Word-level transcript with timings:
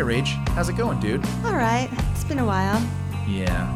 Hey, 0.00 0.06
Rach, 0.06 0.28
how's 0.54 0.70
it 0.70 0.78
going, 0.78 0.98
dude? 0.98 1.22
All 1.44 1.56
right, 1.56 1.90
it's 2.12 2.24
been 2.24 2.38
a 2.38 2.46
while. 2.46 2.82
Yeah. 3.28 3.68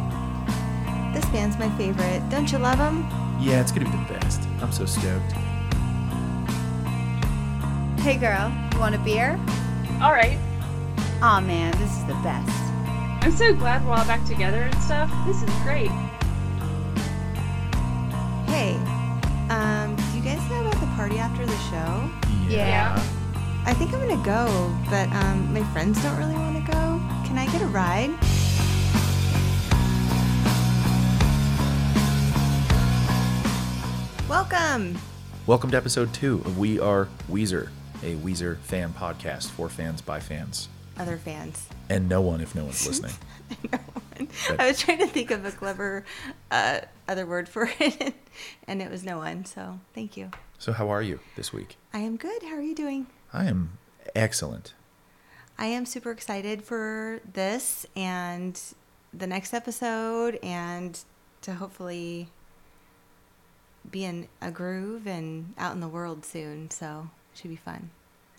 This 1.13 1.23
band's 1.27 1.59
my 1.59 1.69
favorite. 1.77 2.27
Don't 2.31 2.51
you 2.51 2.57
love 2.57 2.79
them? 2.79 3.07
Yeah, 3.39 3.61
it's 3.61 3.71
gonna 3.71 3.85
be 3.85 3.91
the 3.91 4.19
best. 4.19 4.41
I'm 4.63 4.73
so 4.73 4.87
stoked. 4.87 5.33
Hey 8.01 8.17
girl, 8.17 8.51
you 8.73 8.81
want 8.81 8.95
a 8.95 8.99
beer? 9.01 9.39
All 10.01 10.13
right. 10.13 10.39
Aw 11.21 11.43
man, 11.43 11.73
this 11.73 11.91
is 11.91 12.07
the 12.07 12.15
best. 12.23 12.49
I'm 13.23 13.33
so 13.33 13.53
glad 13.53 13.85
we're 13.85 13.93
all 13.93 14.07
back 14.07 14.25
together 14.25 14.63
and 14.63 14.75
stuff. 14.83 15.13
This 15.27 15.43
is 15.43 15.51
great. 15.63 15.91
Hey, 18.49 18.77
um, 19.51 19.95
do 19.95 20.17
you 20.17 20.25
guys 20.25 20.41
know 20.49 20.63
about 20.63 20.81
the 20.81 20.87
party 20.97 21.19
after 21.19 21.45
the 21.45 21.59
show? 21.69 22.11
Yeah. 22.49 22.99
I 23.67 23.73
think 23.73 23.95
I'm 23.95 24.01
gonna 24.07 24.23
go, 24.23 24.77
but 24.91 25.11
um, 25.13 25.55
my 25.55 25.63
friends 25.73 26.03
don't 26.03 26.17
really 26.19 26.35
want 26.35 26.55
to 26.65 26.71
go. 26.71 27.01
Can 27.25 27.39
I 27.39 27.47
get 27.47 27.63
a 27.63 27.67
ride? 27.67 28.11
Welcome. 34.29 34.99
Welcome 35.47 35.71
to 35.71 35.79
episode 35.79 36.13
two 36.13 36.43
of 36.45 36.59
We 36.59 36.79
Are 36.79 37.09
Weezer, 37.31 37.71
a 38.03 38.17
Weezer 38.17 38.59
fan 38.59 38.93
podcast 38.93 39.51
for 39.51 39.71
fans 39.71 40.03
by 40.03 40.21
fans. 40.21 40.69
Other 40.99 41.17
fans. 41.17 41.67
And 41.89 42.07
no 42.07 42.21
one 42.21 42.43
if 42.43 42.55
no 42.55 42.65
one's 42.65 42.87
listening. 42.87 43.13
No 43.73 43.79
one. 43.79 44.29
I 44.59 44.69
was 44.69 44.79
trying 44.79 44.99
to 44.99 45.07
think 45.07 45.31
of 45.31 45.45
a 45.47 45.51
clever 45.51 46.05
uh, 46.51 46.81
other 47.09 47.25
word 47.25 47.49
for 47.49 47.71
it, 47.81 48.15
and 48.69 48.83
it 48.83 48.91
was 48.91 49.05
no 49.05 49.17
one. 49.17 49.47
So 49.47 49.81
thank 49.95 50.19
you. 50.19 50.31
So, 50.59 50.73
how 50.73 50.91
are 50.91 51.03
you 51.03 51.21
this 51.35 51.53
week? 51.53 51.77
I 51.95 52.01
am 52.01 52.17
good. 52.17 52.43
How 52.43 52.55
are 52.57 52.63
you 52.63 52.75
doing? 52.75 53.07
I 53.35 53.45
am 53.47 53.79
excellent. 54.15 54.75
I 55.59 55.67
am 55.67 55.87
super 55.87 56.11
excited 56.11 56.63
for 56.63 57.21
this 57.33 57.85
and 57.95 58.61
the 59.13 59.27
next 59.27 59.53
episode, 59.53 60.39
and 60.43 60.99
to 61.43 61.55
hopefully 61.55 62.29
be 63.91 64.05
in 64.05 64.29
a 64.41 64.51
groove 64.51 65.07
and 65.07 65.55
out 65.59 65.75
in 65.75 65.81
the 65.81 65.89
world 65.89 66.25
soon. 66.25 66.71
So 66.71 67.09
it 67.33 67.39
should 67.39 67.51
be 67.51 67.57
fun. 67.57 67.91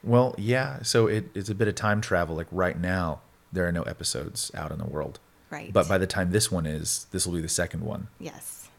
Well, 0.04 0.36
yeah, 0.38 0.82
so 0.82 1.08
it, 1.08 1.26
it's 1.34 1.50
a 1.50 1.56
bit 1.56 1.68
of 1.68 1.76
time 1.76 2.02
travel. 2.02 2.36
Like 2.36 2.48
right 2.52 2.80
now, 2.80 3.22
there 3.52 3.68
are 3.68 3.72
no 3.72 3.84
episodes 3.84 4.52
out 4.54 4.72
in 4.72 4.78
the 4.78 4.86
world. 4.86 5.20
Right. 5.50 5.72
But 5.72 5.88
by 5.88 5.98
the 5.98 6.08
time 6.08 6.32
this 6.32 6.52
one 6.52 6.66
is, 6.66 7.08
this 7.12 7.26
will 7.26 7.34
be 7.36 7.42
the 7.42 7.48
second 7.50 7.82
one. 7.84 8.08
yes, 8.20 8.70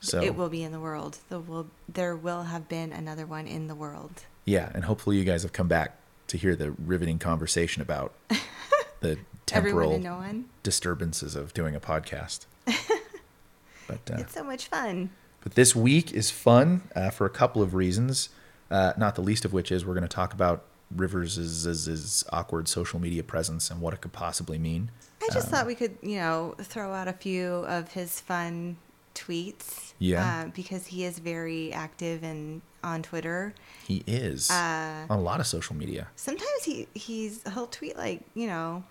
So 0.00 0.20
it 0.20 0.34
will 0.34 0.48
be 0.48 0.62
in 0.62 0.72
the 0.72 0.80
world. 0.80 1.18
There 1.28 1.38
will 1.38 1.68
there 1.88 2.16
will 2.16 2.44
have 2.44 2.68
been 2.68 2.92
another 2.92 3.26
one 3.26 3.46
in 3.46 3.68
the 3.68 3.74
world. 3.74 4.24
Yeah, 4.44 4.70
and 4.74 4.84
hopefully 4.84 5.16
you 5.16 5.24
guys 5.24 5.42
have 5.42 5.52
come 5.52 5.68
back 5.68 5.96
to 6.28 6.36
hear 6.36 6.56
the 6.56 6.72
riveting 6.72 7.18
conversation 7.18 7.82
about 7.82 8.12
the 9.00 9.18
temporal 9.46 9.98
no 9.98 10.44
disturbances 10.62 11.36
of 11.36 11.52
doing 11.54 11.74
a 11.74 11.80
podcast. 11.80 12.46
but 12.64 14.10
uh, 14.10 14.16
It's 14.18 14.34
so 14.34 14.44
much 14.44 14.66
fun. 14.68 15.10
but 15.42 15.54
this 15.54 15.74
week 15.76 16.12
is 16.12 16.30
fun 16.30 16.82
uh, 16.94 17.10
for 17.10 17.26
a 17.26 17.30
couple 17.30 17.62
of 17.62 17.74
reasons. 17.74 18.30
Uh, 18.70 18.92
not 18.96 19.14
the 19.14 19.22
least 19.22 19.44
of 19.44 19.52
which 19.52 19.70
is 19.70 19.84
we're 19.84 19.94
going 19.94 20.02
to 20.02 20.08
talk 20.08 20.32
about 20.32 20.64
Rivers' 20.90 22.24
awkward 22.32 22.68
social 22.68 22.98
media 22.98 23.22
presence 23.22 23.70
and 23.70 23.80
what 23.80 23.94
it 23.94 24.00
could 24.00 24.12
possibly 24.12 24.58
mean. 24.58 24.90
I 25.22 25.28
just 25.32 25.48
thought 25.48 25.66
we 25.66 25.74
could, 25.74 25.96
you 26.02 26.16
know, 26.16 26.54
throw 26.60 26.92
out 26.92 27.08
a 27.08 27.12
few 27.12 27.46
of 27.46 27.92
his 27.92 28.20
fun 28.20 28.76
tweets. 29.14 29.92
Yeah. 29.98 30.44
Uh, 30.44 30.48
because 30.54 30.86
he 30.86 31.04
is 31.04 31.18
very 31.18 31.72
active 31.72 32.22
and 32.22 32.60
on 32.82 33.02
Twitter. 33.02 33.54
He 33.86 34.02
is 34.06 34.50
Uh, 34.50 35.06
on 35.08 35.18
a 35.18 35.22
lot 35.22 35.40
of 35.40 35.46
social 35.46 35.74
media. 35.76 36.08
Sometimes 36.16 36.64
he 36.64 36.88
he's 36.94 37.42
he'll 37.54 37.66
tweet 37.66 37.96
like 37.96 38.22
you 38.34 38.46
know 38.46 38.84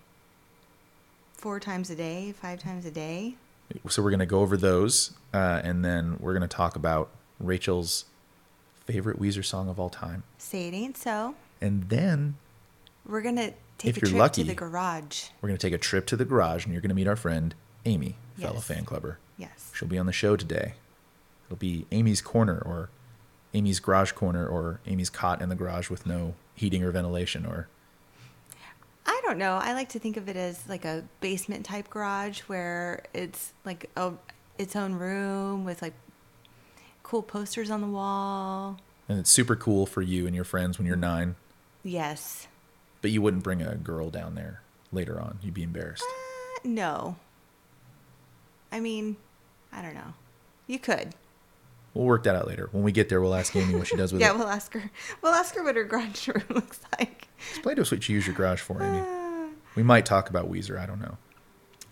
four 1.36 1.60
times 1.60 1.90
a 1.90 1.94
day, 1.94 2.32
five 2.40 2.60
times 2.62 2.84
a 2.86 2.90
day. 2.90 3.34
So 3.88 4.02
we're 4.02 4.10
going 4.10 4.20
to 4.20 4.26
go 4.26 4.40
over 4.40 4.56
those, 4.56 5.12
uh, 5.32 5.60
and 5.64 5.84
then 5.84 6.16
we're 6.20 6.32
going 6.34 6.48
to 6.48 6.54
talk 6.56 6.76
about 6.76 7.10
Rachel's 7.40 8.04
favorite 8.86 9.18
Weezer 9.18 9.44
song 9.44 9.68
of 9.68 9.80
all 9.80 9.88
time, 9.90 10.22
Say 10.38 10.68
it 10.68 10.74
ain't 10.74 10.96
so. 10.98 11.34
and 11.60 11.88
then 11.88 12.36
We're 13.06 13.22
gonna 13.22 13.52
take 13.78 13.90
If 13.90 13.96
a 13.96 14.00
you're 14.00 14.08
trip 14.10 14.18
lucky. 14.18 14.42
to 14.42 14.48
the 14.48 14.54
garage. 14.54 15.24
We're 15.40 15.48
going 15.48 15.58
to 15.58 15.66
take 15.66 15.72
a 15.72 15.78
trip 15.78 16.06
to 16.08 16.16
the 16.16 16.24
garage 16.26 16.64
and 16.64 16.72
you're 16.74 16.82
going 16.82 16.90
to 16.90 16.94
meet 16.94 17.08
our 17.08 17.16
friend 17.16 17.54
Amy, 17.86 18.16
fellow 18.38 18.54
Yes. 18.56 18.64
fan 18.64 18.84
clubber. 18.84 19.18
Yes. 19.36 19.70
She'll 19.74 19.88
be 19.88 19.98
on 19.98 20.06
the 20.06 20.12
show 20.12 20.36
today. 20.36 20.74
It'll 21.46 21.56
be 21.56 21.86
Amy's 21.92 22.20
corner 22.22 22.58
or 22.58 22.90
Amy's 23.52 23.80
garage 23.80 24.12
corner 24.12 24.46
or 24.46 24.80
Amy's 24.86 25.10
cot 25.10 25.40
in 25.42 25.48
the 25.48 25.54
garage 25.54 25.90
with 25.90 26.06
no 26.06 26.34
heating 26.54 26.82
or 26.82 26.90
ventilation 26.90 27.44
or 27.46 27.68
I 29.06 29.20
don't 29.24 29.38
know. 29.38 29.56
I 29.56 29.74
like 29.74 29.90
to 29.90 29.98
think 29.98 30.16
of 30.16 30.28
it 30.28 30.36
as 30.36 30.66
like 30.68 30.84
a 30.84 31.04
basement 31.20 31.64
type 31.66 31.90
garage 31.90 32.40
where 32.42 33.02
it's 33.12 33.52
like 33.64 33.90
a 33.96 34.12
its 34.58 34.74
own 34.76 34.94
room 34.94 35.64
with 35.64 35.82
like 35.82 35.92
cool 37.02 37.22
posters 37.22 37.70
on 37.70 37.80
the 37.82 37.86
wall. 37.86 38.78
and 39.08 39.18
it's 39.18 39.30
super 39.30 39.56
cool 39.56 39.84
for 39.84 40.00
you 40.00 40.26
and 40.26 40.34
your 40.34 40.44
friends 40.44 40.78
when 40.78 40.86
you're 40.86 40.96
9, 40.96 41.34
Yes. 41.82 42.46
but 43.02 43.10
you 43.10 43.20
wouldn't 43.20 43.42
bring 43.42 43.60
a 43.60 43.74
girl 43.74 44.08
down 44.10 44.34
there 44.36 44.62
later 44.92 45.20
on. 45.20 45.38
You'd 45.42 45.52
be 45.54 45.62
embarrassed. 45.64 46.02
Uh, 46.02 46.60
no. 46.64 47.16
I 48.74 48.80
mean, 48.80 49.16
I 49.72 49.82
don't 49.82 49.94
know. 49.94 50.14
You 50.66 50.80
could. 50.80 51.14
We'll 51.94 52.06
work 52.06 52.24
that 52.24 52.34
out 52.34 52.48
later. 52.48 52.68
When 52.72 52.82
we 52.82 52.90
get 52.90 53.08
there, 53.08 53.20
we'll 53.20 53.36
ask 53.36 53.54
Amy 53.54 53.76
what 53.76 53.86
she 53.86 53.96
does 53.96 54.12
with 54.12 54.20
yeah, 54.20 54.30
it. 54.30 54.32
Yeah, 54.32 54.38
we'll 54.38 54.48
ask 54.48 54.72
her. 54.74 54.90
We'll 55.22 55.32
ask 55.32 55.54
her 55.54 55.62
what 55.62 55.76
her 55.76 55.84
garage 55.84 56.26
room 56.34 56.42
looks 56.50 56.80
like. 56.98 57.28
Explain 57.50 57.76
to 57.76 57.82
us 57.82 57.92
what 57.92 58.08
you 58.08 58.16
use 58.16 58.26
your 58.26 58.34
garage 58.34 58.60
for, 58.60 58.82
Amy. 58.82 58.98
Uh, 58.98 59.52
We 59.76 59.84
might 59.84 60.04
talk 60.04 60.28
about 60.28 60.50
Weezer. 60.50 60.76
I 60.76 60.86
don't 60.86 61.00
know. 61.00 61.16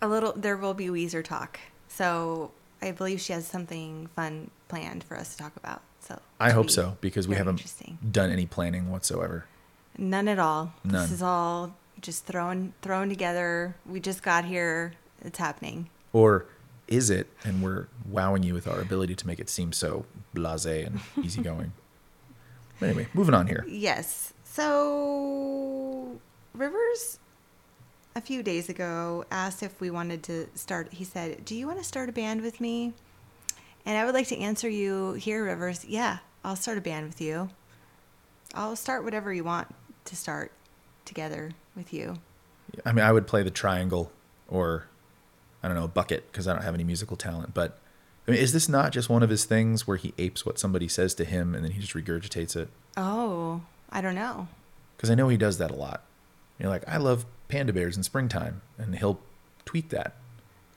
a 0.00 0.08
little. 0.08 0.32
There 0.32 0.56
will 0.56 0.74
be 0.74 0.86
Weezer 0.88 1.22
talk. 1.22 1.60
So 1.86 2.50
I 2.80 2.90
believe 2.90 3.20
she 3.20 3.32
has 3.32 3.46
something 3.46 4.08
fun 4.16 4.50
planned 4.66 5.04
for 5.04 5.16
us 5.16 5.30
to 5.36 5.38
talk 5.38 5.54
about. 5.54 5.82
So 6.00 6.18
I 6.40 6.50
hope 6.50 6.66
be 6.66 6.72
so 6.72 6.96
because 7.00 7.28
we 7.28 7.36
haven't 7.36 7.62
done 8.10 8.32
any 8.32 8.46
planning 8.46 8.90
whatsoever. 8.90 9.44
None 9.96 10.26
at 10.26 10.40
all. 10.40 10.72
None. 10.82 11.02
This 11.02 11.12
is 11.12 11.22
all 11.22 11.76
just 12.00 12.24
thrown 12.26 12.72
thrown 12.82 13.08
together. 13.08 13.76
We 13.86 14.00
just 14.00 14.24
got 14.24 14.44
here. 14.44 14.94
It's 15.24 15.38
happening. 15.38 15.88
Or 16.12 16.46
is 16.92 17.10
it? 17.10 17.26
And 17.44 17.62
we're 17.62 17.88
wowing 18.08 18.42
you 18.42 18.54
with 18.54 18.68
our 18.68 18.80
ability 18.80 19.14
to 19.16 19.26
make 19.26 19.40
it 19.40 19.48
seem 19.48 19.72
so 19.72 20.04
blasé 20.34 20.86
and 20.86 21.00
easygoing. 21.24 21.72
but 22.78 22.90
anyway, 22.90 23.08
moving 23.14 23.34
on 23.34 23.46
here. 23.46 23.64
Yes. 23.68 24.32
So 24.44 26.18
Rivers 26.54 27.18
a 28.14 28.20
few 28.20 28.42
days 28.42 28.68
ago 28.68 29.24
asked 29.30 29.62
if 29.62 29.80
we 29.80 29.90
wanted 29.90 30.22
to 30.24 30.46
start 30.54 30.92
he 30.92 31.04
said, 31.04 31.44
"Do 31.44 31.54
you 31.54 31.66
want 31.66 31.78
to 31.78 31.84
start 31.84 32.08
a 32.08 32.12
band 32.12 32.42
with 32.42 32.60
me?" 32.60 32.92
And 33.86 33.96
I 33.98 34.04
would 34.04 34.14
like 34.14 34.28
to 34.28 34.38
answer 34.38 34.68
you 34.68 35.14
here, 35.14 35.44
Rivers. 35.44 35.84
Yeah, 35.84 36.18
I'll 36.44 36.56
start 36.56 36.78
a 36.78 36.82
band 36.82 37.06
with 37.06 37.20
you. 37.20 37.48
I'll 38.54 38.76
start 38.76 39.02
whatever 39.02 39.32
you 39.32 39.44
want 39.44 39.74
to 40.04 40.14
start 40.14 40.52
together 41.04 41.52
with 41.74 41.92
you. 41.92 42.18
I 42.84 42.92
mean, 42.92 43.04
I 43.04 43.10
would 43.12 43.26
play 43.26 43.42
the 43.42 43.50
triangle 43.50 44.12
or 44.48 44.86
I 45.62 45.68
don't 45.68 45.76
know, 45.76 45.84
a 45.84 45.88
bucket 45.88 46.30
because 46.30 46.48
I 46.48 46.52
don't 46.52 46.62
have 46.62 46.74
any 46.74 46.84
musical 46.84 47.16
talent. 47.16 47.54
But 47.54 47.78
I 48.26 48.32
mean, 48.32 48.40
is 48.40 48.52
this 48.52 48.68
not 48.68 48.92
just 48.92 49.08
one 49.08 49.22
of 49.22 49.30
his 49.30 49.44
things 49.44 49.86
where 49.86 49.96
he 49.96 50.14
apes 50.18 50.44
what 50.46 50.58
somebody 50.58 50.88
says 50.88 51.14
to 51.14 51.24
him 51.24 51.54
and 51.54 51.64
then 51.64 51.72
he 51.72 51.80
just 51.80 51.94
regurgitates 51.94 52.56
it? 52.56 52.68
Oh, 52.96 53.62
I 53.90 54.00
don't 54.00 54.14
know. 54.14 54.48
Because 54.96 55.10
I 55.10 55.14
know 55.14 55.28
he 55.28 55.36
does 55.36 55.58
that 55.58 55.70
a 55.70 55.74
lot. 55.74 56.02
You're 56.58 56.70
like, 56.70 56.88
I 56.88 56.98
love 56.98 57.26
panda 57.48 57.72
bears 57.72 57.96
in 57.96 58.02
springtime, 58.02 58.62
and 58.78 58.94
he'll 58.96 59.20
tweet 59.64 59.90
that. 59.90 60.14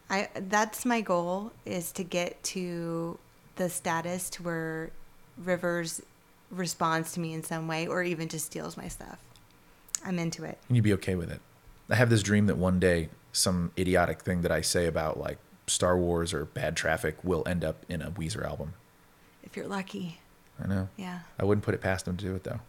I 0.09 0.29
that's 0.35 0.85
my 0.85 1.01
goal 1.01 1.51
is 1.65 1.91
to 1.93 2.03
get 2.03 2.41
to 2.43 3.17
the 3.55 3.69
status 3.69 4.29
to 4.31 4.43
where 4.43 4.91
Rivers 5.37 6.01
responds 6.51 7.13
to 7.13 7.19
me 7.19 7.33
in 7.33 7.43
some 7.43 7.67
way 7.67 7.87
or 7.87 8.03
even 8.03 8.27
just 8.27 8.45
steals 8.45 8.77
my 8.77 8.87
stuff. 8.87 9.19
I'm 10.05 10.19
into 10.19 10.43
it. 10.43 10.59
and 10.67 10.77
you'd 10.77 10.83
be 10.83 10.93
okay 10.93 11.15
with 11.15 11.31
it. 11.31 11.41
I 11.89 11.95
have 11.95 12.09
this 12.09 12.21
dream 12.21 12.45
that 12.47 12.57
one 12.57 12.79
day 12.79 13.09
some 13.35 13.71
idiotic 13.77 14.21
thing 14.21 14.41
that 14.41 14.51
I 14.51 14.61
say 14.61 14.85
about 14.85 15.19
like 15.19 15.37
Star 15.67 15.97
Wars 15.97 16.33
or 16.33 16.45
Bad 16.45 16.75
Traffic 16.75 17.17
will 17.23 17.43
end 17.45 17.63
up 17.63 17.85
in 17.89 18.01
a 18.01 18.11
Weezer 18.11 18.45
album. 18.45 18.73
If 19.43 19.57
you're 19.57 19.67
lucky. 19.67 20.19
I 20.63 20.67
know. 20.67 20.89
Yeah. 20.95 21.19
I 21.37 21.43
wouldn't 21.43 21.65
put 21.65 21.73
it 21.73 21.81
past 21.81 22.05
them 22.05 22.15
to 22.17 22.25
do 22.25 22.35
it 22.35 22.43
though. 22.43 22.61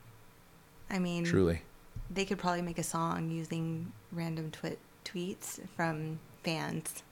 I 0.91 0.99
mean, 0.99 1.25
Truly. 1.25 1.63
they 2.11 2.25
could 2.25 2.39
probably 2.39 2.63
make 2.63 2.79
a 2.79 2.83
song 2.83 3.31
using 3.31 3.93
random 4.13 4.51
twi- 4.51 4.77
tweets 5.05 5.61
from 5.77 6.19
fans. 6.43 7.03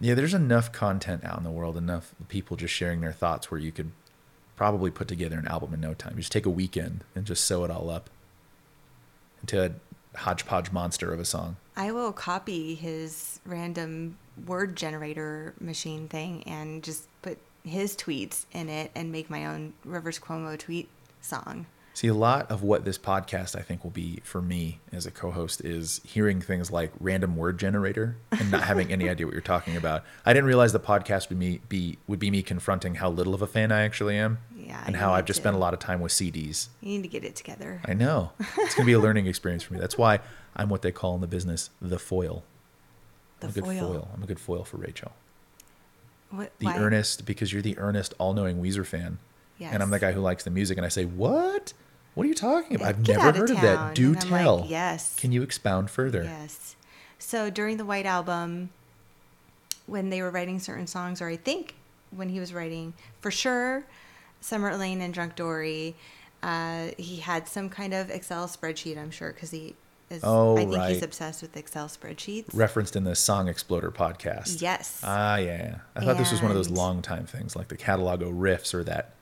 Yeah, 0.00 0.14
there's 0.14 0.34
enough 0.34 0.72
content 0.72 1.24
out 1.24 1.38
in 1.38 1.44
the 1.44 1.50
world, 1.50 1.76
enough 1.76 2.14
people 2.28 2.56
just 2.56 2.74
sharing 2.74 3.00
their 3.00 3.12
thoughts 3.12 3.50
where 3.50 3.60
you 3.60 3.70
could 3.72 3.92
probably 4.56 4.90
put 4.90 5.08
together 5.08 5.38
an 5.38 5.46
album 5.48 5.74
in 5.74 5.80
no 5.80 5.94
time. 5.94 6.14
You 6.14 6.20
just 6.20 6.32
take 6.32 6.46
a 6.46 6.50
weekend 6.50 7.04
and 7.14 7.24
just 7.24 7.44
sew 7.44 7.64
it 7.64 7.70
all 7.70 7.90
up 7.90 8.10
into 9.40 9.64
a 9.64 10.18
hodgepodge 10.18 10.72
monster 10.72 11.12
of 11.12 11.20
a 11.20 11.24
song. 11.24 11.56
I 11.76 11.92
will 11.92 12.12
copy 12.12 12.74
his 12.74 13.40
random 13.46 14.18
word 14.46 14.76
generator 14.76 15.54
machine 15.60 16.08
thing 16.08 16.42
and 16.44 16.82
just 16.82 17.06
put 17.22 17.38
his 17.64 17.96
tweets 17.96 18.44
in 18.52 18.68
it 18.68 18.90
and 18.94 19.12
make 19.12 19.30
my 19.30 19.46
own 19.46 19.72
Rivers 19.84 20.18
Cuomo 20.18 20.58
tweet 20.58 20.88
song. 21.20 21.66
See, 21.94 22.08
a 22.08 22.14
lot 22.14 22.50
of 22.50 22.62
what 22.62 22.86
this 22.86 22.96
podcast 22.96 23.54
I 23.54 23.60
think 23.60 23.84
will 23.84 23.90
be 23.90 24.20
for 24.24 24.40
me 24.40 24.80
as 24.92 25.04
a 25.04 25.10
co-host 25.10 25.62
is 25.62 26.00
hearing 26.04 26.40
things 26.40 26.70
like 26.70 26.90
random 26.98 27.36
word 27.36 27.58
generator 27.58 28.16
and 28.30 28.50
not 28.50 28.62
having 28.62 28.90
any 28.90 29.10
idea 29.10 29.26
what 29.26 29.34
you're 29.34 29.42
talking 29.42 29.76
about. 29.76 30.02
I 30.24 30.32
didn't 30.32 30.46
realize 30.46 30.72
the 30.72 30.80
podcast 30.80 31.28
would 31.28 31.68
be 31.68 31.98
would 32.06 32.18
be 32.18 32.30
me 32.30 32.42
confronting 32.42 32.94
how 32.94 33.10
little 33.10 33.34
of 33.34 33.42
a 33.42 33.46
fan 33.46 33.70
I 33.70 33.82
actually 33.82 34.16
am, 34.16 34.38
Yeah, 34.72 34.84
and 34.86 34.96
how 34.96 35.12
I've 35.12 35.24
just 35.26 35.38
to. 35.38 35.42
spent 35.42 35.56
a 35.56 35.58
lot 35.58 35.74
of 35.74 35.80
time 35.80 36.00
with 36.00 36.12
CDs. 36.12 36.68
You 36.80 36.88
need 36.96 37.02
to 37.02 37.08
get 37.08 37.24
it 37.24 37.36
together. 37.36 37.80
I 37.84 37.92
know 37.94 38.32
it's 38.58 38.74
gonna 38.74 38.86
be 38.86 38.92
a 38.94 38.98
learning 38.98 39.26
experience 39.26 39.62
for 39.62 39.74
me. 39.74 39.80
That's 39.80 39.98
why 39.98 40.20
I'm 40.56 40.68
what 40.70 40.82
they 40.82 40.92
call 40.92 41.14
in 41.14 41.20
the 41.20 41.26
business 41.26 41.68
the 41.80 41.98
foil. 41.98 42.42
The 43.40 43.46
I'm 43.48 43.50
a 43.50 43.54
good 43.54 43.64
foil. 43.64 44.08
I'm 44.14 44.22
a 44.22 44.26
good 44.26 44.40
foil 44.40 44.64
for 44.64 44.78
Rachel. 44.78 45.12
What, 46.30 46.52
The 46.58 46.66
why? 46.66 46.78
earnest 46.78 47.26
because 47.26 47.52
you're 47.52 47.60
the 47.60 47.76
earnest, 47.78 48.14
all-knowing 48.18 48.62
Weezer 48.62 48.86
fan, 48.86 49.18
Yes. 49.58 49.74
and 49.74 49.82
I'm 49.82 49.90
the 49.90 49.98
guy 49.98 50.12
who 50.12 50.20
likes 50.20 50.44
the 50.44 50.50
music. 50.50 50.78
And 50.78 50.86
I 50.86 50.88
say, 50.88 51.04
what? 51.04 51.74
What 52.14 52.24
are 52.24 52.28
you 52.28 52.34
talking 52.34 52.76
about? 52.76 52.88
I've 52.88 53.02
Get 53.02 53.16
never 53.18 53.28
of 53.28 53.36
heard 53.36 53.50
of 53.50 53.60
that. 53.60 53.94
Do 53.94 54.08
I'm 54.08 54.30
like, 54.30 54.40
tell. 54.42 54.66
yes. 54.68 55.14
Can 55.18 55.32
you 55.32 55.42
expound 55.42 55.90
further? 55.90 56.22
Yes. 56.24 56.76
So 57.18 57.50
during 57.50 57.76
the 57.76 57.84
White 57.84 58.06
Album, 58.06 58.70
when 59.86 60.08
they 60.10 60.22
were 60.22 60.30
writing 60.30 60.58
certain 60.58 60.86
songs, 60.86 61.20
or 61.20 61.28
I 61.28 61.36
think 61.36 61.74
when 62.10 62.28
he 62.28 62.40
was 62.40 62.52
writing, 62.54 62.94
for 63.20 63.30
sure, 63.30 63.84
Summer 64.42 64.68
Elaine 64.70 65.00
and 65.00 65.14
Drunk 65.14 65.36
Dori, 65.36 65.94
uh, 66.42 66.88
he 66.98 67.16
had 67.16 67.48
some 67.48 67.68
kind 67.70 67.94
of 67.94 68.10
Excel 68.10 68.46
spreadsheet, 68.48 68.98
I'm 68.98 69.10
sure, 69.10 69.32
because 69.32 69.50
he 69.50 69.74
is, 70.10 70.20
Oh, 70.24 70.56
I 70.56 70.66
think 70.66 70.84
he's 70.84 71.02
obsessed 71.02 71.40
with 71.40 71.56
Excel 71.56 71.86
spreadsheets. 71.88 72.50
Referenced 72.52 72.96
in 72.96 73.04
the 73.04 73.14
Song 73.14 73.48
Exploder 73.48 73.90
podcast. 73.90 74.60
Yes. 74.60 75.00
Ah, 75.04 75.36
yeah. 75.36 75.76
I 75.96 76.04
thought 76.04 76.18
this 76.18 76.30
was 76.32 76.42
one 76.42 76.50
of 76.50 76.56
those 76.56 76.68
long 76.70 77.00
time 77.00 77.24
things, 77.24 77.56
like 77.56 77.68
the 77.68 77.76
Catalogo 77.76 78.30
riffs 78.32 78.74
or 78.74 78.84
that 78.84 79.14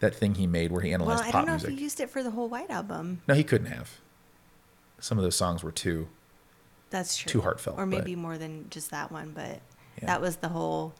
that 0.00 0.14
thing 0.14 0.34
he 0.34 0.46
made 0.46 0.72
where 0.72 0.82
he 0.82 0.90
well, 0.90 1.02
analyzed 1.02 1.22
I 1.22 1.30
pop 1.30 1.32
don't 1.32 1.46
know 1.46 1.52
music. 1.52 1.70
if 1.70 1.76
he 1.78 1.82
used 1.84 2.00
it 2.00 2.10
for 2.10 2.22
the 2.22 2.32
whole 2.32 2.48
White 2.48 2.68
Album. 2.70 3.22
No, 3.28 3.34
he 3.34 3.44
couldn't 3.44 3.68
have. 3.68 4.00
Some 4.98 5.18
of 5.18 5.24
those 5.24 5.36
songs 5.36 5.62
were 5.62 5.70
too. 5.70 6.08
That's 6.90 7.16
true. 7.16 7.30
Too 7.30 7.40
heartfelt, 7.42 7.78
Or 7.78 7.86
but- 7.86 7.98
maybe 7.98 8.16
more 8.16 8.36
than 8.36 8.66
just 8.70 8.90
that 8.90 9.12
one, 9.12 9.30
but 9.34 9.60
Yeah. 10.00 10.06
that 10.06 10.20
was 10.20 10.36
the 10.36 10.48
whole, 10.48 10.94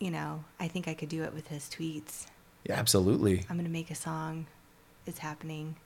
you 0.00 0.10
know, 0.10 0.44
I 0.58 0.68
think 0.68 0.88
I 0.88 0.94
could 0.94 1.08
do 1.08 1.22
it 1.24 1.32
with 1.32 1.48
his 1.48 1.64
tweets. 1.70 2.26
Yeah, 2.68 2.76
absolutely. 2.78 3.44
I'm 3.48 3.56
going 3.56 3.64
to 3.66 3.72
make 3.72 3.90
a 3.90 3.94
song. 3.94 4.46
It's 5.06 5.18
happening. 5.18 5.76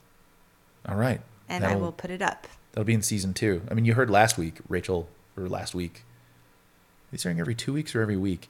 All 0.87 0.97
right. 0.97 1.21
And 1.49 1.65
I 1.65 1.69
That'll- 1.69 1.83
will 1.85 1.93
put 1.93 2.11
it 2.11 2.21
up. 2.23 2.47
That'll 2.73 2.85
be 2.87 2.95
in 2.95 3.03
season 3.03 3.35
two. 3.35 3.63
I 3.71 3.75
mean, 3.75 3.85
you 3.85 3.95
heard 3.95 4.11
last 4.11 4.37
week, 4.39 4.59
Rachel, 4.69 5.09
or 5.37 5.49
last 5.49 5.75
week. 5.75 5.99
Are 5.99 7.13
these 7.13 7.25
airing 7.27 7.39
every 7.39 7.55
two 7.55 7.73
weeks 7.73 7.95
or 7.95 8.01
every 8.01 8.17
week. 8.17 8.49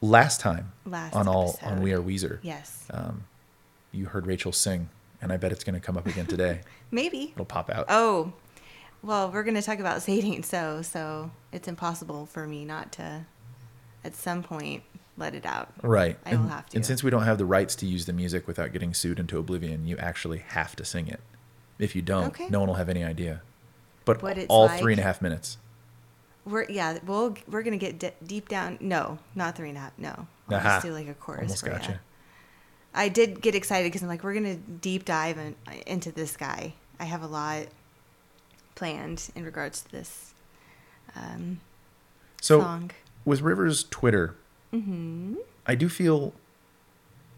Last 0.00 0.40
time 0.40 0.72
Last 0.86 1.14
on 1.14 1.26
all 1.28 1.58
on. 1.62 1.82
We 1.82 1.92
Are 1.92 2.00
Weezer, 2.00 2.38
Yes. 2.42 2.86
um, 2.90 3.24
you 3.90 4.06
heard 4.06 4.26
Rachel 4.26 4.52
sing, 4.52 4.90
and 5.22 5.32
I 5.32 5.36
bet 5.38 5.50
it's 5.50 5.64
going 5.64 5.74
to 5.74 5.80
come 5.80 5.96
up 5.96 6.06
again 6.06 6.26
today. 6.26 6.60
Maybe. 6.90 7.32
It'll 7.34 7.44
pop 7.46 7.70
out. 7.70 7.86
Oh, 7.88 8.32
well, 9.02 9.30
we're 9.30 9.42
going 9.44 9.54
to 9.56 9.62
talk 9.62 9.78
about 9.80 10.06
Ain't 10.08 10.44
So, 10.46 10.82
so 10.82 11.30
it's 11.52 11.66
impossible 11.68 12.26
for 12.26 12.46
me 12.46 12.64
not 12.64 12.92
to, 12.92 13.24
at 14.04 14.14
some 14.14 14.42
point, 14.42 14.82
let 15.16 15.34
it 15.34 15.46
out. 15.46 15.72
Right. 15.82 16.18
I 16.26 16.36
will 16.36 16.48
have 16.48 16.66
to. 16.70 16.76
And 16.76 16.84
since 16.86 17.02
we 17.04 17.10
don't 17.10 17.22
have 17.24 17.38
the 17.38 17.46
rights 17.46 17.74
to 17.76 17.86
use 17.86 18.06
the 18.06 18.12
music 18.12 18.46
without 18.46 18.72
getting 18.72 18.92
sued 18.94 19.18
into 19.20 19.38
oblivion, 19.38 19.86
you 19.86 19.96
actually 19.98 20.38
have 20.38 20.74
to 20.76 20.84
sing 20.84 21.06
it. 21.08 21.20
If 21.78 21.94
you 21.96 22.02
don't, 22.02 22.26
Okay. 22.28 22.48
no 22.48 22.60
one 22.60 22.68
will 22.68 22.76
have 22.76 22.88
any 22.88 23.04
idea. 23.04 23.42
But 24.04 24.22
What 24.22 24.38
it's 24.38 24.46
all 24.48 24.66
like. 24.66 24.80
three 24.80 24.92
and 24.92 25.00
a 25.00 25.02
half 25.04 25.22
minutes. 25.22 25.58
We're, 26.44 26.66
yeah, 26.70 26.98
we'll, 27.06 27.36
we're 27.48 27.62
going 27.62 27.78
to 27.78 27.84
get 27.84 27.98
d- 27.98 28.10
deep 28.26 28.48
down. 28.48 28.76
No, 28.80 29.18
not 29.34 29.56
three 29.56 29.70
and 29.70 29.78
a 29.78 29.80
half. 29.80 29.92
No. 29.98 30.26
I'll 30.50 30.56
Aha. 30.56 30.68
just 30.76 30.86
do 30.86 30.92
like 30.92 31.08
a 31.08 31.14
chorus 31.14 31.42
Almost 31.42 31.64
for 31.64 31.70
got 31.70 31.88
you. 31.88 31.94
I 32.94 33.08
did 33.08 33.40
get 33.40 33.54
excited 33.54 33.86
because 33.90 34.02
I'm 34.02 34.08
like, 34.08 34.22
we're 34.22 34.34
going 34.34 34.44
to 34.44 34.56
deep 34.56 35.04
dive 35.04 35.38
in, 35.38 35.56
into 35.86 36.12
this 36.12 36.36
guy. 36.36 36.74
I 37.00 37.04
have 37.04 37.22
a 37.22 37.26
lot 37.26 37.66
planned 38.74 39.30
in 39.34 39.44
regards 39.44 39.80
to 39.82 39.90
this 39.92 40.34
um, 41.16 41.60
So 42.40 42.60
song. 42.60 42.90
with 43.24 43.40
Rivers' 43.40 43.84
Twitter, 43.84 44.36
Mm-hmm. 44.74 45.34
I 45.66 45.74
do 45.74 45.88
feel, 45.88 46.32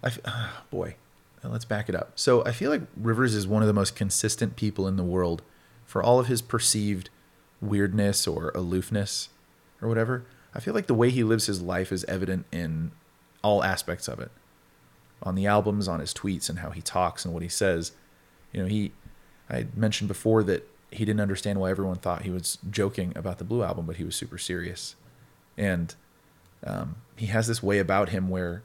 I 0.02 0.10
ah, 0.24 0.62
boy, 0.70 0.96
uh, 1.44 1.50
let's 1.50 1.66
back 1.66 1.88
it 1.88 1.94
up. 1.94 2.12
So 2.14 2.44
I 2.44 2.52
feel 2.52 2.70
like 2.70 2.82
Rivers 2.96 3.34
is 3.34 3.46
one 3.46 3.62
of 3.62 3.68
the 3.68 3.74
most 3.74 3.94
consistent 3.94 4.56
people 4.56 4.88
in 4.88 4.96
the 4.96 5.04
world 5.04 5.42
for 5.84 6.02
all 6.02 6.18
of 6.18 6.26
his 6.26 6.40
perceived 6.40 7.10
weirdness 7.60 8.26
or 8.26 8.50
aloofness 8.54 9.28
or 9.82 9.88
whatever. 9.88 10.24
I 10.54 10.60
feel 10.60 10.72
like 10.72 10.86
the 10.86 10.94
way 10.94 11.10
he 11.10 11.22
lives 11.22 11.46
his 11.46 11.60
life 11.60 11.92
is 11.92 12.04
evident 12.04 12.46
in 12.50 12.92
all 13.44 13.62
aspects 13.62 14.08
of 14.08 14.18
it. 14.18 14.30
On 15.22 15.34
the 15.34 15.46
albums, 15.46 15.88
on 15.88 16.00
his 16.00 16.14
tweets, 16.14 16.48
and 16.48 16.60
how 16.60 16.70
he 16.70 16.80
talks 16.80 17.24
and 17.24 17.32
what 17.32 17.42
he 17.42 17.48
says. 17.48 17.92
You 18.52 18.62
know, 18.62 18.68
he, 18.68 18.92
I 19.50 19.66
mentioned 19.74 20.08
before 20.08 20.42
that 20.44 20.68
he 20.90 21.04
didn't 21.04 21.20
understand 21.20 21.60
why 21.60 21.70
everyone 21.70 21.96
thought 21.96 22.22
he 22.22 22.30
was 22.30 22.58
joking 22.70 23.12
about 23.14 23.38
the 23.38 23.44
Blue 23.44 23.62
album, 23.62 23.86
but 23.86 23.96
he 23.96 24.04
was 24.04 24.16
super 24.16 24.38
serious. 24.38 24.96
And 25.58 25.94
um, 26.64 26.96
he 27.16 27.26
has 27.26 27.46
this 27.46 27.62
way 27.62 27.78
about 27.78 28.10
him 28.10 28.28
where 28.28 28.62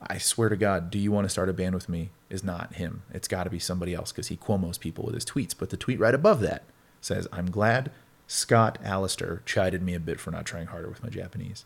I 0.00 0.18
swear 0.18 0.48
to 0.48 0.56
God, 0.56 0.90
do 0.90 0.98
you 0.98 1.10
want 1.10 1.24
to 1.24 1.28
start 1.28 1.48
a 1.48 1.52
band 1.52 1.74
with 1.74 1.88
me? 1.88 2.10
Is 2.30 2.44
not 2.44 2.74
him. 2.74 3.02
It's 3.12 3.28
got 3.28 3.44
to 3.44 3.50
be 3.50 3.58
somebody 3.58 3.94
else 3.94 4.12
because 4.12 4.28
he 4.28 4.36
Cuomo's 4.36 4.78
people 4.78 5.04
with 5.04 5.14
his 5.14 5.24
tweets. 5.24 5.54
But 5.56 5.70
the 5.70 5.76
tweet 5.76 6.00
right 6.00 6.14
above 6.14 6.40
that 6.40 6.64
says, 7.00 7.28
I'm 7.32 7.50
glad 7.50 7.90
Scott 8.26 8.78
Allister 8.82 9.42
chided 9.46 9.82
me 9.82 9.94
a 9.94 10.00
bit 10.00 10.18
for 10.18 10.30
not 10.30 10.44
trying 10.44 10.66
harder 10.66 10.88
with 10.88 11.02
my 11.02 11.10
Japanese. 11.10 11.64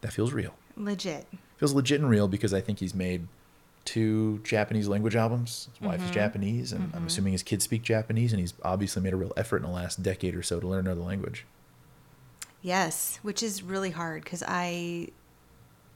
That 0.00 0.12
feels 0.12 0.32
real. 0.32 0.54
Legit. 0.76 1.26
Feels 1.58 1.74
legit 1.74 2.00
and 2.00 2.08
real 2.08 2.28
because 2.28 2.54
I 2.54 2.60
think 2.60 2.78
he's 2.78 2.94
made 2.94 3.28
two 3.84 4.40
Japanese 4.44 4.88
language 4.88 5.16
albums. 5.16 5.68
His 5.72 5.80
wife 5.86 6.02
is 6.02 6.10
Japanese, 6.10 6.72
and 6.72 6.92
I'm 6.94 7.06
assuming 7.06 7.32
his 7.32 7.42
kids 7.42 7.64
speak 7.64 7.82
Japanese, 7.82 8.32
and 8.32 8.40
he's 8.40 8.54
obviously 8.62 9.02
made 9.02 9.12
a 9.12 9.16
real 9.16 9.32
effort 9.36 9.56
in 9.58 9.62
the 9.62 9.68
last 9.68 10.02
decade 10.02 10.34
or 10.34 10.42
so 10.42 10.60
to 10.60 10.66
learn 10.66 10.86
another 10.86 11.02
language. 11.02 11.44
Yes, 12.62 13.18
which 13.22 13.42
is 13.42 13.62
really 13.62 13.90
hard 13.90 14.24
because 14.24 14.42
I, 14.46 15.08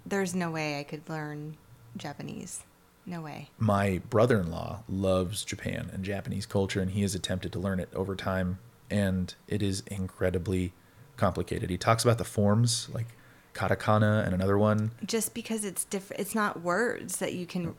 there's 0.06 0.34
no 0.34 0.50
way 0.50 0.78
I 0.78 0.82
could 0.82 1.08
learn 1.08 1.56
Japanese. 1.96 2.62
No 3.06 3.20
way. 3.20 3.50
my 3.58 4.00
brother-in-law 4.08 4.84
loves 4.88 5.44
Japan 5.44 5.90
and 5.92 6.02
Japanese 6.02 6.46
culture, 6.46 6.80
and 6.80 6.90
he 6.92 7.02
has 7.02 7.14
attempted 7.14 7.52
to 7.52 7.58
learn 7.58 7.78
it 7.78 7.90
over 7.94 8.16
time, 8.16 8.58
and 8.90 9.34
it 9.46 9.62
is 9.62 9.82
incredibly 9.88 10.72
complicated. 11.18 11.68
He 11.68 11.76
talks 11.76 12.02
about 12.02 12.16
the 12.16 12.24
forms 12.24 12.88
like 12.94 13.08
katakana 13.52 14.24
and 14.24 14.32
another 14.32 14.56
one. 14.56 14.92
Just 15.04 15.34
because 15.34 15.66
it's 15.66 15.84
different, 15.84 16.18
it's 16.22 16.34
not 16.34 16.62
words 16.62 17.18
that 17.18 17.34
you 17.34 17.44
can. 17.44 17.76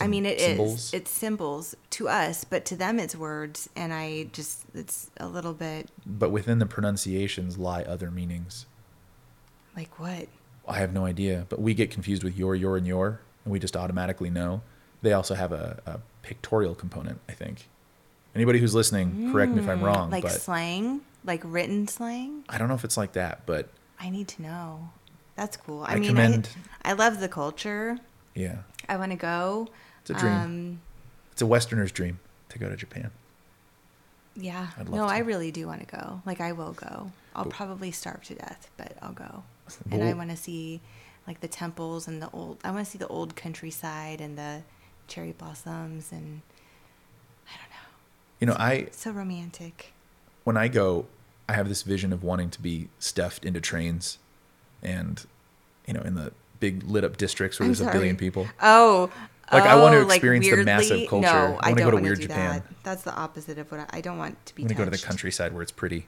I 0.00 0.06
mean, 0.06 0.26
it 0.26 0.38
is. 0.38 0.44
symbols. 0.44 0.94
It's 0.94 1.10
symbols 1.10 1.74
to 1.90 2.08
us, 2.08 2.44
but 2.44 2.64
to 2.66 2.76
them, 2.76 2.98
it's 2.98 3.14
words, 3.16 3.68
and 3.76 3.92
I 3.92 4.24
just 4.32 4.64
it's 4.74 5.10
a 5.18 5.26
little 5.26 5.54
bit 5.54 5.88
But 6.06 6.30
within 6.30 6.58
the 6.58 6.66
pronunciations 6.66 7.56
lie 7.58 7.82
other 7.82 8.10
meanings. 8.10 8.66
like 9.76 9.98
what? 9.98 10.28
I 10.66 10.78
have 10.78 10.92
no 10.92 11.04
idea, 11.06 11.46
but 11.48 11.60
we 11.60 11.72
get 11.74 11.90
confused 11.90 12.22
with 12.22 12.36
your, 12.36 12.54
your, 12.54 12.76
and 12.76 12.86
your, 12.86 13.20
and 13.44 13.52
we 13.52 13.58
just 13.58 13.76
automatically 13.76 14.28
know. 14.28 14.60
They 15.00 15.12
also 15.14 15.34
have 15.34 15.52
a, 15.52 15.80
a 15.86 16.00
pictorial 16.22 16.74
component, 16.74 17.20
I 17.28 17.32
think. 17.32 17.68
Anybody 18.34 18.58
who's 18.58 18.74
listening, 18.74 19.32
correct 19.32 19.52
me 19.52 19.62
if 19.62 19.68
I'm 19.68 19.82
wrong, 19.82 20.08
Mm, 20.08 20.12
like 20.12 20.24
but 20.24 20.32
slang, 20.32 21.00
like 21.24 21.40
written 21.44 21.88
slang. 21.88 22.44
I 22.50 22.58
don't 22.58 22.68
know 22.68 22.74
if 22.74 22.84
it's 22.84 22.96
like 22.98 23.12
that, 23.12 23.46
but 23.46 23.68
I 23.98 24.10
need 24.10 24.28
to 24.28 24.42
know. 24.42 24.90
That's 25.36 25.56
cool. 25.56 25.84
I, 25.84 25.92
I 25.92 25.98
mean, 25.98 26.10
commend- 26.10 26.48
I, 26.84 26.90
I 26.90 26.92
love 26.92 27.20
the 27.20 27.28
culture. 27.28 27.98
yeah, 28.34 28.58
I 28.88 28.96
want 28.96 29.12
to 29.12 29.16
go. 29.16 29.68
it's 30.00 30.10
a 30.10 30.14
dream. 30.14 30.32
Um, 30.32 30.80
it's 31.32 31.42
a 31.42 31.46
Westerner's 31.46 31.92
dream 31.92 32.18
to 32.48 32.58
go 32.58 32.68
to 32.68 32.76
Japan. 32.76 33.10
Yeah. 34.34 34.68
No, 34.78 35.06
to. 35.06 35.12
I 35.12 35.18
really 35.18 35.50
do 35.50 35.66
want 35.66 35.80
to 35.86 35.96
go. 35.96 36.22
Like 36.24 36.40
I 36.40 36.52
will 36.52 36.72
go. 36.72 37.10
I'll 37.34 37.44
But- 37.44 37.52
probably 37.54 37.90
starve 37.90 38.22
to 38.24 38.34
death, 38.34 38.70
but 38.76 38.96
I'll 39.02 39.12
go. 39.12 39.42
But 39.86 40.00
And 40.00 40.02
I 40.08 40.14
want 40.14 40.30
to 40.30 40.36
see 40.36 40.80
like 41.26 41.40
the 41.40 41.48
temples 41.48 42.08
and 42.08 42.22
the 42.22 42.30
old 42.30 42.58
I 42.64 42.70
want 42.70 42.84
to 42.86 42.90
see 42.90 42.98
the 42.98 43.06
old 43.08 43.36
countryside 43.36 44.20
and 44.20 44.38
the 44.38 44.62
cherry 45.08 45.32
blossoms 45.32 46.10
and 46.12 46.40
I 47.46 47.52
don't 47.58 47.70
know. 47.70 47.88
You 48.40 48.46
know, 48.46 48.54
I 48.54 48.72
It's 48.74 49.00
so 49.02 49.10
romantic. 49.10 49.92
when 50.44 50.56
I 50.56 50.68
go, 50.68 51.06
I 51.48 51.52
have 51.54 51.68
this 51.68 51.82
vision 51.82 52.12
of 52.12 52.22
wanting 52.22 52.50
to 52.50 52.62
be 52.62 52.88
stuffed 52.98 53.44
into 53.44 53.60
trains, 53.60 54.18
and 54.82 55.26
you 55.86 55.94
know, 55.94 56.00
in 56.02 56.14
the 56.14 56.32
big 56.60 56.84
lit 56.84 57.04
up 57.04 57.16
districts 57.16 57.58
where 57.58 57.66
I'm 57.66 57.72
there's 57.72 57.86
a 57.86 57.92
billion 57.92 58.16
people. 58.16 58.46
Oh. 58.62 59.10
Like, 59.50 59.64
I 59.64 59.76
want 59.76 59.94
to 59.94 60.00
oh, 60.00 60.02
like 60.02 60.16
experience 60.16 60.48
the 60.48 60.62
massive 60.62 61.08
culture. 61.08 61.26
No, 61.26 61.58
I 61.60 61.68
I, 61.68 61.70
wanna 61.70 61.74
go 61.76 61.76
don't 61.76 61.76
to 61.76 61.84
want 61.94 62.02
weird 62.04 62.20
Japan. 62.20 62.50
that. 62.50 62.82
That's 62.82 63.02
the 63.02 63.14
opposite 63.14 63.58
of 63.58 63.70
what 63.70 63.80
I, 63.80 63.86
I 63.90 64.00
don't 64.02 64.18
want 64.18 64.44
to 64.46 64.54
be 64.54 64.62
I'm 64.62 64.68
gonna 64.68 64.78
go 64.78 64.84
to 64.84 64.90
the 64.90 64.98
countryside 64.98 65.54
where 65.54 65.62
it's 65.62 65.72
pretty. 65.72 66.06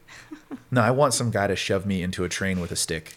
no, 0.70 0.82
I 0.82 0.90
want 0.90 1.14
some 1.14 1.30
guy 1.30 1.46
to 1.46 1.56
shove 1.56 1.86
me 1.86 2.02
into 2.02 2.24
a 2.24 2.28
train 2.28 2.60
with 2.60 2.70
a 2.70 2.76
stick. 2.76 3.16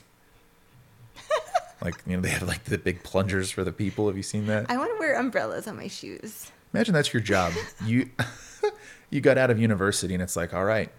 like 1.82 1.96
you 2.08 2.16
know, 2.16 2.22
they 2.22 2.30
have 2.30 2.48
like 2.48 2.64
the 2.64 2.78
big 2.78 3.04
plungers 3.04 3.52
for 3.52 3.66
the 3.66 3.74
people. 3.74 4.08
Have 4.08 4.16
you 4.16 4.24
seen 4.24 4.46
that? 4.48 4.68
I 4.70 4.78
want 4.78 4.92
to 4.94 5.00
wear 5.00 5.16
umbrellas 5.16 5.68
on 5.68 5.76
my 5.76 5.90
shoes. 5.90 6.52
Imagine 6.74 6.94
that's 6.94 7.14
your 7.14 7.22
job. 7.22 7.52
You 7.86 8.10
you 9.10 9.20
got 9.20 9.38
out 9.38 9.52
of 9.52 9.60
university 9.60 10.14
and 10.14 10.24
it's 10.24 10.38
like, 10.38 10.54
all 10.54 10.64
right, 10.66 10.90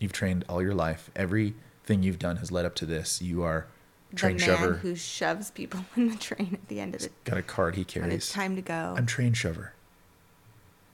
you've 0.00 0.12
trained 0.12 0.44
all 0.48 0.60
your 0.60 0.74
life. 0.74 1.10
Everything 1.14 2.02
you've 2.02 2.18
done 2.18 2.36
has 2.38 2.50
led 2.50 2.64
up 2.64 2.74
to 2.76 2.86
this. 2.86 3.22
You 3.22 3.44
are 3.44 3.68
train 4.14 4.36
the 4.36 4.46
man 4.46 4.56
shover. 4.58 4.72
who 4.74 4.94
shoves 4.96 5.50
people 5.50 5.80
in 5.96 6.08
the 6.08 6.16
train 6.16 6.50
at 6.54 6.68
the 6.68 6.80
end 6.80 6.94
of 6.94 7.02
the 7.02 7.10
got 7.24 7.38
a 7.38 7.42
card 7.42 7.74
he 7.74 7.80
when 7.82 7.86
carries. 7.86 8.14
it's 8.14 8.32
time 8.32 8.56
to 8.56 8.62
go. 8.62 8.94
I'm 8.96 9.06
train 9.06 9.32
shover. 9.34 9.72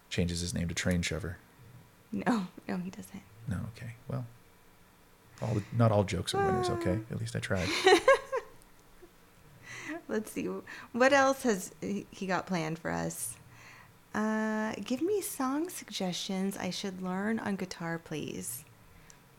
changes 0.08 0.40
his 0.40 0.54
name 0.54 0.68
to 0.68 0.74
Train 0.74 1.02
Shover. 1.02 1.36
No, 2.12 2.48
no, 2.66 2.76
he 2.78 2.90
doesn't. 2.90 3.22
No, 3.46 3.56
okay. 3.76 3.92
Well, 4.08 4.26
all 5.40 5.54
the, 5.54 5.62
not 5.76 5.92
all 5.92 6.02
jokes 6.04 6.34
are 6.34 6.44
winners, 6.44 6.68
okay? 6.70 6.98
At 7.10 7.20
least 7.20 7.36
I 7.36 7.38
tried. 7.38 7.68
Let's 10.08 10.32
see. 10.32 10.48
What 10.92 11.12
else 11.12 11.42
has 11.44 11.72
he 11.80 12.06
he 12.10 12.26
got 12.26 12.46
planned 12.46 12.78
for 12.78 12.90
us? 12.90 13.36
Uh, 14.12 14.72
give 14.84 15.02
me 15.02 15.20
song 15.20 15.68
suggestions 15.68 16.56
I 16.56 16.70
should 16.70 17.00
learn 17.00 17.38
on 17.38 17.54
guitar, 17.54 17.98
please. 17.98 18.64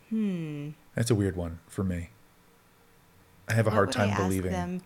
Hmm. 0.09 0.69
That's 0.95 1.11
a 1.11 1.15
weird 1.15 1.35
one 1.35 1.59
for 1.67 1.83
me. 1.83 2.09
I 3.51 3.55
have 3.55 3.67
a 3.67 3.69
What 3.69 3.75
hard 3.75 3.91
time 3.91 4.15
believing 4.15 4.51
them? 4.51 4.81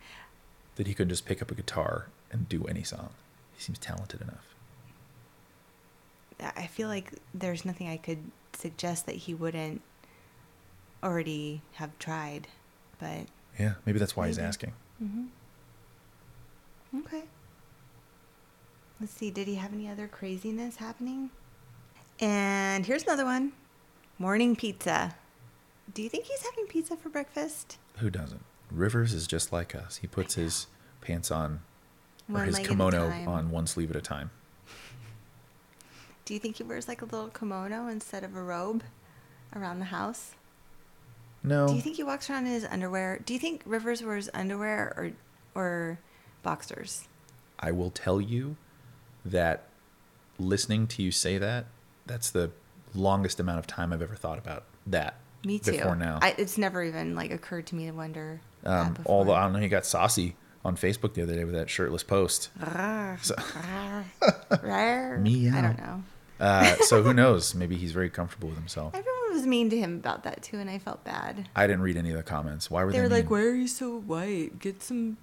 that 0.75 0.87
he 0.87 0.93
could 0.95 1.07
just 1.07 1.25
pick 1.25 1.41
up 1.41 1.51
a 1.51 1.55
guitar 1.55 2.07
and 2.31 2.49
do 2.49 2.65
any 2.65 2.83
song. 2.83 3.11
He 3.53 3.61
seems 3.61 3.77
talented 3.77 4.21
enough. 4.21 4.55
I 6.57 6.67
feel 6.67 6.87
like 6.89 7.13
there's 7.33 7.63
nothing 7.63 7.87
I 7.87 7.97
could 7.97 8.31
suggest 8.53 9.05
that 9.05 9.15
he 9.15 9.33
wouldn't 9.33 9.81
already 11.03 11.61
have 11.73 11.97
tried, 11.99 12.47
but 12.99 13.27
Yeah, 13.59 13.75
maybe 13.85 13.99
that's 13.99 14.15
why 14.17 14.27
he's 14.27 14.37
Maybe. 14.37 14.47
asking. 14.47 14.73
hmm 14.99 15.25
okay. 16.99 17.23
Let's 18.99 19.13
see. 19.13 19.29
Did 19.29 19.47
he 19.47 19.55
have 19.55 19.73
any 19.73 19.87
other 19.89 20.07
craziness 20.07 20.77
happening? 20.77 21.29
And 22.19 22.85
here's 22.85 23.03
another 23.03 23.25
one: 23.25 23.51
morning 24.17 24.55
pizza. 24.55 25.15
Do 25.93 26.01
you 26.01 26.09
think 26.09 26.25
he's 26.25 26.41
having 26.43 26.65
pizza 26.65 26.95
for 26.97 27.09
breakfast? 27.09 27.77
Who 27.97 28.09
doesn't? 28.09 28.43
Rivers 28.71 29.13
is 29.13 29.27
just 29.27 29.51
like 29.53 29.75
us. 29.75 29.97
He 29.97 30.07
puts 30.07 30.35
his 30.35 30.67
pants 31.01 31.31
on 31.31 31.61
or 32.29 32.35
One 32.35 32.45
his 32.45 32.55
leg 32.55 32.65
at 32.65 32.65
a 32.65 32.69
kimono 32.69 33.09
on 33.27 33.51
one 33.51 33.67
sleeve 33.67 33.89
at 33.91 33.95
a 33.95 34.01
time. 34.01 34.31
Do 36.25 36.33
you 36.33 36.39
think 36.39 36.57
he 36.57 36.63
wears 36.63 36.87
like 36.87 37.01
a 37.01 37.05
little 37.05 37.27
kimono 37.27 37.87
instead 37.87 38.23
of 38.23 38.35
a 38.35 38.41
robe 38.41 38.83
around 39.55 39.79
the 39.79 39.85
house? 39.85 40.31
No. 41.43 41.67
Do 41.67 41.75
you 41.75 41.81
think 41.81 41.97
he 41.97 42.03
walks 42.03 42.29
around 42.29 42.47
in 42.47 42.53
his 42.53 42.65
underwear? 42.65 43.19
Do 43.23 43.33
you 43.33 43.39
think 43.39 43.61
Rivers 43.65 44.01
wears 44.01 44.29
underwear 44.33 44.93
or 44.97 45.11
or 45.53 45.99
boxers? 46.41 47.07
I 47.59 47.71
will 47.71 47.91
tell 47.91 48.19
you 48.19 48.57
that 49.23 49.67
listening 50.39 50.87
to 50.87 51.03
you 51.03 51.11
say 51.11 51.37
that, 51.37 51.65
that's 52.05 52.31
the 52.31 52.51
longest 52.93 53.39
amount 53.39 53.59
of 53.59 53.67
time 53.67 53.93
I've 53.93 54.01
ever 54.01 54.15
thought 54.15 54.37
about 54.37 54.63
that. 54.87 55.15
Me 55.45 55.59
too. 55.59 55.73
Before 55.73 55.95
now. 55.95 56.19
I, 56.21 56.33
it's 56.37 56.57
never 56.57 56.83
even 56.83 57.15
like 57.15 57.31
occurred 57.31 57.67
to 57.67 57.75
me 57.75 57.85
to 57.85 57.91
wonder. 57.91 58.41
That 58.65 58.87
um, 58.87 58.97
although 59.05 59.33
I 59.33 59.43
don't 59.43 59.53
know, 59.53 59.59
he 59.59 59.69
got 59.69 59.85
saucy 59.85 60.35
on 60.65 60.75
Facebook 60.75 61.13
the 61.13 61.21
other 61.23 61.35
day 61.35 61.43
with 61.45 61.53
that 61.55 61.69
shirtless 61.69 62.03
post. 62.03 62.49
Rawr, 62.59 63.23
So- 63.23 63.35
rawr, 63.35 64.03
rawr. 64.51 65.21
Meow. 65.21 65.57
I 65.57 65.61
don't 65.61 65.77
know. 65.77 66.03
Uh, 66.39 66.75
so 66.81 67.01
who 67.01 67.13
knows? 67.21 67.55
Maybe 67.55 67.77
he's 67.77 67.91
very 67.93 68.09
comfortable 68.09 68.49
with 68.49 68.57
himself. 68.57 68.93
Everyone 68.93 69.33
was 69.33 69.45
mean 69.45 69.69
to 69.69 69.77
him 69.77 69.95
about 69.95 70.23
that 70.23 70.41
too, 70.43 70.57
and 70.59 70.69
I 70.69 70.79
felt 70.79 71.03
bad. 71.03 71.47
I 71.55 71.67
didn't 71.67 71.81
read 71.83 71.95
any 71.97 72.09
of 72.11 72.17
the 72.17 72.23
comments. 72.23 72.69
Why 72.69 72.83
were 72.83 72.91
They 72.91 72.97
they, 72.97 73.03
were 73.03 73.09
like, 73.09 73.29
"Why 73.29 73.41
are 73.43 73.53
you 73.53 73.67
so 73.67 73.99
white? 73.99 74.59
Get 74.59 74.81
some 74.83 75.17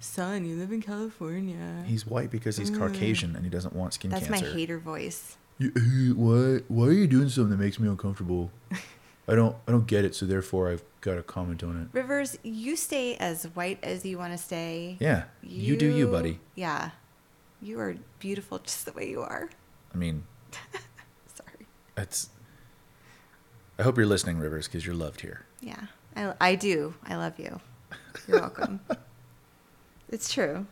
sun. 0.00 0.44
You 0.44 0.56
live 0.56 0.72
in 0.72 0.82
California." 0.82 1.84
He's 1.86 2.06
white 2.06 2.30
because 2.30 2.56
he's 2.56 2.70
Caucasian 2.70 3.34
and 3.36 3.44
he 3.44 3.50
doesn't 3.50 3.74
want 3.74 3.94
skin 3.94 4.10
That's 4.10 4.26
cancer. 4.26 4.42
That's 4.44 4.54
my 4.54 4.58
hater 4.60 4.78
voice. 4.78 5.36
You, 5.58 5.72
uh, 5.74 6.14
why? 6.20 6.60
Why 6.68 6.86
are 6.88 6.92
you 6.92 7.06
doing 7.06 7.28
something 7.30 7.50
that 7.56 7.62
makes 7.62 7.78
me 7.78 7.88
uncomfortable? 7.88 8.50
I 9.28 9.34
don't. 9.34 9.54
I 9.66 9.72
don't 9.72 9.86
get 9.86 10.04
it. 10.04 10.14
So 10.14 10.24
therefore, 10.26 10.70
I've 10.70 10.82
got 11.02 11.16
to 11.16 11.22
comment 11.22 11.62
on 11.62 11.82
it. 11.82 11.88
Rivers, 11.96 12.38
you 12.42 12.76
stay 12.76 13.16
as 13.16 13.44
white 13.54 13.78
as 13.82 14.04
you 14.04 14.16
want 14.18 14.32
to 14.32 14.38
stay. 14.38 14.96
Yeah, 15.00 15.24
you, 15.42 15.76
do 15.76 15.86
you, 15.86 16.06
buddy. 16.08 16.40
Yeah, 16.54 16.90
you 17.60 17.78
are 17.80 17.96
beautiful 18.18 18.58
just 18.58 18.86
the 18.86 18.92
way 18.92 19.08
you 19.10 19.20
are. 19.20 19.50
I 19.94 19.96
mean, 19.98 20.24
Sorry. 21.34 21.66
it's. 21.96 22.30
I 23.78 23.82
hope 23.82 23.96
you're 23.96 24.06
listening, 24.06 24.38
Rivers, 24.38 24.66
because 24.66 24.84
you're 24.86 24.94
loved 24.94 25.20
here. 25.20 25.44
Yeah, 25.60 25.86
I, 26.16 26.32
I 26.40 26.54
do. 26.54 26.94
I 27.04 27.16
love 27.16 27.38
you. 27.38 27.60
You're 28.26 28.40
welcome. 28.40 28.80
it's 30.08 30.32
true. 30.32 30.66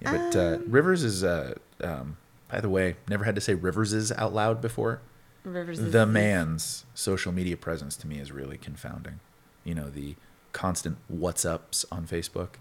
Yeah, 0.00 0.12
but 0.12 0.36
uh, 0.36 0.54
Um, 0.56 0.64
Rivers 0.70 1.04
is. 1.04 1.22
Uh, 1.22 1.54
um, 1.82 2.16
by 2.50 2.60
the 2.60 2.68
way, 2.68 2.96
never 3.08 3.24
had 3.24 3.34
to 3.34 3.40
say 3.40 3.54
Rivers's 3.54 4.12
out 4.12 4.32
loud 4.32 4.60
before. 4.60 5.00
Rivers 5.44 5.78
is 5.78 5.92
the 5.92 6.06
man's 6.06 6.86
social 6.94 7.32
media 7.32 7.56
presence 7.56 7.96
to 7.98 8.06
me 8.06 8.18
is 8.18 8.32
really 8.32 8.56
confounding. 8.56 9.20
You 9.62 9.74
know, 9.74 9.88
the 9.90 10.16
constant 10.52 10.96
what's 11.08 11.44
ups 11.44 11.84
on 11.92 12.06
Facebook. 12.06 12.54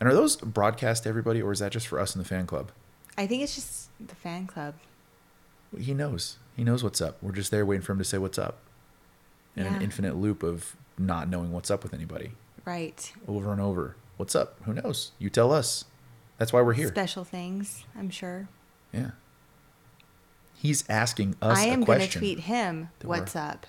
And 0.00 0.08
are 0.08 0.14
those 0.14 0.36
broadcast 0.36 1.02
to 1.04 1.08
everybody, 1.08 1.40
or 1.42 1.52
is 1.52 1.58
that 1.60 1.72
just 1.72 1.86
for 1.86 1.98
us 1.98 2.14
in 2.14 2.18
the 2.22 2.28
fan 2.28 2.46
club? 2.46 2.70
I 3.18 3.26
think 3.26 3.42
it's 3.42 3.54
just 3.54 3.88
the 4.04 4.14
fan 4.14 4.46
club. 4.46 4.74
He 5.78 5.94
knows. 5.94 6.36
He 6.54 6.64
knows 6.64 6.84
what's 6.84 7.00
up. 7.00 7.16
We're 7.22 7.32
just 7.32 7.50
there 7.50 7.64
waiting 7.66 7.82
for 7.82 7.92
him 7.92 7.98
to 7.98 8.04
say 8.04 8.18
what's 8.18 8.38
up. 8.38 8.58
In 9.56 9.64
Yeah. 9.64 9.74
an 9.76 9.82
infinite 9.82 10.16
loop 10.16 10.42
of 10.42 10.76
not 10.98 11.28
knowing 11.28 11.50
what's 11.52 11.70
up 11.70 11.82
with 11.82 11.94
anybody 11.94 12.32
Right. 12.66 13.10
over 13.26 13.52
and 13.52 13.60
over. 13.60 13.96
What's 14.18 14.34
up? 14.34 14.60
Who 14.64 14.74
knows? 14.74 15.12
You 15.18 15.30
tell 15.30 15.50
us. 15.52 15.84
That's 16.38 16.52
why 16.52 16.60
we're 16.60 16.74
here. 16.74 16.88
Special 16.88 17.24
things, 17.24 17.84
I'm 17.96 18.10
sure. 18.10 18.48
yeah. 18.92 19.12
He's 20.66 20.84
asking 20.88 21.36
us 21.40 21.58
a 21.58 21.62
question. 21.62 21.70
I 21.70 21.72
am 21.72 21.84
going 21.84 22.00
to 22.00 22.18
tweet 22.18 22.40
him, 22.40 22.88
what's 23.02 23.36
up? 23.36 23.66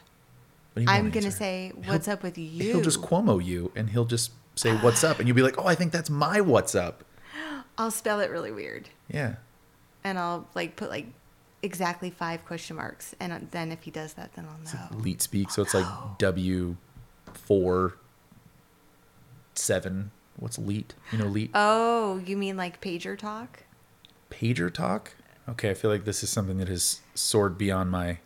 I'm 0.75 1.09
going 1.11 1.25
to 1.25 1.31
say, 1.31 1.71
He'll- 1.83 1.93
what's 1.93 2.07
up 2.07 2.23
with 2.23 2.37
you? 2.37 2.63
He'll 2.63 2.81
just 2.81 3.01
Cuomo 3.01 3.43
you 3.43 3.71
and 3.75 3.89
he'll 3.89 4.05
just 4.05 4.31
say 4.55 4.75
what's 4.77 5.03
up 5.03 5.19
and 5.19 5.27
you'll 5.27 5.35
be 5.35 5.43
like, 5.43 5.57
"Oh, 5.59 5.65
I 5.67 5.75
think 5.75 5.91
that's 5.91 6.09
my 6.09 6.41
what's 6.41 6.73
up." 6.73 7.03
I'll 7.77 7.91
spell 7.91 8.19
it 8.19 8.31
really 8.31 8.51
weird. 8.51 8.89
Yeah. 9.07 9.35
And 10.03 10.17
I'll 10.17 10.47
like 10.55 10.75
put 10.75 10.89
like 10.89 11.07
exactly 11.61 12.09
five 12.09 12.43
question 12.45 12.75
marks. 12.75 13.13
And 13.19 13.31
uh, 13.33 13.39
then 13.51 13.71
if 13.71 13.83
he 13.83 13.91
does 13.91 14.13
that, 14.13 14.33
then 14.33 14.47
I'll 14.47 14.57
know. 14.91 14.97
leet 15.03 15.21
speak, 15.21 15.51
so 15.51 15.61
it's 15.61 15.73
like 15.75 15.85
W 16.17 16.77
four 17.33 17.97
seven. 19.55 20.11
What's 20.37 20.57
leet? 20.59 20.93
You 21.11 21.17
know, 21.19 21.25
leet 21.25 21.51
Oh, 21.53 22.21
you 22.25 22.37
mean 22.37 22.57
like 22.57 22.81
pager 22.81 23.17
talk? 23.17 23.63
pager 24.29 24.71
talk. 24.73 25.13
Okay, 25.49 25.69
I 25.69 25.73
feel 25.73 25.89
like 25.91 26.03
this 26.05 26.23
is 26.23 26.29
something 26.29 26.57
that 26.57 26.67
has 26.67 27.01
soared 27.15 27.57
beyond 27.57 27.89
my 27.91 28.19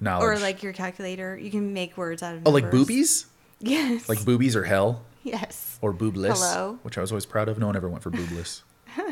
knowledge. 0.00 0.24
Or 0.24 0.38
like 0.38 0.62
your 0.62 0.72
calculator? 0.72 1.36
You 1.36 1.50
can 1.50 1.72
make 1.72 1.96
words 1.96 2.22
out 2.22 2.36
of 2.36 2.42
oh, 2.46 2.50
like 2.50 2.70
boobies, 2.70 3.26
Yes. 3.60 4.08
like 4.08 4.24
boobies 4.24 4.54
or 4.54 4.64
hell 4.64 5.02
yes. 5.24 5.78
or 5.82 5.92
boobless, 5.92 6.34
Hello? 6.34 6.78
which 6.82 6.96
I 6.96 7.00
was 7.00 7.10
always 7.10 7.26
proud 7.26 7.48
of. 7.48 7.58
No 7.58 7.66
one 7.66 7.76
ever 7.76 7.88
went 7.88 8.02
for 8.02 8.10
boobless. 8.10 8.62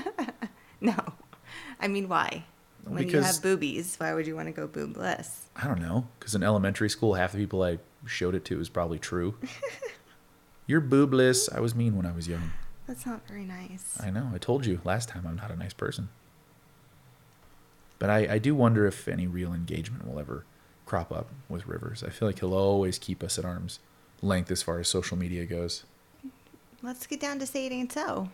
No. 0.80 0.94
I 1.80 1.88
mean, 1.88 2.06
why? 2.08 2.44
When 2.84 2.98
you 2.98 3.06
Because- 3.06 3.26
have 3.26 3.42
boobies, 3.42 3.96
why 3.98 4.12
would 4.14 4.26
you 4.26 4.36
want 4.36 4.46
to 4.48 4.52
go 4.52 4.68
boobless? 4.68 5.46
I 5.56 5.66
don't 5.66 5.80
know, 5.80 6.06
because 6.20 6.34
in 6.34 6.42
elementary 6.42 6.90
school, 6.90 7.14
half 7.14 7.32
the 7.32 7.38
people 7.38 7.62
I 7.62 7.78
showed 8.04 8.34
it 8.34 8.44
to 8.46 8.58
was 8.58 8.68
probably 8.68 8.98
true. 8.98 9.36
You're 10.66 10.80
boobless. 10.82 11.48
I 11.52 11.60
was 11.60 11.74
mean 11.74 11.96
when 11.96 12.06
I 12.06 12.12
was 12.12 12.28
young. 12.28 12.52
That's 12.86 13.06
not 13.06 13.26
very 13.26 13.44
nice. 13.44 13.98
I 14.00 14.10
know. 14.10 14.30
I 14.34 14.38
told 14.38 14.66
you 14.66 14.80
last 14.84 15.08
time 15.08 15.24
I'm 15.26 15.36
not 15.36 15.50
a 15.50 15.56
nice 15.56 15.72
person. 15.72 16.08
But 17.98 18.10
I, 18.10 18.34
I 18.34 18.38
do 18.38 18.54
wonder 18.54 18.86
if 18.86 19.08
any 19.08 19.26
real 19.26 19.52
engagement 19.54 20.06
will 20.06 20.18
ever 20.18 20.44
crop 20.84 21.10
up 21.10 21.28
with 21.48 21.66
Rivers. 21.66 22.04
I 22.04 22.10
feel 22.10 22.28
like 22.28 22.40
he'll 22.40 22.54
always 22.54 22.98
keep 22.98 23.22
us 23.22 23.38
at 23.38 23.44
arm's 23.44 23.78
length 24.22 24.50
as 24.50 24.62
far 24.62 24.78
as 24.78 24.88
social 24.88 25.16
media 25.16 25.46
goes. 25.46 25.84
Let's 26.82 27.06
get 27.06 27.20
down 27.20 27.38
to 27.38 27.46
say 27.46 27.66
it 27.66 27.72
ain't 27.72 27.92
so. 27.92 28.28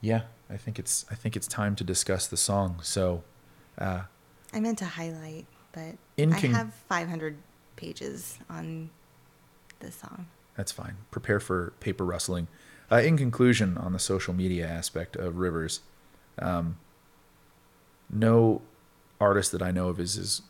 Yeah, 0.00 0.22
I 0.50 0.56
think 0.56 0.78
it's 0.78 1.06
I 1.10 1.14
think 1.14 1.36
it's 1.36 1.46
time 1.46 1.74
to 1.76 1.84
discuss 1.84 2.26
the 2.26 2.36
song. 2.36 2.78
So, 2.82 3.24
uh, 3.78 4.02
I 4.52 4.60
meant 4.60 4.78
to 4.78 4.84
highlight, 4.84 5.46
but 5.72 5.96
In 6.16 6.32
I 6.32 6.38
have 6.38 6.72
500 6.88 7.36
pages 7.76 8.38
on 8.48 8.90
this 9.80 9.96
song. 9.96 10.26
that's 10.54 10.70
fine. 10.72 10.96
Prepare 11.10 11.40
for 11.40 11.72
paper 11.80 12.04
rustling. 12.04 12.48
Uh, 12.90 12.96
in 12.96 13.16
conclusion, 13.16 13.76
on 13.76 13.92
the 13.92 13.98
social 13.98 14.32
media 14.32 14.66
aspect 14.66 15.16
of 15.16 15.38
Rivers, 15.38 15.80
um, 16.38 16.76
no 18.10 18.62
artist 19.20 19.52
that 19.52 19.62
I 19.62 19.70
know 19.70 19.88
of 19.88 19.98
is 20.00 20.16
as 20.16 20.42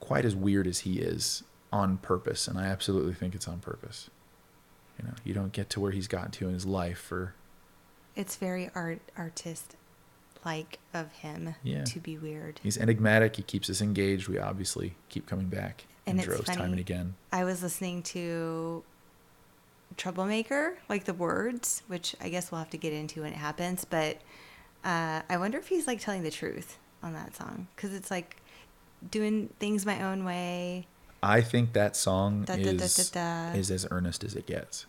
quite 0.00 0.24
as 0.24 0.34
weird 0.34 0.66
as 0.66 0.80
he 0.80 0.98
is 0.98 1.42
on 1.72 1.96
purpose, 1.98 2.48
and 2.48 2.58
I 2.58 2.64
absolutely 2.66 3.14
think 3.14 3.34
it's 3.34 3.48
on 3.48 3.60
purpose. 3.60 4.10
You 4.98 5.06
know, 5.08 5.14
you 5.24 5.32
don't 5.34 5.52
get 5.52 5.70
to 5.70 5.80
where 5.80 5.92
he's 5.92 6.08
gotten 6.08 6.30
to 6.32 6.48
in 6.48 6.54
his 6.54 6.66
life 6.66 6.98
for 6.98 7.34
It's 8.16 8.36
very 8.36 8.70
art 8.74 9.00
artist 9.16 9.76
like 10.44 10.78
of 10.92 11.12
him 11.12 11.54
Yeah. 11.62 11.84
to 11.84 12.00
be 12.00 12.18
weird. 12.18 12.60
he's 12.62 12.76
enigmatic. 12.76 13.36
He 13.36 13.42
keeps 13.42 13.70
us 13.70 13.80
engaged. 13.80 14.28
We 14.28 14.38
obviously 14.38 14.96
keep 15.08 15.26
coming 15.26 15.46
back 15.46 15.84
And 16.06 16.18
it's 16.18 16.26
droves 16.26 16.44
time 16.48 16.72
and 16.72 16.80
again. 16.80 17.14
I 17.32 17.44
was 17.44 17.62
listening 17.62 18.02
to 18.04 18.82
Troublemaker, 19.96 20.78
like 20.88 21.04
the 21.04 21.14
words, 21.14 21.82
which 21.86 22.16
I 22.20 22.28
guess 22.28 22.50
we'll 22.50 22.58
have 22.58 22.70
to 22.70 22.76
get 22.78 22.92
into 22.92 23.22
when 23.22 23.32
it 23.32 23.36
happens, 23.36 23.84
but 23.84 24.20
uh, 24.84 25.22
I 25.28 25.36
wonder 25.36 25.58
if 25.58 25.68
he's 25.68 25.86
like 25.86 26.00
telling 26.00 26.22
the 26.22 26.30
truth 26.30 26.78
on 27.02 27.12
that 27.14 27.34
song 27.36 27.68
because 27.74 27.94
it's 27.94 28.10
like 28.10 28.36
doing 29.10 29.48
things 29.58 29.84
my 29.86 30.02
own 30.02 30.24
way. 30.24 30.86
I 31.22 31.40
think 31.40 31.72
that 31.74 31.94
song 31.96 32.42
Da, 32.44 32.54
is 32.54 33.10
da, 33.12 33.50
da. 33.52 33.56
is 33.58 33.70
as 33.70 33.86
earnest 33.90 34.24
as 34.24 34.34
it 34.34 34.46
gets. 34.46 34.86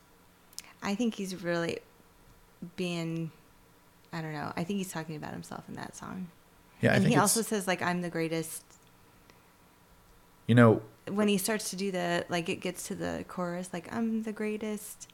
I 0.82 0.96
think 0.96 1.16
he's 1.16 1.44
really 1.44 1.80
being, 2.76 3.32
I 4.12 4.22
don't 4.22 4.34
know, 4.34 4.52
I 4.58 4.64
think 4.64 4.78
he's 4.78 4.92
talking 4.92 5.16
about 5.16 5.32
himself 5.32 5.64
in 5.68 5.76
that 5.76 5.96
song. 5.96 6.28
Yeah, 6.82 6.92
I 6.92 6.96
and 6.96 7.04
think 7.04 7.14
he 7.16 7.20
also 7.20 7.42
says 7.42 7.68
like 7.68 7.82
I'm 7.82 8.02
the 8.02 8.10
greatest. 8.10 8.64
you 10.48 10.56
know, 10.56 10.82
When 11.08 11.28
he 11.28 11.38
starts 11.38 11.70
to 11.70 11.76
do 11.76 11.92
the 11.92 12.26
like, 12.30 12.50
it 12.50 12.58
gets 12.58 12.88
to 12.88 12.96
the 12.96 13.24
chorus 13.28 13.70
like 13.72 13.94
I'm 13.94 14.24
the 14.24 14.34
greatest. 14.34 15.08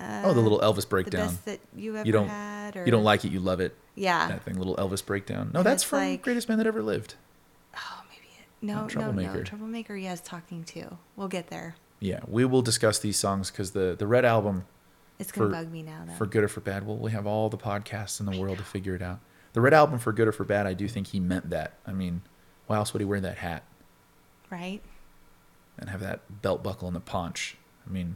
Uh, 0.00 0.22
oh, 0.24 0.32
the 0.32 0.40
little 0.40 0.60
Elvis 0.60 0.88
breakdown. 0.88 1.26
the 1.26 1.32
best 1.32 1.44
that 1.46 1.60
you 1.76 1.96
ever 1.96 2.06
You 2.06 2.12
don't 2.12 2.28
had. 2.28 2.76
Or, 2.76 2.84
you 2.84 2.92
don't 2.92 3.02
like 3.04 3.24
it, 3.24 3.32
you 3.32 3.40
love 3.40 3.58
it. 3.60 3.74
Yeah. 3.98 4.28
That 4.28 4.44
thing, 4.44 4.56
little 4.56 4.76
Elvis 4.76 5.04
breakdown. 5.04 5.50
No, 5.52 5.60
And 5.60 5.66
that's 5.66 5.82
from 5.82 5.98
like- 6.00 6.22
Greatest 6.22 6.48
Man 6.48 6.58
That 6.58 6.66
Ever 6.66 6.82
Lived. 6.82 7.14
Oh, 7.74 8.02
maybe 8.08 8.28
it, 8.38 8.46
no, 8.62 8.82
no, 8.82 8.88
Troublemaker. 8.88 9.38
no. 9.38 9.42
Troublemaker. 9.44 9.96
Yes, 9.96 10.20
talking 10.20 10.64
to. 10.64 10.98
We'll 11.16 11.28
get 11.28 11.48
there. 11.48 11.76
Yeah, 12.00 12.20
we 12.28 12.44
will 12.44 12.62
discuss 12.62 12.98
these 13.00 13.16
songs 13.18 13.50
because 13.50 13.72
the 13.72 13.96
the 13.98 14.06
Red 14.06 14.24
album 14.24 14.64
It's 15.18 15.32
gonna 15.32 15.48
For- 15.48 15.52
bug 15.52 15.72
me 15.72 15.82
now 15.82 16.04
though. 16.06 16.12
for 16.14 16.26
good 16.26 16.44
or 16.44 16.48
for 16.48 16.60
bad. 16.60 16.86
Well, 16.86 16.96
we 16.96 17.10
have 17.10 17.26
all 17.26 17.48
the 17.48 17.58
podcasts 17.58 18.20
in 18.20 18.26
the 18.26 18.38
world 18.40 18.58
to 18.58 18.64
figure 18.64 18.94
it 18.94 19.02
out. 19.02 19.18
The 19.52 19.60
Red 19.60 19.74
album 19.74 19.98
for 19.98 20.12
good 20.12 20.28
or 20.28 20.32
for 20.32 20.44
bad, 20.44 20.66
I 20.66 20.74
do 20.74 20.86
think 20.86 21.08
he 21.08 21.18
meant 21.18 21.50
that. 21.50 21.72
I 21.86 21.92
mean, 21.92 22.22
why 22.68 22.76
else 22.76 22.92
would 22.92 23.00
he 23.00 23.04
wear 23.06 23.20
that 23.20 23.38
hat 23.38 23.64
right? 24.50 24.80
and 25.78 25.90
have 25.90 26.00
that 26.00 26.40
belt 26.42 26.62
buckle 26.62 26.86
and 26.86 26.94
the 26.94 27.00
paunch? 27.00 27.56
I 27.84 27.90
mean, 27.90 28.14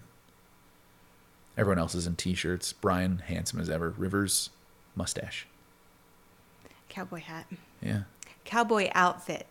everyone 1.57 1.79
else 1.79 1.95
is 1.97 2.07
in 2.07 2.15
t-shirts. 2.17 2.73
Brian, 2.73 3.19
handsome 3.19 3.59
as 3.61 3.69
ever. 3.69 3.91
Rivers, 3.97 4.51
mustache. 4.95 5.47
Cowboy 6.93 7.21
hat. 7.21 7.47
Yeah, 7.81 8.03
Cowboy 8.45 8.91
outfit. 8.95 9.47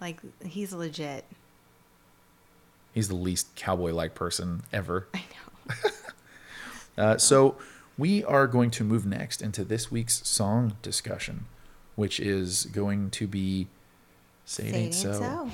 Like 0.00 0.18
he's 0.44 0.72
legit. 0.72 1.24
he's 2.92 3.08
the 3.08 3.14
least 3.14 3.54
cowboy-like 3.54 4.14
person 4.14 4.62
ever. 4.72 5.06
I 5.14 5.18
know. 5.18 5.74
Uh, 6.98 7.16
so 7.16 7.56
we 7.96 8.22
are 8.24 8.46
going 8.46 8.70
to 8.70 8.84
move 8.84 9.06
next 9.06 9.40
into 9.40 9.64
this 9.64 9.90
week's 9.90 10.26
song 10.28 10.76
discussion, 10.82 11.46
which 11.96 12.20
is 12.20 12.66
going 12.66 13.08
to 13.10 13.26
be 13.26 13.68
"Say 14.44 14.64
It 14.64 14.72
Say 14.72 14.78
Ain't 14.80 14.94
it 14.94 14.96
So." 14.96 15.12
so. 15.14 15.50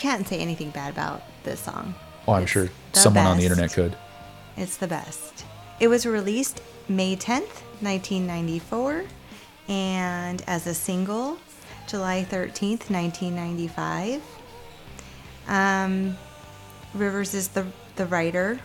Can't 0.00 0.26
say 0.26 0.38
anything 0.38 0.70
bad 0.70 0.94
about 0.94 1.22
this 1.44 1.60
song. 1.60 1.94
Oh, 2.26 2.32
I'm 2.32 2.44
It's 2.44 2.52
sure 2.52 2.70
someone 2.94 3.26
on 3.26 3.36
the 3.36 3.42
internet 3.42 3.70
could. 3.70 3.94
It's 4.56 4.78
the 4.78 4.86
best. 4.86 5.44
It 5.78 5.88
was 5.88 6.06
released 6.06 6.62
May 6.88 7.16
10th, 7.16 7.60
1994, 7.82 9.04
and 9.68 10.42
as 10.46 10.66
a 10.66 10.72
single, 10.72 11.36
July 11.86 12.26
13th, 12.30 12.88
1995. 12.88 14.22
Um, 15.46 16.16
Rivers 16.94 17.34
is 17.34 17.48
the, 17.48 17.66
the 17.96 18.06
writer 18.06 18.58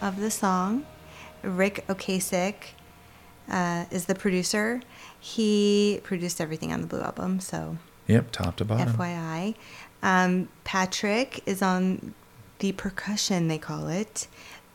of 0.00 0.20
the 0.20 0.30
song. 0.30 0.86
Ric 1.42 1.84
Ocasek 1.88 2.54
uh, 3.50 3.86
is 3.90 4.04
the 4.04 4.14
producer. 4.14 4.80
He 5.18 6.00
produced 6.04 6.40
everything 6.40 6.72
on 6.72 6.82
the 6.82 6.86
Blue 6.86 7.00
Album, 7.00 7.40
so 7.40 7.78
Yep, 8.08 8.30
top 8.32 8.56
to 8.56 8.64
bottom. 8.64 8.94
FYI. 8.94 9.54
Um, 10.02 10.48
Patrick 10.64 11.42
is 11.46 11.62
on 11.62 12.14
the 12.58 12.72
percussion, 12.72 13.48
they 13.48 13.58
call 13.58 13.88
it. 13.88 14.28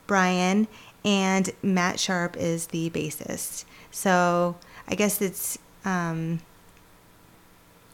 Brian 0.08 0.68
and 1.06 1.52
Matt 1.62 2.00
Sharp 2.00 2.38
is 2.38 2.68
the 2.68 2.90
bassist. 2.90 3.66
So 3.92 4.58
I 4.88 4.96
guess 4.96 5.22
it's, 5.22 5.58
um, 5.86 6.42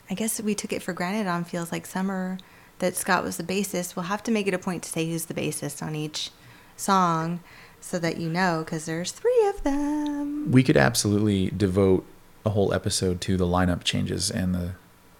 I 0.10 0.14
guess 0.14 0.42
we 0.42 0.56
took 0.56 0.74
it 0.74 0.82
for 0.82 0.94
granted 0.94 1.28
on 1.28 1.44
Feels 1.44 1.72
Like 1.72 1.86
Summer 1.86 2.38
that 2.80 2.96
Scott 2.96 3.24
was 3.24 3.38
the 3.38 3.44
bassist. 3.44 3.96
We'll 3.96 4.06
have 4.06 4.24
to 4.24 4.32
make 4.32 4.48
it 4.48 4.54
a 4.54 4.60
point 4.60 4.84
to 4.84 4.90
say 4.90 5.10
who's 5.10 5.26
the 5.26 5.34
bassist 5.34 5.84
on 5.84 5.96
each 5.96 6.32
song 6.78 7.42
so 7.82 8.00
that 8.00 8.18
you 8.18 8.30
know, 8.30 8.64
because 8.66 8.86
there's 8.86 9.12
three 9.12 9.48
of 9.48 9.64
them. 9.64 10.52
We 10.52 10.64
could 10.64 10.78
absolutely 10.78 11.50
devote 11.50 12.06
a 12.46 12.52
whole 12.52 12.74
episode 12.74 13.22
to 13.22 13.38
the 13.38 13.46
lineup 13.46 13.84
changes 13.84 14.32
and 14.32 14.56
the 14.56 14.72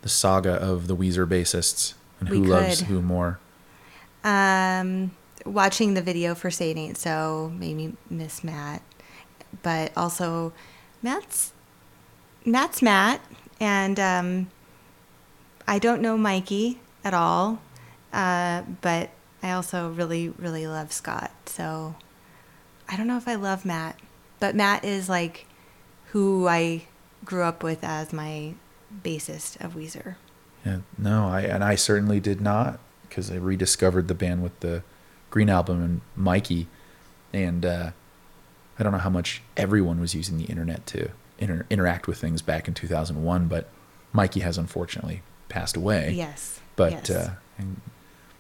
the 0.02 0.10
saga 0.10 0.54
of 0.54 0.88
the 0.88 0.96
Weezer 0.96 1.28
bassists 1.28 1.94
and 2.20 2.30
who 2.30 2.44
loves 2.44 2.82
who 2.82 3.02
more. 3.02 3.40
Um, 4.24 5.12
watching 5.46 5.94
the 5.94 6.02
video 6.02 6.36
for 6.36 6.52
Say 6.52 6.72
It 6.72 6.78
Ain't 6.78 6.98
So 6.98 7.52
made 7.58 7.76
me 7.76 7.94
miss 8.10 8.44
Matt, 8.44 8.82
but 9.64 9.92
also 9.96 10.54
Matt's 11.02 11.54
Matt's 12.46 12.82
Matt, 12.82 13.22
and 13.60 14.00
um, 14.00 14.50
I 15.68 15.80
don't 15.80 16.02
know 16.02 16.18
Mikey 16.18 16.80
at 17.04 17.14
all, 17.14 17.62
uh, 18.14 18.64
but 18.82 19.10
I 19.42 19.52
also 19.52 19.90
really 19.90 20.30
really 20.30 20.68
love 20.68 20.92
Scott. 20.92 21.32
So 21.46 21.96
I 22.88 22.98
don't 22.98 23.08
know 23.08 23.18
if 23.18 23.28
I 23.28 23.36
love 23.36 23.66
Matt, 23.66 23.98
but 24.40 24.56
Matt 24.56 24.84
is 24.84 25.10
like 25.10 25.46
who 26.08 26.48
I 26.48 26.84
grew 27.24 27.44
up 27.44 27.64
with 27.64 27.84
as 27.84 28.12
my 28.12 28.56
bassist 29.04 29.64
of 29.64 29.76
Weezer. 29.76 30.16
Yeah, 30.66 30.80
no, 30.98 31.28
I 31.28 31.42
and 31.42 31.64
I 31.64 31.76
certainly 31.76 32.20
did 32.20 32.42
not 32.42 32.80
because 33.08 33.32
I 33.32 33.36
rediscovered 33.36 34.08
the 34.08 34.14
band 34.14 34.44
with 34.44 34.60
the 34.60 34.84
Green 35.30 35.50
album 35.50 35.84
and 35.84 36.02
Mikey, 36.16 36.68
and 37.34 37.66
uh, 37.66 37.92
I 38.78 38.84
don't 38.84 38.92
know 38.92 39.00
how 39.00 39.10
much 39.10 39.42
everyone 39.58 40.00
was 40.00 40.16
using 40.16 40.38
the 40.38 40.46
internet 40.46 40.86
to 40.88 41.10
inter- 41.38 41.66
interact 41.70 42.08
with 42.08 42.18
things 42.18 42.42
back 42.42 42.68
in 42.68 42.74
2001, 42.74 43.48
but 43.48 43.70
Mikey 44.14 44.40
has 44.42 44.58
unfortunately 44.58 45.22
passed 45.48 45.76
away. 45.78 46.12
Yes, 46.16 46.60
but 46.76 46.92
yes. 46.92 47.10
uh, 47.10 47.34
and 47.58 47.82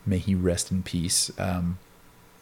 may 0.06 0.18
he 0.18 0.36
rest 0.36 0.72
in 0.72 0.84
peace. 0.84 1.32
Um, 1.38 1.80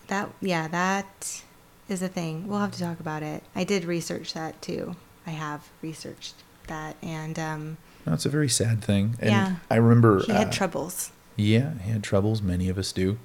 That 0.08 0.30
yeah, 0.42 0.68
that 0.70 1.42
is 1.90 2.02
a 2.02 2.08
thing. 2.08 2.48
We'll 2.48 2.60
have 2.60 2.72
to 2.74 2.80
talk 2.80 3.00
about 3.00 3.24
it. 3.24 3.44
I 3.56 3.64
did 3.64 3.86
research 3.86 4.34
that 4.34 4.62
too. 4.62 4.96
I 5.26 5.32
have 5.32 5.68
researched 5.82 6.36
that, 6.68 6.96
and 7.02 7.38
um, 7.38 7.78
no, 8.08 8.14
it's 8.14 8.26
a 8.26 8.30
very 8.30 8.50
sad 8.50 8.82
thing. 8.84 9.16
And 9.20 9.30
Yeah. 9.30 9.56
I 9.70 9.76
remember 9.76 10.24
he 10.24 10.32
had 10.32 10.48
uh, 10.48 10.52
troubles. 10.52 11.12
Yeah, 11.36 11.74
he 11.84 11.92
had 11.92 12.04
troubles. 12.04 12.42
Many 12.42 12.70
of 12.70 12.78
us 12.78 12.92
do, 12.92 13.20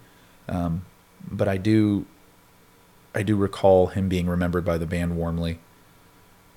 um, 0.49 0.85
but 1.31 1.49
I 1.49 1.57
do. 1.57 2.05
I 3.15 3.23
do 3.23 3.37
recall 3.37 3.89
him 3.89 4.09
being 4.09 4.27
remembered 4.27 4.65
by 4.65 4.77
the 4.79 4.87
band 4.87 5.17
warmly, 5.17 5.61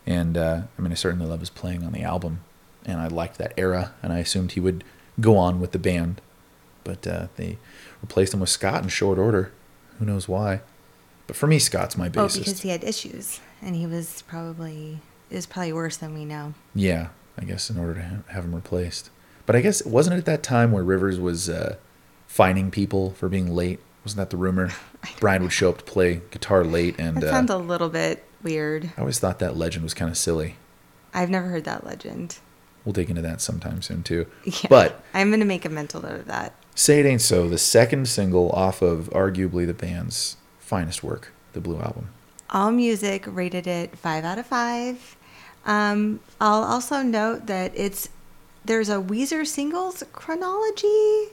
and 0.05 0.37
uh, 0.37 0.61
I 0.77 0.81
mean, 0.81 0.91
I 0.91 0.95
certainly 0.95 1.25
love 1.25 1.39
his 1.41 1.49
playing 1.49 1.83
on 1.83 1.91
the 1.91 2.01
album, 2.03 2.41
and 2.85 2.99
I 2.99 3.07
liked 3.07 3.37
that 3.37 3.53
era, 3.57 3.93
and 4.01 4.11
I 4.11 4.19
assumed 4.19 4.53
he 4.53 4.59
would 4.59 4.83
go 5.21 5.37
on 5.37 5.59
with 5.59 5.71
the 5.71 5.79
band, 5.79 6.21
but 6.83 7.05
uh, 7.07 7.27
they 7.37 7.57
replaced 8.01 8.33
him 8.33 8.39
with 8.39 8.49
Scott 8.49 8.83
in 8.83 8.89
short 8.89 9.17
order. 9.17 9.51
Who 9.99 10.05
knows 10.05 10.27
why? 10.27 10.61
But 11.27 11.35
for 11.35 11.47
me, 11.47 11.57
Scott's 11.59 11.97
my 11.97 12.07
Oh, 12.07 12.27
because 12.27 12.61
he 12.61 12.69
had 12.69 12.83
issues, 12.83 13.39
and 13.61 13.75
he 13.75 13.85
was 13.87 14.23
probably 14.23 14.99
it 15.29 15.35
was 15.35 15.45
probably 15.45 15.73
worse 15.73 15.97
than 15.97 16.13
we 16.13 16.25
know. 16.25 16.53
Yeah, 16.73 17.07
I 17.37 17.45
guess 17.45 17.69
in 17.69 17.77
order 17.77 17.95
to 17.95 18.03
ha- 18.03 18.23
have 18.33 18.45
him 18.45 18.55
replaced. 18.55 19.09
But 19.45 19.55
I 19.55 19.61
guess 19.61 19.85
wasn't 19.85 20.15
it 20.15 20.19
at 20.19 20.25
that 20.25 20.43
time 20.43 20.71
where 20.71 20.83
Rivers 20.83 21.19
was 21.19 21.49
uh, 21.49 21.75
fining 22.27 22.71
people 22.71 23.11
for 23.11 23.29
being 23.29 23.53
late? 23.53 23.79
Wasn't 24.03 24.17
that 24.17 24.29
the 24.29 24.37
rumor? 24.37 24.71
Brian 25.19 25.43
would 25.43 25.51
show 25.51 25.69
up 25.69 25.79
to 25.79 25.83
play 25.83 26.21
guitar 26.31 26.63
late, 26.63 26.95
and 26.99 27.17
That 27.21 27.49
uh, 27.49 27.55
a 27.55 27.57
little 27.57 27.89
bit 27.89 28.23
weird. 28.43 28.91
I 28.97 29.01
always 29.01 29.19
thought 29.19 29.39
that 29.39 29.57
legend 29.57 29.83
was 29.83 29.93
kind 29.93 30.09
of 30.11 30.17
silly. 30.17 30.55
I've 31.13 31.29
never 31.29 31.47
heard 31.47 31.63
that 31.65 31.85
legend. 31.85 32.37
We'll 32.83 32.93
dig 32.93 33.09
into 33.09 33.21
that 33.23 33.41
sometime 33.41 33.81
soon 33.81 34.03
too. 34.03 34.27
Yeah, 34.45 34.67
But 34.69 35.03
I'm 35.13 35.31
gonna 35.31 35.45
make 35.45 35.65
a 35.65 35.69
mental 35.69 36.01
note 36.01 36.19
of 36.19 36.25
that. 36.27 36.53
"Say 36.75 36.99
It 36.99 37.05
Ain't 37.05 37.21
So," 37.21 37.49
the 37.49 37.57
second 37.57 38.07
single 38.07 38.51
off 38.51 38.81
of 38.81 39.09
arguably 39.11 39.65
the 39.65 39.73
band's 39.73 40.37
finest 40.59 41.03
work, 41.03 41.31
the 41.53 41.61
Blue 41.61 41.79
Album. 41.79 42.09
All 42.51 42.71
Music 42.71 43.25
rated 43.27 43.65
it 43.65 43.97
five 43.97 44.23
out 44.23 44.37
of 44.37 44.45
five. 44.45 45.15
Um, 45.65 46.19
I'll 46.39 46.63
also 46.63 47.01
note 47.01 47.47
that 47.47 47.71
it's 47.75 48.09
there's 48.63 48.89
a 48.89 48.95
Weezer 48.95 49.45
singles 49.45 50.03
chronology, 50.11 51.27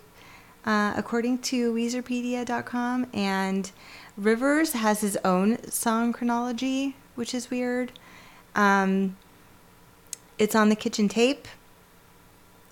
uh, 0.67 0.93
according 0.97 1.39
to 1.39 1.73
Weezerpedia.com, 1.73 3.07
and 3.13 3.71
Rivers 4.17 4.73
has 4.73 5.01
his 5.01 5.17
own 5.25 5.63
song 5.71 6.13
chronology, 6.13 6.97
which 7.15 7.35
is 7.35 7.51
weird. 7.51 7.93
Um, 8.55 9.17
it's 10.39 10.55
on 10.55 10.69
the 10.69 10.77
kitchen 10.77 11.09
tape, 11.09 11.47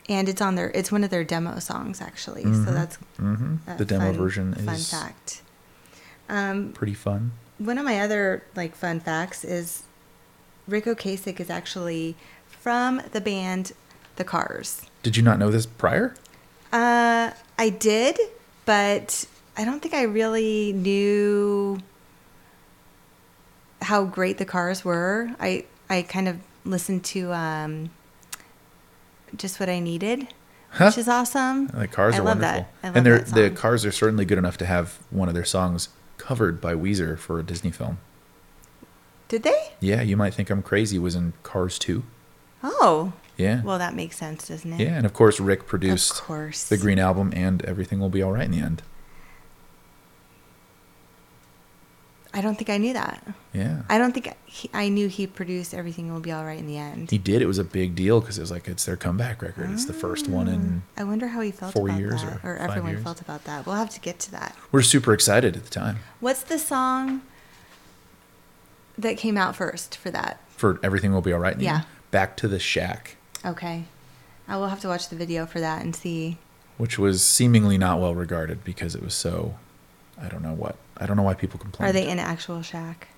and 0.08 0.28
it's 0.28 0.40
on 0.42 0.54
their 0.56 0.70
it's 0.74 0.90
one 0.92 1.04
of 1.04 1.10
their 1.10 1.24
demo 1.24 1.58
songs 1.58 2.00
actually. 2.00 2.42
So 2.42 2.48
Mhm. 2.48 2.64
that's 2.74 2.96
hmm 3.16 3.56
The 3.78 3.84
demo 3.84 4.06
fun- 4.06 4.16
version 4.16 4.54
fun 4.54 4.76
fact. 4.78 5.42
Um, 6.28 6.72
pretty 6.72 6.94
fun. 6.94 7.32
one 7.58 7.76
of 7.78 7.84
my 7.84 8.00
other 8.00 8.42
like 8.56 8.74
fun 8.76 9.00
facts 9.00 9.44
is 9.44 9.82
Ric 10.70 10.84
Ocasek 10.84 11.40
is 11.40 11.50
actually 11.50 12.14
from 12.48 13.02
the 13.12 13.20
band 13.20 13.72
The 14.16 14.24
Cars. 14.24 14.82
Did 15.02 15.16
you 15.16 15.22
not 15.22 15.38
know 15.38 15.50
this 15.50 15.66
prior? 15.66 16.14
Uh, 16.72 17.32
I 17.58 17.68
did, 17.70 18.18
but 18.64 19.24
I 19.56 19.64
don't 19.64 19.80
think 19.82 19.94
I 19.94 20.02
really 20.02 20.72
knew 20.72 21.80
how 23.82 24.04
great 24.04 24.38
the 24.38 24.44
cars 24.44 24.84
were. 24.84 25.30
I 25.40 25.64
I 25.88 26.02
kind 26.02 26.28
of 26.28 26.38
listened 26.64 27.04
to 27.06 27.32
um, 27.32 27.90
just 29.36 29.58
what 29.58 29.68
I 29.68 29.80
needed, 29.80 30.28
Huh. 30.70 30.86
which 30.86 30.98
is 30.98 31.08
awesome. 31.08 31.66
The 31.68 31.88
cars 31.88 32.14
I 32.14 32.18
are 32.18 32.22
wonderful, 32.22 32.66
that. 32.82 32.84
I 32.84 32.86
love 32.88 32.96
and 32.96 33.26
the 33.34 33.50
cars 33.50 33.84
are 33.84 33.90
certainly 33.90 34.24
good 34.24 34.38
enough 34.38 34.56
to 34.58 34.66
have 34.66 34.98
one 35.10 35.28
of 35.28 35.34
their 35.34 35.44
songs 35.44 35.88
covered 36.18 36.60
by 36.60 36.74
Weezer 36.74 37.18
for 37.18 37.40
a 37.40 37.42
Disney 37.42 37.72
film. 37.72 37.98
Did 39.30 39.44
they? 39.44 39.70
Yeah, 39.78 40.02
you 40.02 40.16
might 40.16 40.34
think 40.34 40.50
I'm 40.50 40.60
crazy. 40.60 40.98
Was 40.98 41.14
in 41.14 41.34
Cars 41.44 41.78
2. 41.78 42.02
Oh, 42.64 43.12
Yeah, 43.36 43.62
well, 43.62 43.78
that 43.78 43.94
makes 43.94 44.16
sense, 44.16 44.48
doesn't 44.48 44.72
it? 44.72 44.80
yeah, 44.80 44.96
and 44.96 45.06
of 45.06 45.14
course 45.14 45.38
Rick 45.38 45.66
produced 45.66 46.10
Of 46.18 46.22
course. 46.22 46.68
the 46.68 46.76
Green 46.76 46.98
Album, 46.98 47.32
and 47.34 47.64
everything 47.64 48.00
will 48.00 48.10
be 48.10 48.22
all 48.22 48.32
right 48.32 48.44
in 48.44 48.50
the 48.50 48.58
end. 48.58 48.82
I 52.34 52.40
don't 52.42 52.56
think 52.56 52.70
I 52.70 52.76
knew 52.76 52.92
that. 52.92 53.24
Yeah, 53.52 53.82
I 53.88 53.98
don't 53.98 54.12
think 54.12 54.34
he, 54.46 54.68
I 54.74 54.88
knew 54.88 55.08
he 55.08 55.26
produced 55.26 55.74
everything 55.74 56.12
will 56.12 56.20
be 56.20 56.32
all 56.32 56.44
right 56.44 56.58
in 56.58 56.66
the 56.66 56.76
end. 56.76 57.10
he 57.10 57.18
did. 57.18 57.40
It 57.40 57.46
was 57.46 57.58
a 57.58 57.64
big 57.64 57.94
deal 57.94 58.20
because 58.20 58.36
it 58.36 58.40
was 58.40 58.50
like 58.50 58.66
it's 58.68 58.84
their 58.84 58.96
comeback 58.96 59.42
record. 59.42 59.70
It's 59.70 59.84
the 59.84 59.92
first 59.92 60.28
one, 60.28 60.48
and 60.48 60.64
mm. 60.64 60.80
I 60.96 61.04
wonder 61.04 61.28
how 61.28 61.40
he 61.40 61.50
felt 61.50 61.72
four 61.72 61.88
about 61.88 61.98
years 62.00 62.22
that, 62.22 62.44
or 62.44 62.54
or, 62.54 62.56
everyone 62.56 62.92
years. 62.92 63.02
felt 63.04 63.20
about 63.20 63.44
that. 63.44 63.64
We'll 63.64 63.76
have 63.76 63.90
to 63.90 64.00
get 64.00 64.18
to 64.20 64.30
that. 64.32 64.56
we're 64.72 64.82
super 64.82 65.12
excited 65.12 65.56
at 65.56 65.64
the 65.64 65.70
time 65.70 65.98
What's 66.20 66.42
the 66.42 66.58
song 66.58 67.22
that 69.02 69.16
came 69.16 69.36
out 69.36 69.56
first 69.56 69.96
for 69.96 70.10
that? 70.10 70.40
for 70.48 70.78
everything 70.82 71.12
will 71.14 71.22
be 71.22 71.32
all 71.32 71.38
right. 71.40 71.54
In 71.54 71.60
Yeah. 71.60 71.82
Back 72.10 72.36
to 72.38 72.48
the 72.48 72.58
Shack, 72.58 73.16
Okay, 73.44 73.84
I 74.46 74.56
will 74.56 74.68
have 74.68 74.80
to 74.80 74.88
watch 74.88 75.08
the 75.08 75.16
video 75.16 75.46
for 75.46 75.58
that 75.60 75.82
and 75.82 75.94
see. 75.96 76.36
which 76.76 76.98
was 76.98 77.24
seemingly 77.24 77.78
not 77.78 77.98
well 78.00 78.14
regarded 78.14 78.62
because 78.64 78.94
it 78.94 79.02
was 79.02 79.14
so. 79.14 79.54
I 80.20 80.28
don't 80.28 80.42
know 80.42 80.52
what. 80.52 80.76
I 80.98 81.06
don't 81.06 81.16
know 81.16 81.22
why 81.22 81.32
people 81.34 81.58
complain. 81.58 81.88
Are 81.88 81.92
they 81.92 82.06
in 82.08 82.18
actual 82.18 82.60
shack? 82.62 83.08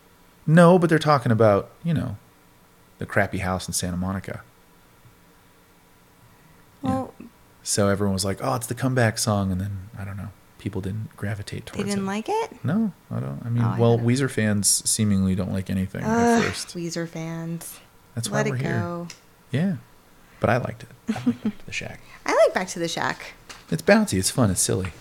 No, 0.47 0.79
but 0.79 0.89
they're 0.91 0.99
talking 1.01 1.33
about, 1.33 1.71
you 1.83 1.95
know, 1.95 2.17
the 2.99 3.07
crappy 3.07 3.39
house 3.39 3.67
in 3.67 3.75
Santa 3.75 3.97
Monica. 3.97 4.43
Yeah. 6.85 6.91
Well, 6.91 7.15
So 7.65 7.89
everyone 7.89 8.13
was 8.15 8.25
like, 8.25 8.39
"Oh, 8.43 8.55
it's 8.55 8.67
the 8.67 8.75
comeback 8.75 9.19
song," 9.19 9.51
and 9.53 9.61
then 9.61 9.89
I 9.99 10.05
don't 10.05 10.17
know, 10.17 10.31
people 10.63 10.81
didn't 10.81 11.15
gravitate 11.17 11.67
towards 11.67 11.81
it. 11.81 11.85
they 11.85 11.91
didn't 11.91 12.05
it. 12.05 12.07
like 12.07 12.29
it. 12.29 12.65
no, 12.65 12.93
I 13.11 13.21
don't. 13.21 13.43
I 13.45 13.49
mean, 13.51 13.63
Oh, 13.63 13.77
well, 13.79 13.97
don't- 13.99 14.07
Weezer 14.07 14.31
fans 14.31 14.83
seemingly 14.89 15.35
don't 15.35 15.53
like 15.53 15.69
anything 15.69 16.03
Ugh, 16.05 16.11
at 16.11 16.43
first. 16.45 16.75
Weezer 16.77 17.07
fans. 17.09 17.79
That's 18.15 18.31
why 18.31 18.39
Let 18.39 18.47
we're 18.51 18.55
it 18.57 18.63
here. 18.63 18.73
go. 18.79 19.09
Yeah, 19.51 19.77
but 20.41 20.49
I 20.51 20.57
liked 20.59 20.85
it. 20.85 20.89
I 21.09 21.13
liked 21.27 21.43
Back 21.45 21.59
to 21.59 21.67
the 21.67 21.73
Shack. 21.73 22.01
I 22.25 22.33
like 22.45 22.55
Back 22.55 22.69
to 22.69 22.79
the 22.79 22.89
Shack. 22.89 23.35
It's 23.71 23.83
bouncy. 23.83 24.19
It's 24.19 24.31
fun. 24.31 24.51
It's 24.51 24.61
silly. 24.61 24.93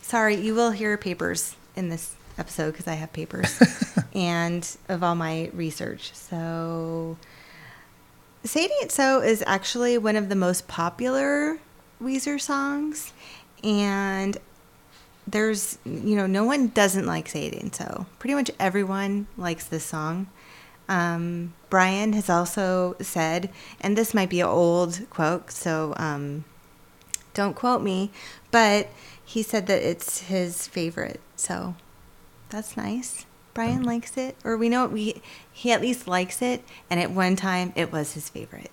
Sorry, 0.00 0.34
you 0.36 0.54
will 0.54 0.70
hear 0.72 0.96
papers 0.96 1.56
in 1.76 1.88
this 1.88 2.14
episode 2.38 2.72
because 2.72 2.86
I 2.88 2.94
have 2.94 3.12
papers 3.12 3.60
and 4.14 4.68
of 4.88 5.02
all 5.02 5.14
my 5.14 5.50
research. 5.54 6.14
So, 6.14 7.16
Sadie 8.44 8.72
It 8.82 8.90
So 8.92 9.20
is 9.20 9.42
actually 9.46 9.98
one 9.98 10.16
of 10.16 10.28
the 10.28 10.34
most 10.36 10.66
popular 10.68 11.58
Weezer 12.02 12.40
songs. 12.40 13.12
And 13.64 14.36
there's, 15.26 15.78
you 15.84 16.16
know, 16.16 16.26
no 16.26 16.44
one 16.44 16.68
doesn't 16.68 17.06
like 17.06 17.34
Ain't 17.34 17.74
So. 17.74 18.06
Pretty 18.18 18.34
much 18.34 18.50
everyone 18.58 19.26
likes 19.36 19.66
this 19.66 19.84
song. 19.84 20.28
Um, 20.88 21.54
Brian 21.70 22.12
has 22.12 22.28
also 22.28 22.96
said, 23.00 23.50
and 23.80 23.96
this 23.96 24.12
might 24.12 24.28
be 24.28 24.40
an 24.40 24.48
old 24.48 25.08
quote, 25.10 25.50
so 25.50 25.94
um, 25.96 26.44
don't 27.34 27.54
quote 27.54 27.82
me, 27.82 28.10
but 28.50 28.88
he 29.24 29.42
said 29.42 29.66
that 29.68 29.82
it's 29.82 30.22
his 30.22 30.66
favorite. 30.66 31.20
So 31.36 31.76
that's 32.50 32.76
nice. 32.76 33.24
Brian 33.54 33.82
likes 33.82 34.16
it, 34.16 34.36
or 34.44 34.56
we 34.56 34.68
know 34.68 34.86
we 34.86 35.22
he 35.52 35.72
at 35.72 35.80
least 35.80 36.08
likes 36.08 36.42
it, 36.42 36.64
and 36.90 36.98
at 36.98 37.10
one 37.10 37.36
time 37.36 37.72
it 37.76 37.92
was 37.92 38.12
his 38.14 38.28
favorite, 38.28 38.70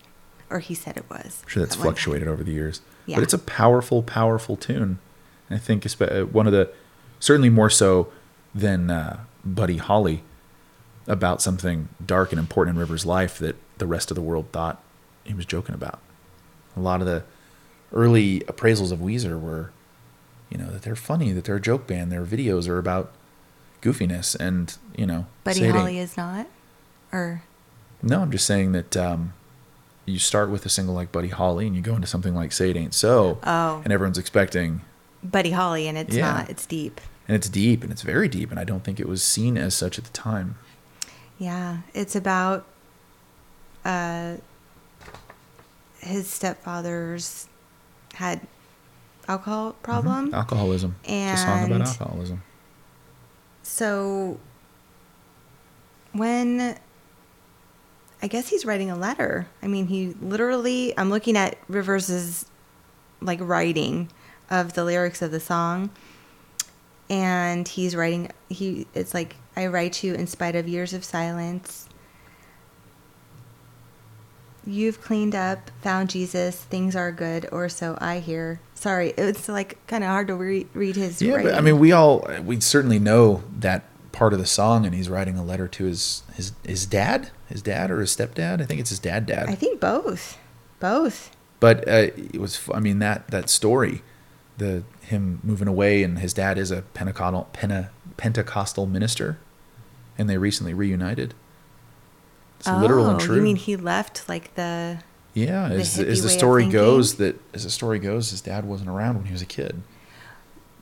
or 0.50 0.60
he 0.60 0.74
said 0.74 0.98
it 0.98 1.10
was. 1.10 1.42
I'm 1.44 1.50
sure 1.50 1.64
that's 1.64 1.76
at 1.76 1.80
one 1.80 1.88
time. 1.88 1.96
fluctuated 1.96 2.28
over 2.28 2.44
the 2.44 2.54
years. 2.54 2.82
Yeah. 3.06 3.16
But 3.18 3.24
it's 3.24 3.34
a 3.34 3.40
powerful, 3.40 4.04
powerful 4.04 4.56
tune. 4.56 5.00
I 5.50 5.58
think 5.58 5.90
one 6.32 6.48
of 6.48 6.54
the, 6.54 6.72
certainly 7.20 7.50
more 7.50 7.70
so 7.70 8.12
than 8.54 8.90
uh, 8.90 9.22
Buddy 9.44 9.78
Holly, 9.78 10.24
about 11.08 11.42
something 11.42 11.90
dark 12.06 12.32
and 12.32 12.40
important 12.40 12.76
in 12.76 12.80
River's 12.80 13.06
life 13.06 13.40
that 13.40 13.56
the 13.80 13.88
rest 13.88 14.12
of 14.12 14.16
the 14.16 14.22
world 14.22 14.48
thought 14.52 14.82
he 15.24 15.34
was 15.34 15.46
joking 15.46 15.74
about. 15.74 16.00
A 16.78 16.80
lot 16.80 17.02
of 17.02 17.08
the 17.08 17.24
early 17.92 18.42
appraisals 18.42 18.92
of 18.92 19.00
Weezer 19.00 19.40
were, 19.42 19.72
you 20.52 20.58
know, 20.58 20.68
that 20.68 20.84
they're 20.84 20.96
funny, 20.96 21.32
that 21.32 21.46
they're 21.46 21.56
a 21.56 21.62
joke 21.62 21.88
band. 21.88 22.12
Their 22.12 22.26
videos 22.26 22.68
are 22.68 22.78
about 22.78 23.12
goofiness, 23.82 24.36
and 24.36 24.78
you 24.96 25.08
know, 25.08 25.26
Buddy 25.44 25.68
Holly 25.68 25.98
is 25.98 26.16
not, 26.16 26.46
or 27.12 27.42
no, 28.04 28.22
I'm 28.22 28.32
just 28.32 28.46
saying 28.46 28.74
that 28.74 28.96
um, 28.96 29.34
you 30.06 30.20
start 30.20 30.50
with 30.50 30.66
a 30.66 30.70
single 30.70 30.94
like 30.94 31.12
Buddy 31.12 31.30
Holly 31.30 31.68
and 31.68 31.76
you 31.76 31.82
go 31.82 31.96
into 31.96 32.08
something 32.08 32.36
like 32.36 32.52
Say 32.52 32.70
It 32.70 32.78
Ain't 32.78 32.94
So. 32.94 33.40
Oh. 33.44 33.82
And 33.84 33.94
everyone's 33.94 34.18
expecting, 34.18 34.82
Buddy 35.24 35.52
Holly, 35.52 35.88
and 35.88 35.98
it's 35.98 36.16
Yeah. 36.16 36.32
not. 36.32 36.50
It's 36.50 36.66
deep. 36.66 37.02
and 37.28 37.36
it's 37.36 37.48
deep 37.50 37.84
and 37.84 37.92
it's 37.92 38.02
very 38.02 38.28
deep. 38.28 38.50
And 38.50 38.60
I 38.60 38.64
don't 38.64 38.84
think 38.84 39.00
it 39.00 39.08
was 39.08 39.22
seen 39.22 39.56
as 39.56 39.76
such 39.76 40.00
at 40.00 40.06
the 40.06 40.12
time. 40.12 40.56
Yeah, 41.38 41.80
it's 41.94 42.16
about 42.16 42.66
uh, 43.86 44.38
his 46.00 46.28
stepfather's 46.28 47.48
had 48.16 48.42
alcohol 49.28 49.74
problem. 49.84 50.32
Mhm. 50.32 50.34
Alcoholism. 50.34 50.96
it's 51.04 51.42
a 51.42 51.46
song 51.46 51.66
about 51.66 51.82
And- 51.82 51.88
alcoholism. 51.88 52.44
So 53.62 54.40
when 56.14 56.78
I 58.22 58.28
guess 58.28 58.50
he's 58.50 58.66
writing 58.66 58.90
a 58.92 58.98
letter. 58.98 59.48
I 59.64 59.68
mean, 59.68 59.88
he 59.88 60.16
literally 60.22 60.98
I'm 60.98 61.10
looking 61.10 61.38
at 61.38 61.58
Rivers's 61.70 62.46
like 63.22 63.40
writing 63.42 64.10
of 64.50 64.74
the 64.74 64.84
lyrics 64.84 65.22
of 65.22 65.32
the 65.32 65.40
song 65.40 65.90
and 67.10 67.68
he's 67.68 67.96
writing 67.96 68.30
he 68.50 68.86
it's 68.94 69.14
like 69.14 69.36
I 69.56 69.68
write 69.68 70.04
you 70.04 70.14
in 70.14 70.28
spite 70.28 70.56
of 70.56 70.68
years 70.68 70.94
of 70.94 71.04
silence. 71.04 71.88
You've 74.66 75.02
cleaned 75.02 75.34
up, 75.36 75.72
found 75.82 76.10
Jesus, 76.10 76.56
things 76.56 76.96
are 76.96 77.12
good, 77.12 77.48
or 77.52 77.68
so 77.70 77.98
I 78.00 78.20
hear. 78.20 78.60
Sorry, 78.76 79.14
it's 79.18 79.50
like 79.50 79.86
kind 79.88 80.04
of 80.04 80.10
hard 80.10 80.28
to 80.28 80.36
re- 80.36 80.68
read 80.74 80.96
his 80.96 81.22
Yeah, 81.22 81.36
writing. 81.36 81.52
but 81.52 81.58
I 81.58 81.62
mean, 81.62 81.80
we 81.80 81.92
all 81.92 82.26
we 82.46 82.60
certainly 82.62 83.00
know 83.00 83.44
that 83.60 83.84
part 84.12 84.32
of 84.32 84.40
the 84.40 84.46
song, 84.46 84.86
and 84.86 84.94
he's 84.94 85.10
writing 85.10 85.38
a 85.38 85.44
letter 85.44 85.68
to 85.68 85.86
his 85.86 86.24
his 86.36 86.52
his 86.66 86.86
dad, 86.86 87.32
his 87.48 87.62
dad 87.62 87.90
or 87.90 88.00
his 88.00 88.16
stepdad. 88.16 88.62
I 88.62 88.66
think 88.66 88.80
it's 88.80 88.92
his 88.92 89.00
dad, 89.00 89.26
dad. 89.26 89.50
I 89.50 89.56
think 89.56 89.80
both. 89.80 90.38
Both. 90.80 91.36
But 91.60 91.86
uh, 91.88 92.12
it 92.16 92.40
was, 92.40 92.62
i 92.74 92.80
mean, 92.80 93.00
that 93.00 93.28
that 93.30 93.50
story, 93.50 94.04
the 94.60 94.84
him 95.02 95.40
moving 95.44 95.68
away, 95.68 96.04
and 96.04 96.20
his 96.20 96.34
dad 96.34 96.58
is 96.58 96.72
a 96.72 96.84
Pentecostal 96.94 97.50
Pente, 97.54 97.90
Pentecostal 98.18 98.86
minister, 98.86 99.40
and 100.18 100.30
they 100.30 100.38
recently 100.38 100.74
reunited. 100.74 101.34
It's 102.60 102.68
literal 102.68 103.08
and 103.08 103.22
Oh, 103.22 103.26
true. 103.26 103.38
You 103.38 103.42
mean 103.42 103.56
he 103.56 103.76
left 103.76 104.28
like 104.28 104.54
the 104.56 105.00
yeah, 105.34 105.70
the 105.70 105.76
as, 105.76 105.98
hippie 105.98 106.06
as 106.06 106.24
the 106.24 106.30
story 106.30 106.68
goes, 106.68 107.16
that 107.16 107.40
as 107.54 107.64
the 107.64 107.70
story 107.70 108.00
goes, 108.00 108.32
his 108.32 108.42
dad 108.42 108.66
wasn't 108.66 108.90
around 108.90 109.16
when 109.16 109.26
he 109.26 109.32
was 109.32 109.42
a 109.42 109.46
kid. 109.46 109.82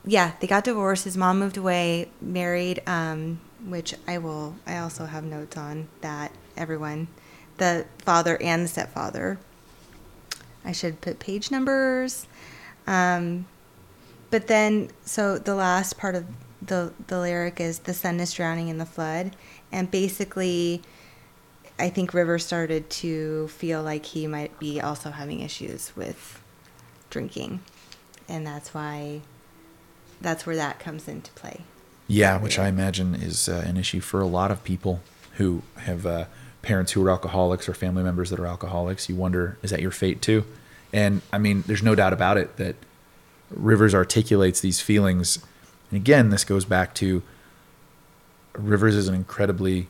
Yeah, 0.04 0.32
they 0.40 0.46
got 0.46 0.64
divorced. 0.64 1.04
His 1.04 1.16
mom 1.16 1.38
moved 1.38 1.56
away, 1.56 2.10
married 2.20 2.82
um 2.86 3.40
which 3.64 3.94
I 4.06 4.18
will 4.18 4.56
I 4.66 4.78
also 4.78 5.06
have 5.06 5.24
notes 5.24 5.56
on 5.56 5.88
that 6.00 6.32
everyone 6.56 7.08
the 7.58 7.86
father 7.98 8.40
and 8.40 8.64
the 8.64 8.68
stepfather. 8.68 9.38
I 10.64 10.72
should 10.72 11.00
put 11.00 11.18
page 11.18 11.50
numbers. 11.50 12.26
Um 12.86 13.46
but 14.30 14.46
then 14.46 14.90
so 15.04 15.38
the 15.38 15.54
last 15.54 15.98
part 15.98 16.14
of 16.14 16.26
the 16.60 16.92
the 17.06 17.18
lyric 17.18 17.60
is 17.60 17.80
the 17.80 17.94
sun 17.94 18.20
is 18.20 18.32
drowning 18.32 18.68
in 18.68 18.78
the 18.78 18.86
flood 18.86 19.34
and 19.72 19.90
basically 19.90 20.82
I 21.78 21.90
think 21.90 22.12
River 22.12 22.38
started 22.38 22.90
to 22.90 23.48
feel 23.48 23.82
like 23.82 24.04
he 24.04 24.26
might 24.26 24.58
be 24.58 24.80
also 24.80 25.10
having 25.10 25.40
issues 25.40 25.92
with 25.94 26.42
drinking. 27.08 27.60
And 28.28 28.46
that's 28.46 28.74
why 28.74 29.20
that's 30.20 30.44
where 30.44 30.56
that 30.56 30.80
comes 30.80 31.06
into 31.06 31.30
play. 31.32 31.62
Yeah, 32.08 32.38
which 32.38 32.58
I 32.58 32.68
imagine 32.68 33.14
is 33.14 33.48
uh, 33.48 33.62
an 33.66 33.76
issue 33.76 34.00
for 34.00 34.20
a 34.20 34.26
lot 34.26 34.50
of 34.50 34.64
people 34.64 35.00
who 35.34 35.62
have 35.76 36.04
uh, 36.04 36.24
parents 36.62 36.92
who 36.92 37.06
are 37.06 37.10
alcoholics 37.10 37.68
or 37.68 37.74
family 37.74 38.02
members 38.02 38.30
that 38.30 38.40
are 38.40 38.46
alcoholics. 38.46 39.08
You 39.08 39.14
wonder, 39.14 39.58
is 39.62 39.70
that 39.70 39.80
your 39.80 39.90
fate 39.90 40.20
too? 40.20 40.44
And 40.92 41.22
I 41.32 41.38
mean, 41.38 41.62
there's 41.66 41.82
no 41.82 41.94
doubt 41.94 42.12
about 42.12 42.38
it 42.38 42.56
that 42.56 42.74
Rivers 43.50 43.94
articulates 43.94 44.60
these 44.60 44.80
feelings. 44.80 45.38
And 45.90 45.96
again, 45.96 46.30
this 46.30 46.44
goes 46.44 46.64
back 46.64 46.94
to 46.96 47.22
Rivers 48.54 48.94
is 48.94 49.08
an 49.08 49.14
incredibly 49.14 49.88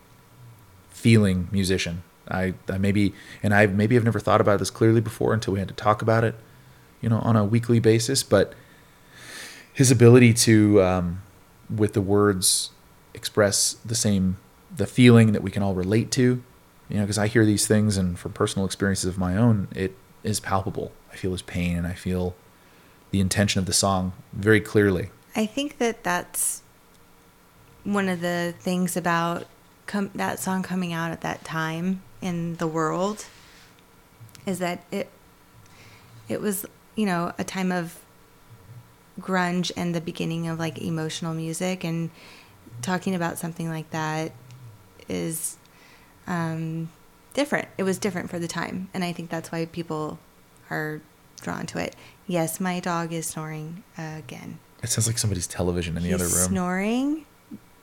feeling 0.91 1.49
musician. 1.51 2.03
I, 2.31 2.55
I 2.69 2.79
maybe, 2.79 3.15
and 3.43 3.55
I 3.55 3.67
maybe 3.67 3.95
have 3.95 4.05
never 4.05 4.21
thought 4.21 4.41
about 4.41 4.59
this 4.59 4.71
clearly 4.71 5.01
before 5.01 5.33
until 5.33 5.55
we 5.55 5.59
had 5.59 5.69
to 5.69 5.75
talk 5.75 6.03
about 6.03 6.25
it, 6.25 6.35
you 7.01 7.09
know, 7.09 7.19
on 7.21 7.37
a 7.37 7.45
weekly 7.45 7.81
basis. 7.81 8.23
But 8.23 8.53
his 9.73 9.91
ability 9.91 10.35
to, 10.35 10.83
um, 10.83 11.23
with 11.75 11.95
the 11.95 12.01
words, 12.01 12.71
express 13.15 13.77
the 13.85 13.95
same 13.95 14.37
the 14.75 14.87
feeling 14.87 15.33
that 15.33 15.43
we 15.43 15.51
can 15.51 15.63
all 15.63 15.75
relate 15.75 16.11
to. 16.13 16.43
You 16.89 16.97
know, 16.97 17.03
because 17.03 17.19
I 17.19 17.27
hear 17.27 17.45
these 17.45 17.67
things, 17.67 17.97
and 17.97 18.19
from 18.19 18.33
personal 18.33 18.67
experiences 18.67 19.07
of 19.07 19.19
my 19.19 19.37
own, 19.37 19.69
it 19.75 19.95
is 20.23 20.41
palpable. 20.41 20.93
I 21.13 21.17
feel 21.17 21.33
his 21.33 21.43
pain, 21.43 21.77
and 21.77 21.87
I 21.87 21.93
feel 21.93 22.35
the 23.11 23.21
intention 23.21 23.59
of 23.59 23.67
the 23.67 23.73
song 23.73 24.13
very 24.33 24.61
clearly. 24.61 25.11
I 25.35 25.47
think 25.47 25.79
that 25.79 26.05
that's 26.05 26.63
one 27.85 28.09
of 28.09 28.21
the 28.21 28.55
things 28.59 28.97
about 28.97 29.47
com- 29.87 30.11
that 30.15 30.39
song 30.39 30.63
coming 30.63 30.93
out 30.93 31.11
at 31.11 31.21
that 31.23 31.45
time 31.45 32.03
in 32.21 32.57
the 32.57 32.67
world 32.67 33.27
is 34.47 34.59
that 34.59 34.83
it 34.91 35.09
it 36.29 36.41
was 36.41 36.67
you 36.97 37.07
know 37.07 37.33
a 37.39 37.45
time 37.45 37.73
of 37.73 37.99
grunge 39.21 39.71
and 39.77 39.95
the 39.95 40.01
beginning 40.01 40.49
of 40.49 40.59
like 40.59 40.79
emotional 40.79 41.35
music. 41.35 41.85
And 41.85 42.11
talking 42.83 43.15
about 43.15 43.39
something 43.39 43.69
like 43.69 43.91
that 43.91 44.33
is 45.09 45.57
um, 46.27 46.91
different. 47.35 47.69
It 47.77 47.83
was 47.83 47.99
different 47.99 48.31
for 48.31 48.39
the 48.39 48.49
time. 48.49 48.89
And 48.95 49.05
i 49.05 49.13
think 49.13 49.31
that's 49.31 49.51
why 49.51 49.67
people 49.67 50.19
are 50.71 51.01
drawn 51.41 51.67
to 51.67 51.79
it 51.79 51.95
yes 52.29 52.61
my 52.61 52.79
dog 52.79 53.13
is 53.13 53.27
snoring 53.27 53.83
again 53.97 54.59
It 54.83 54.91
sounds 54.91 55.07
like 55.09 55.19
somebody's 55.19 55.47
television 55.49 55.97
in 55.97 56.03
the 56.05 56.11
he's 56.11 56.15
other 56.21 56.25
room. 56.25 56.49
snoring 56.49 57.27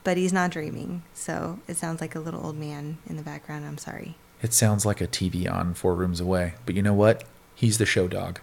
but 0.04 0.16
he's 0.16 0.32
not 0.32 0.50
dreaming 0.50 1.02
so 1.12 1.58
it 1.68 1.76
sounds 1.76 2.00
like 2.00 2.14
a 2.14 2.20
little 2.20 2.42
old 2.46 2.56
man 2.56 2.96
in 3.06 3.16
the 3.16 3.22
background 3.22 3.64
i'm 3.66 3.76
sorry 3.78 4.14
It 4.42 4.52
sounds 4.54 4.86
like 4.86 5.00
a 5.00 5.06
TV 5.08 5.50
on 5.50 5.74
four 5.74 5.94
rooms 5.94 6.20
away. 6.20 6.54
But 6.66 6.74
you 6.76 6.82
know 6.82 6.92
what? 6.94 7.24
He's 7.54 7.78
the 7.78 7.86
show 7.86 8.06
dog. 8.06 8.38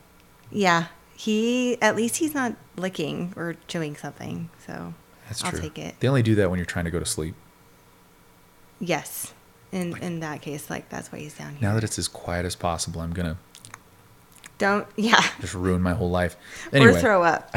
Yeah, 0.51 0.87
he 1.15 1.77
at 1.83 1.95
least 1.95 2.15
he's 2.17 2.33
not 2.33 2.55
licking 2.75 3.31
or 3.37 3.55
chewing 3.67 3.95
something. 3.95 4.49
So 4.65 4.95
That's 5.27 5.43
I'll 5.43 5.51
true. 5.51 5.59
take 5.61 5.77
it. 5.77 5.93
They 5.99 6.07
only 6.09 6.23
do 6.23 6.33
that 6.35 6.49
when 6.49 6.57
you're 6.57 6.65
trying 6.75 6.85
to 6.85 6.91
go 6.91 6.99
to 6.99 7.05
sleep. 7.05 7.35
Yes, 8.79 9.33
in 9.71 9.95
in 10.01 10.19
that 10.21 10.41
case, 10.41 10.67
like 10.69 10.89
that's 10.89 11.11
why 11.11 11.19
he's 11.19 11.35
down 11.37 11.51
here. 11.55 11.69
Now 11.69 11.75
that 11.75 11.83
it's 11.83 11.99
as 11.99 12.07
quiet 12.07 12.45
as 12.45 12.55
possible, 12.55 12.99
I'm 13.01 13.13
gonna 13.13 13.37
don't 14.63 14.88
yeah, 14.95 15.21
just 15.41 15.54
ruin 15.54 15.82
my 15.82 15.93
whole 15.93 16.10
life. 16.10 16.38
Anyway, 16.71 16.93
or 16.93 16.99
throw 16.99 17.21
up. 17.21 17.54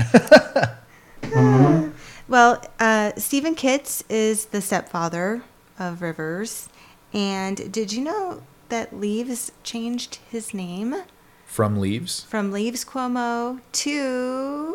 well, 2.29 2.61
uh, 2.81 3.13
Stephen 3.17 3.55
Kitts 3.55 4.03
is 4.09 4.47
the 4.47 4.61
stepfather 4.61 5.43
of 5.79 6.03
Rivers, 6.03 6.69
and 7.13 7.73
did 7.73 7.93
you 7.93 8.03
know 8.03 8.43
that 8.71 8.99
Leaves 8.99 9.53
changed 9.63 10.17
his 10.29 10.53
name 10.53 10.97
from 11.45 11.79
leaves. 11.79 12.25
from 12.25 12.51
Leaves 12.51 12.85
Cuomo 12.85 13.61
to 13.71 14.75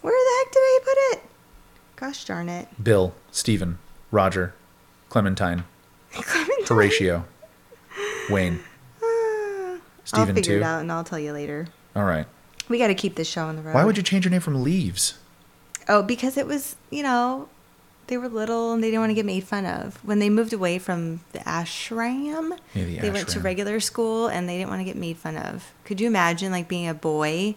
where 0.00 0.12
the 0.12 0.44
heck 0.44 0.52
did 0.52 0.60
I 0.60 0.78
put 0.82 1.18
it? 1.18 1.30
Gosh 1.96 2.24
darn 2.24 2.48
it. 2.48 2.68
Bill, 2.82 3.14
Stephen, 3.30 3.78
Roger, 4.10 4.54
Clementine, 5.10 5.64
Clementine. 6.12 6.66
Horatio, 6.66 7.24
Wayne. 8.30 8.60
I'll 10.20 10.26
figure 10.26 10.42
too? 10.42 10.56
it 10.56 10.62
out 10.62 10.80
and 10.80 10.90
I'll 10.90 11.04
tell 11.04 11.18
you 11.18 11.32
later. 11.32 11.66
All 11.94 12.04
right. 12.04 12.26
We 12.68 12.78
got 12.78 12.88
to 12.88 12.94
keep 12.94 13.16
this 13.16 13.28
show 13.28 13.44
on 13.44 13.56
the 13.56 13.62
road. 13.62 13.74
Why 13.74 13.84
would 13.84 13.96
you 13.96 14.02
change 14.02 14.24
your 14.24 14.30
name 14.30 14.40
from 14.40 14.62
Leaves? 14.62 15.18
Oh, 15.88 16.02
because 16.02 16.36
it 16.36 16.46
was, 16.46 16.76
you 16.90 17.02
know, 17.02 17.48
they 18.06 18.16
were 18.18 18.28
little 18.28 18.72
and 18.72 18.82
they 18.82 18.88
didn't 18.88 19.00
want 19.00 19.10
to 19.10 19.14
get 19.14 19.26
made 19.26 19.44
fun 19.44 19.66
of. 19.66 19.96
When 20.04 20.18
they 20.18 20.30
moved 20.30 20.52
away 20.52 20.78
from 20.78 21.20
the 21.32 21.40
ashram, 21.40 22.58
Yeah, 22.74 22.84
the 22.84 22.98
they 22.98 23.10
went 23.10 23.28
to 23.28 23.40
regular 23.40 23.80
school 23.80 24.28
and 24.28 24.48
they 24.48 24.58
didn't 24.58 24.70
want 24.70 24.80
to 24.80 24.84
get 24.84 24.96
made 24.96 25.16
fun 25.16 25.36
of. 25.36 25.72
Could 25.84 26.00
you 26.00 26.06
imagine 26.06 26.52
like 26.52 26.68
being 26.68 26.88
a 26.88 26.94
boy 26.94 27.56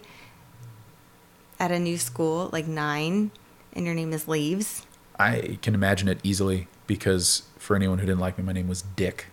at 1.60 1.72
a 1.72 1.80
new 1.80 1.98
school, 1.98 2.50
like 2.52 2.68
nine, 2.68 3.32
and 3.74 3.86
your 3.86 3.96
name 3.96 4.14
is 4.14 4.28
Leaves? 4.28 4.86
I 5.20 5.58
can 5.62 5.74
imagine 5.74 6.08
it 6.08 6.20
easily 6.24 6.68
because 6.86 7.44
for 7.58 7.76
anyone 7.76 8.00
who 8.00 8.06
didn't 8.06 8.20
like 8.20 8.38
me, 8.38 8.44
my 8.44 8.54
name 8.54 8.68
was 8.68 8.82
Dick. 8.82 9.28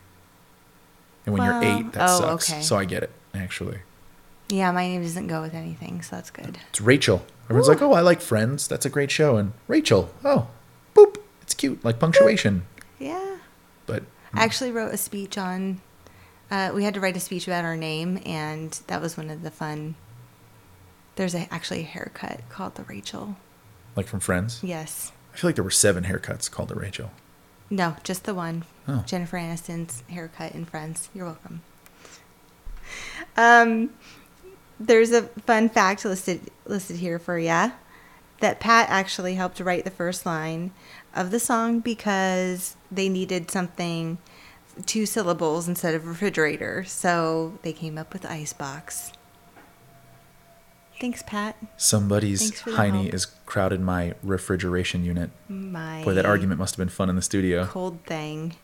And 1.26 1.32
when 1.34 1.42
Well, 1.42 1.62
you're 1.62 1.78
eight, 1.78 1.92
that 1.92 2.08
oh, 2.10 2.20
sucks. 2.20 2.50
okay. 2.52 2.62
So 2.62 2.76
I 2.76 2.84
get 2.84 3.02
it, 3.02 3.10
actually. 3.34 3.78
Yeah, 4.50 4.70
my 4.72 4.86
name 4.86 5.02
doesn't 5.02 5.26
go 5.26 5.40
with 5.40 5.54
anything, 5.54 6.02
so 6.02 6.16
that's 6.16 6.30
good. 6.30 6.58
It's 6.68 6.80
Rachel. 6.80 7.24
Everyone's 7.44 7.68
like, 7.68 7.80
oh, 7.82 7.92
I 7.94 8.00
like 8.00 8.20
Friends. 8.20 8.68
That's 8.68 8.84
a 8.86 8.90
great 8.90 9.10
show. 9.10 9.36
And 9.36 9.52
Rachel, 9.68 10.10
oh, 10.24 10.48
boop. 10.94 11.16
It's 11.42 11.54
cute, 11.54 11.82
like 11.84 11.98
punctuation. 11.98 12.66
Yeah. 12.98 13.36
But 13.86 14.02
I 14.34 14.44
actually 14.44 14.70
wrote 14.72 14.92
a 14.92 14.96
speech 14.98 15.36
on. 15.38 15.80
Uh, 16.50 16.72
we 16.74 16.84
had 16.84 16.94
to 16.94 17.00
write 17.00 17.16
a 17.16 17.20
speech 17.20 17.46
about 17.46 17.64
our 17.64 17.76
name, 17.76 18.20
and 18.26 18.70
that 18.86 19.00
was 19.00 19.16
one 19.16 19.30
of 19.30 19.42
the 19.42 19.50
fun. 19.50 19.94
There's 21.16 21.34
a, 21.34 21.48
actually 21.52 21.80
a 21.80 21.84
haircut 21.84 22.40
called 22.50 22.74
the 22.74 22.82
Rachel. 22.84 23.36
like 23.96 24.06
from 24.06 24.20
Friends, 24.20 24.60
Yes. 24.62 25.12
I 25.32 25.36
feel 25.36 25.48
like 25.48 25.54
there 25.56 25.64
were 25.64 25.70
seven 25.70 26.04
haircuts 26.04 26.50
called 26.50 26.68
the 26.68 26.74
Rachel. 26.74 27.10
No, 27.70 27.96
just 28.02 28.24
the 28.24 28.34
one. 28.34 28.64
Oh. 28.86 29.02
Jennifer 29.06 29.36
Aniston's 29.38 30.02
haircut 30.08 30.54
in 30.54 30.64
Friends. 30.64 31.08
You're 31.14 31.26
welcome. 31.26 31.62
Um, 33.36 33.90
there's 34.78 35.12
a 35.12 35.22
fun 35.22 35.68
fact 35.68 36.04
listed 36.04 36.50
listed 36.66 36.96
here 36.96 37.18
for 37.18 37.38
ya 37.38 37.70
that 38.40 38.60
Pat 38.60 38.88
actually 38.90 39.36
helped 39.36 39.60
write 39.60 39.84
the 39.84 39.90
first 39.90 40.26
line 40.26 40.72
of 41.14 41.30
the 41.30 41.40
song 41.40 41.80
because 41.80 42.76
they 42.90 43.08
needed 43.08 43.50
something 43.50 44.18
two 44.86 45.06
syllables 45.06 45.68
instead 45.68 45.94
of 45.94 46.06
refrigerator, 46.06 46.84
so 46.84 47.58
they 47.62 47.72
came 47.72 47.96
up 47.96 48.12
with 48.12 48.26
icebox. 48.26 49.12
Thanks, 51.00 51.22
Pat. 51.22 51.56
Somebody's 51.76 52.40
Thanks 52.40 52.60
for 52.60 52.70
the 52.70 52.76
hiney 52.76 53.12
is 53.12 53.26
crowded 53.46 53.80
my 53.80 54.14
refrigeration 54.22 55.04
unit. 55.04 55.30
My 55.48 56.02
Boy, 56.04 56.14
that 56.14 56.24
argument 56.24 56.58
must 56.60 56.74
have 56.74 56.78
been 56.78 56.88
fun 56.88 57.10
in 57.10 57.16
the 57.16 57.22
studio. 57.22 57.66
cold 57.66 58.00
thing. 58.06 58.54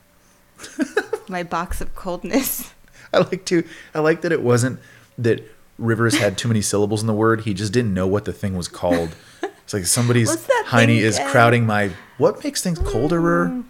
My 1.29 1.43
box 1.43 1.81
of 1.81 1.95
coldness. 1.95 2.75
I 3.13 3.19
like 3.19 3.45
to. 3.47 3.65
I 3.95 4.01
like 4.01 4.21
that 4.23 4.33
it 4.33 4.43
wasn't 4.43 4.79
that 5.19 5.43
Rivers 5.79 6.19
had 6.19 6.37
too 6.37 6.49
many 6.49 6.61
syllables 6.61 7.01
in 7.01 7.07
the 7.07 7.15
word. 7.15 7.43
He 7.43 7.55
just 7.55 7.73
didn't 7.73 7.95
know 7.95 8.07
what 8.07 8.25
the 8.27 8.33
thing 8.33 8.57
was 8.57 8.69
called. 8.69 9.15
It's 9.43 9.73
like 9.73 9.87
somebody's 9.87 10.37
hiney 10.67 10.99
is 10.99 11.17
again? 11.17 11.29
Mm. 11.29 11.31
crowding 11.31 11.67
my. 11.67 11.91
What 12.19 12.45
makes 12.45 12.63
things 12.63 12.79
colderer? 12.79 13.65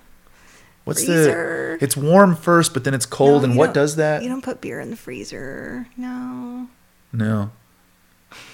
What's 0.84 1.04
Freezer. 1.04 1.76
the? 1.78 1.84
It's 1.84 1.96
warm 1.96 2.34
first, 2.34 2.72
but 2.74 2.84
then 2.84 2.94
it's 2.94 3.06
cold, 3.06 3.42
No, 3.42 3.50
and 3.50 3.56
what 3.56 3.74
does 3.74 3.96
that? 3.96 4.22
You 4.22 4.28
don't 4.28 4.42
put 4.42 4.60
beer 4.60 4.80
in 4.80 4.90
the 4.90 4.96
freezer. 4.96 5.86
No. 5.96 6.68
No. 7.12 7.52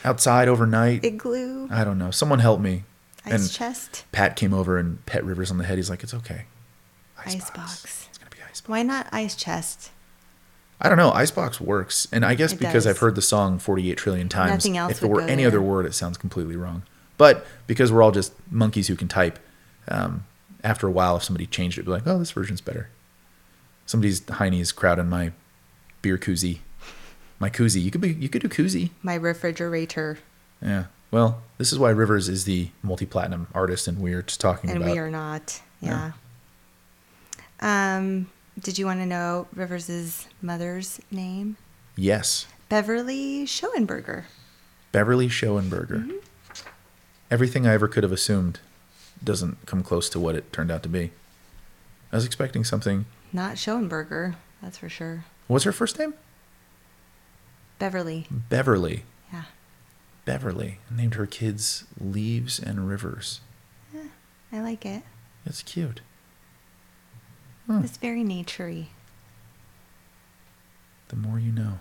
Outside 0.04 0.48
overnight. 0.48 1.04
Igloo. 1.04 1.68
I 1.70 1.84
don't 1.84 1.98
know. 1.98 2.10
Someone 2.10 2.38
help 2.38 2.60
me. 2.60 2.84
Ice 3.24 3.32
and 3.42 3.50
chest. 3.50 4.04
Pat 4.12 4.36
came 4.36 4.54
over 4.54 4.78
and 4.78 5.04
pet 5.06 5.24
Rivers 5.24 5.50
on 5.50 5.58
the 5.58 5.64
head. 5.64 5.76
He's 5.78 5.90
like, 5.90 6.02
"It's 6.02 6.14
okay." 6.14 6.44
Ice. 7.24 7.50
box. 7.50 8.06
It's 8.08 8.18
gonna 8.18 8.30
be 8.30 8.36
icebox. 8.48 8.68
Why 8.68 8.82
not 8.82 9.08
ice 9.12 9.34
chest? 9.34 9.90
I 10.80 10.88
don't 10.88 10.98
know. 10.98 11.10
Icebox 11.10 11.60
works, 11.60 12.06
and 12.12 12.24
I 12.24 12.34
guess 12.34 12.52
It 12.52 12.58
because 12.58 12.84
does. 12.84 12.86
I've 12.86 12.98
heard 12.98 13.14
the 13.14 13.22
song 13.22 13.58
48 13.58 13.96
trillion 13.98 14.28
times. 14.28 14.50
Nothing 14.64 14.76
else 14.76 14.92
if 14.92 15.02
it 15.02 15.08
were 15.08 15.22
any 15.22 15.42
there. 15.42 15.48
other 15.48 15.62
word, 15.62 15.86
it 15.86 15.94
sounds 15.94 16.18
completely 16.18 16.54
wrong. 16.54 16.82
But 17.16 17.46
because 17.66 17.90
we're 17.90 18.02
all 18.02 18.12
just 18.12 18.32
monkeys 18.50 18.88
who 18.88 18.94
can 18.94 19.08
type, 19.08 19.38
um, 19.88 20.24
after 20.62 20.86
a 20.86 20.90
while, 20.90 21.16
if 21.16 21.24
somebody 21.24 21.46
changed 21.46 21.78
it, 21.78 21.80
it'd 21.80 21.86
be 21.86 21.92
like, 21.92 22.06
"Oh, 22.06 22.18
this 22.18 22.30
version's 22.30 22.60
better." 22.60 22.90
Somebody's 23.86 24.20
hiney 24.20 24.60
is 24.60 24.70
crowding 24.70 25.08
my 25.08 25.32
beer 26.02 26.18
koozie, 26.18 26.58
my 27.38 27.51
koozie. 27.51 27.83
You 27.83 27.90
could 27.90 28.01
be, 28.01 28.12
you 28.14 28.29
could 28.29 28.42
do 28.42 28.49
koozie. 28.49 28.90
My 29.03 29.14
refrigerator. 29.14 30.18
Yeah. 30.62 30.85
Well, 31.11 31.42
this 31.59 31.72
is 31.72 31.79
why 31.79 31.90
Rivers 31.90 32.29
is 32.29 32.44
the 32.44 32.70
multi-platinum 32.83 33.49
artist, 33.55 33.87
and 33.88 33.99
we're 33.99 34.22
just 34.22 34.40
talking 34.40 34.70
And 34.70 34.79
about. 34.79 34.88
And 34.88 34.94
we 34.94 34.99
are 34.99 35.11
not. 35.11 35.61
Yeah. 35.81 36.12
Yeah. 37.61 37.96
Um, 37.96 38.29
did 38.59 38.79
you 38.79 38.87
want 38.87 39.01
to 39.01 39.07
know 39.07 39.46
Rivers's 39.55 40.29
mother's 40.42 41.01
name? 41.11 41.57
Yes, 41.96 42.46
Beverly 42.68 43.44
Shoenberger. 43.46 44.25
Beverly 44.92 45.29
Shoenberger. 45.29 46.07
Mm-hmm. 46.07 46.16
Everything 47.31 47.66
I 47.66 47.75
ever 47.75 47.88
could 47.88 48.03
have 48.03 48.12
assumed 48.12 48.61
doesn't 49.22 49.64
come 49.66 49.83
close 49.83 50.09
to 50.11 50.20
what 50.20 50.35
it 50.35 50.53
turned 50.53 50.70
out 50.70 50.83
to 50.83 50.88
be. 50.88 51.12
I 52.12 52.16
was 52.16 52.27
expecting 52.27 52.64
something. 52.64 53.07
Not 53.33 53.57
Shoenberger, 53.57 54.35
that's 54.62 54.79
for 54.79 54.88
sure. 54.88 55.25
What's 55.46 55.64
her 55.64 55.72
first 55.72 55.99
name? 55.99 56.14
Beverly. 57.78 58.26
Beverly. 58.30 59.04
Yeah. 59.32 59.42
Beverly. 60.24 60.78
Named 60.90 61.14
her 61.14 61.26
kids 61.26 61.84
Leaves 62.00 62.58
and 62.58 62.88
Rivers. 62.88 63.40
I 64.52 64.60
like 64.60 64.86
it. 64.86 65.02
It's 65.44 65.62
cute. 65.62 66.00
It's 67.68 67.96
very 67.96 68.22
naturey. 68.22 68.86
The 71.08 71.16
more 71.16 71.38
you 71.38 71.52
know. 71.52 71.78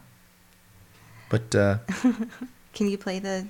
But 1.29 1.53
uh 1.55 1.77
Can 2.73 2.89
you 2.89 2.97
play 2.97 3.19
the 3.19 3.47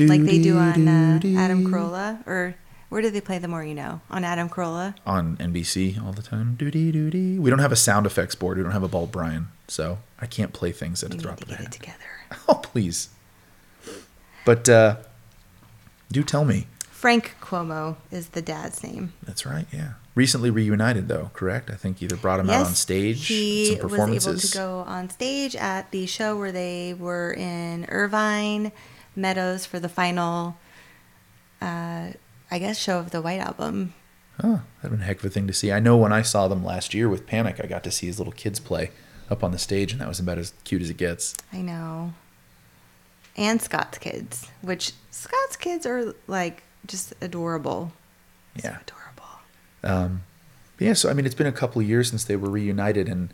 like 0.00 0.22
they 0.22 0.40
do 0.40 0.56
on 0.58 0.86
uh, 0.86 1.20
Adam 1.36 1.66
Carolla, 1.66 2.24
or 2.26 2.54
where 2.88 3.02
do 3.02 3.10
they 3.10 3.20
play 3.20 3.38
the 3.38 3.48
more 3.48 3.64
you 3.64 3.74
know 3.74 4.00
on 4.10 4.22
Adam 4.24 4.48
Carolla? 4.48 4.94
on 5.06 5.36
NBC 5.38 6.00
all 6.04 6.12
the 6.12 6.22
time. 6.22 6.54
Doody 6.56 6.92
doody. 6.92 7.38
We 7.38 7.50
don't 7.50 7.58
have 7.58 7.72
a 7.72 7.76
sound 7.76 8.06
effects 8.06 8.34
board. 8.34 8.58
We 8.58 8.62
don't 8.62 8.72
have 8.72 8.82
a 8.84 8.88
Bald 8.88 9.10
Bryan, 9.10 9.48
so 9.66 9.98
I 10.20 10.26
can't 10.26 10.52
play 10.52 10.72
things 10.72 11.02
at 11.04 11.10
We 11.12 11.18
a 11.18 11.20
drop 11.20 11.40
of 11.42 11.50
a 11.50 11.54
hat. 11.56 11.72
together. 11.72 11.98
Oh 12.48 12.54
please. 12.56 13.08
But 14.44 14.68
uh 14.68 14.96
do 16.12 16.22
tell 16.22 16.44
me. 16.44 16.66
Frank 16.90 17.36
Cuomo 17.40 17.96
is 18.10 18.30
the 18.30 18.42
dad's 18.42 18.82
name. 18.82 19.12
That's 19.22 19.46
right. 19.46 19.66
Yeah. 19.72 19.92
Recently 20.14 20.50
reunited 20.50 21.06
though, 21.08 21.30
correct? 21.32 21.70
I 21.70 21.74
think 21.74 22.02
either 22.02 22.16
brought 22.16 22.40
him 22.40 22.50
out 22.50 22.66
on 22.66 22.74
stage. 22.74 23.26
He 23.28 23.76
some 23.78 23.90
was 23.90 24.26
able 24.26 24.38
to 24.38 24.52
go 24.58 24.78
on 24.86 25.08
stage 25.10 25.54
at 25.54 25.90
the 25.92 26.06
show 26.06 26.36
where 26.36 26.50
they 26.52 26.92
were 26.92 27.32
in 27.32 27.84
Irvine 27.88 28.72
Meadows 29.14 29.64
for 29.64 29.78
the 29.78 29.88
final, 29.88 30.56
uh, 31.62 32.08
I 32.50 32.58
guess, 32.58 32.78
show 32.78 32.98
of 32.98 33.10
the 33.12 33.22
White 33.22 33.40
Album. 33.40 33.94
Oh, 34.42 34.62
that'd 34.82 34.90
been 34.90 35.00
a 35.02 35.06
heck 35.08 35.18
of 35.20 35.24
a 35.26 35.30
thing 35.30 35.46
to 35.46 35.52
see. 35.52 35.70
I 35.72 35.80
know 35.80 35.96
when 35.96 36.12
I 36.12 36.22
saw 36.22 36.48
them 36.48 36.64
last 36.64 36.94
year 36.94 37.08
with 37.08 37.26
Panic, 37.26 37.60
I 37.62 37.66
got 37.66 37.84
to 37.84 37.90
see 37.90 38.06
his 38.06 38.18
little 38.18 38.32
kids 38.32 38.58
play 38.60 38.90
up 39.30 39.44
on 39.44 39.50
the 39.52 39.58
stage, 39.58 39.92
and 39.92 40.00
that 40.00 40.08
was 40.08 40.20
about 40.20 40.38
as 40.38 40.52
cute 40.64 40.82
as 40.82 40.90
it 40.90 40.96
gets. 40.96 41.34
I 41.52 41.60
know. 41.60 42.12
And 43.36 43.60
Scott's 43.62 43.98
kids, 43.98 44.48
which 44.62 44.92
Scott's 45.10 45.56
kids 45.56 45.86
are 45.86 46.14
like 46.26 46.62
just 46.86 47.14
adorable. 47.20 47.92
So 48.58 48.68
Yeah. 48.68 48.78
adorable. 48.80 49.40
Um, 49.84 50.22
yeah, 50.78 50.92
so 50.94 51.08
I 51.10 51.12
mean, 51.12 51.26
it's 51.26 51.34
been 51.34 51.46
a 51.46 51.52
couple 51.52 51.80
of 51.82 51.88
years 51.88 52.08
since 52.08 52.24
they 52.24 52.36
were 52.36 52.50
reunited, 52.50 53.08
and 53.08 53.32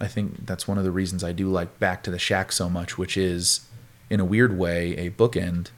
I 0.00 0.06
think 0.08 0.46
that's 0.46 0.66
one 0.66 0.78
of 0.78 0.84
the 0.84 0.90
reasons 0.90 1.22
I 1.22 1.32
do 1.32 1.48
like 1.50 1.78
Back 1.78 2.02
to 2.04 2.10
the 2.10 2.18
Shack 2.18 2.52
so 2.52 2.68
much, 2.68 2.96
which 2.98 3.16
is, 3.16 3.66
in 4.10 4.20
a 4.20 4.24
weird 4.24 4.56
way, 4.58 4.96
a 4.96 5.10
bookend 5.10 5.68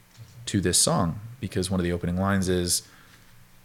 to 0.47 0.61
this 0.61 0.79
song 0.79 1.21
because 1.41 1.71
one 1.71 1.81
of 1.81 1.85
the 1.85 1.93
opening 1.93 2.17
lines 2.17 2.49
is 2.49 2.83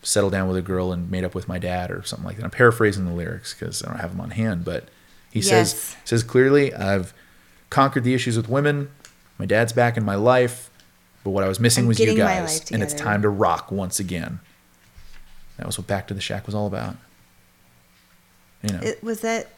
"Settle 0.02 0.30
down 0.30 0.48
with 0.48 0.58
a 0.58 0.62
girl 0.62 0.92
and 0.92 1.10
made 1.12 1.24
up 1.24 1.36
with 1.36 1.48
my 1.48 1.60
dad" 1.60 1.92
or 1.92 2.04
something 2.04 2.26
like 2.26 2.38
that. 2.38 2.46
I'm 2.46 2.52
paraphrasing 2.52 3.06
the 3.06 3.14
lyrics 3.14 3.54
because 3.54 3.84
I 3.84 3.88
don't 3.90 4.00
have 4.00 4.12
them 4.12 4.22
on 4.22 4.32
hand, 4.32 4.64
but 4.66 4.90
he 5.32 5.42
says 5.42 5.74
Yes. 5.74 5.96
says 6.06 6.24
clearly, 6.24 6.74
"I've 6.74 7.14
conquered 7.70 8.04
the 8.04 8.14
issues 8.14 8.36
with 8.38 8.50
women. 8.50 8.90
My 9.38 9.46
dad's 9.46 9.74
back 9.74 9.98
in 9.98 10.04
my 10.04 10.16
life." 10.16 10.70
But 11.24 11.32
what 11.32 11.44
I 11.44 11.48
was 11.48 11.60
missing 11.60 11.84
I'm 11.84 11.88
was 11.90 12.00
you 12.00 12.16
guys, 12.16 12.72
and 12.72 12.82
it's 12.82 12.94
time 12.94 13.22
to 13.24 13.30
rock 13.30 13.72
once 13.72 14.00
again. 14.00 14.40
That 15.58 15.66
was 15.66 15.78
what 15.78 15.86
Back 15.88 16.08
to 16.08 16.14
the 16.14 16.22
Shack 16.22 16.46
was 16.46 16.56
all 16.56 16.66
about. 16.68 16.96
You 18.64 18.74
know, 18.74 18.80
It, 18.82 19.04
was 19.04 19.20
that 19.22 19.50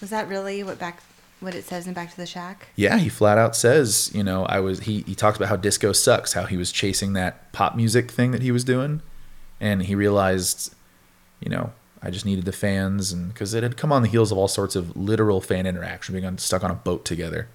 was 0.00 0.10
that 0.10 0.28
really 0.28 0.62
what 0.62 0.78
back 0.78 1.02
what 1.40 1.54
it 1.54 1.64
says 1.64 1.86
in 1.86 1.94
Back 1.94 2.10
to 2.10 2.16
the 2.18 2.26
Shack? 2.26 2.68
yeah, 2.76 2.98
he 2.98 3.08
flat 3.08 3.38
out 3.38 3.56
says, 3.56 4.10
you 4.14 4.22
know, 4.22 4.44
I 4.44 4.60
was 4.60 4.80
he 4.80 5.00
he 5.06 5.14
talks 5.14 5.36
about 5.38 5.48
how 5.48 5.56
disco 5.56 5.92
sucks, 5.92 6.34
how 6.34 6.44
he 6.44 6.56
was 6.58 6.70
chasing 6.70 7.14
that 7.14 7.50
pop 7.52 7.74
music 7.74 8.10
thing 8.10 8.30
that 8.32 8.42
he 8.42 8.52
was 8.52 8.62
doing, 8.64 9.00
and 9.60 9.82
he 9.84 9.94
realized, 9.94 10.74
you 11.40 11.48
know, 11.50 11.72
I 12.02 12.10
just 12.10 12.24
needed 12.24 12.44
the 12.44 12.52
fans, 12.52 13.12
and 13.12 13.28
because 13.28 13.52
it 13.52 13.62
had 13.62 13.76
come 13.76 13.92
on 13.92 14.02
the 14.02 14.08
heels 14.08 14.32
of 14.32 14.38
all 14.38 14.48
sorts 14.48 14.74
of 14.74 14.96
literal 14.96 15.40
fan 15.40 15.66
interaction, 15.66 16.14
being 16.14 16.24
on, 16.24 16.38
stuck 16.38 16.64
on 16.64 16.70
a 16.70 16.74
boat 16.74 17.04
together, 17.04 17.48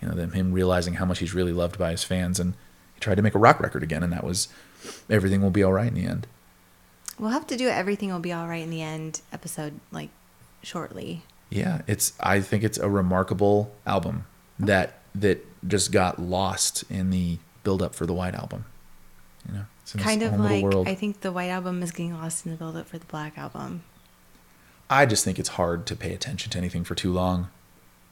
you 0.00 0.08
know, 0.08 0.14
them 0.14 0.32
him 0.32 0.52
realizing 0.52 0.94
how 0.94 1.04
much 1.04 1.18
he's 1.18 1.34
really 1.34 1.52
loved 1.52 1.78
by 1.78 1.90
his 1.90 2.04
fans, 2.04 2.38
and 2.38 2.54
he 2.94 3.00
tried 3.00 3.16
to 3.16 3.22
make 3.22 3.34
a 3.34 3.38
rock 3.38 3.60
record 3.60 3.82
again, 3.82 4.02
and 4.02 4.12
that 4.12 4.24
was 4.24 4.48
everything 5.08 5.40
will 5.42 5.50
be 5.50 5.62
all 5.62 5.72
right 5.72 5.88
in 5.88 5.94
the 5.94 6.06
end. 6.06 6.26
We'll 7.18 7.30
have 7.30 7.46
to 7.48 7.56
do 7.56 7.68
everything 7.68 8.10
will 8.10 8.18
be 8.18 8.32
all 8.32 8.48
right 8.48 8.62
in 8.62 8.70
the 8.70 8.82
end 8.82 9.20
episode 9.32 9.80
like 9.90 10.10
shortly. 10.62 11.22
Yeah, 11.50 11.82
it's 11.86 12.12
I 12.20 12.40
think 12.40 12.62
it's 12.62 12.78
a 12.78 12.88
remarkable 12.88 13.72
album 13.86 14.26
that 14.58 15.00
that 15.14 15.44
just 15.66 15.92
got 15.92 16.18
lost 16.18 16.84
in 16.90 17.10
the 17.10 17.38
build 17.62 17.82
up 17.82 17.94
for 17.94 18.06
the 18.06 18.14
White 18.14 18.34
Album. 18.34 18.64
You 19.46 19.54
know, 19.54 19.64
it's 19.94 20.04
kind 20.04 20.22
of 20.22 20.38
like. 20.38 20.64
I 20.86 20.94
think 20.94 21.20
the 21.20 21.32
White 21.32 21.48
Album 21.50 21.82
is 21.82 21.90
getting 21.92 22.14
lost 22.14 22.44
in 22.44 22.52
the 22.52 22.58
build 22.58 22.76
up 22.76 22.86
for 22.88 22.98
the 22.98 23.06
Black 23.06 23.36
Album. 23.38 23.82
I 24.88 25.06
just 25.06 25.24
think 25.24 25.38
it's 25.38 25.50
hard 25.50 25.86
to 25.86 25.96
pay 25.96 26.12
attention 26.12 26.50
to 26.52 26.58
anything 26.58 26.84
for 26.84 26.94
too 26.94 27.12
long. 27.12 27.48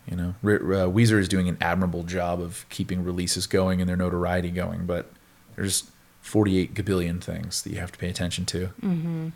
You 0.09 0.17
know, 0.17 0.35
uh, 0.43 0.89
Weezer 0.89 1.19
is 1.19 1.29
doing 1.29 1.49
an 1.49 1.59
admirable 1.61 2.03
job 2.03 2.41
of 2.41 2.65
keeping 2.71 3.05
releases 3.05 3.47
going 3.47 3.81
and 3.81 3.89
their 3.89 3.97
notoriety 3.97 4.51
going, 4.51 4.87
but 4.87 5.11
there's 5.57 5.91
48 6.23 6.73
gabillion 6.75 7.21
things 7.21 7.63
that 7.63 7.73
you 7.73 7.79
have 7.81 7.93
to 7.93 7.99
pay 7.99 8.09
attention 8.09 8.47
to. 8.47 8.71
Mm-hmm. 8.83 9.29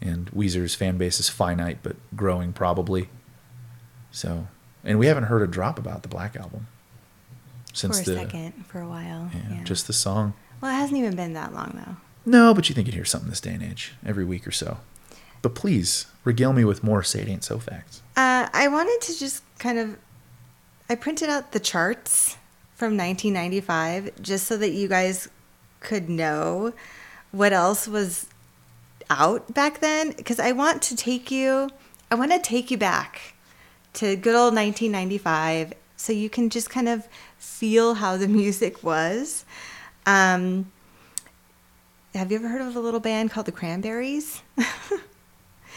And 0.00 0.30
Weezer's 0.30 0.74
fan 0.74 0.96
base 0.96 1.20
is 1.20 1.28
finite, 1.28 1.78
but 1.82 1.96
growing 2.14 2.52
probably. 2.52 3.08
So, 4.10 4.48
and 4.84 4.98
we 4.98 5.06
haven't 5.06 5.24
heard 5.24 5.42
a 5.42 5.46
drop 5.46 5.78
about 5.78 6.02
the 6.02 6.08
Black 6.08 6.36
Album 6.36 6.68
since 7.74 7.96
for 7.96 8.10
a 8.12 8.14
the 8.14 8.20
second, 8.22 8.66
for 8.66 8.80
a 8.80 8.88
while. 8.88 9.30
yeah, 9.34 9.56
Yeah. 9.56 9.64
just 9.64 9.86
the 9.86 9.92
song. 9.92 10.32
Well, 10.60 10.70
it 10.70 10.74
hasn't 10.74 10.98
even 10.98 11.16
been 11.16 11.34
that 11.34 11.54
long 11.54 11.72
though. 11.84 11.96
No, 12.24 12.52
but 12.54 12.68
you 12.68 12.74
think 12.74 12.86
you'd 12.88 12.94
hear 12.94 13.04
something 13.04 13.30
this 13.30 13.40
day 13.40 13.52
and 13.52 13.62
age 13.62 13.94
every 14.04 14.24
week 14.24 14.46
or 14.46 14.50
so. 14.50 14.78
But 15.42 15.54
please 15.54 16.06
regale 16.24 16.52
me 16.52 16.64
with 16.64 16.82
more 16.82 17.02
"Say 17.02 17.20
It 17.20 17.28
Ain't 17.28 17.44
So" 17.44 17.58
facts. 17.58 18.02
Uh, 18.16 18.48
I 18.52 18.68
wanted 18.68 19.00
to 19.02 19.18
just 19.18 19.42
kind 19.58 19.78
of, 19.78 19.96
I 20.88 20.94
printed 20.94 21.28
out 21.28 21.52
the 21.52 21.60
charts 21.60 22.36
from 22.74 22.96
1995 22.96 24.22
just 24.22 24.46
so 24.46 24.56
that 24.56 24.70
you 24.70 24.88
guys 24.88 25.28
could 25.80 26.08
know 26.08 26.72
what 27.30 27.52
else 27.52 27.86
was 27.86 28.26
out 29.08 29.54
back 29.54 29.80
then. 29.80 30.12
Because 30.12 30.40
I 30.40 30.52
want 30.52 30.82
to 30.82 30.96
take 30.96 31.30
you, 31.30 31.70
I 32.10 32.14
want 32.16 32.32
to 32.32 32.40
take 32.40 32.70
you 32.70 32.78
back 32.78 33.34
to 33.94 34.16
good 34.16 34.34
old 34.34 34.54
1995 34.54 35.74
so 35.96 36.12
you 36.12 36.28
can 36.28 36.50
just 36.50 36.68
kind 36.68 36.88
of 36.88 37.08
feel 37.38 37.94
how 37.94 38.16
the 38.16 38.28
music 38.42 38.82
was. 38.82 39.44
Um, 40.06 40.70
have 42.14 42.30
you 42.30 42.38
ever 42.38 42.48
heard 42.48 42.62
of 42.62 42.74
a 42.76 42.80
little 42.80 43.00
band 43.00 43.30
called 43.30 43.46
the 43.46 43.52
Cranberries? 43.52 44.42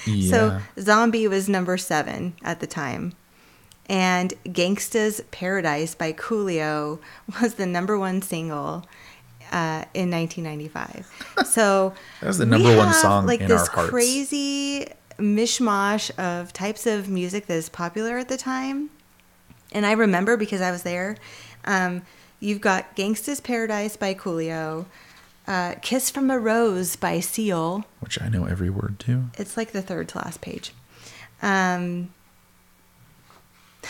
Yeah. 0.05 0.29
So 0.75 0.81
Zombie 0.81 1.27
was 1.27 1.49
number 1.49 1.77
seven 1.77 2.33
at 2.41 2.61
the 2.61 2.67
time. 2.67 3.13
And 3.89 4.33
Gangsta's 4.45 5.21
Paradise 5.31 5.93
by 5.93 6.13
Coolio 6.13 6.99
was 7.41 7.55
the 7.55 7.65
number 7.65 7.99
one 7.99 8.21
single 8.21 8.85
uh, 9.51 9.83
in 9.93 10.09
1995. 10.09 11.25
So 11.45 11.93
That 12.21 12.27
was 12.27 12.37
the 12.37 12.45
number 12.45 12.75
one 12.77 12.87
have, 12.87 12.95
song 12.95 13.25
like 13.25 13.41
in 13.41 13.47
this 13.49 13.67
our 13.67 13.75
hearts. 13.75 13.89
crazy 13.89 14.87
mishmash 15.17 16.11
of 16.17 16.53
types 16.53 16.85
of 16.85 17.09
music 17.09 17.47
that 17.47 17.55
is 17.55 17.67
popular 17.67 18.17
at 18.17 18.29
the 18.29 18.37
time. 18.37 18.89
And 19.73 19.85
I 19.85 19.91
remember 19.91 20.37
because 20.37 20.61
I 20.61 20.71
was 20.71 20.83
there. 20.83 21.17
Um, 21.65 22.03
you've 22.39 22.62
got 22.62 22.95
Gangsta's 22.95 23.39
Paradise 23.41 23.95
by 23.97 24.13
Coolio, 24.13 24.86
uh, 25.47 25.75
Kiss 25.82 26.10
from 26.10 26.30
a 26.30 26.38
Rose 26.39 26.95
by 26.95 27.19
Seal. 27.19 27.86
which 27.99 28.21
I 28.21 28.30
know 28.30 28.45
every 28.45 28.69
word 28.69 28.99
to. 28.99 29.25
It's 29.38 29.58
like 29.58 29.71
the 29.71 29.82
third 29.82 30.10
to 30.10 30.17
last 30.19 30.41
page. 30.41 30.73
Um, 31.41 32.13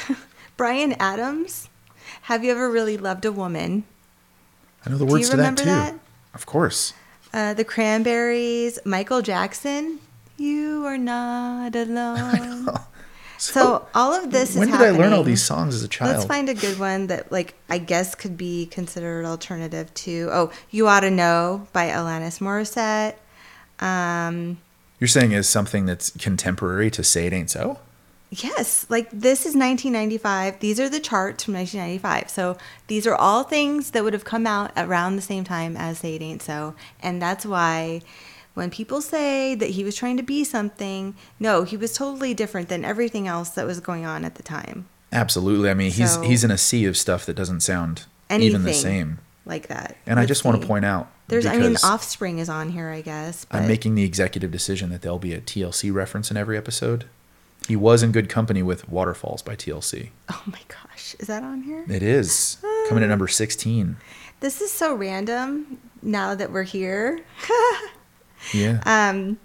Bryan 0.57 0.93
Adams. 0.99 1.69
Have 2.23 2.43
you 2.43 2.51
ever 2.51 2.69
really 2.69 2.97
loved 2.97 3.25
a 3.25 3.31
woman? 3.31 3.83
I 4.85 4.89
know 4.89 4.97
the 4.97 5.05
words 5.05 5.29
to 5.29 5.37
that 5.37 5.57
too. 5.57 5.65
that? 5.65 5.95
Of 6.33 6.45
course. 6.45 6.93
Uh, 7.33 7.53
the 7.53 7.63
Cranberries. 7.63 8.79
Michael 8.85 9.21
Jackson. 9.21 9.99
You 10.37 10.85
are 10.85 10.97
not 10.97 11.75
alone. 11.75 12.67
So 13.39 13.87
all 13.95 14.13
of 14.13 14.31
this 14.31 14.55
when 14.55 14.67
is 14.67 14.71
When 14.71 14.81
did 14.81 14.95
I 14.95 14.97
learn 14.97 15.13
all 15.13 15.23
these 15.23 15.41
songs 15.41 15.73
as 15.73 15.81
a 15.81 15.87
child? 15.87 16.11
Let's 16.11 16.25
find 16.25 16.49
a 16.49 16.53
good 16.53 16.77
one 16.77 17.07
that, 17.07 17.31
like, 17.31 17.55
I 17.69 17.77
guess 17.77 18.13
could 18.13 18.37
be 18.37 18.65
considered 18.65 19.25
alternative 19.25 19.93
to. 19.93 20.29
Oh, 20.31 20.51
"You 20.69 20.87
Ought 20.87 21.01
to 21.01 21.11
Know" 21.11 21.67
by 21.71 21.87
Alanis 21.87 22.39
Morissette. 22.39 23.15
Um, 23.83 24.57
You're 24.99 25.07
saying 25.07 25.31
is 25.31 25.47
something 25.47 25.85
that's 25.85 26.09
contemporary 26.11 26.91
to 26.91 27.03
"Say 27.03 27.27
It 27.27 27.33
Ain't 27.33 27.49
So." 27.49 27.79
Yes, 28.31 28.85
like 28.89 29.09
this 29.09 29.39
is 29.39 29.55
1995. 29.55 30.59
These 30.59 30.79
are 30.79 30.87
the 30.87 30.99
charts 30.99 31.45
from 31.45 31.55
1995. 31.55 32.29
So 32.29 32.57
these 32.87 33.07
are 33.07 33.15
all 33.15 33.43
things 33.43 33.91
that 33.91 34.03
would 34.03 34.13
have 34.13 34.25
come 34.25 34.45
out 34.45 34.71
around 34.77 35.15
the 35.15 35.21
same 35.21 35.43
time 35.43 35.75
as 35.75 35.99
Say 35.99 36.15
It 36.15 36.21
Ain't 36.21 36.43
So. 36.43 36.75
And 37.01 37.19
that's 37.19 37.45
why 37.45 38.01
when 38.59 38.69
people 38.69 39.01
say 39.01 39.55
that 39.55 39.69
he 39.69 39.85
was 39.85 39.95
trying 39.95 40.17
to 40.17 40.23
be 40.23 40.43
something, 40.43 41.15
no, 41.39 41.63
he 41.63 41.77
was 41.77 41.93
totally 41.93 42.33
different 42.33 42.67
than 42.67 42.83
everything 42.83 43.25
else 43.25 43.51
that 43.51 43.65
was 43.65 43.79
going 43.79 44.05
on 44.05 44.25
at 44.25 44.35
the 44.35 44.43
time. 44.43 44.85
Absolutely. 45.13 45.69
I 45.69 45.73
mean, 45.73 45.91
he's 45.91 46.15
So- 46.15 46.21
he's 46.21 46.43
in 46.43 46.51
a 46.51 46.57
sea 46.57 46.83
of 46.83 46.97
stuff 46.97 47.25
that 47.25 47.35
doesn't 47.35 47.61
sound 47.61 48.03
even 48.29 48.63
the 48.63 48.73
same. 48.73 49.19
Like 49.45 49.67
that. 49.67 49.95
And 50.05 50.19
I 50.19 50.25
just 50.25 50.43
want 50.43 50.61
to 50.61 50.67
point 50.67 50.83
out 50.83 51.09
There's, 51.29 51.45
I 51.45 51.57
mean, 51.57 51.77
Offspring 51.83 52.37
is 52.39 52.49
on 52.49 52.69
here, 52.69 52.89
I 52.89 52.99
guess. 53.01 53.45
But 53.45 53.61
I'm 53.61 53.67
making 53.67 53.95
the 53.95 54.03
executive 54.03 54.51
decision 54.51 54.89
that 54.89 55.01
there'll 55.01 55.17
be 55.19 55.33
a 55.33 55.39
TLC 55.39 55.89
reference 55.91 56.29
in 56.29 56.35
every 56.35 56.57
episode. 56.57 57.05
He 57.67 57.77
was 57.77 58.03
in 58.03 58.11
good 58.11 58.27
company 58.27 58.61
with 58.61 58.89
Waterfalls 58.89 59.41
by 59.41 59.55
TLC. 59.55 60.09
oh 60.29 60.43
my 60.47 60.59
gosh, 60.67 61.15
is 61.17 61.27
that 61.27 61.43
on 61.43 61.61
here? 61.63 61.85
It 61.87 62.03
is 62.03 62.57
coming 62.89 63.03
at 63.03 63.09
number 63.09 63.27
16. 63.29 63.95
This 64.41 64.61
is 64.61 64.71
so 64.71 64.93
random 64.93 65.79
now 66.01 66.35
that 66.35 66.51
we're 66.51 66.63
here. 66.63 67.21
Yeah. 68.53 68.79
um 68.85 69.37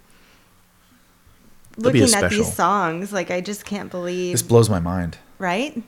There'll 1.77 1.93
be 1.93 2.01
a 2.01 2.07
looking 2.07 2.23
at 2.25 2.31
these 2.31 2.53
songs 2.55 3.13
like 3.13 3.31
i 3.31 3.41
just 3.41 3.65
can't 3.65 3.91
believe 3.91 4.33
This 4.33 4.43
blows 4.43 4.71
my 4.71 4.81
mind. 4.81 5.19
right 5.39 5.83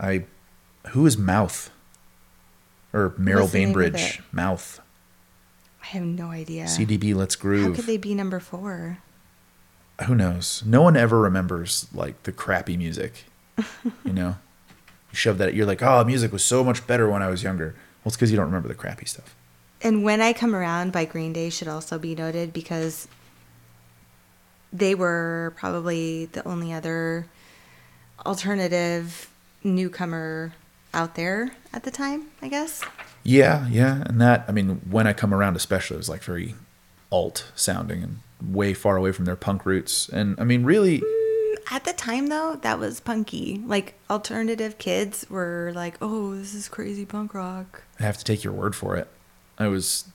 I 0.00 0.24
who 0.90 1.04
is 1.06 1.18
Mouth? 1.18 1.70
Or 2.94 3.10
Merril 3.18 3.40
What's 3.42 3.52
the 3.52 3.58
name 3.58 3.68
of 3.70 3.74
Bainbridge. 3.74 4.22
Mouth. 4.32 4.80
i 5.82 5.86
have 5.88 6.02
no 6.04 6.30
idea 6.30 6.64
CDB 6.64 7.14
Let's 7.14 7.36
Groove. 7.36 7.68
how 7.70 7.74
could 7.74 7.84
they 7.86 7.96
be 7.98 8.14
number 8.14 8.40
four 8.40 8.98
Who 10.06 10.14
knows? 10.14 10.62
No 10.64 10.80
one 10.82 10.96
ever 10.96 11.18
remembers 11.20 11.88
like 11.92 12.22
the 12.22 12.32
crappy 12.32 12.76
music. 12.76 13.24
you 14.04 14.12
know? 14.12 14.36
You 15.10 15.16
shove 15.16 15.38
that 15.38 15.54
you're 15.54 15.64
like, 15.64 15.82
"Oh, 15.82 16.04
music 16.04 16.32
was 16.32 16.44
so 16.44 16.62
much 16.62 16.86
better 16.86 17.08
when 17.08 17.22
I 17.22 17.28
was 17.30 17.42
younger." 17.42 17.74
Well, 18.04 18.08
it's 18.10 18.16
cuz 18.18 18.30
you 18.30 18.36
don't 18.36 18.44
remember 18.44 18.68
the 18.68 18.74
crappy 18.74 19.06
stuff. 19.06 19.34
And 19.82 20.02
when 20.02 20.20
I 20.20 20.32
come 20.32 20.54
around 20.54 20.92
by 20.92 21.04
Green 21.04 21.32
Day 21.32 21.50
should 21.50 21.68
also 21.68 21.98
be 21.98 22.14
noted 22.14 22.52
because 22.52 23.06
they 24.72 24.94
were 24.94 25.54
probably 25.56 26.26
the 26.26 26.46
only 26.46 26.72
other 26.72 27.26
alternative 28.26 29.30
newcomer 29.62 30.52
out 30.92 31.14
there 31.14 31.52
at 31.72 31.84
the 31.84 31.90
time, 31.90 32.26
I 32.42 32.48
guess. 32.48 32.82
Yeah, 33.22 33.68
yeah, 33.68 34.02
and 34.06 34.20
that 34.20 34.44
I 34.48 34.52
mean, 34.52 34.80
when 34.88 35.06
I 35.06 35.12
come 35.12 35.34
around, 35.34 35.56
especially, 35.56 35.96
it 35.96 35.98
was 35.98 36.08
like 36.08 36.22
very 36.22 36.54
alt 37.10 37.50
sounding 37.54 38.02
and 38.02 38.18
way 38.54 38.74
far 38.74 38.96
away 38.96 39.12
from 39.12 39.24
their 39.24 39.36
punk 39.36 39.64
roots. 39.66 40.08
And 40.08 40.38
I 40.40 40.44
mean, 40.44 40.64
really, 40.64 41.00
mm, 41.00 41.56
At 41.70 41.84
the 41.84 41.92
time, 41.92 42.28
though, 42.28 42.56
that 42.62 42.78
was 42.78 43.00
punky. 43.00 43.62
Like, 43.66 43.94
alternative 44.08 44.78
kids 44.78 45.26
were 45.28 45.72
like, 45.74 45.98
oh, 46.00 46.34
this 46.34 46.54
is 46.54 46.68
crazy 46.68 47.04
punk 47.04 47.34
rock. 47.34 47.82
I 48.00 48.04
have 48.04 48.16
to 48.18 48.24
take 48.24 48.42
your 48.44 48.52
word 48.52 48.74
for 48.74 48.96
it. 48.96 49.08
I 49.58 49.68
was 49.68 50.08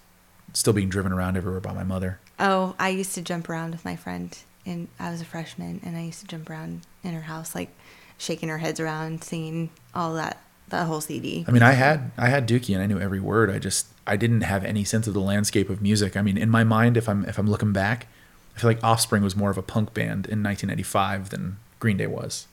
still 0.54 0.74
being 0.74 0.90
driven 0.90 1.12
around 1.12 1.38
everywhere 1.38 1.60
by 1.60 1.74
my 1.74 1.84
mother. 1.84 2.20
Oh, 2.40 2.76
I 2.80 2.90
used 2.90 3.14
to 3.16 3.22
jump 3.22 3.50
around 3.50 3.72
with 3.72 3.86
my 3.86 3.96
friend, 3.96 4.38
and 4.66 4.88
I 5.00 5.12
was 5.12 5.22
a 5.22 5.26
freshman, 5.26 5.82
and 5.84 5.98
I 5.98 6.02
used 6.02 6.22
to 6.22 6.28
jump 6.28 6.50
around 6.50 6.82
in 7.04 7.14
her 7.14 7.22
house, 7.22 7.54
like 7.56 7.70
shaking 8.18 8.50
her 8.50 8.60
heads 8.60 8.80
around, 8.80 9.24
singing 9.24 9.70
all 9.94 10.14
that, 10.16 10.42
that 10.70 10.88
whole 10.88 11.02
CD. 11.02 11.46
I 11.48 11.52
mean, 11.52 11.64
I 11.64 11.74
had 11.74 12.12
I 12.18 12.30
had 12.30 12.48
Dookie 12.48 12.74
and 12.74 12.82
I 12.82 12.86
knew 12.86 13.00
every 13.00 13.20
word. 13.20 13.50
I 13.50 13.60
just 13.60 13.88
I 14.08 14.16
didn't 14.16 14.42
have 14.42 14.64
any 14.64 14.84
sense 14.84 15.08
of 15.08 15.14
the 15.14 15.20
landscape 15.22 15.70
of 15.70 15.82
music. 15.82 16.16
I 16.16 16.22
mean, 16.22 16.38
in 16.38 16.50
my 16.50 16.64
mind, 16.64 16.98
if 16.98 17.10
I'm 17.10 17.26
if 17.26 17.38
I'm 17.38 17.48
looking 17.48 17.74
back, 17.74 18.08
I 18.56 18.60
feel 18.60 18.70
like 18.70 18.84
Offspring 18.84 19.24
was 19.24 19.36
more 19.36 19.50
of 19.50 19.58
a 19.58 19.62
punk 19.64 19.94
band 19.94 20.26
in 20.28 20.42
1995 20.44 21.30
than 21.30 21.58
Green 21.80 21.98
Day 21.98 22.08
was. 22.08 22.48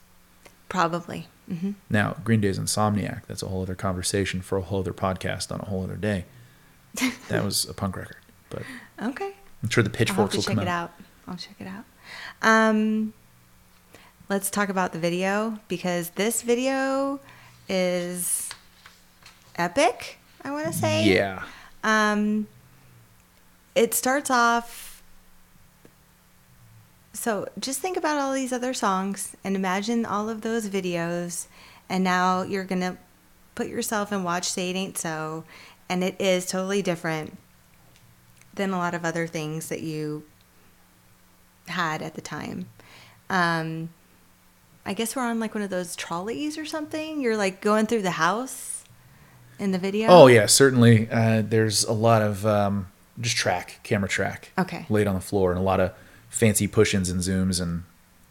Probably. 0.69 1.27
hmm 1.47 1.71
Now, 1.89 2.17
Green 2.23 2.41
Day's 2.41 2.57
Insomniac, 2.59 3.25
that's 3.27 3.43
a 3.43 3.47
whole 3.47 3.61
other 3.63 3.75
conversation 3.75 4.41
for 4.41 4.57
a 4.57 4.61
whole 4.61 4.79
other 4.79 4.93
podcast 4.93 5.51
on 5.51 5.59
a 5.59 5.65
whole 5.65 5.83
other 5.83 5.97
day. 5.97 6.25
That 7.29 7.43
was 7.43 7.65
a 7.65 7.73
punk 7.73 7.95
record, 7.97 8.17
but 8.49 8.63
Okay. 9.01 9.33
I'm 9.63 9.69
sure 9.69 9.83
the 9.83 9.89
pitchforks 9.89 10.35
will 10.35 10.43
check 10.43 10.55
come 10.55 10.63
it 10.63 10.67
out. 10.67 10.89
out. 10.89 10.93
I'll 11.27 11.37
check 11.37 11.55
it 11.59 11.67
out. 11.67 11.85
Um, 12.41 13.13
let's 14.29 14.49
talk 14.49 14.69
about 14.69 14.91
the 14.91 14.99
video 14.99 15.59
because 15.67 16.09
this 16.11 16.41
video 16.41 17.19
is 17.69 18.49
epic. 19.55 20.17
I 20.43 20.51
want 20.51 20.67
to 20.67 20.73
say. 20.73 21.05
Yeah. 21.05 21.43
Um, 21.83 22.47
it 23.75 23.93
starts 23.93 24.29
off. 24.29 25.01
So 27.13 27.47
just 27.59 27.79
think 27.79 27.97
about 27.97 28.17
all 28.17 28.33
these 28.33 28.51
other 28.53 28.73
songs 28.73 29.35
and 29.43 29.55
imagine 29.55 30.05
all 30.05 30.27
of 30.29 30.41
those 30.41 30.67
videos, 30.69 31.45
and 31.89 32.03
now 32.03 32.41
you're 32.41 32.63
gonna 32.63 32.97
put 33.53 33.67
yourself 33.67 34.11
and 34.11 34.23
watch 34.23 34.49
"Say 34.49 34.69
It 34.71 34.75
Ain't 34.75 34.97
So," 34.97 35.43
and 35.91 36.05
it 36.05 36.15
is 36.21 36.45
totally 36.45 36.81
different 36.81 37.37
than 38.53 38.71
a 38.71 38.77
lot 38.77 38.93
of 38.93 39.03
other 39.03 39.27
things 39.27 39.67
that 39.67 39.81
you 39.81 40.23
had 41.67 42.01
at 42.01 42.15
the 42.15 42.21
time. 42.21 42.67
Um, 43.29 43.89
I 44.85 44.93
guess 44.93 45.17
we're 45.17 45.23
on 45.23 45.41
like 45.41 45.53
one 45.53 45.63
of 45.63 45.69
those 45.69 45.97
trolleys 45.97 46.57
or 46.57 46.65
something. 46.65 47.19
You're 47.19 47.35
like 47.35 47.59
going 47.59 47.87
through 47.87 48.03
the 48.03 48.11
house 48.11 48.85
in 49.59 49.71
the 49.73 49.77
video. 49.77 50.07
Oh 50.09 50.27
yeah, 50.27 50.45
certainly. 50.45 51.09
Uh, 51.11 51.43
there's 51.45 51.83
a 51.83 51.91
lot 51.93 52.21
of 52.21 52.45
um, 52.45 52.87
just 53.19 53.35
track, 53.35 53.81
camera 53.83 54.07
track, 54.07 54.51
Okay. 54.57 54.85
laid 54.89 55.07
on 55.07 55.15
the 55.15 55.21
floor, 55.21 55.51
and 55.51 55.59
a 55.59 55.63
lot 55.63 55.81
of 55.81 55.91
fancy 56.29 56.67
push-ins 56.67 57.09
and 57.09 57.19
zooms, 57.19 57.61
and 57.61 57.83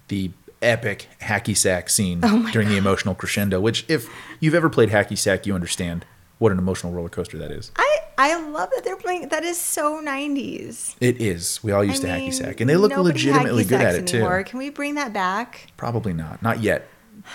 the 0.09 0.31
epic 0.63 1.09
hacky 1.21 1.55
sack 1.55 1.91
scene 1.91 2.21
Oh 2.23 2.49
during 2.53 2.69
the 2.71 2.79
emotional 2.79 3.15
crescendo. 3.15 3.61
Which, 3.61 3.85
if 3.87 4.09
you've 4.41 4.55
ever 4.55 4.71
played 4.71 4.89
hacky 4.89 5.17
sack, 5.19 5.45
you 5.47 5.55
understand 5.55 6.07
what 6.41 6.51
an 6.53 6.59
emotional 6.59 6.91
roller 6.93 7.11
coaster 7.11 7.37
that 7.39 7.51
is. 7.53 7.71
I 7.77 7.99
I 8.19 8.41
love 8.51 8.71
that 8.75 8.83
they're 8.83 8.97
playing. 8.97 9.29
That 9.29 9.45
is 9.45 9.59
so 9.59 10.03
'90s. 10.03 10.97
It 11.01 11.21
is. 11.21 11.63
We 11.63 11.71
all 11.71 11.85
used 11.85 12.03
I 12.05 12.09
to 12.09 12.15
mean, 12.17 12.31
hacky 12.31 12.35
sack, 12.35 12.61
and 12.61 12.69
they 12.69 12.77
look 12.77 12.97
legitimately 12.97 13.65
good 13.65 13.81
at 13.81 13.95
it 13.95 14.13
anymore. 14.13 14.43
too. 14.43 14.51
Can 14.51 14.59
we 14.59 14.71
bring 14.71 14.95
that 14.97 15.13
back? 15.13 15.71
Probably 15.77 16.13
not. 16.15 16.43
Not 16.43 16.61
yet. 16.61 16.89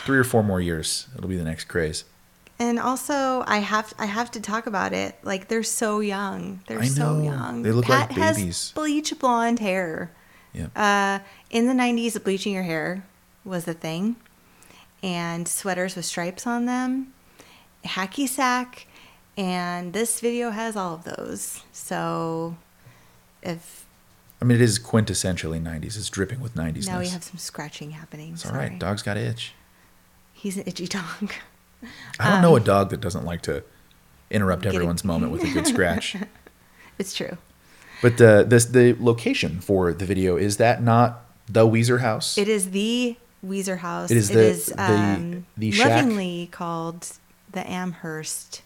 Three 0.06 0.18
or 0.18 0.24
four 0.24 0.44
more 0.44 0.60
years, 0.60 1.08
it'll 1.16 1.30
be 1.30 1.38
the 1.38 1.44
next 1.44 1.66
craze. 1.66 2.04
And 2.58 2.80
also, 2.80 3.44
I 3.46 3.60
have 3.60 3.94
I 4.00 4.08
have 4.08 4.32
to 4.32 4.40
talk 4.42 4.66
about 4.66 4.92
it. 4.92 5.16
Like 5.24 5.50
they're 5.50 5.62
so 5.62 6.00
young. 6.00 6.62
They're 6.68 6.80
I 6.80 6.88
so 6.88 7.22
young. 7.22 7.62
They 7.62 7.72
look 7.72 7.86
Pat 7.86 8.10
like 8.10 8.18
has 8.18 8.38
babies. 8.38 8.72
bleach 8.74 9.18
blonde 9.20 9.60
hair. 9.60 10.12
Yeah. 10.52 10.68
Uh, 10.76 11.20
in 11.52 11.68
the 11.68 11.74
'90s, 11.74 12.22
bleaching 12.24 12.54
your 12.54 12.64
hair 12.64 13.06
was 13.44 13.66
the 13.66 13.74
thing, 13.76 14.16
and 15.04 15.48
sweaters 15.48 15.96
with 15.96 16.06
stripes 16.06 16.48
on 16.48 16.66
them, 16.66 17.14
hacky 17.86 18.28
sack, 18.28 18.88
and 19.38 19.94
this 19.94 20.20
video 20.20 20.50
has 20.52 20.76
all 20.76 20.94
of 20.96 21.04
those. 21.04 21.62
So, 21.72 22.58
if 23.44 23.86
I 24.42 24.46
mean, 24.46 24.56
it 24.58 24.62
is 24.62 24.80
quintessentially 24.80 25.62
'90s. 25.62 25.98
It's 25.98 26.10
dripping 26.10 26.40
with 26.42 26.56
'90s. 26.56 26.88
now 26.88 27.00
we 27.00 27.08
have 27.10 27.24
some 27.24 27.38
scratching 27.38 27.92
happening. 27.92 28.34
It's 28.34 28.46
all 28.46 28.52
Sorry. 28.52 28.70
right. 28.70 28.80
Dog's 28.80 29.02
got 29.02 29.18
itch. 29.18 29.54
He's 30.34 30.58
an 30.58 30.64
itchy 30.66 30.88
dog. 30.88 31.32
I 32.20 32.30
don't 32.32 32.42
know 32.42 32.56
a 32.56 32.60
dog 32.60 32.90
that 32.90 33.02
doesn't 33.02 33.26
like 33.26 33.42
to 33.44 33.64
interrupt 34.32 34.64
Getting- 34.64 34.76
everyone's 34.78 35.04
moment 35.06 35.32
with 35.32 35.44
a 35.44 35.52
good 35.52 35.68
scratch. 35.68 36.16
It's 36.98 37.14
true. 37.14 37.38
But 38.02 38.18
the 38.18 38.46
this 38.48 38.64
the 38.66 38.96
location 39.02 39.60
for 39.60 39.92
the 39.92 40.06
video 40.06 40.38
is 40.38 40.56
that 40.58 40.82
not 40.82 41.26
the 41.50 41.68
Weezer 41.68 42.00
house? 42.00 42.38
It 42.38 42.48
is 42.48 42.72
the 42.72 43.18
Weezer 43.46 43.80
house. 43.80 44.12
It 44.12 44.16
is 44.18 44.30
It 44.30 44.34
the- 44.36 44.40
is, 44.46 44.66
the- 44.68 44.82
um, 44.82 45.46
the 45.58 45.72
shack? 45.72 45.90
lovingly 45.90 46.48
called 46.54 47.12
the 47.52 47.70
Amherst 47.70 48.62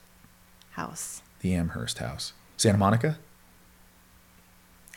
house. 0.83 1.21
the 1.41 1.53
Amherst 1.53 1.97
house, 1.99 2.33
Santa 2.57 2.77
Monica. 2.77 3.17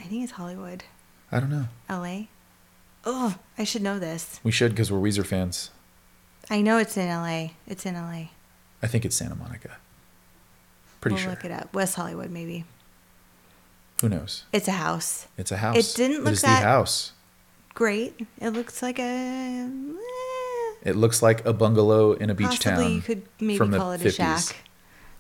I 0.01 0.05
think 0.05 0.23
it's 0.25 0.33
Hollywood, 0.33 0.85
I 1.31 1.41
don't 1.41 1.51
know. 1.51 1.67
L.A. 1.89 2.29
Oh, 3.05 3.37
I 3.59 3.65
should 3.65 3.83
know 3.83 3.99
this. 3.99 4.39
We 4.45 4.53
should 4.53 4.73
because 4.73 4.91
we're 4.93 4.99
Weezer 5.01 5.27
fans. 5.27 5.71
I 6.51 6.61
know 6.61 6.79
it's 6.79 6.97
in 6.97 7.09
L.A. 7.09 7.55
It's 7.67 7.85
in 7.87 7.95
L.A. 7.97 8.31
I 8.83 8.87
think 8.87 9.05
it's 9.05 9.17
Santa 9.17 9.35
Monica. 9.35 9.77
Pretty 11.01 11.15
we'll 11.15 11.23
sure. 11.23 11.31
look 11.33 11.45
it 11.45 11.51
up. 11.51 11.73
West 11.75 11.95
Hollywood, 11.97 12.31
maybe. 12.31 12.65
Who 14.01 14.09
knows? 14.09 14.45
It's 14.53 14.69
a 14.69 14.73
house. 14.73 15.27
It's 15.39 15.51
a 15.53 15.57
house. 15.57 15.77
It 15.77 15.97
didn't 15.97 16.25
look 16.25 16.33
is 16.35 16.43
that- 16.43 16.61
the 16.61 16.67
house. 16.67 17.13
Great. 17.75 18.27
It 18.41 18.51
looks 18.51 18.83
like 18.83 18.99
a. 18.99 19.03
eh, 19.03 20.75
It 20.91 20.95
looks 20.97 21.23
like 21.23 21.45
a 21.47 21.53
bungalow 21.53 22.13
in 22.13 22.29
a 22.31 22.35
beach 22.35 22.59
town. 22.61 22.93
you 22.93 23.01
could 23.01 23.23
maybe 23.41 23.57
from 23.57 23.71
the 23.71 23.79
call 23.79 23.93
it 23.93 24.03
a 24.03 24.05
50s. 24.05 24.17
shack. 24.17 24.57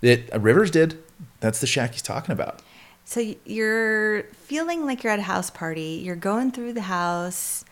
It 0.03 0.32
uh, 0.34 0.40
Rivers 0.40 0.70
did. 0.70 1.03
That's 1.40 1.61
the 1.61 1.66
shack 1.66 1.92
he's 1.92 2.03
talking 2.03 2.32
about. 2.32 2.61
So 3.05 3.34
you're 3.44 4.24
feeling 4.34 4.84
like 4.86 5.03
you're 5.03 5.12
at 5.12 5.18
a 5.18 5.22
house 5.22 5.50
party. 5.50 6.03
You're 6.05 6.16
going 6.16 6.53
through 6.53 6.74
the 6.74 6.82
house, 6.82 7.64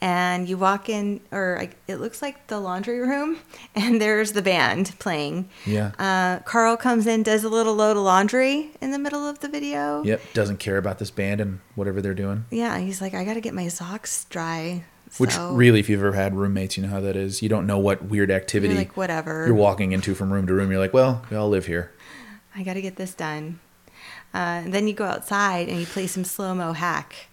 and 0.00 0.48
you 0.48 0.58
walk 0.58 0.88
in, 0.88 1.20
or 1.32 1.56
like, 1.58 1.76
it 1.88 1.96
looks 1.96 2.20
like 2.22 2.46
the 2.48 2.60
laundry 2.60 3.00
room, 3.00 3.38
and 3.74 4.00
there's 4.00 4.32
the 4.32 4.42
band 4.42 4.94
playing. 4.98 5.48
Yeah. 5.64 5.92
Uh, 5.98 6.42
Karl 6.44 6.76
comes 6.76 7.06
in, 7.06 7.22
does 7.22 7.44
a 7.44 7.48
little 7.48 7.74
load 7.74 7.96
of 7.96 8.02
laundry 8.02 8.70
in 8.80 8.90
the 8.90 8.98
middle 8.98 9.26
of 9.26 9.40
the 9.40 9.48
video. 9.48 10.02
Yep. 10.04 10.20
Doesn't 10.34 10.58
care 10.58 10.78
about 10.78 10.98
this 10.98 11.10
band 11.10 11.40
and 11.40 11.60
whatever 11.74 12.00
they're 12.02 12.14
doing. 12.14 12.44
Yeah, 12.50 12.78
he's 12.78 13.00
like, 13.00 13.14
I 13.14 13.24
got 13.24 13.34
to 13.34 13.40
get 13.40 13.54
my 13.54 13.68
socks 13.68 14.24
dry. 14.26 14.84
Which 15.18 15.32
So 15.32 15.52
really, 15.52 15.80
if 15.80 15.88
you've 15.88 16.00
ever 16.00 16.12
had 16.12 16.34
roommates, 16.34 16.76
you 16.76 16.82
know 16.82 16.88
how 16.90 17.00
that 17.00 17.16
is. 17.16 17.40
You 17.42 17.48
don't 17.48 17.66
know 17.66 17.78
what 17.78 18.04
weird 18.04 18.30
activity 18.30 18.74
You're 18.74 18.82
like, 18.82 18.96
whatever. 18.96 19.46
you're 19.46 19.54
walking 19.54 19.92
into 19.92 20.14
from 20.14 20.32
room 20.32 20.46
to 20.46 20.52
room. 20.54 20.70
You're 20.70 20.80
like, 20.80 20.92
well, 20.92 21.22
we 21.30 21.36
all 21.36 21.48
live 21.48 21.66
here. 21.66 21.92
I 22.54 22.62
got 22.62 22.74
to 22.74 22.82
get 22.82 22.96
this 22.96 23.14
done. 23.14 23.60
Uh, 24.34 24.62
and 24.64 24.74
then 24.74 24.86
you 24.88 24.94
go 24.94 25.04
outside 25.04 25.68
and 25.68 25.78
you 25.78 25.86
play 25.86 26.06
some 26.06 26.24
slow 26.24 26.54
mo 26.54 26.72
hack. 26.72 27.28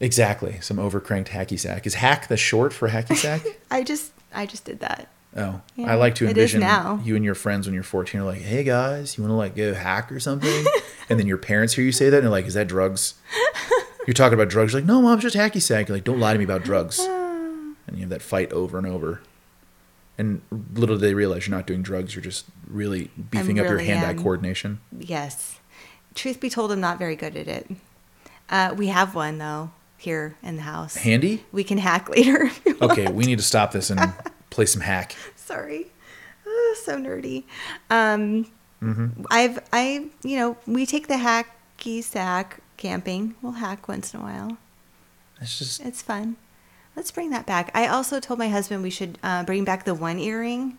Exactly. 0.00 0.58
Some 0.60 0.78
overcranked 0.78 1.28
hacky 1.28 1.58
sack. 1.60 1.86
Is 1.86 1.94
hack 1.94 2.26
the 2.28 2.36
short 2.36 2.72
for 2.72 2.88
hacky 2.88 3.16
sack? 3.16 3.42
I 3.70 3.84
just, 3.84 4.12
I 4.34 4.46
just 4.46 4.64
did 4.64 4.80
that. 4.80 5.08
oh, 5.36 5.60
Yeah, 5.76 5.92
I 5.92 5.94
like 5.94 6.16
to 6.16 6.26
envision 6.26 6.60
now. 6.60 7.00
you 7.04 7.14
and 7.14 7.24
your 7.24 7.36
friends 7.36 7.66
when 7.66 7.74
you're 7.74 7.84
14 7.84 8.20
are 8.20 8.24
like, 8.24 8.40
hey 8.40 8.64
guys, 8.64 9.16
you 9.16 9.22
want 9.22 9.30
to 9.30 9.36
like 9.36 9.54
go 9.54 9.74
hack 9.74 10.10
or 10.10 10.18
something? 10.18 10.64
and 11.08 11.20
then 11.20 11.26
your 11.28 11.38
parents 11.38 11.74
hear 11.74 11.84
you 11.84 11.92
say 11.92 12.10
that 12.10 12.16
and 12.16 12.24
they're 12.24 12.30
like, 12.32 12.46
is 12.46 12.54
that 12.54 12.66
drugs? 12.66 13.14
You're 14.06 14.14
talking 14.14 14.34
about 14.34 14.48
drugs. 14.48 14.72
You're 14.72 14.80
like, 14.80 14.88
no, 14.88 15.00
mom, 15.00 15.14
it's 15.14 15.22
just 15.22 15.36
hacky 15.36 15.60
sack. 15.62 15.88
You're 15.88 15.96
like, 15.96 16.04
don't 16.04 16.20
lie 16.20 16.32
to 16.32 16.38
me 16.38 16.44
about 16.44 16.64
drugs. 16.64 16.98
and 16.98 17.76
you 17.92 18.00
have 18.00 18.10
that 18.10 18.22
fight 18.22 18.52
over 18.52 18.78
and 18.78 18.86
over. 18.86 19.20
And 20.18 20.42
little 20.74 20.96
do 20.96 21.00
they 21.00 21.14
realize 21.14 21.46
you're 21.46 21.56
not 21.56 21.66
doing 21.66 21.82
drugs. 21.82 22.14
You're 22.14 22.22
just 22.22 22.46
really 22.68 23.10
beefing 23.30 23.58
up 23.58 23.66
your 23.66 23.78
hand-eye 23.78 24.10
am. 24.10 24.22
coordination. 24.22 24.80
Yes. 24.96 25.58
Truth 26.14 26.40
be 26.40 26.50
told, 26.50 26.70
I'm 26.70 26.80
not 26.80 26.98
very 26.98 27.16
good 27.16 27.36
at 27.36 27.48
it. 27.48 27.70
Uh, 28.48 28.74
we 28.76 28.88
have 28.88 29.14
one 29.14 29.38
though 29.38 29.70
here 29.96 30.36
in 30.42 30.56
the 30.56 30.62
house. 30.62 30.96
Handy? 30.96 31.44
We 31.52 31.64
can 31.64 31.78
hack 31.78 32.08
later. 32.10 32.50
Okay, 32.82 33.10
we 33.10 33.24
need 33.24 33.38
to 33.38 33.44
stop 33.44 33.72
this 33.72 33.88
and 33.88 34.12
play 34.50 34.66
some 34.66 34.82
hack. 34.82 35.16
Sorry. 35.36 35.86
Oh, 36.46 36.76
so 36.84 36.96
nerdy. 36.96 37.44
Um, 37.88 38.46
Mm-hmm. 38.82 39.22
I've 39.30 39.60
I 39.72 40.08
you 40.24 40.36
know 40.36 40.56
we 40.66 40.86
take 40.86 41.06
the 41.06 41.14
hacky 41.14 42.02
sack 42.02 42.58
camping. 42.76 43.34
We'll 43.42 43.52
hack 43.52 43.88
once 43.88 44.14
in 44.14 44.20
a 44.20 44.22
while. 44.22 44.56
It's 45.40 45.58
just 45.58 45.80
It's 45.80 46.02
fun. 46.02 46.36
Let's 46.94 47.10
bring 47.10 47.30
that 47.30 47.46
back. 47.46 47.70
I 47.74 47.86
also 47.86 48.20
told 48.20 48.38
my 48.38 48.48
husband 48.48 48.82
we 48.82 48.90
should 48.90 49.18
uh, 49.22 49.44
bring 49.44 49.64
back 49.64 49.84
the 49.84 49.94
one 49.94 50.18
earring 50.18 50.76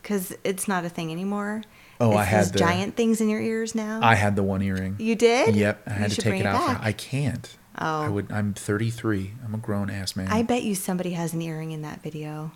because 0.00 0.36
it's 0.44 0.68
not 0.68 0.84
a 0.84 0.88
thing 0.88 1.10
anymore. 1.10 1.62
Oh, 2.00 2.10
It's 2.10 2.20
I 2.20 2.24
had 2.24 2.46
the 2.46 2.58
giant 2.58 2.96
things 2.96 3.20
in 3.20 3.28
your 3.28 3.40
ears 3.40 3.74
now. 3.74 4.00
I 4.02 4.14
had 4.14 4.36
the 4.36 4.42
one 4.42 4.62
earring. 4.62 4.96
you 4.98 5.14
did? 5.14 5.56
Yep, 5.56 5.82
I 5.86 5.90
You 5.92 5.96
had 5.98 6.10
to 6.12 6.20
take 6.20 6.40
it 6.40 6.46
out. 6.46 6.78
I 6.80 6.92
can't. 6.92 7.56
Oh. 7.78 8.02
I 8.02 8.08
would. 8.08 8.30
I'm 8.30 8.54
33. 8.54 9.32
I'm 9.44 9.54
a 9.54 9.58
grown 9.58 9.90
ass 9.90 10.14
man. 10.14 10.28
I 10.28 10.42
bet 10.42 10.62
you 10.62 10.74
somebody 10.74 11.10
has 11.10 11.32
an 11.32 11.42
earring 11.42 11.72
in 11.72 11.82
that 11.82 12.02
video. 12.02 12.52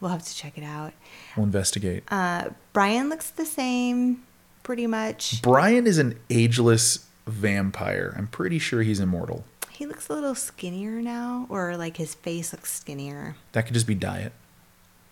We'll 0.00 0.10
have 0.10 0.24
to 0.24 0.34
check 0.34 0.56
it 0.58 0.64
out. 0.64 0.92
We'll 1.36 1.44
investigate. 1.44 2.04
Uh, 2.10 2.50
Brian 2.72 3.08
looks 3.08 3.30
the 3.30 3.44
same, 3.44 4.22
pretty 4.62 4.86
much. 4.86 5.42
Brian 5.42 5.86
is 5.86 5.98
an 5.98 6.18
ageless 6.28 7.06
vampire. 7.26 8.14
I'm 8.16 8.26
pretty 8.26 8.58
sure 8.58 8.82
he's 8.82 9.00
immortal. 9.00 9.44
He 9.70 9.86
looks 9.86 10.08
a 10.08 10.12
little 10.14 10.34
skinnier 10.34 11.00
now, 11.02 11.46
or 11.48 11.76
like 11.76 11.96
his 11.96 12.14
face 12.14 12.52
looks 12.52 12.72
skinnier. 12.72 13.36
That 13.52 13.64
could 13.66 13.74
just 13.74 13.86
be 13.86 13.94
diet. 13.94 14.32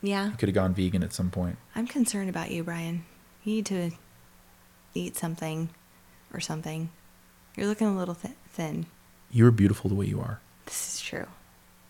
Yeah, 0.03 0.31
He 0.31 0.37
could 0.37 0.49
have 0.49 0.55
gone 0.55 0.73
vegan 0.75 1.03
at 1.03 1.13
some 1.13 1.31
point. 1.31 1.59
I'm 1.77 1.87
concerned 1.87 2.31
about 2.31 2.51
you, 2.51 2.65
Brian. 2.65 3.05
You 3.45 3.57
need 3.57 3.67
to 3.67 3.91
eat 4.95 5.17
something 5.17 5.69
or 6.33 6.41
something. 6.41 6.91
You're 7.57 7.67
looking 7.67 7.87
a 7.89 7.97
little 7.97 8.15
thi- 8.15 8.35
thin. 8.49 8.87
You're 9.31 9.51
beautiful 9.51 9.89
the 9.91 9.95
way 9.95 10.07
you 10.07 10.21
are. 10.21 10.41
This 10.65 10.95
is 10.95 11.01
true. 11.03 11.27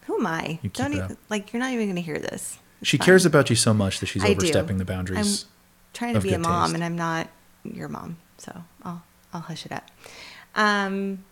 Who 0.07 0.17
am 0.19 0.27
I? 0.27 0.59
You 0.63 0.71
Don't 0.71 0.93
even, 0.95 1.17
like 1.29 1.53
you're 1.53 1.61
not 1.61 1.73
even 1.73 1.87
going 1.87 1.97
to 1.97 2.03
hear 2.03 2.19
this. 2.19 2.59
It's 2.81 2.89
She 2.89 2.97
fine. 2.97 3.05
cares 3.07 3.27
about 3.27 3.49
you 3.51 3.55
so 3.57 3.73
much 3.73 4.01
that 4.01 4.07
she's 4.07 4.25
I 4.25 4.29
do. 4.29 4.33
overstepping 4.33 4.79
the 4.79 4.85
boundaries. 4.85 5.45
I'm 5.45 5.49
trying 5.93 6.15
to 6.15 6.21
be 6.21 6.33
a 6.33 6.39
mom, 6.39 6.67
taste. 6.71 6.75
and 6.75 6.85
I'm 6.85 6.97
not 6.97 7.29
your 7.63 7.89
mom, 7.89 8.17
so 8.39 8.65
I'll 8.83 9.03
I'll 9.33 9.41
hush 9.41 9.67
it 9.67 9.73
up. 9.73 9.89
Um, 10.55 11.25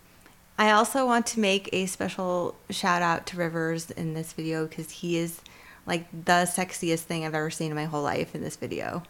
I 0.57 0.71
also 0.71 1.05
want 1.05 1.25
to 1.27 1.39
make 1.39 1.69
a 1.71 1.85
special 1.85 2.55
shout 2.69 3.01
out 3.01 3.25
to 3.27 3.37
Rivers 3.37 3.91
in 3.91 4.13
this 4.13 4.33
video 4.33 4.67
because 4.67 4.91
he 4.91 5.17
is 5.17 5.41
like 5.85 6.09
the 6.11 6.45
sexiest 6.45 7.01
thing 7.01 7.25
I've 7.25 7.33
ever 7.33 7.49
seen 7.49 7.71
in 7.71 7.75
my 7.75 7.85
whole 7.85 8.03
life 8.03 8.35
in 8.35 8.41
this 8.41 8.55
video, 8.55 9.03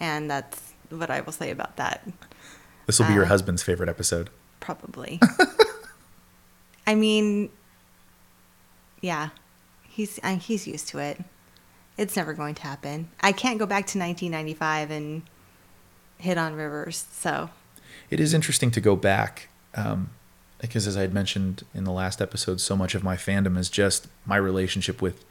and 0.00 0.30
that's 0.30 0.72
what 0.88 1.10
I 1.10 1.20
will 1.20 1.32
say 1.32 1.50
about 1.50 1.76
that. 1.76 2.06
This 2.86 2.98
will 2.98 3.06
be 3.06 3.14
your 3.14 3.24
uh, 3.24 3.28
husband's 3.28 3.62
favorite 3.62 3.88
episode. 3.88 4.30
Probably. 4.60 5.20
I 6.86 6.94
mean, 6.94 7.50
yeah, 9.00 9.30
he's 9.88 10.18
uh, 10.22 10.36
he's 10.36 10.66
used 10.66 10.88
to 10.88 10.98
it. 10.98 11.20
It's 11.96 12.16
never 12.16 12.32
going 12.32 12.54
to 12.56 12.62
happen. 12.62 13.10
I 13.20 13.32
can't 13.32 13.58
go 13.58 13.66
back 13.66 13.86
to 13.88 13.98
1995 13.98 14.90
and 14.90 15.22
hit 16.18 16.38
on 16.38 16.54
Rivers. 16.54 17.04
So 17.12 17.50
It 18.14 18.20
is 18.20 18.32
interesting 18.32 18.70
to 18.70 18.80
go 18.80 18.94
back 18.94 19.48
um, 19.74 20.10
because, 20.60 20.86
as 20.86 20.96
I 20.96 21.00
had 21.00 21.12
mentioned 21.12 21.64
in 21.74 21.82
the 21.82 21.90
last 21.90 22.22
episode, 22.22 22.60
so 22.60 22.76
much 22.76 22.94
of 22.94 23.02
my 23.02 23.16
fandom 23.16 23.58
is 23.58 23.68
just 23.68 24.06
my 24.24 24.36
relationship 24.36 25.02
with 25.02 25.24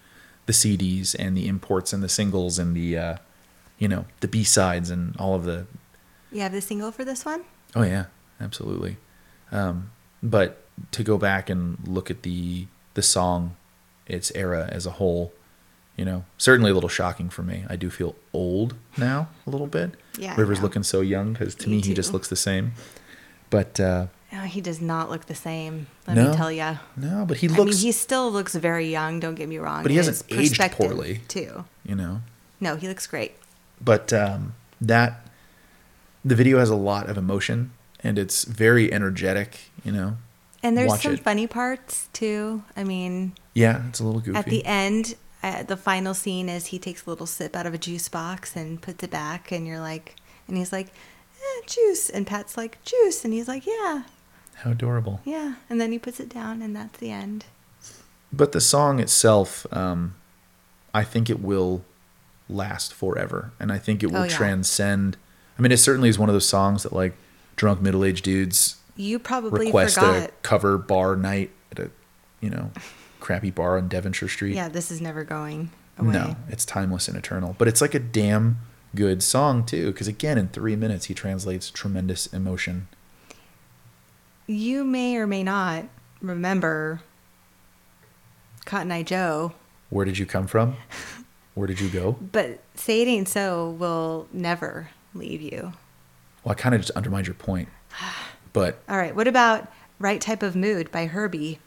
the 0.48 0.52
CDs 0.52 1.16
and 1.18 1.38
the 1.38 1.48
imports 1.48 1.94
and 1.94 2.04
the 2.04 2.10
singles 2.10 2.60
and 2.60 2.76
the, 2.76 2.98
uh, 2.98 3.16
you 3.80 3.88
know, 3.88 4.04
the 4.20 4.28
B 4.28 4.44
sides 4.44 4.90
and 4.90 5.16
all 5.16 5.34
of 5.34 5.46
the. 5.46 5.66
you 6.30 6.42
have 6.42 6.52
the 6.52 6.60
single 6.60 6.92
for 6.92 7.06
this 7.06 7.24
one. 7.24 7.46
Oh 7.74 7.84
yeah, 7.84 8.08
absolutely. 8.42 8.98
Um, 9.50 9.92
but 10.22 10.66
to 10.92 11.04
go 11.04 11.18
back 11.18 11.50
and 11.50 11.78
look 11.88 12.12
at 12.12 12.24
the 12.24 12.68
the 12.96 13.02
song, 13.02 13.56
its 14.08 14.30
era 14.36 14.68
as 14.70 14.86
a 14.86 14.92
whole, 14.92 15.32
you 15.96 16.04
know, 16.04 16.26
certainly 16.38 16.72
a 16.72 16.74
little 16.74 16.90
shocking 16.90 17.30
for 17.30 17.44
me. 17.44 17.64
I 17.70 17.78
do 17.78 17.90
feel 17.90 18.16
old 18.34 18.76
now 18.98 19.30
a 19.48 19.50
little 19.50 19.68
bit. 19.68 19.92
Yeah, 20.18 20.36
River's 20.38 20.62
looking 20.62 20.84
so 20.84 21.02
young 21.02 21.34
because 21.34 21.56
to 21.56 21.70
Me 21.70 21.78
me 21.78 21.82
he 21.82 21.94
just 21.94 22.14
looks 22.14 22.28
the 22.28 22.36
same. 22.36 22.74
But 23.50 23.80
uh, 23.80 24.08
Oh, 24.36 24.38
he 24.46 24.62
does 24.62 24.82
not 24.82 25.10
look 25.12 25.26
the 25.28 25.36
same. 25.36 25.88
Let 26.08 26.16
No. 26.18 26.32
me 26.32 26.36
tell 26.36 26.52
you. 26.52 26.80
no, 26.98 27.24
but 27.26 27.38
he 27.38 27.48
I 27.48 27.52
mean, 27.52 27.60
looks. 27.66 27.82
he 27.82 27.92
still 27.92 28.32
looks 28.32 28.56
very 28.56 28.90
young. 28.90 29.20
Don't 29.20 29.36
get 29.36 29.48
me 29.48 29.58
wrong. 29.60 29.84
But 29.84 29.92
he 29.92 29.98
hasn't 29.98 30.24
aged 30.32 30.60
poorly. 30.72 31.22
too. 31.28 31.66
you 31.86 31.96
know, 31.96 32.22
No, 32.60 32.76
he 32.76 32.88
looks 32.88 33.06
great. 33.08 33.34
but 33.80 34.12
um, 34.14 34.56
that 34.82 35.28
the 36.26 36.36
video 36.36 36.58
has 36.60 36.70
a 36.70 36.76
lot 36.76 37.10
of 37.10 37.18
emotion 37.18 37.72
and 38.04 38.18
it's 38.18 38.44
very 38.46 38.92
energetic. 38.92 39.72
You 39.84 39.92
know, 39.92 40.18
And 40.64 40.78
there's 40.78 40.90
Watch 40.90 41.04
some 41.04 41.14
it. 41.14 41.20
funny 41.24 41.46
parts 41.48 42.08
too. 42.14 42.64
I 42.76 42.84
mean, 42.84 43.34
yeah, 43.54 43.88
it's 43.90 44.00
a 44.00 44.04
little 44.04 44.22
goofy. 44.22 44.38
At 44.38 44.46
the 44.46 44.66
end, 44.66 45.16
uh, 45.44 45.64
the 45.64 45.78
final 45.78 46.14
scene 46.14 46.48
is 46.50 46.68
he 46.68 46.80
takes 46.80 47.06
a 47.06 47.10
little 47.10 47.28
sip 47.28 47.56
out 47.56 47.66
of 47.68 47.74
a 47.74 47.78
juice 47.78 48.10
box 48.10 48.56
and 48.56 48.82
puts 48.82 49.04
it 49.04 49.12
back, 49.12 49.52
and 49.52 49.68
you're 49.68 49.80
like, 49.80 50.16
and 50.48 50.58
he's 50.58 50.72
like, 50.72 50.88
eh, 50.88 51.66
juice, 51.68 52.10
and 52.10 52.26
Pat's 52.26 52.58
like, 52.58 52.82
juice, 52.84 53.24
and 53.26 53.34
he's 53.34 53.48
like, 53.48 53.66
yeah, 53.68 54.04
How 54.56 54.72
adorable. 54.72 55.20
yeah, 55.26 55.56
and 55.70 55.80
then 55.82 55.92
he 55.92 56.00
puts 56.00 56.20
it 56.20 56.30
down, 56.30 56.62
and 56.62 56.76
that's 56.76 56.98
the 57.00 57.12
end. 57.12 57.46
But 58.32 58.52
the 58.54 58.62
song 58.62 59.00
itself, 59.00 59.68
um, 59.72 60.16
I 60.94 61.04
think 61.04 61.30
it 61.30 61.40
will 61.42 61.84
last 62.50 62.94
forever, 62.94 63.52
and 63.60 63.72
I 63.72 63.78
think 63.78 64.02
it 64.04 64.08
will 64.12 64.22
Oh, 64.22 64.24
yeah. 64.24 64.36
transcend. 64.36 65.18
I 65.58 65.62
mean, 65.62 65.72
it 65.72 65.78
certainly 65.78 66.10
is 66.10 66.18
one 66.18 66.30
of 66.30 66.34
those 66.34 66.48
songs 66.48 66.84
that 66.84 66.94
like 66.94 67.14
drunk 67.56 67.80
middle-aged 67.82 68.24
dudes 68.24 68.78
You 68.96 69.20
probably 69.20 69.68
request 69.68 69.96
forgot. 69.96 70.30
a 70.30 70.32
cover 70.42 70.78
bar 70.80 71.16
night 71.16 71.52
at 71.72 71.80
a, 71.80 71.92
you 72.42 72.50
know, 72.50 72.72
crappy 73.24 73.50
bar 73.50 73.78
on 73.78 73.88
Devonshire 73.88 74.28
Street. 74.28 74.54
Yeah, 74.54 74.68
this 74.68 74.92
is 74.92 75.00
never 75.00 75.24
going 75.24 75.72
away. 75.98 76.12
No, 76.12 76.36
it's 76.50 76.66
timeless 76.66 77.08
and 77.08 77.16
eternal. 77.18 77.56
But 77.58 77.70
it's 77.70 77.80
like 77.80 77.96
a 77.96 78.00
damn 78.00 78.58
good 78.94 79.24
song 79.24 79.66
too, 79.66 79.92
because 79.94 80.10
again, 80.10 80.38
in 80.38 80.50
three 80.50 80.76
minutes, 80.76 81.06
he 81.06 81.14
translates 81.14 81.72
tremendous 81.72 82.28
emotion. 82.28 82.90
You 84.46 84.84
may 84.84 85.16
or 85.16 85.26
may 85.26 85.42
not 85.42 85.86
remember 86.22 87.00
Cotton 88.66 88.92
Eye 88.92 89.04
Joe, 89.04 89.54
Where 89.90 90.04
did 90.06 90.18
you 90.18 90.26
come 90.26 90.46
from? 90.46 90.76
Where 91.54 91.68
did 91.68 91.80
you 91.80 91.88
go? 91.90 92.14
but 92.14 92.60
Say 92.76 93.04
It 93.04 93.08
Ain't 93.08 93.30
So 93.30 93.70
will 93.70 94.28
never 94.34 94.90
leave 95.14 95.42
you. 95.42 95.72
Well, 96.44 96.52
I 96.52 96.56
kind 96.56 96.76
of 96.76 96.82
just 96.82 96.92
undermined 96.92 97.28
your 97.28 97.36
point. 97.36 97.70
But 98.52 98.84
All 98.88 98.98
right, 98.98 99.16
what 99.16 99.28
about 99.28 99.68
Right 99.98 100.22
Type 100.22 100.44
of 100.44 100.56
Mood 100.56 100.92
by 100.92 101.08
Herbie? 101.08 101.58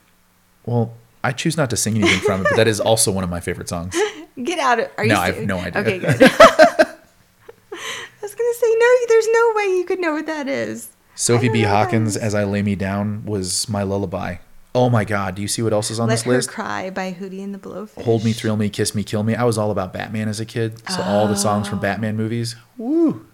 well, 0.65 0.95
I 1.27 1.33
choose 1.33 1.57
not 1.57 1.71
to 1.71 1.77
sing 1.77 1.97
anything 1.97 2.21
from 2.21 2.43
it, 2.43 2.45
but 2.45 2.57
that 2.57 2.69
is 2.69 2.79
also 2.91 3.11
one 3.11 3.25
of 3.25 3.31
my 3.31 3.41
favorite 3.41 3.69
songs. 3.69 3.97
Get 4.41 4.61
out 4.61 4.79
of. 4.79 4.89
Are 4.97 5.05
you? 5.05 5.13
No, 5.13 5.19
I 5.19 5.33
have 5.33 5.45
no 5.45 5.59
idea. 5.59 5.81
Okay, 5.83 5.99
good. 6.01 6.23
I 6.23 6.97
was 8.23 8.35
gonna 8.35 8.55
say 8.55 8.75
no. 8.79 8.97
There's 9.09 9.29
no 9.33 9.53
way 9.57 9.65
you 9.77 9.85
could 9.85 9.99
know 9.99 10.13
what 10.13 10.27
that 10.27 10.47
is. 10.47 10.91
Sophie 11.17 11.49
B. 11.49 11.63
don't 11.63 11.71
know 11.71 11.75
what 11.75 11.81
that 11.81 11.85
Hawkins. 11.87 12.17
As 12.17 12.33
I 12.37 12.45
Lay 12.45 12.63
Me 12.63 12.77
Down, 12.77 13.25
was 13.25 13.69
my 13.69 13.83
lullaby. 13.83 14.37
Oh 14.73 14.89
my 14.89 15.05
God. 15.05 15.35
Do 15.35 15.43
you 15.43 15.49
see 15.49 15.63
what 15.63 15.73
else 15.73 15.91
is 15.91 15.99
on 15.99 16.07
Let 16.09 16.15
this 16.15 16.23
Her 16.23 16.31
list? 16.33 16.51
Cry 16.51 16.91
by 16.91 17.13
Hootie 17.13 17.43
and 17.43 17.53
the 17.53 17.59
Blowfish. 17.59 18.05
Hold 18.05 18.25
Me, 18.25 18.33
Thrill 18.33 18.57
Me, 18.57 18.69
Kiss 18.69 18.95
Me, 18.95 19.03
Kill 19.03 19.25
Me. 19.25 19.35
I 19.35 19.43
was 19.43 19.59
all 19.59 19.73
about 19.73 19.93
Batman 19.93 20.29
as 20.29 20.39
a 20.39 20.45
kid. 20.45 20.81
So 20.91 21.03
all 21.03 21.27
the 21.27 21.35
songs 21.35 21.67
Oh. 21.67 21.71
from 21.71 21.81
Batman 21.81 22.15
oh. 22.15 22.19
movies, 22.19 22.55
woo, 22.77 23.27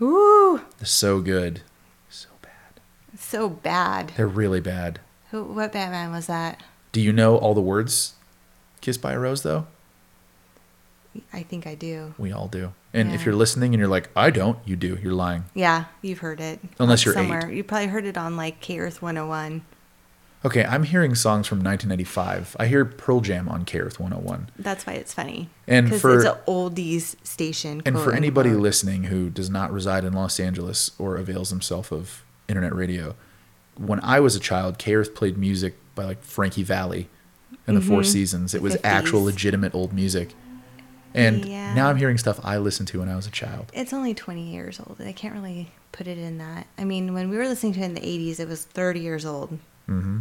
Ooh, 0.00 0.60
they're 0.78 0.86
so 0.86 1.20
good. 1.20 1.62
So 2.08 2.28
bad. 2.40 2.80
so 3.18 3.48
bad. 3.48 4.12
They're 4.16 4.28
really 4.28 4.60
bad. 4.60 5.00
Who? 5.32 5.42
What 5.42 5.72
Batman 5.72 6.12
was 6.12 6.26
that? 6.28 6.60
Do 6.94 7.00
you 7.00 7.12
know 7.12 7.36
all 7.36 7.54
the 7.54 7.60
words? 7.60 8.14
Kissed 8.80 9.02
by 9.02 9.14
a 9.14 9.18
Rose, 9.18 9.42
though? 9.42 9.66
I 11.32 11.42
think 11.42 11.66
I 11.66 11.74
do. 11.74 12.14
We 12.18 12.30
all 12.30 12.46
do. 12.46 12.72
And 12.92 13.12
if 13.12 13.26
you're 13.26 13.34
listening 13.34 13.74
and 13.74 13.80
you're 13.80 13.88
like, 13.88 14.10
I 14.14 14.30
don't, 14.30 14.60
you 14.64 14.76
do. 14.76 14.96
You're 15.02 15.12
lying. 15.12 15.46
Yeah, 15.54 15.86
you've 16.02 16.20
heard 16.20 16.40
it. 16.40 16.60
Unless 16.78 17.04
you're 17.04 17.14
eight. 17.14 17.18
somewhere. 17.18 17.50
You 17.50 17.64
probably 17.64 17.88
heard 17.88 18.04
it 18.04 18.16
on 18.16 18.36
like 18.36 18.60
K 18.60 18.78
Earth 18.78 19.02
101. 19.02 19.62
Okay, 20.44 20.64
I'm 20.64 20.84
hearing 20.84 21.16
songs 21.16 21.48
from 21.48 21.64
1995. 21.64 22.54
I 22.60 22.66
hear 22.68 22.84
Pearl 22.84 23.20
Jam 23.20 23.48
on 23.48 23.64
K 23.64 23.80
Earth 23.80 23.98
101. 23.98 24.50
That's 24.56 24.86
why 24.86 24.92
it's 24.92 25.12
funny. 25.12 25.50
And 25.66 25.92
for- 25.92 26.14
it's 26.14 26.24
an 26.26 26.36
oldies 26.46 27.16
station. 27.26 27.82
And 27.84 27.98
for 27.98 28.12
anybody 28.12 28.50
unquote. 28.50 28.62
listening 28.62 29.04
who 29.04 29.30
does 29.30 29.50
not 29.50 29.72
reside 29.72 30.04
in 30.04 30.12
Los 30.12 30.38
Angeles 30.38 30.92
or 30.96 31.16
avails 31.16 31.50
himself 31.50 31.90
of 31.90 32.22
internet 32.46 32.72
radio, 32.72 33.16
when 33.76 33.98
I 34.04 34.20
was 34.20 34.36
a 34.36 34.40
child, 34.40 34.78
K 34.78 34.94
Earth 34.94 35.16
played 35.16 35.36
music 35.36 35.74
by 35.94 36.04
like 36.04 36.22
Frankie 36.22 36.62
Valli 36.62 37.08
and 37.66 37.76
the 37.76 37.80
Four 37.80 38.00
Mhm. 38.00 38.06
Seasons. 38.06 38.54
It 38.54 38.62
was 38.62 38.76
actual 38.84 39.22
legitimate 39.24 39.74
old 39.74 39.92
music. 39.92 40.34
And 41.14 41.44
Yeah. 41.44 41.72
now 41.74 41.88
I'm 41.88 41.96
hearing 41.96 42.18
stuff 42.18 42.40
I 42.42 42.58
listened 42.58 42.88
to 42.88 42.98
when 43.00 43.08
I 43.08 43.14
was 43.16 43.26
a 43.26 43.30
child. 43.30 43.70
It's 43.72 43.92
only 43.92 44.14
20 44.14 44.52
years 44.52 44.80
old. 44.80 45.00
I 45.00 45.12
can't 45.12 45.34
really 45.34 45.70
put 45.92 46.06
it 46.08 46.18
in 46.18 46.38
that. 46.38 46.66
I 46.76 46.84
mean, 46.84 47.14
when 47.14 47.30
we 47.30 47.36
were 47.36 47.46
listening 47.46 47.72
to 47.74 47.80
it 47.80 47.84
in 47.84 47.94
the 47.94 48.04
80s, 48.04 48.40
it 48.40 48.48
was 48.48 48.64
30 48.64 48.98
years 49.00 49.24
old. 49.24 49.52
Mm-hmm. 49.88 50.20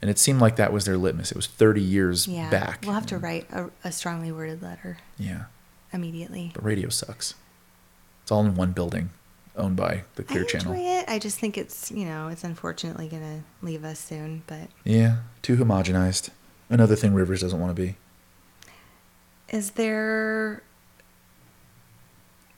And 0.00 0.10
it 0.10 0.18
seemed 0.18 0.40
like 0.40 0.56
that 0.56 0.72
was 0.72 0.84
their 0.84 0.96
litmus. 0.96 1.30
It 1.30 1.36
was 1.36 1.46
30 1.46 1.80
years 1.82 2.26
Yeah. 2.26 2.50
back. 2.50 2.80
We'll 2.84 2.94
have 2.94 3.06
to 3.06 3.18
write 3.18 3.46
a, 3.52 3.70
a 3.84 3.92
strongly 3.92 4.32
worded 4.32 4.60
letter 4.62 4.98
Yeah. 5.18 5.44
immediately. 5.92 6.50
But 6.54 6.64
radio 6.64 6.88
sucks. 6.88 7.34
It's 8.22 8.30
all 8.32 8.44
in 8.44 8.54
one 8.56 8.72
building 8.72 9.10
owned 9.58 9.76
by 9.76 10.04
the 10.14 10.22
Clear 10.22 10.44
I 10.44 10.46
Channel. 10.46 10.72
enjoy 10.72 10.84
it. 10.84 11.04
I 11.08 11.18
just 11.18 11.38
think 11.38 11.58
it's, 11.58 11.90
you 11.90 12.04
know, 12.04 12.28
it's 12.28 12.44
unfortunately 12.44 13.08
going 13.08 13.22
to 13.22 13.66
leave 13.66 13.84
us 13.84 13.98
soon. 13.98 14.42
But 14.46 14.68
Yeah, 14.84 15.18
too 15.42 15.56
homogenized. 15.56 16.30
Another 16.70 16.96
thing 16.96 17.14
Rivers 17.14 17.40
doesn't 17.40 17.58
want 17.60 17.74
to 17.74 17.82
be. 17.82 17.96
is 19.50 19.72
there 19.72 20.62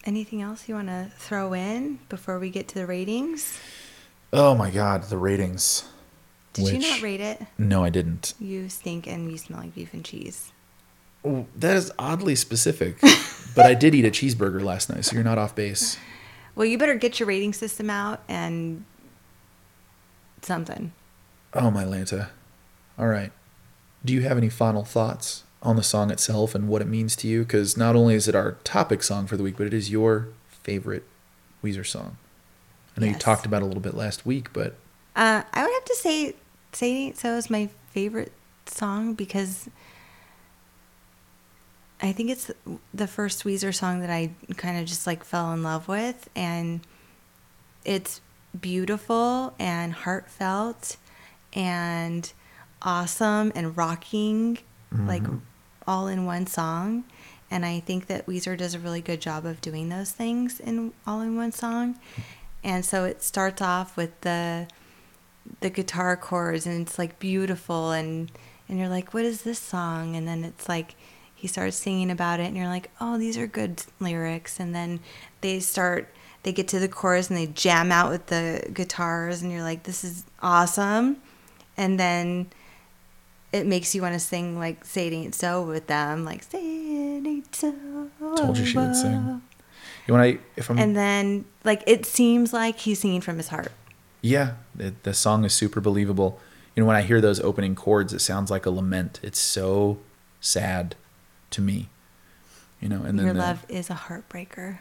anything 0.05 0.43
else 0.43 0.69
you 0.69 0.75
want 0.75 0.89
to 0.89 1.11
throw 1.17 1.53
in 1.53 1.99
before 2.09 2.39
we 2.39 2.51
get 2.51 2.69
to 2.69 2.75
the 2.75 2.87
ratings? 2.87 3.59
Oh 4.33 4.55
my 4.55 4.71
god, 4.71 5.05
the 5.05 5.19
ratings. 5.19 5.85
Did 6.53 6.69
you 6.69 6.79
not 6.81 7.01
rate 7.03 7.21
it? 7.21 7.41
No, 7.59 7.85
I 7.85 7.91
didn't. 7.91 8.35
You 8.41 8.69
stink 8.69 9.07
and 9.07 9.31
you 9.31 9.39
smell 9.39 9.61
like 9.61 9.75
beef 9.75 9.93
and 9.95 10.05
cheese. 10.05 10.53
Oh, 11.25 11.47
that 11.57 11.77
is 11.77 11.93
oddly 11.99 12.35
specific. 12.35 13.01
but 13.55 13.67
I 13.67 13.75
did 13.75 13.95
eat 13.95 14.05
a 14.05 14.11
cheeseburger 14.11 14.63
last 14.63 14.89
night, 14.91 15.05
so 15.05 15.15
you're 15.15 15.23
not 15.25 15.39
off 15.39 15.55
base. 15.55 15.97
Well, 16.61 16.69
you 16.69 16.77
better 16.77 16.95
get 16.95 17.19
your 17.19 17.27
rating 17.27 17.55
system 17.55 17.89
out 17.89 18.21
and 18.29 18.85
something. 20.43 20.93
Oh 21.55 21.71
my 21.71 21.85
Lanta. 21.85 22.29
All 22.99 23.07
right. 23.07 23.33
Do 24.05 24.13
you 24.13 24.21
have 24.21 24.37
any 24.37 24.51
final 24.51 24.85
thoughts 24.85 25.45
on 25.63 25.77
the 25.77 25.83
song 25.83 26.11
itself 26.11 26.55
and 26.55 26.69
what 26.69 26.83
it 26.83 26.87
means 26.87 27.17
to 27.17 27.29
you? 27.29 27.45
Because 27.45 27.79
not 27.79 27.97
only 27.97 28.15
is 28.15 28.29
it 28.29 28.35
our 28.35 28.59
topic 28.63 29.03
song 29.03 29.27
for 29.27 29.39
the 29.39 29.43
week, 29.43 29.57
but 29.57 29.69
it 29.69 29.73
is 29.73 29.91
your 29.91 30.29
favorite 30.51 31.05
Weezer 31.65 31.87
song. 31.87 32.19
I 32.95 33.01
know 33.01 33.07
you 33.07 33.15
talked 33.15 33.47
about 33.47 33.63
it 33.63 33.65
a 33.65 33.67
little 33.67 33.81
bit 33.81 33.95
last 33.95 34.27
week, 34.27 34.53
but 34.53 34.75
Uh, 35.17 35.45
I 35.55 35.63
would 35.63 35.73
have 35.73 35.85
to 35.87 35.97
say 35.97 36.35
"Say 36.75 36.91
It 36.93 36.95
Ain't 36.95 37.17
So" 37.17 37.37
is 37.39 37.49
my 37.49 37.71
favorite 37.91 38.35
song 38.67 39.15
because 39.15 39.71
I 42.03 42.13
think 42.13 42.31
it's 42.31 42.51
the 42.95 43.07
first 43.07 43.45
Weezer 43.45 43.75
song 43.75 44.01
that 44.01 44.11
I 44.11 44.31
kind 44.57 44.79
of 44.79 44.87
just 44.87 45.07
like 45.07 45.25
fell 45.25 45.53
in 45.53 45.63
love 45.63 45.89
with, 45.89 46.29
and 46.35 46.81
it's 47.85 48.21
beautiful 48.59 49.55
and 49.59 49.93
heartfelt 49.93 50.97
and 51.53 52.33
awesome 52.83 53.53
and 53.55 53.77
rocking, 53.77 54.59
mm-hmm. 54.93 55.07
like 55.07 55.23
all 55.87 56.09
in 56.09 56.25
one 56.25 56.47
song. 56.47 57.05
And 57.51 57.67
I 57.67 57.81
think 57.81 58.07
that 58.07 58.27
Weezer 58.27 58.57
does 58.57 58.75
a 58.75 58.79
really 58.79 59.01
good 59.01 59.21
job 59.21 59.45
of 59.45 59.61
doing 59.61 59.89
those 59.89 60.13
things 60.13 60.61
in 60.61 60.93
all 61.07 61.21
in 61.21 61.37
one 61.37 61.53
song. 61.53 61.99
And 62.63 62.85
so 62.85 63.05
it 63.05 63.23
starts 63.23 63.61
off 63.61 63.97
with 63.97 64.21
the 64.21 64.69
the 65.61 65.71
guitar 65.71 66.17
chords 66.17 66.67
and 66.67 66.87
it's 66.87 66.99
like 66.99 67.19
beautiful 67.19 67.91
and 67.91 68.31
and 68.69 68.79
you're 68.79 68.89
like 68.89 69.13
what 69.13 69.25
is 69.25 69.43
this 69.43 69.59
song 69.59 70.15
and 70.15 70.29
then 70.29 70.45
it's 70.45 70.69
like 70.69 70.95
he 71.41 71.49
starts 71.49 71.77
singing 71.77 72.11
about 72.11 72.39
it 72.39 72.45
and 72.45 72.57
you're 72.57 72.67
like 72.67 72.91
oh 73.01 73.17
these 73.17 73.39
are 73.39 73.47
good 73.47 73.83
lyrics 73.99 74.61
and 74.61 74.75
then 74.75 75.01
they 75.41 75.59
start 75.59 76.07
they 76.43 76.53
get 76.53 76.69
to 76.69 76.79
the 76.79 76.89
chorus 76.89 77.31
and 77.31 77.39
they 77.39 77.47
jam 77.47 77.91
out 77.91 78.11
with 78.11 78.27
the 78.27 78.69
guitars 78.75 79.41
and 79.41 79.51
you're 79.51 79.63
like 79.63 79.85
this 79.85 80.05
is 80.05 80.25
awesome 80.43 81.17
and 81.79 81.99
then 81.99 82.47
it 83.53 83.67
makes 83.67 83.95
you 83.95 84.03
want 84.03 84.13
to 84.13 84.21
sing 84.21 84.59
like 84.59 84.85
say 84.85 85.07
it 85.07 85.13
ain't 85.15 85.35
so 85.35 85.63
with 85.63 85.87
them 85.87 86.27
like 86.27 86.43
say 86.43 86.59
it 86.59 87.27
ain't 87.27 87.55
so 87.55 87.73
Told 88.37 88.59
you 88.59 88.67
she 88.67 88.77
would 88.77 88.95
sing. 88.95 89.41
you 90.07 90.13
want 90.15 90.35
to 90.35 90.39
if 90.57 90.69
I'm 90.71 90.79
and 90.79 90.95
then 90.95 91.47
like 91.65 91.83
it 91.87 92.05
seems 92.05 92.53
like 92.53 92.79
he's 92.81 92.99
singing 93.01 93.23
from 93.23 93.39
his 93.39 93.49
heart 93.49 93.73
Yeah, 94.23 94.57
it, 94.79 95.03
the 95.05 95.15
song 95.15 95.47
is 95.47 95.55
super 95.55 95.81
believable. 95.81 96.39
You 96.77 96.83
know, 96.83 96.87
when 96.87 96.97
I 96.97 97.01
hear 97.01 97.23
those 97.23 97.41
opening 97.41 97.75
chords, 97.75 98.13
it 98.13 98.21
sounds 98.21 98.51
like 98.51 98.67
a 98.67 98.71
lament. 98.71 99.19
It's 99.23 99.39
so 99.41 99.97
sad 100.43 100.95
to 101.51 101.61
me. 101.61 101.89
You 102.81 102.89
know, 102.89 103.03
and 103.03 103.19
then 103.19 103.27
your 103.27 103.35
the- 103.35 103.41
love 103.41 103.67
is 103.69 103.91
a 103.91 103.95
heartbreaker 103.95 104.79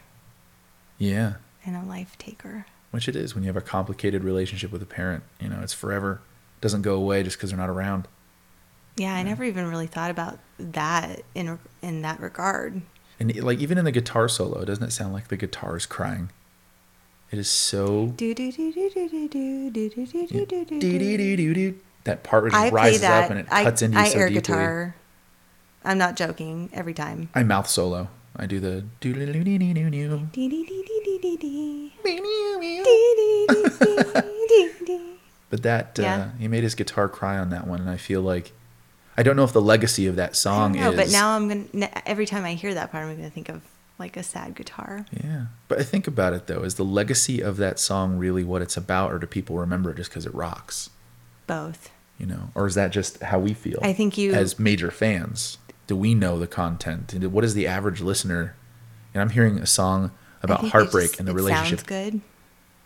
yeah, 0.97 1.34
and 1.65 1.76
a 1.76 1.84
life 1.84 2.17
taker. 2.17 2.65
which 2.91 3.07
it 3.07 3.15
is 3.15 3.34
when 3.36 3.43
you 3.43 3.47
have 3.47 3.57
a 3.57 3.61
complicated 3.61 4.24
relationship 4.24 4.72
with 4.72 4.82
a 4.82 4.86
parent. 4.86 5.24
You 5.39 5.49
know, 5.49 5.59
it's 5.61 5.74
forever. 5.74 6.22
Doesn't 6.61 6.82
go 6.82 6.95
away 6.95 7.24
just 7.24 7.38
because 7.38 7.51
they're 7.51 7.59
not 7.59 7.70
around. 7.70 8.07
Yeah, 8.97 9.13
I 9.15 9.24
never 9.24 9.43
even 9.45 9.67
really 9.70 9.88
thought 9.88 10.11
about 10.11 10.39
that 10.59 11.22
in 11.36 11.57
in 11.82 12.01
that 12.01 12.20
regard. 12.20 12.82
And 13.20 13.34
like 13.43 13.59
even 13.59 13.78
in 13.78 13.86
the 13.86 13.91
guitar 13.91 14.28
solo, 14.28 14.63
doesn't 14.65 14.84
it 14.84 14.91
sound 14.91 15.13
like 15.13 15.28
the 15.30 15.38
guitar 15.38 15.78
is 15.78 15.86
crying? 15.86 16.32
It 17.32 17.38
is 17.39 17.49
so. 17.49 18.07
Do 18.07 18.34
do 18.34 18.51
do 18.51 18.74
do 18.74 18.89
do 18.89 19.09
do 19.09 19.30
do 19.30 19.70
do 19.70 19.89
do 19.89 20.05
do 20.07 20.28
do 20.28 20.45
do 20.45 20.65
do. 20.65 20.80
Dee-dee-dee-doo-doo. 20.80 21.80
That 22.05 22.24
part 22.24 22.45
just 22.45 22.55
I 22.55 22.70
rises 22.70 23.01
that. 23.01 23.26
up 23.26 23.30
and 23.32 23.39
it 23.41 23.47
I, 23.51 23.63
cuts 23.63 23.82
into 23.82 23.97
you 23.97 24.03
I 24.03 24.07
so 24.09 24.17
air 24.20 24.28
deeply. 24.30 24.41
guitar. 24.41 24.95
I'm 25.84 25.97
not 25.97 26.15
joking. 26.15 26.69
Every 26.73 26.93
time. 26.93 27.30
I 27.34 27.43
mouth 27.43 27.67
solo. 27.69 28.09
I 28.36 28.45
do 28.45 28.59
the 28.59 28.84
dee 29.01 29.13
dee 29.13 29.25
dee 29.25 29.43
dee 29.43 31.38
dee. 31.38 31.93
But 35.49 35.63
that 35.63 35.99
uh, 35.99 36.27
he 36.38 36.47
made 36.47 36.63
his 36.63 36.75
guitar 36.75 37.09
cry 37.09 37.38
on 37.38 37.49
that 37.49 37.65
one, 37.65 37.80
and 37.82 37.89
I 37.89 37.97
feel 37.97 38.21
like 38.21 38.51
I 39.17 39.23
don't 39.23 39.36
know 39.36 39.43
if 39.43 39.51
the 39.53 39.61
legacy 39.61 40.05
of 40.05 40.15
that 40.17 40.32
I 40.32 40.34
song 40.34 40.73
don't 40.73 40.82
know, 40.84 40.91
is. 40.91 40.95
but 40.95 41.09
now 41.11 41.32
I'm 41.36 41.47
gonna. 41.47 41.89
Every 42.05 42.27
time 42.27 42.45
I 42.45 42.53
hear 42.53 42.73
that 42.75 42.91
part, 42.91 43.05
I'm 43.07 43.15
gonna 43.15 43.30
think 43.32 43.49
of 43.49 43.63
like 43.97 44.15
a 44.15 44.21
sad 44.23 44.55
guitar. 44.55 45.05
yeah. 45.11 45.45
But 45.67 45.80
I 45.80 45.84
think 45.84 46.05
about 46.07 46.34
it 46.34 46.45
though: 46.47 46.61
is 46.61 46.75
the 46.75 46.86
legacy 46.86 47.41
of 47.41 47.57
that 47.57 47.80
song 47.80 48.17
really 48.17 48.43
what 48.43 48.61
it's 48.61 48.77
about, 48.77 49.11
or 49.11 49.17
do 49.17 49.25
people 49.25 49.57
remember 49.57 49.89
it 49.91 49.97
just 49.97 50.11
because 50.11 50.25
it 50.27 50.34
rocks? 50.36 50.91
Both. 51.47 51.89
You 52.19 52.27
know, 52.27 52.49
or 52.53 52.67
is 52.67 52.75
that 52.75 52.91
just 52.91 53.21
how 53.23 53.39
we 53.39 53.53
feel? 53.53 53.80
I 53.82 53.93
think 53.93 54.17
you- 54.17 54.34
as 54.34 54.59
major 54.59 54.91
fans, 54.91 55.57
do 55.89 55.95
we 55.95 56.13
know 56.13 56.37
the 56.37 56.45
content? 56.45 57.11
What 57.15 57.43
is 57.43 57.55
the 57.55 57.65
average 57.65 57.99
listener? 57.99 58.55
And 59.11 59.23
I'm 59.23 59.31
hearing 59.31 59.57
a 59.57 59.65
song 59.65 60.11
about 60.43 60.67
heartbreak 60.67 61.09
just- 61.09 61.19
and 61.19 61.27
the 61.27 61.33
relationship. 61.33 61.79
Sounds 61.79 61.89
good. 61.89 62.21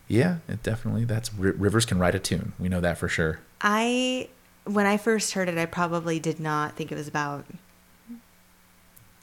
Yeah, 0.07 0.37
it 0.47 0.63
definitely. 0.63 1.03
That's 1.03 1.29
R- 1.37 1.51
Rivers 1.51 1.85
can 1.85 1.99
write 1.99 2.15
a 2.15 2.19
tune. 2.19 2.53
We 2.57 2.69
know 2.69 2.79
that 2.79 2.97
for 2.97 3.09
sure. 3.09 3.39
I 3.59 4.29
when 4.63 4.85
I 4.85 4.95
first 4.95 5.33
heard 5.33 5.49
it, 5.49 5.57
I 5.57 5.65
probably 5.65 6.17
did 6.17 6.39
not 6.39 6.77
think 6.77 6.93
it 6.93 6.95
was 6.95 7.09
about 7.09 7.43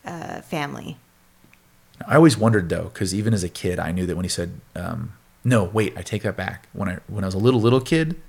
uh, 0.04 0.42
family. 0.42 0.98
I 2.06 2.16
always 2.16 2.36
wondered 2.36 2.68
though, 2.68 2.84
because 2.92 3.14
even 3.14 3.32
as 3.32 3.42
a 3.42 3.48
kid, 3.48 3.78
I 3.78 3.92
knew 3.92 4.04
that 4.04 4.14
when 4.16 4.24
he 4.26 4.30
said, 4.30 4.60
um, 4.76 5.14
"No, 5.42 5.64
wait, 5.64 5.96
I 5.96 6.02
take 6.02 6.22
that 6.24 6.36
back." 6.36 6.68
When 6.74 6.88
I 6.90 6.98
when 7.06 7.24
I 7.24 7.28
was 7.28 7.34
a 7.34 7.38
little 7.38 7.60
little 7.62 7.80
kid, 7.80 8.20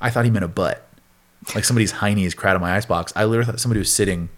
I 0.00 0.08
thought 0.10 0.24
he 0.24 0.30
meant 0.30 0.44
a 0.44 0.48
butt, 0.48 0.86
like 1.56 1.64
somebody's 1.64 1.92
hiney 2.00 2.24
is 2.26 2.34
crowded 2.34 2.60
my 2.60 2.76
icebox. 2.76 3.12
I 3.16 3.24
literally 3.24 3.50
thought 3.50 3.58
somebody 3.58 3.80
was 3.80 3.92
sitting 3.92 4.28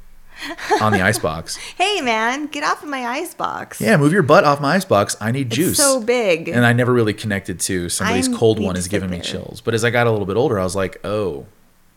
on 0.80 0.92
the 0.92 1.00
icebox. 1.02 1.58
Hey 1.76 2.00
man, 2.00 2.46
get 2.46 2.62
off 2.64 2.82
of 2.82 2.88
my 2.88 3.04
ice 3.06 3.34
box. 3.34 3.80
Yeah, 3.80 3.96
move 3.96 4.12
your 4.12 4.22
butt 4.22 4.44
off 4.44 4.60
my 4.60 4.74
icebox. 4.76 5.16
I 5.20 5.30
need 5.32 5.48
it's 5.48 5.56
juice. 5.56 5.76
so 5.76 6.00
big. 6.02 6.48
And 6.48 6.64
I 6.64 6.72
never 6.72 6.92
really 6.92 7.14
connected 7.14 7.58
to 7.60 7.88
somebody's 7.88 8.28
I 8.28 8.36
cold 8.36 8.60
one 8.60 8.76
is 8.76 8.88
giving 8.88 9.10
me 9.10 9.20
chills. 9.20 9.60
But 9.60 9.74
as 9.74 9.84
I 9.84 9.90
got 9.90 10.06
a 10.06 10.10
little 10.10 10.26
bit 10.26 10.36
older, 10.36 10.58
I 10.58 10.64
was 10.64 10.76
like, 10.76 10.98
oh, 11.04 11.46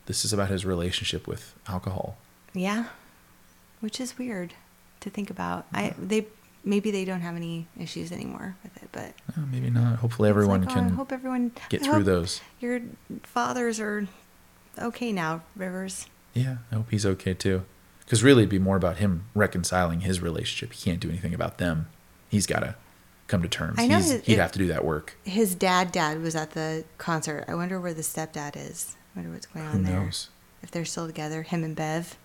this 0.08 0.26
is 0.26 0.34
about 0.34 0.50
his 0.50 0.66
relationship 0.66 1.28
with 1.28 1.54
alcohol. 1.68 2.18
yeah, 2.54 2.86
which 3.82 4.00
is 4.00 4.18
weird 4.18 4.54
to 5.02 5.10
think 5.10 5.30
about. 5.30 5.66
I 5.74 5.94
they 6.00 6.28
maybe 6.64 6.90
they 6.92 7.06
don't 7.06 7.22
have 7.22 7.36
any 7.36 7.68
issues 7.80 8.12
anymore 8.12 8.56
with 8.64 8.76
it, 8.82 8.90
but 8.92 9.14
Oh, 9.38 9.46
maybe 9.52 9.70
not. 9.70 9.98
Hopefully, 10.00 10.30
everyone 10.30 10.62
like, 10.62 10.70
oh, 10.70 10.74
I 10.74 10.76
can 10.84 10.90
hope 10.90 11.12
everyone 11.12 11.52
get 11.70 11.82
I 11.84 11.86
through 11.86 12.04
those. 12.04 12.42
Your 12.60 12.82
fathers 13.24 13.80
are 13.80 14.08
okay 14.80 15.12
now, 15.12 15.42
Rivers. 15.56 16.08
Yeah, 16.34 16.58
I 16.72 16.76
hope 16.76 16.88
he's 16.92 17.06
okay 17.06 17.34
too. 17.34 17.64
Because 18.06 18.24
really, 18.24 18.44
it'd 18.44 18.50
be 18.50 18.60
more 18.60 18.76
about 18.78 18.98
him 18.98 19.26
reconciling 19.34 20.02
his 20.02 20.22
relationship. 20.22 20.74
He 20.76 20.90
can't 20.90 21.00
do 21.00 21.10
anything 21.10 21.34
about 21.34 21.58
them. 21.58 21.88
He's 22.30 22.46
got 22.46 22.60
to 22.60 22.76
come 23.28 23.42
to 23.42 23.48
terms. 23.48 23.80
I 23.80 23.88
know 23.88 23.98
He's, 23.98 24.12
his- 24.12 24.26
he'd 24.26 24.34
it- 24.34 24.40
have 24.40 24.52
to 24.52 24.60
do 24.60 24.68
that 24.68 24.86
work. 24.86 25.18
His 25.24 25.56
dad, 25.56 25.92
dad 25.92 26.22
was 26.22 26.36
at 26.36 26.52
the 26.52 26.86
concert. 27.00 27.46
I 27.48 27.56
wonder 27.56 27.80
where 27.82 27.94
the 27.94 28.04
stepdad 28.04 28.56
is. 28.56 28.96
I 29.16 29.20
wonder 29.20 29.34
what's 29.34 29.48
going 29.48 29.66
on 29.66 29.78
Who 29.78 29.84
there. 29.92 30.00
knows? 30.04 30.30
If 30.62 30.72
they're 30.72 30.86
still 30.86 31.08
together, 31.08 31.42
him 31.44 31.64
and 31.64 31.76
Bev. 31.76 32.16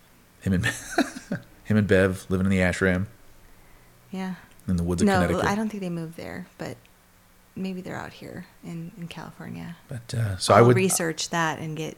Him 0.43 0.53
and 0.55 0.67
him 1.65 1.77
and 1.77 1.87
Bev 1.87 2.27
living 2.29 2.47
in 2.47 2.51
the 2.51 2.59
ashram 2.59 3.07
Yeah. 4.11 4.35
in 4.69 4.77
the 4.77 4.83
woods 4.83 5.01
of 5.03 5.07
no, 5.07 5.15
Connecticut. 5.21 5.45
I 5.51 5.55
don't 5.55 5.69
think 5.69 5.83
they 5.83 5.91
moved 5.91 6.17
there, 6.17 6.47
but 6.59 6.77
maybe 7.57 7.81
they're 7.81 7.97
out 7.97 8.13
here 8.15 8.47
in, 8.65 8.93
in 8.99 9.09
California. 9.09 9.77
But 9.89 10.15
uh, 10.15 10.37
so 10.39 10.53
I'll 10.55 10.61
I 10.61 10.67
would 10.67 10.77
research 10.77 11.31
that 11.31 11.59
and 11.59 11.77
get 11.77 11.97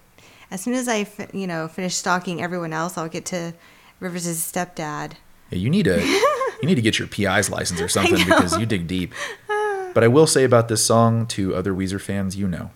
as 0.53 0.61
soon 0.61 0.75
as 0.75 0.87
I 0.87 1.07
you 1.33 1.47
know 1.47 1.67
finish 1.67 1.95
stalking 1.97 2.43
everyone 2.43 2.73
else, 2.73 2.97
I'll 2.99 3.09
get 3.09 3.25
to 3.27 3.55
Rivers' 4.01 4.27
stepdad. 4.27 5.15
Yeah, 5.51 5.59
you 5.59 5.71
need 5.71 5.85
to 5.85 6.01
you 6.63 6.69
need 6.69 6.77
to 6.77 6.83
get 6.83 6.99
your 6.99 7.09
PI's 7.09 7.51
license 7.51 7.81
or 7.81 7.89
something 7.89 8.25
because 8.25 8.59
you 8.59 8.67
dig 8.67 8.87
deep. 8.87 9.15
But 9.95 10.05
I 10.05 10.09
will 10.09 10.27
say 10.27 10.45
about 10.45 10.69
this 10.69 10.85
song 10.85 11.27
to 11.29 11.55
other 11.55 11.75
Weezer 11.75 12.01
fans, 12.01 12.37
you 12.37 12.49
know, 12.49 12.71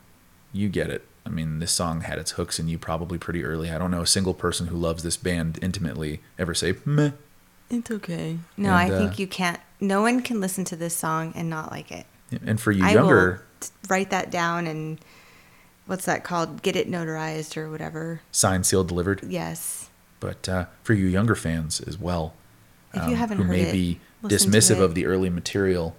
you 0.52 0.68
get 0.68 0.90
it. 0.90 1.06
I 1.24 1.28
mean, 1.28 1.58
this 1.58 1.72
song 1.72 2.02
had 2.02 2.18
its 2.18 2.32
hooks 2.32 2.58
in 2.58 2.68
you 2.68 2.78
probably 2.78 3.18
pretty 3.18 3.44
early. 3.44 3.70
I 3.70 3.78
don't 3.78 3.90
know 3.90 4.02
a 4.02 4.06
single 4.06 4.34
person 4.34 4.68
who 4.68 4.76
loves 4.76 5.02
this 5.02 5.16
band 5.16 5.58
intimately 5.62 6.20
ever 6.38 6.54
say 6.54 6.74
meh. 6.84 7.12
It's 7.68 7.90
okay. 7.90 8.38
No, 8.56 8.68
And, 8.68 8.76
I 8.76 8.94
uh, 8.94 8.98
think 8.98 9.18
you 9.18 9.26
can't. 9.26 9.58
No 9.80 10.02
one 10.02 10.22
can 10.22 10.40
listen 10.40 10.64
to 10.66 10.76
this 10.76 10.94
song 10.94 11.32
and 11.34 11.50
not 11.50 11.72
like 11.72 11.90
it. 11.90 12.06
And 12.44 12.60
for 12.60 12.70
you 12.70 12.84
I 12.84 12.92
younger, 12.92 13.42
will 13.60 13.68
write 13.88 14.10
that 14.10 14.30
down 14.30 14.66
and 14.66 14.98
what's 15.86 16.04
that 16.04 16.24
called? 16.24 16.62
Get 16.62 16.76
it 16.76 16.90
notarized 16.90 17.56
or 17.56 17.70
whatever. 17.70 18.20
signed, 18.32 18.66
sealed, 18.66 18.88
delivered. 18.88 19.22
Yes. 19.26 19.90
But 20.20 20.48
uh, 20.48 20.66
for 20.82 20.94
you 20.94 21.06
younger 21.06 21.34
fans 21.34 21.80
as 21.80 21.98
well, 21.98 22.34
um, 22.94 23.02
If 23.04 23.10
you 23.10 23.16
haven't 23.16 23.38
who 23.38 23.44
heard 23.44 23.52
may 23.52 23.62
it, 23.62 23.72
be 23.72 24.00
dismissive 24.24 24.80
of 24.80 24.94
the 24.94 25.06
early 25.06 25.30
material, 25.30 25.94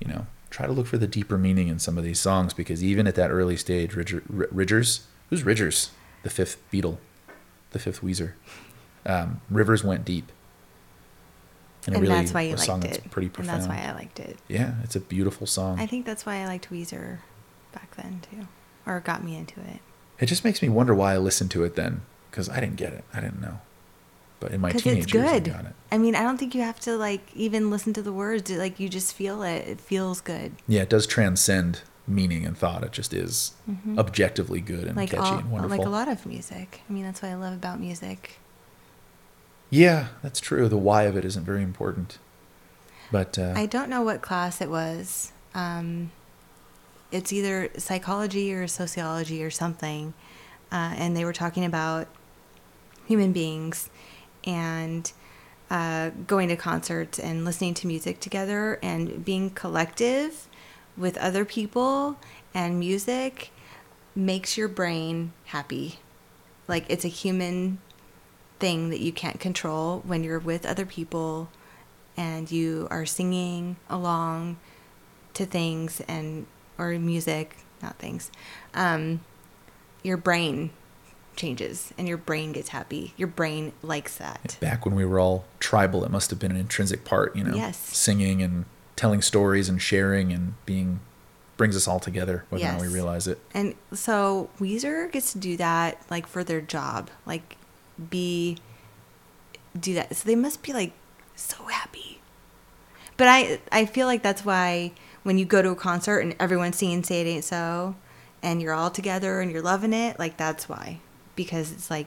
you 0.00 0.08
know, 0.08 0.26
try 0.50 0.66
to 0.66 0.72
look 0.72 0.86
for 0.86 0.98
the 0.98 1.06
deeper 1.06 1.36
meaning 1.36 1.68
in 1.68 1.78
some 1.78 1.98
of 1.98 2.04
these 2.04 2.18
songs 2.20 2.52
because 2.54 2.82
even 2.82 3.06
at 3.06 3.14
that 3.16 3.30
early 3.30 3.56
stage, 3.56 3.94
Ridger, 3.94 4.22
R- 4.36 4.48
Ridgers, 4.50 5.06
who's 5.28 5.42
Ridgers, 5.44 5.90
the 6.22 6.30
fifth 6.30 6.58
Beatle, 6.72 6.98
the 7.72 7.78
fifth 7.78 8.00
Weezer, 8.02 8.32
um, 9.06 9.40
Rivers 9.50 9.82
went 9.84 10.04
deep. 10.04 10.30
And, 11.86 11.96
it 11.96 12.00
really 12.00 12.14
that's 12.14 12.34
why 12.34 12.42
you 12.42 12.52
was 12.52 12.62
a 12.62 12.64
song 12.66 12.80
liked 12.80 12.92
that's 12.94 13.06
it. 13.06 13.10
pretty 13.10 13.30
and 13.38 13.48
that's 13.48 13.66
why 13.66 13.78
I 13.86 13.92
liked 13.92 14.20
it. 14.20 14.38
yeah, 14.48 14.74
it's 14.84 14.96
a 14.96 15.00
beautiful 15.00 15.46
song. 15.46 15.80
I 15.80 15.86
think 15.86 16.04
that's 16.04 16.26
why 16.26 16.36
I 16.36 16.46
liked 16.46 16.68
Weezer 16.70 17.18
back 17.72 17.96
then 17.96 18.20
too, 18.30 18.46
or 18.90 19.00
got 19.00 19.24
me 19.24 19.36
into 19.36 19.60
it. 19.60 19.80
It 20.18 20.26
just 20.26 20.44
makes 20.44 20.60
me 20.60 20.68
wonder 20.68 20.94
why 20.94 21.14
I 21.14 21.18
listened 21.18 21.50
to 21.52 21.64
it 21.64 21.76
then 21.76 22.02
because 22.30 22.48
I 22.48 22.60
didn't 22.60 22.76
get 22.76 22.92
it. 22.92 23.04
I 23.14 23.20
didn't 23.20 23.40
know. 23.40 23.60
But 24.40 24.52
in 24.52 24.60
my 24.60 24.72
teenage 24.72 25.04
it's 25.04 25.14
years, 25.14 25.30
I 25.30 25.38
got 25.40 25.64
it. 25.66 25.74
I 25.92 25.98
mean, 25.98 26.14
I 26.14 26.22
don't 26.22 26.38
think 26.38 26.54
you 26.54 26.62
have 26.62 26.80
to 26.80 26.96
like 26.96 27.20
even 27.34 27.70
listen 27.70 27.92
to 27.94 28.02
the 28.02 28.12
words. 28.12 28.50
Like 28.50 28.80
you 28.80 28.88
just 28.88 29.14
feel 29.14 29.42
it. 29.42 29.66
It 29.68 29.80
feels 29.80 30.20
good. 30.20 30.52
Yeah, 30.66 30.82
it 30.82 30.88
does 30.90 31.06
transcend 31.06 31.82
meaning 32.06 32.44
and 32.46 32.56
thought. 32.56 32.82
It 32.82 32.92
just 32.92 33.12
is 33.12 33.52
objectively 33.98 34.60
good 34.60 34.84
and 34.84 34.90
Mm-hmm. 34.90 34.98
Like 34.98 35.10
catchy 35.10 35.22
all, 35.22 35.38
and 35.38 35.50
wonderful. 35.50 35.76
like 35.78 35.86
a 35.86 35.90
lot 35.90 36.08
of 36.08 36.24
music. 36.26 36.82
I 36.88 36.92
mean, 36.92 37.04
that's 37.04 37.22
what 37.22 37.30
I 37.30 37.34
love 37.34 37.52
about 37.54 37.80
music. 37.80 38.38
Yeah, 39.68 40.08
that's 40.22 40.40
true. 40.40 40.68
The 40.68 40.76
why 40.76 41.04
of 41.04 41.16
it 41.16 41.24
isn't 41.24 41.44
very 41.44 41.62
important. 41.62 42.18
But 43.12 43.38
uh, 43.38 43.52
I 43.56 43.66
don't 43.66 43.88
know 43.88 44.02
what 44.02 44.22
class 44.22 44.60
it 44.60 44.70
was. 44.70 45.32
Um, 45.54 46.10
it's 47.12 47.32
either 47.32 47.70
psychology 47.76 48.52
or 48.52 48.66
sociology 48.66 49.42
or 49.42 49.50
something. 49.50 50.14
Uh, 50.72 50.94
and 50.96 51.16
they 51.16 51.24
were 51.24 51.32
talking 51.32 51.64
about 51.64 52.06
human 53.06 53.32
beings 53.32 53.90
and 54.44 55.12
uh, 55.70 56.10
going 56.26 56.48
to 56.48 56.56
concerts 56.56 57.18
and 57.18 57.44
listening 57.44 57.74
to 57.74 57.86
music 57.86 58.20
together 58.20 58.78
and 58.82 59.24
being 59.24 59.50
collective 59.50 60.48
with 60.96 61.16
other 61.18 61.44
people 61.44 62.16
and 62.54 62.78
music 62.78 63.50
makes 64.14 64.56
your 64.56 64.68
brain 64.68 65.32
happy. 65.46 65.98
Like 66.68 66.84
it's 66.88 67.04
a 67.04 67.08
human 67.08 67.78
thing 68.58 68.90
that 68.90 69.00
you 69.00 69.12
can't 69.12 69.40
control 69.40 70.02
when 70.06 70.22
you're 70.22 70.38
with 70.38 70.66
other 70.66 70.84
people 70.84 71.48
and 72.16 72.50
you 72.50 72.86
are 72.90 73.06
singing 73.06 73.76
along 73.88 74.58
to 75.34 75.46
things 75.46 76.02
and 76.06 76.46
or 76.80 76.98
music, 76.98 77.56
not 77.82 77.96
things. 77.98 78.30
Um, 78.74 79.20
your 80.02 80.16
brain 80.16 80.70
changes 81.36 81.92
and 81.98 82.08
your 82.08 82.16
brain 82.16 82.52
gets 82.52 82.70
happy. 82.70 83.14
Your 83.16 83.28
brain 83.28 83.72
likes 83.82 84.16
that. 84.18 84.56
back 84.60 84.84
when 84.84 84.94
we 84.94 85.04
were 85.04 85.20
all 85.20 85.44
tribal, 85.58 86.04
it 86.04 86.10
must 86.10 86.30
have 86.30 86.38
been 86.38 86.50
an 86.50 86.56
intrinsic 86.56 87.04
part, 87.04 87.36
you 87.36 87.44
know, 87.44 87.54
Yes. 87.54 87.76
singing 87.78 88.42
and 88.42 88.64
telling 88.96 89.22
stories 89.22 89.68
and 89.68 89.80
sharing 89.80 90.32
and 90.32 90.54
being 90.66 91.00
brings 91.56 91.76
us 91.76 91.86
all 91.86 92.00
together, 92.00 92.44
whether 92.48 92.64
or 92.64 92.72
not 92.72 92.80
we 92.80 92.88
realize 92.88 93.26
it. 93.26 93.38
And 93.52 93.74
so 93.92 94.48
Weezer 94.58 95.12
gets 95.12 95.32
to 95.32 95.38
do 95.38 95.56
that 95.58 96.00
like 96.10 96.26
for 96.26 96.42
their 96.42 96.62
job, 96.62 97.10
like 97.26 97.56
be 98.08 98.56
do 99.78 99.94
that. 99.94 100.16
So 100.16 100.26
they 100.26 100.36
must 100.36 100.62
be 100.62 100.72
like 100.72 100.92
so 101.36 101.64
happy. 101.64 102.20
But 103.18 103.28
I 103.28 103.60
I 103.70 103.84
feel 103.84 104.06
like 104.06 104.22
that's 104.22 104.42
why 104.44 104.92
when 105.22 105.38
you 105.38 105.44
go 105.44 105.62
to 105.62 105.70
a 105.70 105.76
concert 105.76 106.20
and 106.20 106.34
everyone's 106.40 106.76
singing 106.76 107.02
"Say 107.02 107.20
It 107.20 107.26
Ain't 107.26 107.44
So," 107.44 107.96
and 108.42 108.60
you're 108.62 108.74
all 108.74 108.90
together 108.90 109.40
and 109.40 109.50
you're 109.50 109.62
loving 109.62 109.92
it, 109.92 110.18
like 110.18 110.36
that's 110.36 110.68
why 110.68 111.00
because 111.36 111.72
it's 111.72 111.90
like 111.90 112.06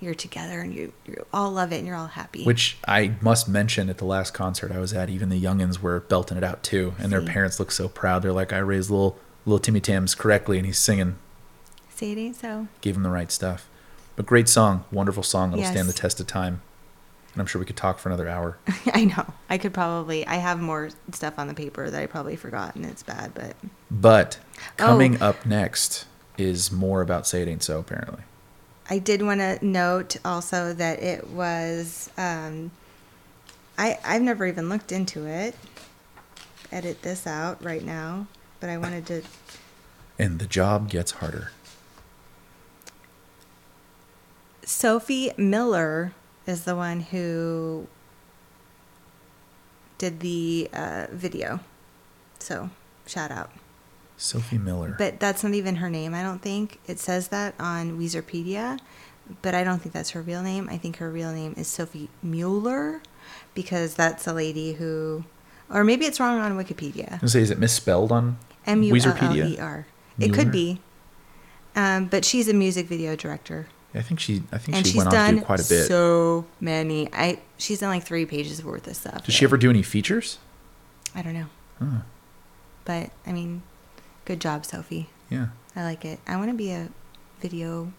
you're 0.00 0.14
together 0.14 0.60
and 0.60 0.74
you 0.74 0.92
you 1.06 1.24
all 1.32 1.50
love 1.52 1.72
it 1.72 1.78
and 1.78 1.86
you're 1.86 1.96
all 1.96 2.08
happy. 2.08 2.44
Which 2.44 2.76
I 2.88 3.14
must 3.20 3.48
mention 3.48 3.88
at 3.88 3.98
the 3.98 4.04
last 4.04 4.34
concert 4.34 4.72
I 4.72 4.78
was 4.78 4.92
at, 4.92 5.08
even 5.10 5.28
the 5.28 5.40
youngins 5.40 5.80
were 5.80 6.00
belting 6.00 6.36
it 6.36 6.44
out 6.44 6.62
too, 6.62 6.94
and 6.98 7.12
their 7.12 7.22
parents 7.22 7.60
look 7.60 7.70
so 7.70 7.88
proud. 7.88 8.22
They're 8.22 8.32
like, 8.32 8.52
"I 8.52 8.58
raised 8.58 8.90
little 8.90 9.18
little 9.46 9.58
Timmy 9.58 9.80
Tams 9.80 10.14
correctly," 10.14 10.58
and 10.58 10.66
he's 10.66 10.78
singing, 10.78 11.16
"Say 11.94 12.12
It 12.12 12.18
Ain't 12.18 12.36
So." 12.36 12.68
gave 12.80 12.96
him 12.96 13.02
the 13.02 13.10
right 13.10 13.30
stuff. 13.30 13.68
But 14.16 14.26
great 14.26 14.48
song, 14.48 14.84
wonderful 14.90 15.22
song. 15.22 15.52
It'll 15.52 15.64
stand 15.64 15.88
the 15.88 15.94
test 15.94 16.20
of 16.20 16.26
time, 16.26 16.60
and 17.32 17.40
I'm 17.40 17.46
sure 17.46 17.58
we 17.58 17.64
could 17.66 17.76
talk 17.76 17.98
for 17.98 18.08
another 18.08 18.28
hour. 18.28 18.58
I 18.94 19.04
know. 19.06 19.26
I 19.48 19.58
could 19.58 19.72
probably. 19.74 20.26
I 20.26 20.34
have 20.36 20.60
more 20.60 20.90
stuff 21.12 21.38
on 21.38 21.48
the 21.48 21.54
paper 21.54 21.88
that 21.90 22.02
I 22.02 22.06
probably 22.06 22.36
forgot, 22.36 22.74
and 22.76 22.84
it's 22.84 23.02
bad. 23.02 23.32
But 23.34 23.56
But 23.90 24.38
Oh. 24.78 24.84
coming 24.84 25.20
up 25.22 25.44
next 25.46 26.04
is 26.38 26.70
more 26.72 27.00
about 27.02 27.26
"Say 27.26 27.42
It 27.42 27.48
Ain't 27.48 27.62
So." 27.62 27.78
Apparently, 27.78 28.22
I 28.90 28.98
did 28.98 29.22
want 29.22 29.40
to 29.40 29.58
note 29.64 30.16
also 30.24 30.72
that 30.74 31.02
it 31.02 31.28
was. 31.28 32.10
Um, 32.18 32.70
I 33.78 33.98
I've 34.04 34.22
never 34.22 34.46
even 34.46 34.68
looked 34.68 34.92
into 34.92 35.26
it. 35.26 35.54
Edit 36.70 37.02
this 37.02 37.26
out 37.26 37.62
right 37.64 37.82
now, 37.84 38.26
but 38.60 38.68
I 38.70 38.76
wanted 38.78 39.06
to. 39.06 39.22
and 40.18 40.38
the 40.38 40.46
job 40.46 40.88
gets 40.90 41.12
harder. 41.12 41.50
Sophie 44.64 45.32
Miller 45.36 46.12
is 46.46 46.64
the 46.64 46.76
one 46.76 47.00
who 47.00 47.86
did 49.98 50.20
the 50.20 50.68
uh, 50.72 51.06
video, 51.12 51.60
so 52.38 52.70
shout 53.06 53.30
out. 53.30 53.50
Sophie 54.16 54.58
Miller. 54.58 54.94
But 54.96 55.18
that's 55.18 55.42
not 55.42 55.54
even 55.54 55.76
her 55.76 55.90
name, 55.90 56.14
I 56.14 56.22
don't 56.22 56.40
think. 56.40 56.78
It 56.86 56.98
says 56.98 57.28
that 57.28 57.54
on 57.58 57.98
Weezerpedia, 57.98 58.78
but 59.42 59.54
I 59.54 59.64
don't 59.64 59.80
think 59.80 59.92
that's 59.92 60.10
her 60.10 60.22
real 60.22 60.42
name. 60.42 60.68
I 60.70 60.78
think 60.78 60.96
her 60.98 61.10
real 61.10 61.32
name 61.32 61.54
is 61.56 61.66
Sophie 61.66 62.08
Mueller 62.22 63.02
because 63.54 63.94
that's 63.94 64.26
a 64.26 64.32
lady 64.32 64.74
who, 64.74 65.24
or 65.70 65.84
maybe 65.84 66.04
it's 66.06 66.20
wrong 66.20 66.38
on 66.38 66.56
Wikipedia. 66.56 67.22
I 67.22 67.26
say, 67.26 67.40
is 67.40 67.50
it 67.50 67.58
misspelled 67.58 68.12
on 68.12 68.38
M 68.66 68.82
U 68.82 68.96
L 68.96 69.16
L 69.20 69.36
E? 69.36 69.58
R. 69.58 69.86
It 70.18 70.32
could 70.32 70.52
be. 70.52 70.80
Um, 71.74 72.06
but 72.06 72.24
she's 72.24 72.48
a 72.48 72.54
music 72.54 72.86
video 72.86 73.16
director. 73.16 73.66
I 73.94 74.00
think 74.02 74.20
she. 74.20 74.42
I 74.50 74.58
think 74.58 74.76
And 74.76 74.86
she 74.86 74.96
went 74.96 75.12
on 75.12 75.34
to 75.34 75.40
do 75.40 75.44
quite 75.44 75.60
a 75.60 75.68
bit. 75.68 75.86
so 75.86 76.46
many. 76.60 77.12
I 77.12 77.40
she's 77.58 77.80
done 77.80 77.90
like 77.90 78.04
three 78.04 78.24
pages 78.26 78.64
worth 78.64 78.86
of 78.86 78.96
stuff. 78.96 79.24
Did 79.26 79.34
she 79.34 79.44
ever 79.44 79.56
do 79.58 79.68
any 79.70 79.82
features? 79.82 80.38
I 81.14 81.20
don't 81.22 81.34
know, 81.34 81.46
Huh. 81.78 82.00
but 82.86 83.10
I 83.26 83.32
mean, 83.32 83.62
good 84.24 84.40
job, 84.40 84.64
Sophie. 84.64 85.10
Yeah. 85.28 85.48
I 85.76 85.82
like 85.84 86.04
it. 86.06 86.20
I 86.26 86.36
want 86.36 86.48
to 86.50 86.56
be 86.56 86.70
a 86.72 86.88
video 87.40 87.92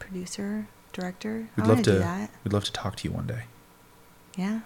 producer, 0.00 0.66
director. 0.92 1.48
We'd 1.56 1.64
I 1.64 1.66
love 1.68 1.78
to. 1.84 1.92
do 1.92 1.98
that. 2.00 2.30
We'd 2.42 2.52
love 2.52 2.64
to 2.64 2.72
talk 2.72 2.96
to 2.96 3.08
you 3.08 3.14
one 3.14 3.26
day. 3.28 3.44
Yeah. 4.36 4.60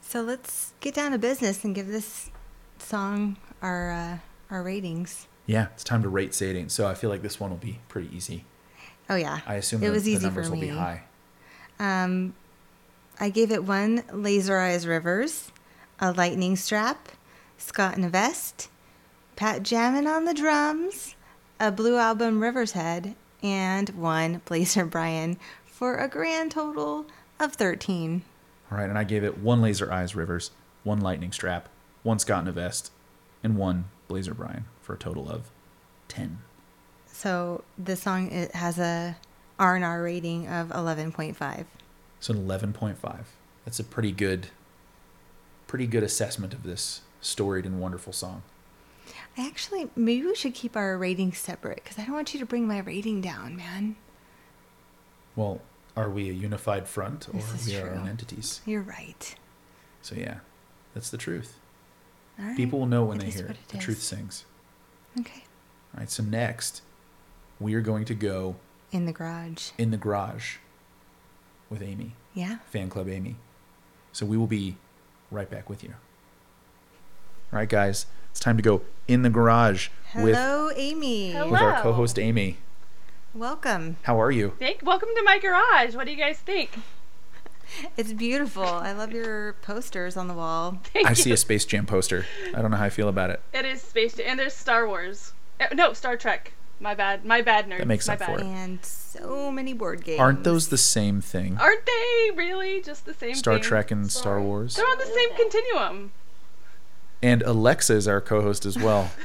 So 0.00 0.22
let's 0.22 0.72
get 0.80 0.94
down 0.94 1.10
to 1.12 1.18
business 1.18 1.64
and 1.64 1.74
give 1.74 1.88
this 1.88 2.30
song 2.78 3.36
our 3.62 3.90
uh, 3.90 4.18
our 4.50 4.62
ratings. 4.62 5.26
Yeah, 5.46 5.68
it's 5.74 5.84
time 5.84 6.02
to 6.02 6.08
rate 6.08 6.40
Ain't. 6.40 6.72
So 6.72 6.86
I 6.86 6.94
feel 6.94 7.08
like 7.08 7.22
this 7.22 7.38
one 7.38 7.50
will 7.50 7.56
be 7.56 7.78
pretty 7.88 8.14
easy. 8.14 8.44
Oh 9.08 9.14
yeah, 9.14 9.40
I 9.46 9.54
assume 9.54 9.82
it 9.82 9.86
the, 9.86 9.92
was 9.92 10.04
the 10.04 10.18
numbers 10.18 10.48
for 10.48 10.54
will 10.54 10.60
be 10.60 10.68
high. 10.68 11.04
Um, 11.78 12.34
I 13.20 13.30
gave 13.30 13.52
it 13.52 13.64
one 13.64 14.02
Laser 14.12 14.58
Eyes 14.58 14.86
Rivers, 14.86 15.52
a 16.00 16.12
lightning 16.12 16.56
strap, 16.56 17.08
Scott 17.56 17.96
in 17.96 18.02
a 18.02 18.08
vest, 18.08 18.68
Pat 19.36 19.62
jamming 19.62 20.08
on 20.08 20.24
the 20.24 20.34
drums, 20.34 21.14
a 21.60 21.70
Blue 21.70 21.96
Album 21.96 22.42
Rivers 22.42 22.72
Head, 22.72 23.14
and 23.42 23.90
one 23.90 24.42
Blazer 24.44 24.84
Brian 24.84 25.38
for 25.64 25.96
a 25.98 26.08
grand 26.08 26.50
total 26.50 27.06
of 27.38 27.52
13. 27.52 28.22
All 28.72 28.78
right, 28.78 28.88
and 28.88 28.98
I 28.98 29.04
gave 29.04 29.22
it 29.22 29.38
one 29.38 29.62
Laser 29.62 29.92
Eyes 29.92 30.16
Rivers, 30.16 30.50
one 30.82 31.00
Lightning 31.00 31.30
Strap, 31.30 31.68
one 32.02 32.18
Scott 32.18 32.42
in 32.42 32.48
a 32.48 32.52
Vest, 32.52 32.90
and 33.44 33.56
one 33.56 33.84
Blazer 34.08 34.34
Brian 34.34 34.64
for 34.86 34.94
a 34.94 34.98
total 34.98 35.28
of 35.28 35.50
ten. 36.06 36.38
So 37.08 37.64
the 37.76 37.96
song 37.96 38.30
it 38.30 38.54
has 38.54 38.78
a 38.78 39.16
R&R 39.58 40.02
rating 40.02 40.46
of 40.48 40.68
11.5. 40.68 41.64
So 42.20 42.32
an 42.32 42.38
eleven 42.40 42.72
point 42.72 42.98
five. 42.98 43.26
That's 43.64 43.80
a 43.80 43.84
pretty 43.84 44.12
good, 44.12 44.46
pretty 45.66 45.86
good 45.88 46.02
assessment 46.04 46.54
of 46.54 46.62
this 46.62 47.00
storied 47.20 47.66
and 47.66 47.80
wonderful 47.80 48.12
song. 48.12 48.42
I 49.36 49.46
actually 49.46 49.88
maybe 49.96 50.24
we 50.26 50.34
should 50.36 50.54
keep 50.54 50.76
our 50.76 50.96
ratings 50.96 51.38
separate 51.38 51.82
because 51.82 51.98
I 51.98 52.04
don't 52.04 52.14
want 52.14 52.32
you 52.32 52.40
to 52.40 52.46
bring 52.46 52.66
my 52.68 52.78
rating 52.78 53.20
down, 53.20 53.56
man. 53.56 53.96
Well, 55.34 55.60
are 55.96 56.08
we 56.08 56.30
a 56.30 56.32
unified 56.32 56.86
front 56.88 57.28
or 57.28 57.38
are 57.40 57.58
we 57.66 57.76
our 57.76 57.90
own 57.90 58.08
entities? 58.08 58.60
You're 58.64 58.82
right. 58.82 59.34
So 60.02 60.14
yeah, 60.14 60.38
that's 60.94 61.10
the 61.10 61.18
truth. 61.18 61.58
All 62.38 62.46
right. 62.46 62.56
People 62.56 62.78
will 62.78 62.86
know 62.86 63.04
when 63.04 63.18
It 63.20 63.24
they 63.24 63.30
hear 63.30 63.46
it. 63.46 63.50
it 63.52 63.68
The 63.68 63.78
is. 63.78 63.84
truth 63.84 64.02
sings. 64.02 64.44
Okay. 65.18 65.44
All 65.94 66.00
right, 66.00 66.10
so 66.10 66.22
next, 66.22 66.82
we 67.58 67.74
are 67.74 67.80
going 67.80 68.04
to 68.06 68.14
go 68.14 68.56
In 68.92 69.06
the 69.06 69.12
garage. 69.12 69.70
in 69.78 69.90
the 69.90 69.96
garage 69.96 70.56
with 71.70 71.82
Amy, 71.82 72.12
Yeah. 72.34 72.58
fan 72.66 72.88
club 72.90 73.08
Amy. 73.08 73.36
So 74.12 74.26
we 74.26 74.36
will 74.36 74.46
be 74.46 74.76
right 75.30 75.50
back 75.50 75.68
with 75.70 75.82
you. 75.82 75.94
All 77.52 77.58
right, 77.58 77.68
guys, 77.68 78.06
it's 78.30 78.40
time 78.40 78.56
to 78.56 78.62
go 78.62 78.82
in 79.08 79.22
the 79.22 79.30
garage 79.30 79.88
with 80.14 80.34
Hello, 80.36 80.70
Amy. 80.76 81.32
Hello. 81.32 81.50
with 81.50 81.60
our 81.60 81.80
co-host 81.80 82.18
Amy. 82.18 82.58
Welcome. 83.34 83.96
How 84.02 84.20
are 84.20 84.30
you? 84.30 84.52
Thank, 84.58 84.82
welcome 84.82 85.08
to 85.14 85.22
my 85.22 85.38
garage. 85.38 85.94
What 85.94 86.06
do 86.06 86.10
you 86.12 86.16
guys 86.18 86.38
think? 86.38 86.70
It's 87.96 88.12
beautiful. 88.12 88.62
I 88.64 88.92
love 88.92 89.12
your 89.12 89.54
posters 89.62 90.16
on 90.16 90.28
the 90.28 90.34
wall. 90.34 90.78
Thank 90.92 91.06
I 91.06 91.10
you. 91.10 91.14
see 91.16 91.32
a 91.32 91.36
Space 91.36 91.64
Jam 91.64 91.86
poster. 91.86 92.24
I 92.54 92.62
don't 92.62 92.70
know 92.70 92.76
how 92.76 92.84
I 92.84 92.90
feel 92.90 93.08
about 93.08 93.30
it. 93.30 93.40
It 93.52 93.64
is 93.64 93.82
Space 93.82 94.14
Jam, 94.14 94.26
and 94.30 94.38
there's 94.38 94.54
Star 94.54 94.86
Wars. 94.86 95.32
Uh, 95.60 95.66
no, 95.74 95.92
Star 95.92 96.16
Trek. 96.16 96.52
My 96.78 96.94
bad. 96.94 97.24
My 97.24 97.40
bad, 97.42 97.66
nerd. 97.68 97.78
That 97.78 97.86
makes 97.88 98.06
My 98.06 98.14
up 98.14 98.20
for 98.20 98.36
bad. 98.36 98.40
it. 98.40 98.44
And 98.46 98.84
so 98.84 99.50
many 99.50 99.72
board 99.72 100.04
games. 100.04 100.20
Aren't 100.20 100.44
those 100.44 100.68
the 100.68 100.76
same 100.78 101.20
thing? 101.22 101.56
Aren't 101.58 101.86
they 101.86 102.30
really 102.36 102.82
just 102.82 103.06
the 103.06 103.14
same 103.14 103.34
Star 103.34 103.54
thing? 103.54 103.62
Trek 103.62 103.90
and 103.90 104.12
Star 104.12 104.40
Wars. 104.40 104.76
They're 104.76 104.84
on 104.86 104.98
the 104.98 105.06
same 105.06 105.34
continuum. 105.36 106.12
And 107.22 107.42
Alexa 107.42 107.94
is 107.94 108.06
our 108.06 108.20
co-host 108.20 108.66
as 108.66 108.76
well. 108.78 109.10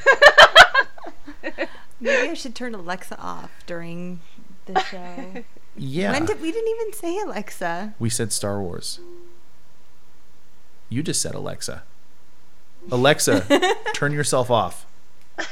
Maybe 2.00 2.30
I 2.30 2.34
should 2.34 2.56
turn 2.56 2.74
Alexa 2.74 3.20
off 3.20 3.52
during 3.66 4.22
the 4.66 4.80
show. 4.84 5.44
Yeah. 5.78 6.12
When 6.12 6.26
did 6.26 6.42
we 6.42 6.52
didn't 6.52 6.70
even 6.70 6.94
say 6.94 7.18
Alexa? 7.20 7.94
we 8.00 8.10
said 8.10 8.32
Star 8.32 8.62
Wars. 8.62 9.00
You 10.90 11.02
just 11.04 11.22
said 11.22 11.34
Alexa. 11.34 11.84
Alexa, 12.92 13.46
turn 13.94 14.12
yourself 14.12 14.50
off. 14.52 14.86
Oh, 15.40 15.46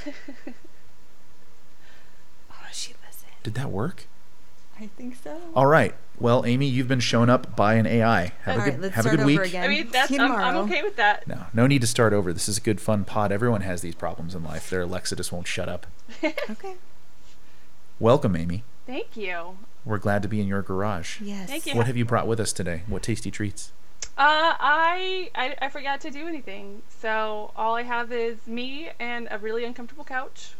she 2.71 2.93
listened. 3.05 3.31
Did 3.43 3.53
that 3.55 3.69
work? 3.71 4.07
I 4.79 4.87
think 4.87 5.15
so. 5.23 5.39
All 5.55 5.65
right. 5.65 5.93
Well, 6.19 6.45
Amy, 6.45 6.67
you've 6.67 6.87
been 6.87 6.99
shown 6.99 7.29
up 7.29 7.55
by 7.55 7.75
an 7.75 7.85
AI. 7.85 8.33
Have 8.43 8.47
All 8.47 8.53
a 8.55 8.57
right, 8.57 8.71
good 8.73 8.81
let's 8.81 8.95
have 8.95 9.05
a 9.05 9.09
start 9.09 9.17
good 9.17 9.23
over 9.31 9.41
week. 9.41 9.49
again. 9.49 9.63
I 9.63 9.67
mean, 9.67 9.89
that's 9.91 10.11
I'm, 10.11 10.31
I'm 10.31 10.55
okay 10.57 10.83
with 10.83 10.95
that. 10.97 11.27
No, 11.27 11.45
no 11.53 11.67
need 11.67 11.81
to 11.81 11.87
start 11.87 12.11
over. 12.13 12.33
This 12.33 12.49
is 12.49 12.57
a 12.57 12.61
good 12.61 12.81
fun 12.81 13.05
pod. 13.05 13.31
Everyone 13.31 13.61
has 13.61 13.81
these 13.81 13.95
problems 13.95 14.35
in 14.35 14.43
life. 14.43 14.69
Their 14.69 14.81
Alexa 14.81 15.15
just 15.15 15.31
won't 15.31 15.47
shut 15.47 15.69
up. 15.69 15.87
Okay. 16.49 16.75
Welcome, 17.99 18.35
Amy. 18.35 18.63
Thank 18.87 19.15
you. 19.17 19.57
We're 19.85 19.97
glad 19.97 20.21
to 20.23 20.27
be 20.27 20.41
in 20.41 20.47
your 20.47 20.61
garage. 20.61 21.21
Yes. 21.21 21.47
Thank 21.49 21.65
you. 21.65 21.75
What 21.75 21.87
have 21.87 21.97
you 21.97 22.05
brought 22.05 22.27
with 22.27 22.39
us 22.39 22.53
today? 22.53 22.83
What 22.87 23.01
tasty 23.03 23.31
treats? 23.31 23.71
Uh, 24.17 24.53
I, 24.59 25.29
I 25.33 25.55
I 25.61 25.69
forgot 25.69 26.01
to 26.01 26.11
do 26.11 26.27
anything, 26.27 26.81
so 26.89 27.51
all 27.55 27.75
I 27.75 27.83
have 27.83 28.11
is 28.11 28.45
me 28.45 28.89
and 28.99 29.27
a 29.31 29.37
really 29.37 29.63
uncomfortable 29.63 30.03
couch. 30.03 30.51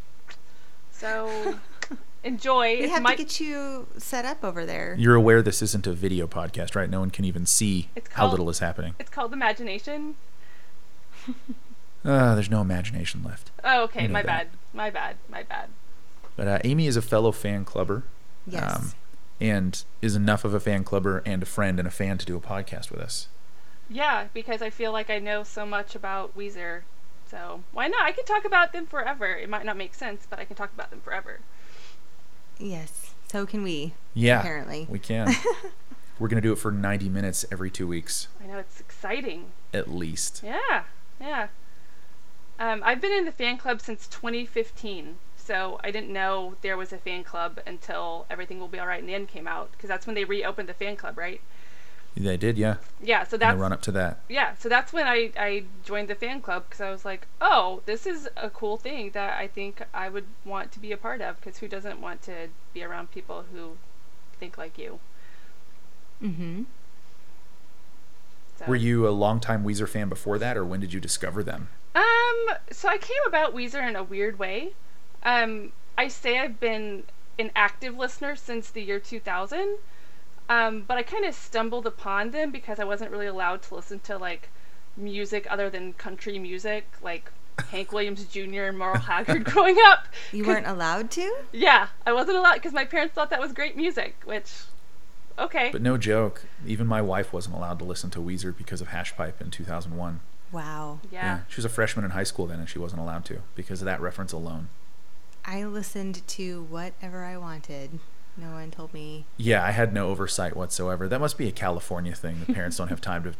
So 0.92 1.58
enjoy. 2.24 2.78
We 2.78 2.84
It's 2.84 2.94
have 2.94 3.02
my- 3.04 3.16
to 3.16 3.24
get 3.24 3.40
you 3.42 3.88
set 3.98 4.24
up 4.24 4.44
over 4.46 4.66
there. 4.66 4.96
You're 4.98 5.16
aware 5.16 5.42
this 5.42 5.62
isn't 5.62 5.86
a 5.86 5.92
video 5.94 6.26
podcast, 6.26 6.74
right? 6.76 6.90
No 6.90 7.02
one 7.02 7.10
can 7.12 7.26
even 7.26 7.46
see 7.46 7.90
It's 7.98 8.10
how 8.14 8.30
little 8.30 8.50
is 8.50 8.60
happening. 8.60 8.96
It's 9.00 9.10
called 9.10 9.34
imagination. 9.34 10.16
Uh, 12.06 12.34
there's 12.36 12.50
no 12.50 12.62
imagination 12.62 13.24
left. 13.24 13.52
Oh, 13.64 13.84
okay. 13.84 14.04
You 14.04 14.08
know 14.08 14.14
My 14.14 14.22
that. 14.24 14.28
bad. 14.28 14.48
My 14.74 14.90
bad. 14.90 15.16
My 15.30 15.44
bad. 15.44 15.70
But 16.38 16.48
uh, 16.48 16.60
Amy 16.64 16.88
is 16.88 16.96
a 16.96 17.02
fellow 17.02 17.34
fan 17.34 17.66
clubber. 17.66 18.04
Yes. 18.48 18.76
um, 18.78 18.92
and 19.42 19.84
is 20.02 20.16
enough 20.16 20.44
of 20.44 20.54
a 20.54 20.60
fan 20.60 20.84
clubber 20.84 21.22
and 21.26 21.44
a 21.44 21.46
friend 21.46 21.80
and 21.80 21.88
a 21.88 21.92
fan 21.92 22.18
to 22.18 22.26
do 22.26 22.36
a 22.36 22.42
podcast 22.42 22.92
with 22.92 23.00
us. 23.02 23.28
Yeah, 23.90 24.28
because 24.34 24.62
I 24.62 24.70
feel 24.70 24.92
like 24.92 25.10
I 25.10 25.20
know 25.20 25.44
so 25.44 25.66
much 25.66 25.96
about 25.96 26.38
Weezer. 26.38 26.82
So 27.30 27.64
why 27.72 27.88
not? 27.88 28.02
I 28.04 28.12
can 28.12 28.26
talk 28.26 28.46
about 28.46 28.74
them 28.74 28.86
forever. 28.86 29.28
It 29.28 29.50
might 29.50 29.66
not 29.66 29.78
make 29.78 29.94
sense, 29.96 30.28
but 30.30 30.40
I 30.40 30.46
can 30.46 30.56
talk 30.56 30.72
about 30.74 30.90
them 30.90 31.02
forever. 31.02 31.40
yes. 32.58 33.14
So 33.32 33.46
can 33.46 33.62
we. 33.62 33.94
Yeah, 34.16 34.40
Apparently. 34.40 34.88
we 34.90 34.98
can. 35.00 35.32
We're 36.20 36.28
gonna 36.28 36.42
do 36.42 36.52
it 36.52 36.58
for 36.58 36.72
90 36.72 37.08
minutes 37.10 37.46
every 37.52 37.70
two 37.70 37.88
weeks, 37.88 38.28
I 38.44 38.48
know 38.48 38.58
it's 38.58 38.80
exciting. 38.80 39.52
at 39.74 39.90
least. 39.90 40.42
Yeah, 40.44 40.84
yeah. 41.22 41.48
Um, 42.60 42.82
I've 42.84 43.00
been 43.00 43.14
in 43.14 43.26
the 43.26 43.32
fan 43.32 43.58
club 43.58 43.80
since 43.82 44.08
2015, 44.08 45.18
so 45.50 45.80
I 45.84 45.90
didn't 45.90 46.14
know 46.14 46.54
there 46.62 46.78
was 46.78 46.94
a 46.94 47.00
fan 47.00 47.24
club 47.24 47.60
until 47.66 48.28
Everything 48.30 48.60
Will 48.60 48.68
Be 48.68 48.80
Alright 48.80 49.00
in 49.00 49.08
the 49.08 49.16
End 49.16 49.28
came 49.28 49.48
out, 49.48 49.72
because 49.72 49.88
that's 49.88 50.06
when 50.06 50.14
they 50.14 50.24
reopened 50.24 50.70
the 50.70 50.76
fan 50.76 50.96
club, 50.96 51.18
right? 51.18 51.42
They 52.16 52.38
did, 52.38 52.56
yeah. 52.56 52.76
Yeah, 53.02 53.24
so 53.24 53.34
In 53.34 53.40
the 53.40 53.46
that's 53.48 53.58
run 53.58 53.74
up 53.74 53.82
to 53.84 53.92
that. 53.94 54.20
yeah, 54.30 54.54
so 54.60 54.70
that's 54.70 54.94
when 54.94 55.08
I, 55.08 55.32
I 55.36 55.64
joined 55.84 56.08
the 56.08 56.14
fan 56.14 56.42
club 56.42 56.66
because 56.70 56.82
I 56.82 56.92
was 56.92 57.04
like, 57.04 57.26
oh, 57.42 57.82
this 57.88 58.06
is 58.06 58.30
a 58.38 58.52
cool 58.52 58.78
thing 58.78 59.10
that 59.16 59.40
I 59.40 59.48
think 59.48 59.82
I 59.92 60.08
would 60.08 60.26
want 60.46 60.72
to 60.74 60.80
be 60.80 60.92
a 60.92 60.98
part 60.98 61.20
of 61.20 61.38
because 61.38 61.58
who 61.58 61.68
doesn't 61.68 62.00
want 62.00 62.22
to 62.24 62.50
be 62.72 62.84
around 62.84 63.10
people 63.10 63.46
who 63.52 63.72
think 64.40 64.56
like 64.56 64.78
you? 64.78 65.00
Mm-hmm. 66.22 66.64
So. 68.60 68.66
Were 68.68 68.76
you 68.76 69.08
a 69.08 69.10
longtime 69.10 69.64
Weezer 69.64 69.90
fan 69.90 70.10
before 70.10 70.38
that, 70.38 70.58
or 70.58 70.64
when 70.64 70.80
did 70.80 70.94
you 70.94 71.00
discover 71.00 71.42
them? 71.42 71.70
Um, 71.96 72.50
so 72.72 72.88
I 72.88 73.00
came 73.00 73.24
about 73.26 73.56
Weezer 73.56 73.88
in 73.88 73.96
a 73.96 74.04
weird 74.04 74.38
way. 74.38 74.74
Um, 75.24 75.72
I 75.98 76.08
say 76.08 76.40
I've 76.40 76.60
been 76.60 77.04
an 77.38 77.52
active 77.56 77.98
listener 77.98 78.36
since 78.36 78.70
the 78.70 78.82
year 78.82 79.00
2000, 79.00 79.78
um, 80.50 80.84
but 80.88 80.98
I 80.98 81.04
kind 81.04 81.26
of 81.26 81.36
stumbled 81.36 81.86
upon 81.86 82.32
them 82.32 82.52
because 82.52 82.80
I 82.80 82.84
wasn't 82.84 83.12
really 83.12 83.28
allowed 83.28 83.62
to 83.64 83.76
listen 83.76 84.00
to 84.02 84.18
like 84.18 84.50
music 84.98 85.48
other 85.50 85.70
than 85.70 85.94
country 85.94 86.40
music, 86.40 86.86
like 87.02 87.32
Hank 87.72 87.92
Williams 87.92 88.26
Jr. 88.26 88.64
and 88.64 88.78
Merle 88.78 88.98
Haggard 88.98 89.44
growing 89.52 89.78
up. 89.86 90.08
You 90.32 90.46
weren't 90.46 90.68
allowed 90.68 91.12
to? 91.12 91.36
Yeah, 91.52 91.88
I 92.06 92.14
wasn't 92.14 92.38
allowed 92.38 92.56
because 92.56 92.74
my 92.74 92.86
parents 92.86 93.14
thought 93.14 93.30
that 93.30 93.40
was 93.40 93.54
great 93.54 93.76
music, 93.76 94.16
which, 94.26 94.52
okay. 95.38 95.70
But 95.72 95.82
no 95.82 95.98
joke, 95.98 96.44
even 96.66 96.88
my 96.88 97.02
wife 97.02 97.32
wasn't 97.32 97.56
allowed 97.56 97.80
to 97.80 97.86
listen 97.86 98.10
to 98.12 98.20
Weezer 98.20 98.56
because 98.56 98.82
of 98.82 98.88
Hash 98.90 99.16
Pipe 99.16 99.42
in 99.42 99.52
2001. 99.52 100.20
Wow. 100.52 101.00
yeah. 101.12 101.42
she 101.48 101.58
was 101.58 101.66
a 101.66 101.70
freshman 101.70 102.04
in 102.04 102.12
high 102.12 102.24
school 102.24 102.48
then, 102.48 102.60
and 102.60 102.68
she 102.68 102.80
wasn't 102.80 103.02
allowed 103.02 103.24
to 103.26 103.42
because 103.56 103.82
of 103.82 103.86
that 103.86 104.02
reference 104.02 104.32
alone. 104.32 104.70
I 105.50 105.64
listened 105.64 106.22
to 106.28 106.62
whatever 106.70 107.24
I 107.24 107.36
wanted. 107.36 107.98
No 108.38 108.52
one 108.52 108.70
told 108.70 108.94
me. 108.94 109.26
Yeah, 109.36 109.66
I 109.66 109.72
had 109.72 109.92
no 109.92 110.10
oversight 110.10 110.56
whatsoever. 110.56 111.08
That 111.08 111.20
must 111.20 111.40
be 111.40 111.48
a 111.48 111.52
California 111.52 112.14
thing. 112.14 112.44
The 112.46 112.54
parents 112.54 112.78
don't 112.78 112.90
have 112.90 113.02
time 113.02 113.24
to 113.24 113.34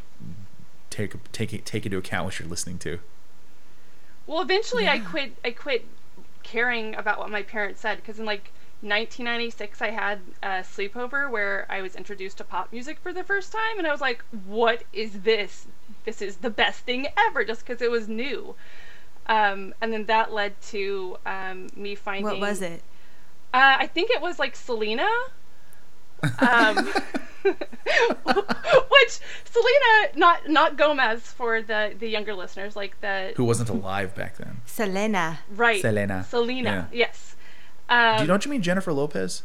take 0.90 1.30
take 1.30 1.52
it 1.52 1.64
take 1.64 1.86
into 1.86 1.98
account 1.98 2.24
what 2.24 2.40
you're 2.40 2.48
listening 2.48 2.78
to. 2.80 2.98
Well, 4.26 4.42
eventually 4.42 4.88
I 4.88 4.98
quit. 4.98 5.36
I 5.44 5.52
quit 5.52 5.86
caring 6.42 6.96
about 6.96 7.20
what 7.20 7.30
my 7.30 7.44
parents 7.44 7.80
said 7.80 7.98
because 7.98 8.18
in 8.18 8.26
like 8.26 8.50
1996 8.80 9.80
I 9.80 9.90
had 9.90 10.18
a 10.42 10.48
sleepover 10.62 11.30
where 11.30 11.64
I 11.68 11.80
was 11.80 11.94
introduced 11.94 12.38
to 12.38 12.44
pop 12.44 12.72
music 12.72 12.98
for 12.98 13.12
the 13.12 13.22
first 13.22 13.52
time, 13.52 13.78
and 13.78 13.86
I 13.86 13.92
was 13.92 14.00
like, 14.00 14.24
"What 14.46 14.82
is 14.92 15.20
this? 15.20 15.68
This 16.04 16.20
is 16.20 16.38
the 16.38 16.50
best 16.50 16.80
thing 16.80 17.06
ever!" 17.16 17.44
Just 17.44 17.64
because 17.64 17.80
it 17.80 17.90
was 17.90 18.08
new. 18.08 18.56
Um, 19.30 19.74
and 19.80 19.92
then 19.92 20.04
that 20.06 20.32
led 20.32 20.60
to 20.72 21.16
um, 21.24 21.68
me 21.76 21.94
finding. 21.94 22.24
What 22.24 22.40
was 22.40 22.60
it? 22.60 22.82
Uh, 23.54 23.76
I 23.78 23.86
think 23.86 24.10
it 24.10 24.20
was 24.20 24.38
like 24.38 24.54
Selena. 24.56 25.08
Um, 26.40 26.76
which 27.44 29.18
Selena, 29.44 30.08
not 30.16 30.48
not 30.48 30.76
Gomez 30.76 31.22
for 31.22 31.62
the 31.62 31.94
the 31.98 32.08
younger 32.08 32.34
listeners, 32.34 32.76
like 32.76 33.00
the 33.00 33.32
Who 33.36 33.44
wasn't 33.44 33.68
alive 33.70 34.14
back 34.14 34.36
then? 34.36 34.60
Selena. 34.66 35.38
right 35.54 35.80
Selena. 35.80 36.24
Selena, 36.28 36.88
Yeah. 36.92 37.06
yes. 37.06 37.36
Um, 37.88 38.16
Do 38.18 38.22
you 38.22 38.28
know 38.28 38.34
what 38.34 38.44
you 38.44 38.50
mean, 38.50 38.62
Jennifer 38.62 38.92
Lopez? 38.92 39.42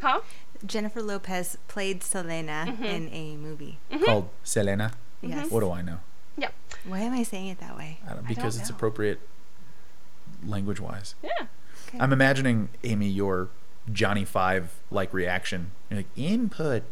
Huh? 0.00 0.20
Jennifer 0.66 1.02
Lopez 1.02 1.56
played 1.68 2.02
Selena 2.02 2.66
Mm-hmm. 2.68 2.84
in 2.84 3.08
a 3.12 3.36
movie. 3.36 3.78
Called 4.04 4.28
Selena. 4.42 4.92
Yes. 5.22 5.50
What 5.50 5.60
do 5.60 5.70
I 5.70 5.80
know? 5.82 6.00
Yeah. 6.36 6.50
Why 6.86 7.00
am 7.00 7.12
I 7.12 7.22
saying 7.22 7.48
it 7.48 7.60
that 7.60 7.76
way? 7.76 7.98
I 8.06 8.14
don't, 8.14 8.24
I 8.24 8.28
because 8.28 8.54
don't 8.54 8.62
it's 8.62 8.70
know. 8.70 8.76
appropriate 8.76 9.20
language 10.44 10.80
wise. 10.80 11.14
Yeah. 11.22 11.30
Okay. 11.88 11.98
I'm 11.98 12.12
imagining 12.12 12.68
Amy 12.82 13.08
your 13.08 13.48
Johnny 13.92 14.24
Five 14.24 14.74
like 14.90 15.12
reaction. 15.12 15.70
You're 15.90 15.98
like 16.00 16.08
input, 16.16 16.82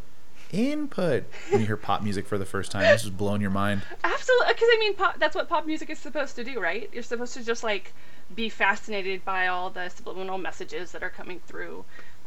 input 0.53 1.25
when 1.51 1.61
you 1.61 1.67
hear 1.67 1.77
pop 1.77 2.03
music 2.03 2.27
for 2.27 2.39
the 2.39 2.45
first 2.47 2.71
time. 2.71 2.83
This 2.83 3.05
is 3.05 3.11
blowing 3.11 3.41
your 3.41 3.51
mind. 3.51 3.83
Absolutely, 4.05 4.53
because 4.53 4.69
I 4.73 4.77
mean, 4.79 4.95
pop, 4.95 5.19
that's 5.19 5.35
what 5.35 5.49
pop 5.49 5.67
music 5.67 5.91
is 5.91 5.99
supposed 5.99 6.37
to 6.37 6.45
do, 6.45 6.61
right? 6.61 6.89
You're 6.93 7.03
supposed 7.03 7.35
to 7.35 7.45
just 7.45 7.65
like 7.65 7.93
be 8.35 8.49
fascinated 8.49 9.25
by 9.25 9.49
all 9.49 9.71
the 9.71 9.89
subliminal 9.89 10.39
messages 10.39 10.93
that 10.93 11.03
are 11.03 11.11
coming 11.11 11.41
through. 11.47 11.85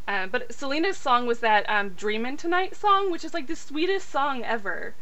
Uh, 0.08 0.28
but 0.28 0.54
Selena's 0.54 0.98
song 0.98 1.26
was 1.26 1.40
that 1.40 1.68
um, 1.70 1.90
"Dreamin' 1.90 2.38
Tonight" 2.38 2.76
song, 2.76 3.12
which 3.12 3.24
is 3.24 3.34
like 3.34 3.48
the 3.48 3.56
sweetest 3.56 4.10
song 4.10 4.44
ever. 4.44 4.94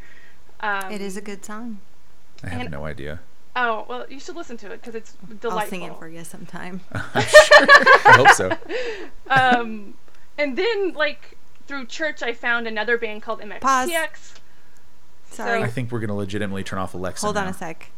Um, 0.62 0.92
it 0.92 1.02
is 1.02 1.18
a 1.18 1.22
good 1.22 1.44
song. 1.44 1.80
I 2.44 2.50
have 2.50 2.62
And- 2.62 2.72
no 2.72 2.86
idea. 2.86 3.20
Oh 3.56 3.86
well, 3.88 4.06
you 4.10 4.20
should 4.20 4.36
listen 4.36 4.58
to 4.58 4.72
it 4.72 4.82
because 4.82 4.96
it's 4.96 5.14
delightful. 5.14 5.52
I'll 5.60 5.68
sing 5.68 5.82
it 5.84 5.96
for 6.00 6.08
you 6.08 6.24
sometime. 6.24 6.82
I 6.94 8.14
hope 8.18 8.30
so. 8.30 8.52
um, 9.30 9.94
and 10.40 10.58
then 10.58 10.94
like 10.94 11.38
through 11.68 11.86
church, 11.86 12.24
I 12.24 12.34
found 12.34 12.68
another 12.68 12.98
band 12.98 13.22
called 13.22 13.42
MXPX. 13.42 13.60
Pause. 13.62 14.34
Sorry. 15.30 15.64
I 15.64 15.68
think 15.68 15.92
we're 15.92 16.00
gonna 16.00 16.16
legitimately 16.16 16.64
turn 16.64 16.80
off 16.80 16.96
Alexa. 16.96 17.26
Hold 17.26 17.38
on 17.38 17.46
now. 17.46 17.52
a 17.52 17.54
sec. 17.54 17.92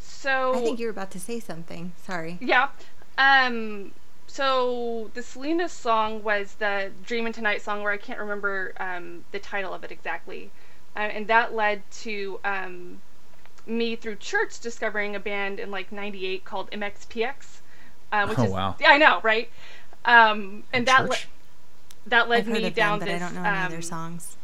So 0.00 0.54
I 0.54 0.60
think 0.60 0.80
you 0.80 0.86
were 0.86 0.90
about 0.92 1.10
to 1.12 1.20
say 1.20 1.38
something. 1.38 1.92
Sorry. 2.04 2.38
Yeah. 2.40 2.70
Um. 3.18 3.92
So 4.26 5.10
the 5.14 5.22
Selena 5.22 5.68
song 5.68 6.22
was 6.24 6.54
the 6.58 6.90
"Dreamin' 7.04 7.32
Tonight" 7.32 7.62
song, 7.62 7.82
where 7.82 7.92
I 7.92 7.96
can't 7.96 8.18
remember 8.18 8.74
um, 8.78 9.24
the 9.30 9.38
title 9.38 9.72
of 9.72 9.84
it 9.84 9.92
exactly, 9.92 10.50
uh, 10.96 11.00
and 11.00 11.28
that 11.28 11.54
led 11.54 11.88
to 12.02 12.40
um, 12.44 13.00
me 13.66 13.96
through 13.96 14.16
church 14.16 14.60
discovering 14.60 15.16
a 15.16 15.20
band 15.20 15.58
in 15.60 15.70
like 15.70 15.90
'98 15.92 16.44
called 16.44 16.70
MXPX. 16.70 17.60
Uh, 18.12 18.26
which 18.26 18.38
Oh, 18.38 18.44
is, 18.44 18.52
wow. 18.52 18.76
Yeah, 18.80 18.90
I 18.90 18.98
know, 18.98 19.20
right? 19.22 19.50
Um, 20.04 20.62
and 20.72 20.86
that 20.86 21.04
le- 21.08 21.08
Church? 21.14 21.28
that 22.06 22.28
led 22.28 22.40
I've 22.40 22.46
heard 22.46 22.62
me 22.62 22.68
of 22.68 22.74
down 22.74 22.98
them, 23.00 23.08
but 23.08 23.12
this. 23.12 23.22
I 23.22 23.24
don't 23.26 23.34
know 23.34 23.48
any 23.48 23.64
of 23.64 23.70
their 23.70 23.78
um, 23.78 23.82
songs. 23.82 24.36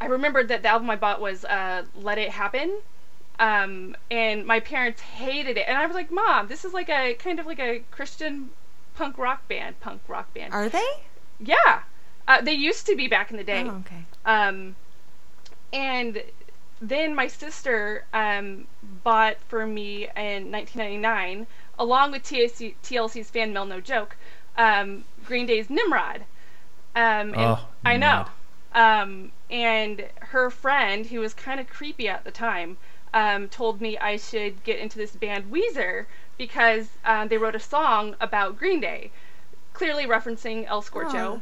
I 0.00 0.06
remembered 0.06 0.48
that 0.48 0.62
the 0.62 0.68
album 0.68 0.90
I 0.90 0.96
bought 0.96 1.20
was 1.20 1.44
uh, 1.44 1.84
"Let 1.94 2.18
It 2.18 2.30
Happen," 2.30 2.78
um, 3.38 3.96
and 4.10 4.44
my 4.44 4.58
parents 4.60 5.00
hated 5.00 5.56
it, 5.56 5.66
and 5.68 5.78
I 5.78 5.86
was 5.86 5.94
like, 5.94 6.10
"Mom, 6.10 6.48
this 6.48 6.64
is 6.64 6.72
like 6.74 6.88
a 6.88 7.14
kind 7.14 7.38
of 7.38 7.46
like 7.46 7.60
a 7.60 7.82
Christian 7.92 8.50
punk 8.96 9.16
rock 9.18 9.46
band, 9.48 9.78
punk 9.80 10.02
rock 10.08 10.34
band." 10.34 10.52
Are 10.52 10.68
they? 10.68 10.84
yeah, 11.38 11.82
uh, 12.26 12.40
they 12.40 12.52
used 12.52 12.86
to 12.86 12.96
be 12.96 13.06
back 13.06 13.30
in 13.30 13.36
the 13.36 13.44
day. 13.44 13.62
Oh, 13.64 13.76
okay. 13.86 14.04
Um, 14.26 14.74
and 15.72 16.22
then 16.80 17.14
my 17.14 17.26
sister 17.28 18.04
um, 18.12 18.66
bought 18.82 19.38
for 19.48 19.66
me 19.66 20.08
in 20.16 20.50
1999, 20.50 21.46
along 21.78 22.12
with 22.12 22.22
TLC, 22.22 22.74
TLC's 22.82 23.30
fan 23.30 23.52
mail, 23.52 23.64
no 23.64 23.80
joke, 23.80 24.16
um, 24.56 25.04
Green 25.24 25.46
Day's 25.46 25.70
Nimrod. 25.70 26.24
Um, 26.94 27.34
and 27.34 27.36
Oh, 27.36 27.68
I 27.84 27.96
know. 27.96 28.26
Um, 28.74 29.32
and 29.50 30.08
her 30.20 30.50
friend, 30.50 31.06
who 31.06 31.20
was 31.20 31.34
kind 31.34 31.60
of 31.60 31.68
creepy 31.68 32.08
at 32.08 32.24
the 32.24 32.30
time, 32.30 32.76
um, 33.12 33.48
told 33.48 33.80
me 33.80 33.96
I 33.98 34.16
should 34.16 34.62
get 34.64 34.78
into 34.78 34.98
this 34.98 35.14
band 35.16 35.50
Weezer 35.52 36.06
because 36.36 36.98
um, 37.04 37.28
they 37.28 37.38
wrote 37.38 37.54
a 37.54 37.60
song 37.60 38.16
about 38.20 38.58
Green 38.58 38.80
Day, 38.80 39.10
clearly 39.72 40.06
referencing 40.06 40.66
El 40.66 40.82
Scorcho. 40.82 41.40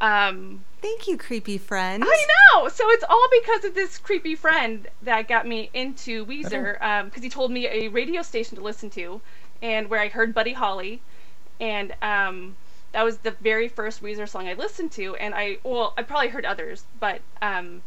Um, 0.00 0.64
Thank 0.80 1.08
you, 1.08 1.18
creepy 1.18 1.58
friend. 1.58 2.02
I 2.06 2.26
know. 2.54 2.68
So 2.68 2.90
it's 2.90 3.04
all 3.08 3.28
because 3.42 3.64
of 3.64 3.74
this 3.74 3.98
creepy 3.98 4.34
friend 4.34 4.88
that 5.02 5.28
got 5.28 5.46
me 5.46 5.68
into 5.74 6.24
Weezer. 6.24 7.04
Because 7.04 7.22
he 7.22 7.28
told 7.28 7.50
me 7.50 7.66
a 7.66 7.88
radio 7.88 8.22
station 8.22 8.56
to 8.56 8.62
listen 8.62 8.88
to, 8.90 9.20
and 9.60 9.90
where 9.90 10.00
I 10.00 10.08
heard 10.08 10.32
Buddy 10.32 10.54
Holly, 10.54 11.02
and 11.60 11.94
um, 12.00 12.56
that 12.92 13.04
was 13.04 13.18
the 13.18 13.32
very 13.32 13.68
first 13.68 14.02
Weezer 14.02 14.26
song 14.26 14.48
I 14.48 14.54
listened 14.54 14.92
to. 14.92 15.16
And 15.16 15.34
I 15.34 15.58
well, 15.64 15.92
I 15.98 16.02
probably 16.02 16.28
heard 16.28 16.46
others, 16.46 16.84
but 16.98 17.20
um, 17.42 17.82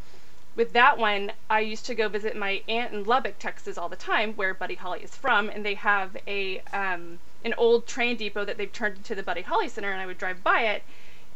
with 0.56 0.74
that 0.74 1.00
one, 1.00 1.32
I 1.50 1.62
used 1.62 1.88
to 1.88 1.96
go 1.96 2.10
visit 2.10 2.38
my 2.38 2.62
aunt 2.68 2.94
in 2.94 3.06
Lubbock, 3.06 3.40
Texas, 3.40 3.76
all 3.76 3.90
the 3.90 3.96
time, 3.96 4.34
where 4.34 4.54
Buddy 4.54 4.76
Holly 4.76 5.00
is 5.04 5.16
from, 5.16 5.50
and 5.50 5.66
they 5.66 5.74
have 5.74 6.16
a 6.28 6.60
um, 6.74 7.18
an 7.44 7.56
old 7.58 7.88
train 7.88 8.18
depot 8.18 8.46
that 8.46 8.58
they've 8.58 8.72
turned 8.72 8.98
into 8.98 9.16
the 9.16 9.24
Buddy 9.24 9.42
Holly 9.42 9.68
Center, 9.68 9.92
and 9.92 10.00
I 10.00 10.06
would 10.06 10.20
drive 10.20 10.44
by 10.44 10.62
it 10.62 10.84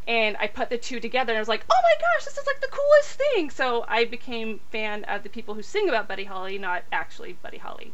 and 0.08 0.38
I 0.38 0.47
put 0.47 0.70
the 0.70 0.78
two 0.78 0.99
together 0.99 1.34
and 1.34 1.38
I 1.38 1.41
was 1.41 1.49
like, 1.49 1.66
oh 1.70 1.80
my 1.84 1.93
gosh, 1.99 2.26
this 2.26 2.38
is 2.38 2.47
like 2.47 2.62
the 2.62 2.68
coolest 2.72 3.10
thing. 3.18 3.49
So 3.49 3.86
I 3.88 4.05
became 4.05 4.60
fan 4.72 5.03
of 5.03 5.24
the 5.24 5.30
people 5.30 5.53
who 5.53 5.62
sing 5.62 5.89
about 5.89 6.08
Buddy 6.08 6.24
Holly, 6.24 6.58
not 6.58 6.84
actually 6.91 7.34
Buddy 7.43 7.58
Holly. 7.58 7.91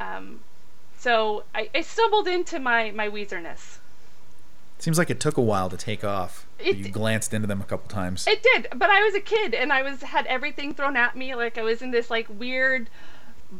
Um, 0.00 0.40
so 0.98 1.44
I, 1.54 1.70
I 1.74 1.82
stumbled 1.82 2.26
into 2.28 2.58
my 2.58 2.90
my 2.90 3.08
Weezerness. 3.08 3.78
Seems 4.78 4.96
like 4.98 5.10
it 5.10 5.20
took 5.20 5.36
a 5.36 5.42
while 5.42 5.68
to 5.68 5.76
take 5.76 6.02
off. 6.04 6.46
It- 6.58 6.76
you 6.76 6.88
glanced 6.88 7.32
into 7.34 7.46
them 7.46 7.60
a 7.60 7.64
couple 7.64 7.88
times. 7.88 8.26
It 8.26 8.42
did, 8.42 8.68
but 8.74 8.90
I 8.90 9.02
was 9.02 9.14
a 9.14 9.20
kid 9.20 9.54
and 9.54 9.72
I 9.72 9.82
was 9.82 10.02
had 10.02 10.26
everything 10.26 10.74
thrown 10.74 10.96
at 10.96 11.16
me. 11.16 11.34
Like 11.34 11.58
I 11.58 11.62
was 11.62 11.80
in 11.82 11.90
this 11.90 12.10
like 12.10 12.26
weird 12.28 12.88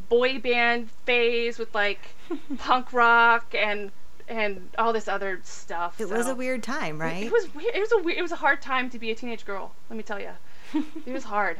boy 0.09 0.39
band 0.39 0.91
phase 1.05 1.59
with 1.59 1.75
like 1.75 2.14
punk 2.59 2.93
rock 2.93 3.55
and 3.55 3.91
and 4.31 4.70
all 4.78 4.93
this 4.93 5.09
other 5.09 5.41
stuff. 5.43 6.01
It 6.01 6.09
was 6.09 6.28
a 6.28 6.35
weird 6.35 6.62
time, 6.62 7.01
right? 7.01 7.24
It 7.24 7.33
was 7.33 7.53
weird. 7.55 7.74
It 7.74 7.81
was 7.81 7.93
a 7.93 7.99
weird, 7.99 8.18
it 8.18 8.22
was 8.22 8.33
a 8.33 8.37
hard 8.37 8.62
time 8.62 8.89
to 8.91 8.99
be 8.99 9.11
a 9.11 9.14
teenage 9.14 9.45
girl. 9.45 9.72
Let 9.91 9.97
me 9.97 10.03
tell 10.03 10.20
you, 10.20 10.31
it 11.05 11.12
was 11.12 11.24
hard, 11.24 11.59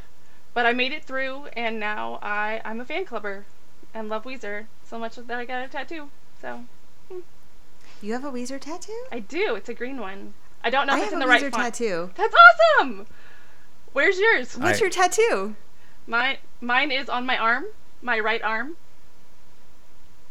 but 0.55 0.65
I 0.65 0.73
made 0.73 0.93
it 0.93 1.05
through, 1.05 1.47
and 1.55 1.81
now 1.81 2.21
I 2.23 2.63
I'm 2.65 2.81
a 2.81 2.85
fan 2.85 3.05
clubber, 3.05 3.45
and 3.93 4.09
love 4.09 4.25
Weezer 4.25 4.67
so 4.85 4.99
much 4.99 5.17
that 5.17 5.31
I 5.39 5.45
got 5.45 5.65
a 5.65 5.69
tattoo. 5.69 6.09
So 6.41 6.65
hmm. 7.11 7.21
You 8.01 8.13
have 8.13 8.25
a 8.25 8.31
Weezer 8.31 8.61
tattoo? 8.61 9.05
I 9.11 9.19
do. 9.19 9.57
It's 9.57 9.69
a 9.69 9.75
green 9.75 9.99
one. 9.99 10.33
I 10.63 10.71
don't 10.71 10.87
know 10.87 10.95
if 10.95 11.01
have 11.01 11.13
it's 11.13 11.13
a 11.13 11.17
in 11.17 11.21
the 11.21 11.27
Weezer 11.27 11.43
right 11.43 11.53
font. 11.53 11.75
tattoo. 11.75 12.11
That's 12.15 12.35
awesome. 12.79 13.07
Where's 13.93 14.19
yours? 14.19 14.57
What's 14.57 14.79
I- 14.79 14.85
your 14.85 14.91
tattoo? 14.91 15.57
Mine 16.07 16.39
mine 16.61 16.93
is 16.93 17.09
on 17.09 17.27
my 17.27 17.37
arm, 17.37 17.65
my 18.01 18.19
right 18.21 18.43
arm. 18.43 18.77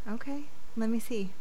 Okay, 0.10 0.46
let 0.78 0.90
me 0.90 1.00
see. 1.00 1.32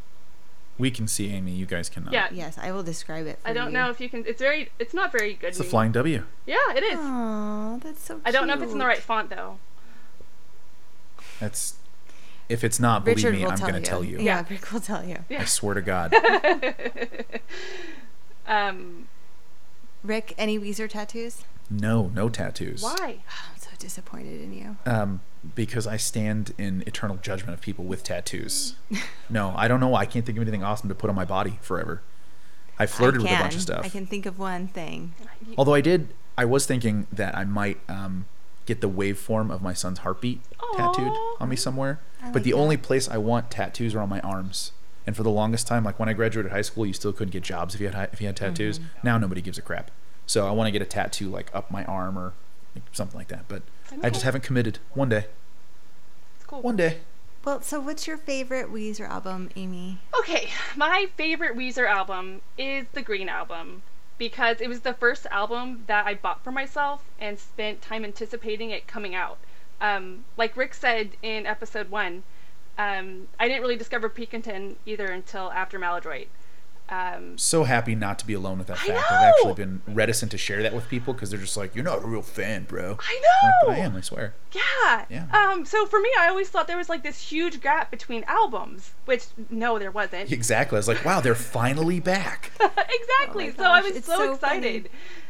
We 0.79 0.91
can 0.91 1.09
see 1.09 1.31
Amy. 1.33 1.53
You 1.53 1.67
guys 1.67 1.89
cannot. 1.89 2.13
Yeah. 2.13 2.29
Yes, 2.33 2.57
I 2.57 2.71
will 2.73 2.83
describe 2.85 3.27
it. 3.27 3.41
For 3.43 3.49
I 3.49 3.53
don't 3.53 3.67
you. 3.69 3.73
know 3.73 3.91
if 3.91 4.01
you 4.01 4.09
can. 4.09 4.25
It's 4.27 4.41
very. 4.41 4.71
It's 4.79 4.95
not 4.95 5.11
very 5.11 5.35
good. 5.35 5.49
It's 5.49 5.61
a 5.61 5.65
flying 5.65 5.93
W. 5.93 6.25
Yeah, 6.47 6.57
it 6.75 6.83
is. 6.83 6.99
Oh, 7.01 7.81
that's 7.83 8.03
so. 8.03 8.21
I 8.25 8.31
don't 8.31 8.47
know 8.47 8.55
if 8.55 8.63
it's 8.63 8.73
in 8.73 8.79
the 8.79 8.87
right 8.87 8.99
font 8.99 9.31
though. 9.31 9.59
That's. 11.41 11.75
If 12.49 12.65
it's 12.65 12.81
not, 12.81 13.05
believe 13.05 13.19
Richard 13.19 13.35
me, 13.35 13.45
I'm 13.45 13.59
gonna 13.59 13.81
tell 13.81 14.03
you. 14.03 14.19
Yeah, 14.21 14.43
Rick 14.49 14.73
will 14.73 14.81
tell 14.81 15.05
you. 15.05 15.19
Yeah. 15.29 15.43
I 15.43 15.45
swear 15.45 15.75
to 15.75 15.83
God. 15.83 16.15
Um, 18.49 19.09
Rick, 20.03 20.35
any 20.39 20.59
Weezer 20.59 20.89
tattoos? 20.89 21.45
No, 21.71 22.11
no 22.15 22.29
tattoos. 22.29 22.83
why? 22.83 22.97
I'm 23.29 23.59
so 23.59 23.71
disappointed 23.79 24.41
in 24.41 24.53
you. 24.53 24.77
Um, 24.87 25.21
because 25.55 25.87
I 25.87 25.97
stand 25.97 26.55
in 26.59 26.83
eternal 26.87 27.17
judgment 27.17 27.55
of 27.55 27.61
people 27.61 27.85
with 27.85 28.03
tattoos. 28.03 28.77
no, 29.31 29.55
I 29.57 29.69
don't 29.69 29.81
know. 29.81 29.95
I 29.95 30.07
can't 30.07 30.27
think 30.27 30.39
of 30.39 30.43
anything 30.43 30.65
awesome 30.65 30.89
to 30.89 30.95
put 30.95 31.11
on 31.11 31.17
my 31.17 31.25
body 31.25 31.59
forever. 31.63 32.03
I 32.79 32.87
flirted 32.87 33.21
I 33.21 33.25
with 33.25 33.33
a 33.33 33.43
bunch 33.43 33.55
of 33.57 33.63
stuff. 33.63 33.85
I 33.85 33.89
can 33.89 34.07
think 34.07 34.27
of 34.27 34.39
one 34.39 34.69
thing. 34.69 35.15
Although 35.57 35.75
I 35.75 35.81
did, 35.81 36.15
I 36.37 36.45
was 36.45 36.65
thinking 36.67 37.09
that 37.13 37.37
I 37.37 37.45
might 37.45 37.79
um, 37.89 38.27
get 38.67 38.81
the 38.81 38.89
waveform 38.89 39.53
of 39.53 39.63
my 39.63 39.73
son's 39.73 40.01
heartbeat 40.01 40.41
tattooed 40.77 41.13
on 41.41 41.49
me 41.49 41.57
somewhere. 41.57 42.01
I 42.23 42.31
but 42.31 42.45
the 42.45 42.53
that. 42.53 42.57
only 42.57 42.77
place 42.77 43.09
I 43.09 43.19
want 43.19 43.51
tattoos 43.51 43.95
are 43.95 44.01
on 44.01 44.09
my 44.09 44.21
arms. 44.21 44.73
And 45.07 45.17
for 45.17 45.23
the 45.23 45.31
longest 45.31 45.67
time, 45.67 45.85
like 45.85 45.99
when 45.99 46.09
I 46.09 46.13
graduated 46.13 46.53
high 46.53 46.63
school, 46.63 46.85
you 46.85 46.93
still 46.93 47.13
couldn't 47.13 47.33
get 47.33 47.43
jobs 47.43 47.75
if 47.75 47.81
you 47.81 47.89
had 47.89 48.11
if 48.13 48.21
you 48.21 48.27
had 48.27 48.37
tattoos. 48.37 48.79
Mm-hmm. 48.79 48.89
Now 49.03 49.19
nobody 49.19 49.41
gives 49.41 49.59
a 49.59 49.63
crap. 49.63 49.91
So 50.29 50.47
I 50.47 50.53
want 50.53 50.69
to 50.69 50.71
get 50.71 50.83
a 50.83 50.85
tattoo 50.85 51.29
like 51.31 51.51
up 51.55 51.71
my 51.71 51.85
arm 51.87 52.19
or 52.19 52.35
something 52.93 53.19
like 53.19 53.29
that. 53.29 53.49
But 53.49 53.63
I 53.91 54.11
just 54.11 54.21
cool. 54.21 54.21
haven't 54.27 54.45
committed. 54.45 54.79
One 54.93 55.09
day. 55.09 55.25
It's 56.37 56.45
cool. 56.47 56.61
One 56.61 56.77
day. 56.77 56.99
Well, 57.45 57.63
so 57.63 57.81
what's 57.81 58.07
your 58.07 58.19
favorite 58.19 58.71
Weezer 58.71 59.09
album, 59.09 59.49
Amy? 59.57 59.99
Okay, 60.21 60.51
my 60.77 61.09
favorite 61.17 61.57
Weezer 61.57 61.89
album 61.89 62.43
is 62.59 62.87
the 62.93 63.01
Green 63.01 63.29
Album 63.29 63.83
because 64.19 64.61
it 64.61 64.69
was 64.69 64.81
the 64.81 64.93
first 64.93 65.25
album 65.31 65.85
that 65.87 66.05
I 66.07 66.15
bought 66.15 66.45
for 66.45 66.53
myself 66.53 67.05
and 67.19 67.39
spent 67.39 67.81
time 67.81 68.05
anticipating 68.05 68.71
it 68.71 68.87
coming 68.87 69.15
out. 69.15 69.39
Um, 69.81 70.25
like 70.37 70.57
Rick 70.59 70.75
said 70.75 71.13
in 71.23 71.47
episode 71.47 71.91
one, 71.91 72.25
um, 72.77 73.29
I 73.41 73.49
didn't 73.49 73.63
really 73.63 73.77
discover 73.77 74.11
Pinkerton 74.11 74.77
either 74.85 75.07
until 75.07 75.51
after 75.51 75.79
Maladroit. 75.79 76.27
Um, 76.91 77.37
so 77.37 77.65
happy 77.65 77.95
not 77.95 78.19
to 78.21 78.27
be 78.27 78.33
alone 78.33 78.59
with 78.59 78.69
that 78.69 78.79
I 78.79 78.87
fact. 78.87 79.13
I've 79.13 79.35
actually 79.35 79.55
been 79.55 79.83
reticent 79.89 80.31
to 80.31 80.39
share 80.39 80.63
that 80.63 80.73
with 80.75 80.89
people 80.89 81.13
because 81.13 81.31
they're 81.31 81.39
just 81.39 81.57
like, 81.57 81.75
"You're 81.75 81.85
not 81.85 82.03
a 82.03 82.07
real 82.07 82.23
fan, 82.23 82.65
bro." 82.65 82.97
I 82.99 83.17
I'm 83.17 83.23
know. 83.23 83.49
like, 83.49 83.55
but 83.67 83.71
I 83.73 83.79
am. 83.85 83.97
I 83.97 84.01
swear. 84.01 84.35
Yeah. 84.53 85.05
Yeah. 85.11 85.27
Um, 85.33 85.67
so 85.67 85.85
for 85.85 86.01
me, 86.01 86.09
I 86.19 86.29
always 86.29 86.49
thought 86.49 86.67
there 86.67 86.79
was 86.79 86.89
like 86.89 87.03
this 87.03 87.21
huge 87.31 87.61
gap 87.61 87.91
between 87.91 88.25
albums, 88.25 88.93
which 89.05 89.27
no, 89.51 89.79
there 89.79 89.91
wasn't. 89.91 90.33
Exactly. 90.33 90.77
I 90.77 90.79
was 90.79 90.89
like, 90.89 91.05
"Wow, 91.05 91.21
they're 91.21 91.35
finally 91.35 92.01
back." 92.01 92.53
exactly. 92.61 93.49
Oh 93.51 93.55
so 93.59 93.65
I 93.65 93.81
was 93.83 93.97
it's 93.97 94.07
so, 94.07 94.17
so 94.17 94.33
excited. 94.35 94.89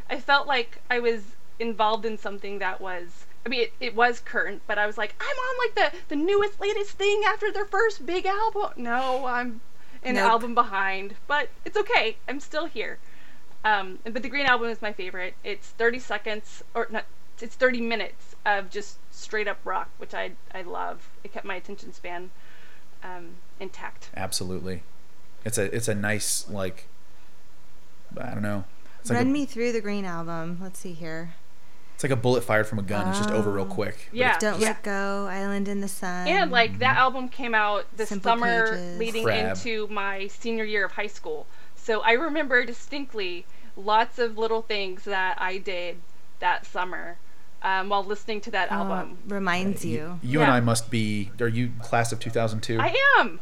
I 0.08 0.20
felt 0.20 0.46
like 0.46 0.80
I 0.88 1.00
was 1.00 1.22
involved 1.58 2.06
in 2.06 2.18
something 2.18 2.60
that 2.60 2.80
was. 2.80 3.24
I 3.46 3.48
mean, 3.48 3.62
it, 3.62 3.72
it 3.80 3.94
was 3.94 4.20
current, 4.20 4.62
but 4.66 4.78
I 4.78 4.86
was 4.86 4.98
like, 4.98 5.14
I'm 5.20 5.26
on 5.26 5.56
like 5.58 5.74
the 5.92 5.98
the 6.08 6.16
newest, 6.16 6.60
latest 6.60 6.92
thing 6.92 7.22
after 7.26 7.50
their 7.50 7.64
first 7.64 8.04
big 8.04 8.26
album. 8.26 8.70
No, 8.76 9.24
I'm 9.24 9.60
an 10.02 10.14
Nope. 10.14 10.30
album 10.30 10.54
behind, 10.54 11.14
but 11.26 11.48
it's 11.64 11.76
okay. 11.76 12.16
I'm 12.28 12.40
still 12.40 12.66
here. 12.66 12.98
Um, 13.64 13.98
but 14.04 14.22
the 14.22 14.28
Green 14.28 14.46
Album 14.46 14.68
is 14.68 14.80
my 14.80 14.92
favorite. 14.92 15.34
It's 15.42 15.68
30 15.68 15.98
seconds, 15.98 16.62
or 16.74 16.86
not. 16.90 17.04
It's 17.40 17.54
30 17.54 17.80
minutes 17.80 18.34
of 18.46 18.70
just 18.70 18.98
straight 19.12 19.46
up 19.48 19.58
rock, 19.64 19.90
which 19.98 20.14
I 20.14 20.32
I 20.54 20.62
love. 20.62 21.08
It 21.24 21.32
kept 21.32 21.44
my 21.44 21.56
attention 21.56 21.92
span 21.92 22.30
um, 23.02 23.36
intact. 23.60 24.10
Absolutely. 24.16 24.82
It's 25.44 25.58
a 25.58 25.74
it's 25.74 25.88
a 25.88 25.94
nice 25.94 26.48
like 26.48 26.86
I 28.16 28.30
don't 28.30 28.42
know. 28.42 28.64
It's 29.00 29.10
like 29.10 29.18
Run 29.18 29.28
a, 29.28 29.30
me 29.30 29.46
through 29.46 29.72
the 29.72 29.80
Green 29.80 30.04
album. 30.04 30.58
Let's 30.60 30.78
see 30.78 30.92
here. 30.92 31.34
It's 31.98 32.04
like 32.04 32.12
a 32.12 32.16
bullet 32.16 32.44
fired 32.44 32.68
from 32.68 32.78
a 32.78 32.82
gun. 32.82 33.08
It's 33.08 33.18
just 33.18 33.30
over 33.32 33.50
real 33.50 33.64
Oh. 33.64 33.74
quick. 33.74 34.08
Yeah. 34.12 34.38
Don't 34.38 34.60
yeah. 34.60 34.68
Let 34.68 34.84
Go, 34.84 35.26
Island 35.28 35.66
in 35.66 35.80
the 35.80 35.88
Sun. 35.88 36.28
And 36.28 36.48
like 36.48 36.78
that 36.78 36.96
album 36.96 37.28
came 37.28 37.56
out 37.56 37.86
the 37.96 38.06
Simple 38.06 38.30
summer 38.30 38.68
Pages. 38.70 38.98
leading 39.00 39.24
Crab. 39.24 39.56
into 39.56 39.88
my 39.88 40.28
senior 40.28 40.62
year 40.62 40.84
of 40.84 40.92
high 40.92 41.08
school. 41.08 41.48
So 41.74 42.00
I 42.02 42.12
remember 42.12 42.64
distinctly 42.64 43.46
lots 43.76 44.20
of 44.20 44.38
little 44.38 44.62
things 44.62 45.02
that 45.06 45.38
I 45.40 45.58
did 45.58 45.96
that 46.38 46.64
summer 46.66 47.16
um, 47.62 47.88
while 47.88 48.04
listening 48.04 48.42
to 48.42 48.52
that 48.52 48.70
uh, 48.70 48.76
album. 48.76 49.18
reminds 49.26 49.84
you, 49.84 50.18
you. 50.22 50.30
you 50.34 50.40
and 50.40 50.52
I 50.52 50.60
must 50.60 50.92
be. 50.92 51.32
Are 51.40 51.48
you 51.48 51.72
class 51.82 52.12
of 52.12 52.20
2002? 52.20 52.78
I 52.78 52.94
am. 53.18 53.40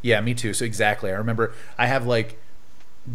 Yeah, 0.00 0.22
me 0.22 0.32
too. 0.32 0.54
So 0.54 0.64
exactly. 0.64 1.10
I 1.10 1.16
remember 1.16 1.52
I 1.76 1.88
have 1.88 2.06
like 2.06 2.40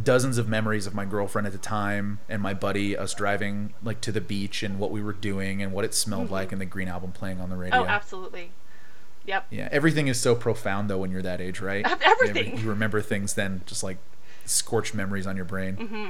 dozens 0.03 0.37
of 0.37 0.47
memories 0.47 0.87
of 0.87 0.93
my 0.93 1.05
girlfriend 1.05 1.45
at 1.45 1.53
the 1.53 1.59
time 1.59 2.19
and 2.27 2.41
my 2.41 2.53
buddy 2.53 2.97
us 2.97 3.13
driving 3.13 3.73
like 3.83 4.01
to 4.01 4.11
the 4.11 4.21
beach 4.21 4.63
and 4.63 4.79
what 4.79 4.91
we 4.91 5.01
were 5.01 5.13
doing 5.13 5.61
and 5.61 5.71
what 5.71 5.85
it 5.85 5.93
smelled 5.93 6.31
like 6.31 6.51
and 6.51 6.59
the 6.59 6.65
Green 6.65 6.87
Album 6.87 7.11
playing 7.11 7.39
on 7.39 7.49
the 7.49 7.57
radio. 7.57 7.81
Oh, 7.81 7.85
absolutely. 7.85 8.51
Yep. 9.25 9.47
Yeah, 9.51 9.69
everything 9.71 10.07
is 10.07 10.19
so 10.19 10.35
profound 10.35 10.89
though 10.89 10.97
when 10.97 11.11
you're 11.11 11.21
that 11.21 11.39
age, 11.39 11.61
right? 11.61 11.87
You 11.87 11.95
everything. 12.01 12.57
You 12.57 12.69
remember 12.69 13.01
things 13.01 13.35
then 13.35 13.61
just 13.65 13.83
like 13.83 13.97
scorched 14.45 14.93
memories 14.93 15.27
on 15.27 15.35
your 15.35 15.45
brain. 15.45 15.75
Mm-hmm. 15.75 16.09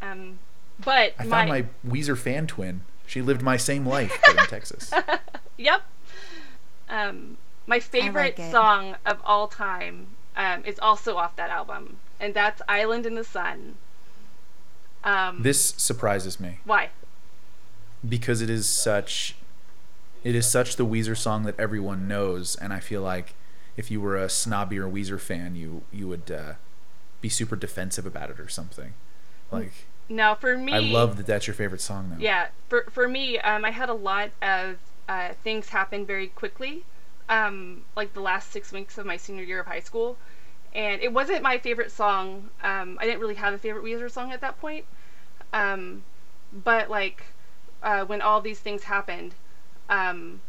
Um, 0.00 0.38
but 0.82 1.14
I 1.18 1.24
my, 1.24 1.30
found 1.30 1.48
my 1.48 1.66
Weezer 1.86 2.16
fan 2.16 2.46
twin. 2.46 2.82
She 3.06 3.20
lived 3.20 3.42
my 3.42 3.56
same 3.56 3.84
life 3.86 4.18
but 4.24 4.38
in 4.38 4.46
Texas. 4.48 4.92
Yep. 5.58 5.82
Um, 6.88 7.36
my 7.66 7.80
favorite 7.80 8.38
it. 8.38 8.50
song 8.50 8.96
of 9.04 9.18
all 9.24 9.48
time 9.48 10.08
um, 10.36 10.64
is 10.64 10.78
also 10.78 11.16
off 11.16 11.36
that 11.36 11.50
album, 11.50 11.98
and 12.22 12.32
that's 12.32 12.62
"Island 12.68 13.04
in 13.04 13.14
the 13.16 13.24
Sun." 13.24 13.74
Um, 15.04 15.42
This 15.42 15.74
surprises 15.76 16.38
me 16.38 16.60
why? 16.64 16.90
because 18.08 18.40
it 18.40 18.48
is 18.48 18.68
such 18.68 19.34
it 20.22 20.34
is 20.36 20.48
such 20.48 20.76
the 20.76 20.86
Weezer 20.86 21.16
song 21.16 21.42
that 21.42 21.58
everyone 21.58 22.06
knows 22.06 22.54
and 22.56 22.72
I 22.72 22.78
feel 22.78 23.02
like 23.02 23.34
if 23.76 23.90
you 23.90 24.00
were 24.00 24.16
a 24.16 24.28
snobby 24.28 24.78
or 24.78 24.88
Weezer 24.88 25.18
fan 25.20 25.56
you 25.56 25.82
you 25.92 26.06
would 26.06 26.30
uh, 26.30 26.52
be 27.20 27.28
super 27.28 27.56
defensive 27.56 28.06
about 28.06 28.30
it 28.30 28.38
or 28.38 28.48
something. 28.48 28.94
Like 29.50 29.72
No, 30.08 30.36
for 30.36 30.56
me, 30.56 30.72
I 30.72 30.78
love 30.78 31.16
that 31.16 31.26
that's 31.26 31.46
your 31.48 31.54
favorite 31.54 31.80
song 31.80 32.10
though. 32.10 32.22
Yeah, 32.22 32.48
for 32.68 32.84
for 32.90 33.08
me, 33.08 33.38
um, 33.40 33.64
I 33.64 33.70
had 33.72 33.88
a 33.88 33.94
lot 33.94 34.30
of 34.40 34.76
uh, 35.08 35.30
things 35.42 35.70
happen 35.70 36.06
very 36.06 36.28
quickly, 36.28 36.84
um, 37.28 37.82
like 37.96 38.14
the 38.14 38.20
last 38.20 38.52
six 38.52 38.70
weeks 38.70 38.98
of 38.98 39.04
my 39.06 39.16
senior 39.16 39.42
year 39.42 39.58
of 39.60 39.66
high 39.66 39.80
school, 39.80 40.16
and 40.74 41.00
it 41.02 41.12
wasn't 41.12 41.42
my 41.42 41.58
favorite 41.58 41.90
song. 41.92 42.50
Um, 42.62 42.98
I 43.00 43.04
didn't 43.06 43.20
really 43.20 43.34
have 43.34 43.54
a 43.54 43.58
favorite 43.58 43.84
Weezer 43.84 44.10
song 44.10 44.32
at 44.32 44.40
that 44.40 44.60
point, 44.60 44.84
um, 45.52 46.02
but 46.52 46.90
like 46.90 47.24
uh, 47.82 48.04
when 48.04 48.20
all 48.22 48.40
these 48.40 48.60
things 48.60 48.84
happened, 48.84 49.34
um, 49.88 50.40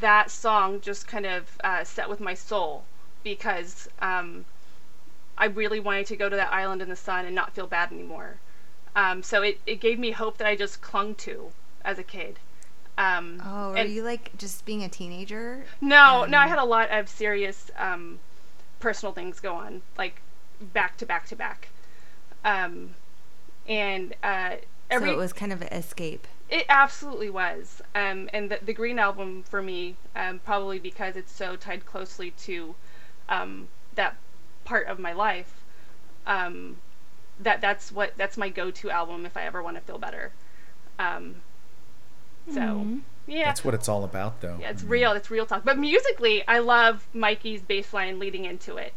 that 0.00 0.30
song 0.30 0.80
just 0.80 1.06
kind 1.06 1.26
of 1.26 1.58
uh, 1.62 1.84
set 1.84 2.08
with 2.08 2.20
my 2.20 2.34
soul 2.34 2.84
because 3.22 3.88
um, 4.00 4.44
I 5.38 5.46
really 5.46 5.80
wanted 5.80 6.06
to 6.06 6.16
go 6.16 6.28
to 6.28 6.36
that 6.36 6.52
island 6.52 6.82
in 6.82 6.88
the 6.88 6.96
sun 6.96 7.24
and 7.26 7.34
not 7.34 7.52
feel 7.54 7.66
bad 7.66 7.92
anymore. 7.92 8.36
Um, 8.96 9.22
so 9.22 9.42
it, 9.42 9.60
it 9.66 9.80
gave 9.80 9.98
me 9.98 10.12
hope 10.12 10.38
that 10.38 10.46
I 10.46 10.54
just 10.56 10.80
clung 10.80 11.14
to 11.16 11.50
as 11.84 11.98
a 11.98 12.02
kid. 12.04 12.38
Um, 12.96 13.42
Oh, 13.44 13.72
are 13.72 13.76
and- 13.76 13.90
you 13.90 14.04
like 14.04 14.36
just 14.38 14.64
being 14.64 14.84
a 14.84 14.88
teenager? 14.88 15.64
No, 15.80 16.24
no, 16.24 16.38
I 16.38 16.46
had 16.46 16.58
a 16.58 16.64
lot 16.64 16.90
of 16.90 17.08
serious 17.08 17.70
um, 17.76 18.20
personal 18.84 19.14
things 19.14 19.40
go 19.40 19.54
on, 19.54 19.80
like 19.96 20.20
back 20.60 20.98
to 20.98 21.06
back 21.06 21.26
to 21.26 21.34
back. 21.34 21.68
Um, 22.44 22.90
and 23.66 24.14
uh, 24.22 24.56
every 24.90 25.08
so 25.08 25.14
it 25.14 25.16
was 25.16 25.32
kind 25.32 25.54
of 25.54 25.62
an 25.62 25.68
escape. 25.68 26.28
it 26.50 26.66
absolutely 26.68 27.30
was. 27.30 27.80
Um, 27.94 28.28
and 28.34 28.50
the, 28.50 28.58
the 28.62 28.74
Green 28.74 28.98
Album 28.98 29.42
for 29.48 29.62
me, 29.62 29.96
um, 30.14 30.38
probably 30.44 30.78
because 30.78 31.16
it's 31.16 31.32
so 31.32 31.56
tied 31.56 31.86
closely 31.86 32.32
to 32.32 32.74
um, 33.30 33.68
that 33.94 34.16
part 34.66 34.86
of 34.86 34.98
my 34.98 35.14
life, 35.14 35.62
um, 36.26 36.76
that 37.40 37.62
that's 37.62 37.90
what 37.90 38.12
that's 38.18 38.36
my 38.36 38.50
go-to 38.50 38.90
album 38.90 39.24
if 39.24 39.34
I 39.34 39.44
ever 39.46 39.62
want 39.62 39.76
to 39.78 39.80
feel 39.80 39.98
better. 39.98 40.30
Um, 40.98 41.36
so 42.52 42.60
Mhm. 42.60 43.00
Yeah, 43.26 43.44
That's 43.46 43.64
what 43.64 43.74
it's 43.74 43.88
all 43.88 44.04
about 44.04 44.40
though. 44.40 44.58
yeah, 44.60 44.70
it's 44.70 44.82
I 44.82 44.84
mean, 44.84 44.90
real. 44.92 45.12
It's 45.12 45.30
real 45.30 45.46
talk. 45.46 45.64
But 45.64 45.78
musically, 45.78 46.46
I 46.46 46.58
love 46.58 47.06
Mikey's 47.14 47.62
bass 47.62 47.92
line 47.92 48.18
leading 48.18 48.44
into 48.44 48.76
it. 48.76 48.92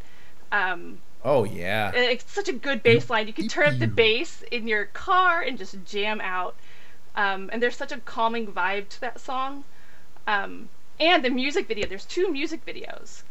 Um, 0.52 1.00
Oh 1.26 1.44
yeah. 1.44 1.92
it's 1.94 2.32
such 2.32 2.48
a 2.48 2.54
good 2.54 2.84
bass 2.84 3.10
line. 3.10 3.28
You 3.28 3.34
can 3.34 3.48
turn 3.48 3.68
up 3.74 3.80
the 3.80 3.88
bass 3.88 4.44
in 4.52 4.68
your 4.68 4.86
car 4.86 5.42
and 5.42 5.58
just 5.58 5.76
jam 5.86 6.22
out. 6.22 6.56
Um, 7.16 7.50
and 7.52 7.62
there's 7.62 7.76
such 7.76 7.92
a 7.92 7.98
calming 8.00 8.48
vibe 8.48 8.90
to 8.90 9.02
that 9.02 9.20
song. 9.20 9.64
Um, 10.28 10.70
and 11.00 11.24
the 11.26 11.30
music 11.30 11.68
video. 11.68 11.88
There's 11.88 12.06
two 12.06 12.32
music 12.32 12.66
videos. 12.66 13.24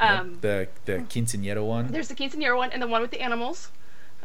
Yep, 0.00 0.10
Um, 0.20 0.38
the 0.40 0.68
the 0.86 0.92
quinceanera 0.98 1.64
one. 1.64 1.88
there's 1.88 2.08
the 2.08 2.14
quinceanera 2.14 2.56
one 2.56 2.70
and 2.72 2.80
the 2.82 2.86
one 2.88 3.02
with 3.02 3.10
the 3.10 3.20
animals. 3.20 3.70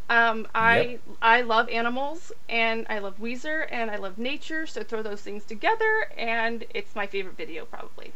Um, 0.09 0.47
I 0.55 0.79
Yep. 0.81 1.01
I 1.21 1.41
love 1.41 1.67
animals 1.69 2.31
and 2.47 2.85
I 2.89 2.99
love 2.99 3.19
Weezer 3.19 3.67
and 3.69 3.91
I 3.91 3.97
love 3.97 4.17
nature. 4.17 4.65
So 4.65 4.83
throw 4.83 5.01
those 5.01 5.21
things 5.21 5.43
together 5.43 6.09
and 6.17 6.65
it's 6.73 6.95
my 6.95 7.07
favorite 7.07 7.35
video 7.37 7.65
probably. 7.65 8.13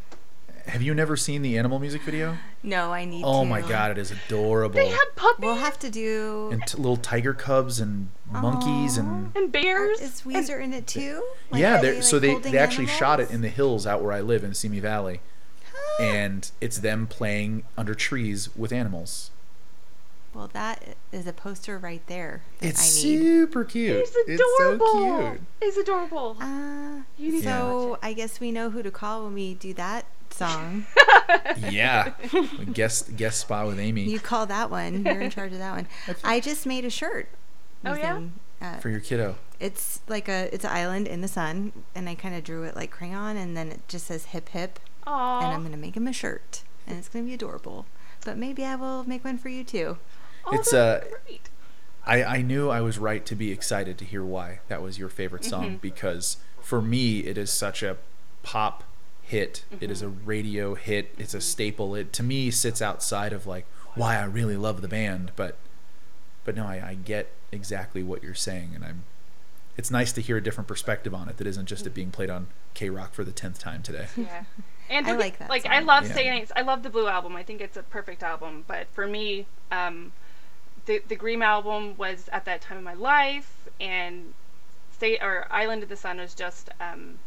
Have 0.68 0.84
you 0.84 0.94
never 0.94 1.18
seen 1.18 1.42
the 1.42 1.58
animal 1.58 1.80
music 1.80 2.04
video? 2.04 2.38
No, 2.62 2.94
I 2.94 3.04
need 3.04 3.22
to. 3.22 3.26
Oh 3.28 3.44
my 3.44 3.62
god, 3.62 3.90
it 3.92 3.98
is 3.98 4.12
adorable. 4.12 4.76
They 4.76 4.90
had 4.90 5.06
puppies 5.16 5.44
We'll 5.44 5.56
have 5.56 5.80
to 5.80 5.90
do. 5.90 6.50
and 6.52 6.62
t- 6.68 6.78
little 6.78 6.98
tiger 6.98 7.34
cubs 7.34 7.80
and 7.80 8.10
monkeys 8.32 8.96
and 8.98 9.36
and 9.36 9.52
bears. 9.52 10.00
Is 10.00 10.24
and- 10.24 10.34
Weezer 10.36 10.64
in 10.64 10.72
it 10.74 10.86
too? 10.86 11.26
Like, 11.50 11.62
yeah, 11.62 11.80
are 11.80 11.82
they're, 11.82 12.02
so 12.04 12.20
they 12.20 12.36
they 12.38 12.58
actually 12.60 12.86
shot 12.88 13.20
it 13.20 13.32
in 13.32 13.42
the 13.42 13.50
hills 13.50 13.88
out 13.88 14.04
where 14.04 14.14
I 14.14 14.22
live 14.22 14.44
in 14.44 14.54
Simi 14.54 14.80
Valley, 14.80 15.20
and 16.00 16.50
it's 16.62 16.78
them 16.78 17.08
playing 17.08 17.64
under 17.78 17.96
trees 17.96 18.56
with 18.56 18.72
animals. 18.72 19.32
Well, 20.34 20.50
that 20.54 20.96
is 21.12 21.28
a 21.28 21.34
poster 21.34 21.78
right 21.78 22.02
there 22.08 22.42
that 22.60 22.68
It's 22.70 22.82
I 23.04 23.08
need. 23.08 23.20
super 23.20 23.66
cute. 23.66 23.98
He's 23.98 24.16
It's 24.28 24.42
adorable. 24.42 24.88
so 24.88 25.30
cute. 25.32 25.42
He's 25.62 25.78
adorable. 25.78 26.38
Uh, 26.40 27.02
You 27.18 27.34
need 27.34 27.44
so 27.44 27.90
watch 27.92 28.00
I 28.02 28.14
guess 28.14 28.40
we 28.40 28.52
know 28.52 28.70
who 28.70 28.82
to 28.82 28.92
call 28.92 29.26
when 29.26 29.34
we 29.34 29.54
do 29.56 29.74
that 29.76 30.06
song. 30.30 30.86
Yeah, 31.70 32.14
guest 32.74 33.16
guest 33.16 33.40
spot 33.42 33.68
with 33.68 33.80
Amy 33.80 34.04
you 34.04 34.20
call 34.20 34.46
that 34.48 34.70
one. 34.70 35.06
You're 35.06 35.22
in 35.22 35.30
charge 35.32 35.52
of 35.54 35.60
that 35.60 35.72
one. 35.76 35.88
I 36.24 36.40
just 36.40 36.66
made 36.66 36.86
a 36.86 36.90
shirt. 36.90 37.28
Oh, 37.86 37.96
yeah? 37.96 38.22
Uh, 38.62 38.78
for 38.78 38.90
your 38.90 39.00
kiddo. 39.00 39.36
it's 39.60 40.02
like 40.08 40.28
a 40.30 40.54
it's 40.54 40.64
an 40.66 40.72
island 40.72 41.08
in 41.08 41.22
the 41.22 41.28
sun, 41.28 41.72
and 41.96 42.08
I 42.10 42.16
kind 42.16 42.36
of 42.36 42.44
drew 42.44 42.64
it 42.64 42.76
like 42.76 42.92
crayon, 42.92 43.38
and 43.38 43.56
then 43.58 43.70
it 43.72 43.88
just 43.88 44.08
says 44.08 44.26
hip 44.26 44.50
hip, 44.50 44.80
Aww. 45.08 45.44
and 45.44 45.54
I'm 45.54 45.64
gonna 45.64 45.78
make 45.78 45.96
him 45.98 46.08
a 46.08 46.14
shirt, 46.14 46.64
and 46.86 46.98
it's 46.98 47.10
gonna 47.10 47.26
be 47.26 47.34
adorable. 47.34 47.86
But 48.24 48.38
maybe 48.38 48.64
I 48.66 48.76
will 48.76 49.04
make 49.08 49.24
one 49.26 49.38
for 49.38 49.50
you 49.50 49.64
too. 49.64 49.98
Oh, 50.46 50.54
It's, 50.54 50.72
that's 50.72 51.06
uh, 51.06 51.18
great. 51.26 51.50
I, 52.06 52.24
I 52.24 52.42
knew 52.42 52.70
I 52.70 52.82
was 52.82 52.98
right 52.98 53.26
to 53.28 53.36
be 53.36 53.52
excited 53.52 53.98
to 54.00 54.06
hear 54.06 54.24
why 54.24 54.60
that 54.68 54.82
was 54.82 54.98
your 54.98 55.10
favorite 55.10 55.46
song 55.46 55.78
because 55.82 56.38
for 56.60 56.82
me 56.82 57.20
it 57.20 57.38
is 57.38 57.52
such 57.52 57.84
a 57.84 57.98
pop 58.44 58.84
hit. 59.22 59.66
It 59.80 59.92
is 59.92 60.02
a 60.02 60.10
radio 60.10 60.74
hit. 60.76 61.14
It's 61.18 61.34
a 61.34 61.42
staple. 61.42 61.96
It 61.96 62.12
to 62.14 62.24
me 62.24 62.50
sits 62.52 62.82
outside 62.82 63.34
of 63.34 63.46
like 63.46 63.66
why 63.96 64.18
I 64.18 64.24
really 64.26 64.58
love 64.58 64.82
the 64.82 64.88
band, 64.88 65.32
but 65.36 65.58
but 66.44 66.56
no, 66.56 66.66
I, 66.66 66.84
I 66.84 66.94
get 66.96 67.30
exactly 67.52 68.04
what 68.04 68.24
you're 68.24 68.34
saying, 68.34 68.72
and 68.76 68.84
I'm. 68.84 69.04
It's 69.78 69.90
nice 69.90 70.12
to 70.14 70.22
hear 70.22 70.36
a 70.38 70.44
different 70.44 70.68
perspective 70.68 71.14
on 71.14 71.30
it 71.30 71.38
that 71.38 71.48
isn't 71.48 71.66
just 71.66 71.88
it 71.88 71.94
being 71.94 72.12
played 72.12 72.30
on 72.30 72.48
K 72.74 72.90
Rock 72.90 73.14
for 73.14 73.24
the 73.24 73.32
tenth 73.32 73.58
time 73.60 73.82
today. 73.84 74.08
Yeah. 74.18 74.44
And 74.90 75.08
I 75.08 75.14
like 75.16 75.40
that 75.40 75.50
Like 75.50 75.66
I 75.66 75.80
love 75.80 76.06
Yeah. 76.06 76.14
Saints. 76.14 76.52
I 76.54 76.64
love 76.64 76.84
the 76.84 76.90
Blue 76.90 77.08
album. 77.08 77.34
I 77.38 77.44
think 77.44 77.62
it's 77.62 77.78
a 77.78 77.84
perfect 77.84 78.24
album. 78.24 78.66
But 78.68 78.88
for 78.92 79.08
me, 79.08 79.48
um, 79.72 80.12
the 80.92 81.02
the 81.08 81.16
Green 81.16 81.42
album 81.42 81.96
was 81.98 82.28
at 82.32 82.46
that 82.46 82.62
time 82.62 82.78
of 82.78 82.84
my 82.84 82.94
life, 82.94 83.68
and 83.80 84.34
State 84.92 85.20
or 85.22 85.48
Island 85.50 85.84
of 85.84 85.90
the 85.90 85.96
Sun 85.96 86.20
is 86.20 86.34
just 86.34 86.70
um, 86.80 87.20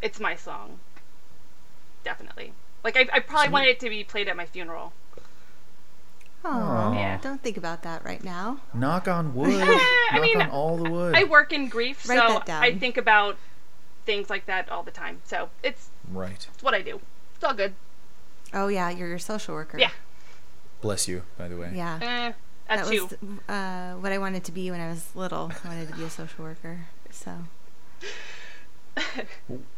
it's 0.00 0.18
my 0.20 0.34
song. 0.36 0.78
Definitely. 2.04 2.52
Like 2.82 2.96
I, 2.96 3.06
I 3.12 3.20
probably 3.20 3.46
So- 3.48 3.52
wanted 3.52 3.68
it 3.68 3.80
to 3.80 3.88
be 3.90 4.04
played 4.04 4.28
at 4.28 4.36
my 4.36 4.46
funeral. 4.46 4.92
Oh, 6.44 6.92
Yeah. 6.92 7.18
don't 7.22 7.40
think 7.40 7.56
about 7.56 7.82
that 7.82 8.04
right 8.04 8.22
now. 8.24 8.58
Knock 8.74 9.06
on 9.06 9.32
wood. 9.36 9.52
I 9.54 10.18
mean, 10.20 10.40
on 10.42 10.50
all 10.50 10.76
the 10.76 10.90
wood. 10.90 11.14
I 11.14 11.22
work 11.24 11.52
in 11.52 11.68
grief, 11.68 12.08
Write 12.08 12.18
so 12.18 12.34
that 12.34 12.46
down. 12.46 12.62
I 12.64 12.74
think 12.76 12.96
about 12.96 13.36
things 14.06 14.28
like 14.28 14.46
that 14.46 14.68
all 14.68 14.82
the 14.82 14.90
time. 14.90 15.20
So 15.24 15.50
it's 15.62 15.90
right. 16.10 16.48
it's 16.52 16.62
what 16.62 16.74
I 16.74 16.82
do. 16.82 17.00
It's 17.36 17.44
all 17.44 17.54
good. 17.54 17.74
Oh 18.52 18.66
yeah, 18.68 18.90
you're 18.90 19.08
your 19.08 19.20
social 19.20 19.54
worker. 19.54 19.78
Yeah. 19.78 19.90
Bless 20.80 21.06
you, 21.06 21.22
by 21.38 21.46
the 21.46 21.56
way. 21.56 21.70
Yeah. 21.72 21.98
Eh, 22.02 22.32
that's 22.68 22.88
that 22.88 22.94
you. 22.94 23.04
was 23.04 23.12
uh, 23.48 23.94
what 24.00 24.12
I 24.12 24.18
wanted 24.18 24.44
to 24.44 24.52
be 24.52 24.70
when 24.70 24.80
I 24.80 24.88
was 24.88 25.14
little. 25.14 25.50
I 25.64 25.68
wanted 25.68 25.88
to 25.88 25.94
be 25.96 26.04
a 26.04 26.10
social 26.10 26.44
worker. 26.44 26.80
So 27.10 27.32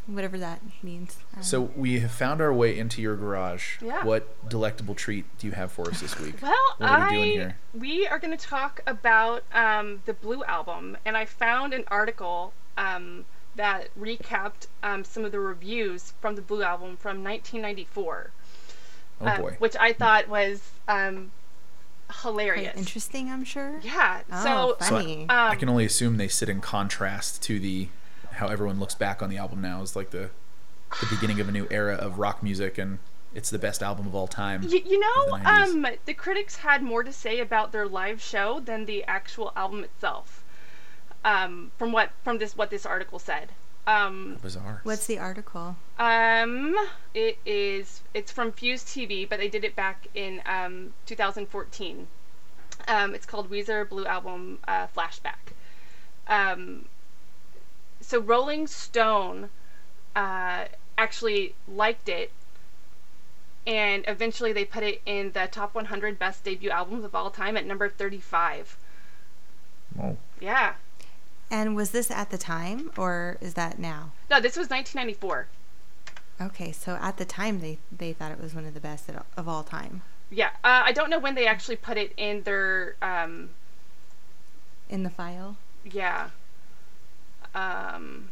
whatever 0.07 0.39
that 0.39 0.61
means. 0.83 1.19
Um, 1.37 1.43
So 1.43 1.61
we 1.77 2.01
have 2.01 2.11
found 2.11 2.41
our 2.41 2.53
way 2.53 2.77
into 2.79 3.01
your 3.01 3.17
garage. 3.17 3.81
Yeah. 3.81 4.05
What 4.05 4.49
delectable 4.49 4.95
treat 4.95 5.25
do 5.39 5.47
you 5.47 5.53
have 5.53 5.71
for 5.73 5.89
us 5.89 6.01
this 6.01 6.19
week? 6.19 6.37
Well, 6.43 6.53
What 6.79 6.91
are 6.91 6.99
we 6.99 7.05
I 7.07 7.11
doing 7.11 7.31
here? 7.33 7.57
we 7.73 8.07
are 8.07 8.19
going 8.19 8.37
to 8.37 8.45
talk 8.47 8.81
about 8.87 9.45
um, 9.53 10.03
the 10.07 10.15
Blue 10.15 10.43
album, 10.45 10.97
and 11.05 11.17
I 11.17 11.25
found 11.27 11.73
an 11.75 11.85
article 11.89 12.53
um, 12.77 13.25
that 13.57 13.89
recapped 13.99 14.67
um, 14.83 15.05
some 15.05 15.25
of 15.25 15.31
the 15.33 15.39
reviews 15.41 16.13
from 16.21 16.35
the 16.35 16.43
Blue 16.43 16.63
album 16.63 16.97
from 16.97 17.23
1994, 17.23 18.31
Oh 19.21 19.27
uh, 19.27 19.39
boy. 19.39 19.57
which 19.61 19.77
I 19.79 19.93
thought 19.93 20.29
was 20.29 20.71
um, 22.17 22.21
quite 22.23 22.31
hilarious. 22.45 22.77
interesting, 22.77 23.31
I'm 23.31 23.45
sure. 23.45 23.79
Yeah. 23.83 24.23
Oh, 24.33 24.77
so 24.81 24.87
So 24.87 24.97
I- 24.97 25.23
um, 25.23 25.27
I 25.53 25.55
can 25.57 25.69
only 25.69 25.85
assume 25.85 26.17
they 26.17 26.29
sit 26.29 26.49
in 26.49 26.61
contrast 26.61 27.43
to 27.45 27.59
the 27.61 27.89
how 28.33 28.49
everyone 28.49 28.81
looks 28.81 28.95
back 28.97 29.23
on 29.23 29.31
the 29.31 29.37
album 29.37 29.61
now 29.61 29.81
is 29.83 29.95
like 29.95 30.11
the 30.11 30.31
the 31.01 31.07
beginning 31.11 31.41
of 31.41 31.49
a 31.49 31.53
new 31.53 31.67
era 31.71 31.95
of 31.95 32.19
rock 32.19 32.43
music 32.43 32.79
and 32.79 32.99
it's 33.35 33.51
the 33.51 33.59
best 33.59 33.83
album 33.83 34.07
of 34.07 34.15
all 34.15 34.29
time. 34.29 34.63
Y- 34.63 34.83
you 34.85 34.99
know, 34.99 35.39
the 35.39 35.49
um, 35.49 35.87
the 36.05 36.15
critics 36.15 36.57
had 36.57 36.83
more 36.83 37.03
to 37.03 37.13
say 37.13 37.41
about 37.41 37.73
their 37.73 37.87
live 37.89 38.21
show 38.23 38.61
than 38.61 38.85
the 38.87 39.03
actual 39.05 39.53
album 39.57 39.83
itself. 39.85 40.43
Um, 41.25 41.73
from 41.79 41.91
what 41.93 42.11
from 42.23 42.39
this 42.39 42.57
what 42.57 42.71
this 42.71 42.85
article 42.87 43.19
said. 43.19 43.53
Um, 43.87 44.39
Bizarre. 44.41 44.81
What's 44.85 45.07
the 45.07 45.19
article? 45.19 45.77
um, 45.99 46.75
it 47.15 47.39
is 47.45 48.01
it's 48.15 48.33
from 48.33 48.51
Fuse 48.53 48.83
TV, 48.83 49.29
but 49.29 49.39
they 49.39 49.49
did 49.49 49.65
it 49.65 49.77
back 49.77 50.07
in 50.15 50.41
um, 50.47 50.95
2014. 51.07 52.07
Um, 52.89 53.15
it's 53.15 53.27
called 53.27 53.51
Weezer 53.51 53.89
Blue 53.89 54.07
Album 54.07 54.59
uh, 54.67 54.87
Flashback. 54.97 55.53
Um, 56.27 56.87
so 58.01 58.19
Rolling 58.21 58.67
Stone 58.67 59.51
uh, 60.17 60.65
actually 60.99 61.55
liked 61.69 62.09
it, 62.09 62.33
and 63.67 64.05
eventually 64.09 64.53
they 64.53 64.65
put 64.65 64.83
it 64.83 65.03
in 65.07 65.33
the 65.33 65.47
top 65.51 65.75
100 65.75 66.19
best 66.19 66.45
debut 66.45 66.71
albums 66.71 67.05
of 67.05 67.15
all 67.15 67.31
time 67.31 67.57
at 67.57 67.67
number 67.67 67.89
35. 67.89 68.77
Oh, 70.03 70.17
Yeah. 70.41 70.75
And 71.55 71.77
was 71.77 71.91
this 71.93 72.11
at 72.11 72.31
the 72.31 72.37
time 72.37 72.91
or 72.97 73.39
is 73.41 73.55
that 73.55 73.79
now? 73.79 74.11
No, 74.29 74.41
this 74.41 74.57
was 74.57 74.69
1994. 74.69 75.47
Okay, 76.41 76.73
so 76.73 76.99
at 77.01 77.17
the 77.17 77.25
time 77.25 77.61
they 77.61 77.79
they 77.97 78.13
thought 78.13 78.33
it 78.33 78.41
was 78.43 78.57
one 78.57 78.65
of 78.67 78.75
the 78.75 78.81
best 78.81 79.09
at- 79.09 79.25
of 79.37 79.47
all 79.47 79.63
time. 79.63 80.03
Yeah, 80.31 80.49
uh, 80.65 80.83
I 80.85 80.91
don't 80.91 81.11
know 81.11 81.21
when 81.21 81.37
they 81.37 81.47
actually 81.47 81.77
put 81.77 81.97
it 81.97 82.13
in 82.17 82.43
their 82.43 82.97
um, 83.01 83.51
in 84.91 85.05
the 85.05 85.11
file. 85.11 85.57
Yeah. 85.85 86.31
Um, 87.55 88.31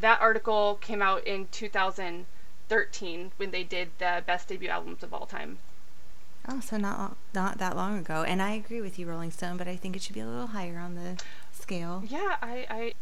that 0.00 0.20
article 0.20 0.76
came 0.80 1.02
out 1.02 1.26
in 1.26 1.48
2013 1.50 3.32
when 3.38 3.50
they 3.50 3.64
did 3.64 3.88
the 3.98 4.22
best 4.24 4.46
debut 4.46 4.68
albums 4.68 5.02
of 5.02 5.12
all 5.12 5.26
time. 5.26 5.58
Oh, 6.48 6.60
so 6.60 6.76
not 6.76 7.16
not 7.34 7.58
that 7.58 7.74
long 7.76 7.98
ago. 7.98 8.22
And 8.22 8.40
I 8.40 8.52
agree 8.52 8.80
with 8.80 9.00
you, 9.00 9.06
Rolling 9.06 9.32
Stone, 9.32 9.56
but 9.56 9.66
I 9.66 9.74
think 9.74 9.96
it 9.96 10.02
should 10.02 10.14
be 10.14 10.20
a 10.20 10.26
little 10.26 10.48
higher 10.48 10.78
on 10.78 10.94
the 10.94 11.20
scale. 11.70 12.02
Yeah, 12.08 12.36
I, 12.42 12.66
I 12.68 12.92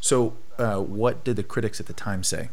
So, 0.00 0.34
uh, 0.58 0.78
what 0.78 1.22
did 1.22 1.36
the 1.36 1.44
critics 1.44 1.78
at 1.78 1.86
the 1.86 1.92
time 1.92 2.24
say? 2.24 2.48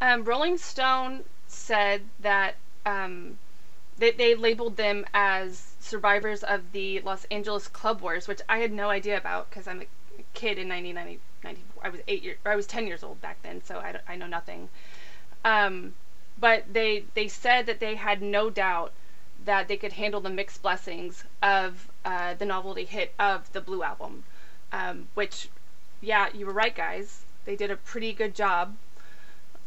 Um, 0.00 0.24
Rolling 0.24 0.58
Stone 0.58 1.22
said 1.46 2.02
that 2.20 2.56
um, 2.84 3.38
they, 3.98 4.10
they 4.10 4.34
labeled 4.34 4.76
them 4.76 5.06
as 5.14 5.74
survivors 5.78 6.42
of 6.42 6.72
the 6.72 7.00
Los 7.02 7.24
Angeles 7.30 7.68
Club 7.68 8.00
Wars, 8.00 8.26
which 8.26 8.40
I 8.48 8.58
had 8.58 8.72
no 8.72 8.90
idea 8.90 9.16
about 9.16 9.48
because 9.48 9.68
I'm 9.68 9.82
a 9.82 9.86
kid 10.34 10.58
in 10.58 10.68
1990, 10.68 11.20
94. 11.44 11.84
I 11.84 11.88
was 11.90 12.00
eight 12.08 12.22
years, 12.24 12.38
or 12.44 12.50
I 12.50 12.56
was 12.56 12.66
10 12.66 12.88
years 12.88 13.04
old 13.04 13.20
back 13.20 13.40
then, 13.42 13.62
so 13.64 13.78
I, 13.78 13.94
I 14.08 14.16
know 14.16 14.26
nothing. 14.26 14.68
Um, 15.44 15.94
but 16.40 16.64
they 16.72 17.04
they 17.14 17.28
said 17.28 17.66
that 17.66 17.78
they 17.78 17.94
had 17.94 18.20
no 18.20 18.50
doubt 18.50 18.92
that 19.44 19.68
they 19.68 19.76
could 19.76 19.92
handle 19.92 20.20
the 20.20 20.30
mixed 20.30 20.62
blessings 20.62 21.22
of 21.42 21.88
uh, 22.04 22.34
the 22.34 22.46
novelty 22.46 22.84
hit 22.84 23.14
of 23.20 23.52
the 23.52 23.60
Blue 23.60 23.82
album, 23.82 24.24
um, 24.74 25.08
which, 25.14 25.48
yeah, 26.00 26.28
you 26.34 26.46
were 26.46 26.52
right, 26.52 26.74
guys. 26.74 27.22
They 27.44 27.56
did 27.56 27.70
a 27.70 27.76
pretty 27.76 28.12
good 28.12 28.34
job 28.34 28.74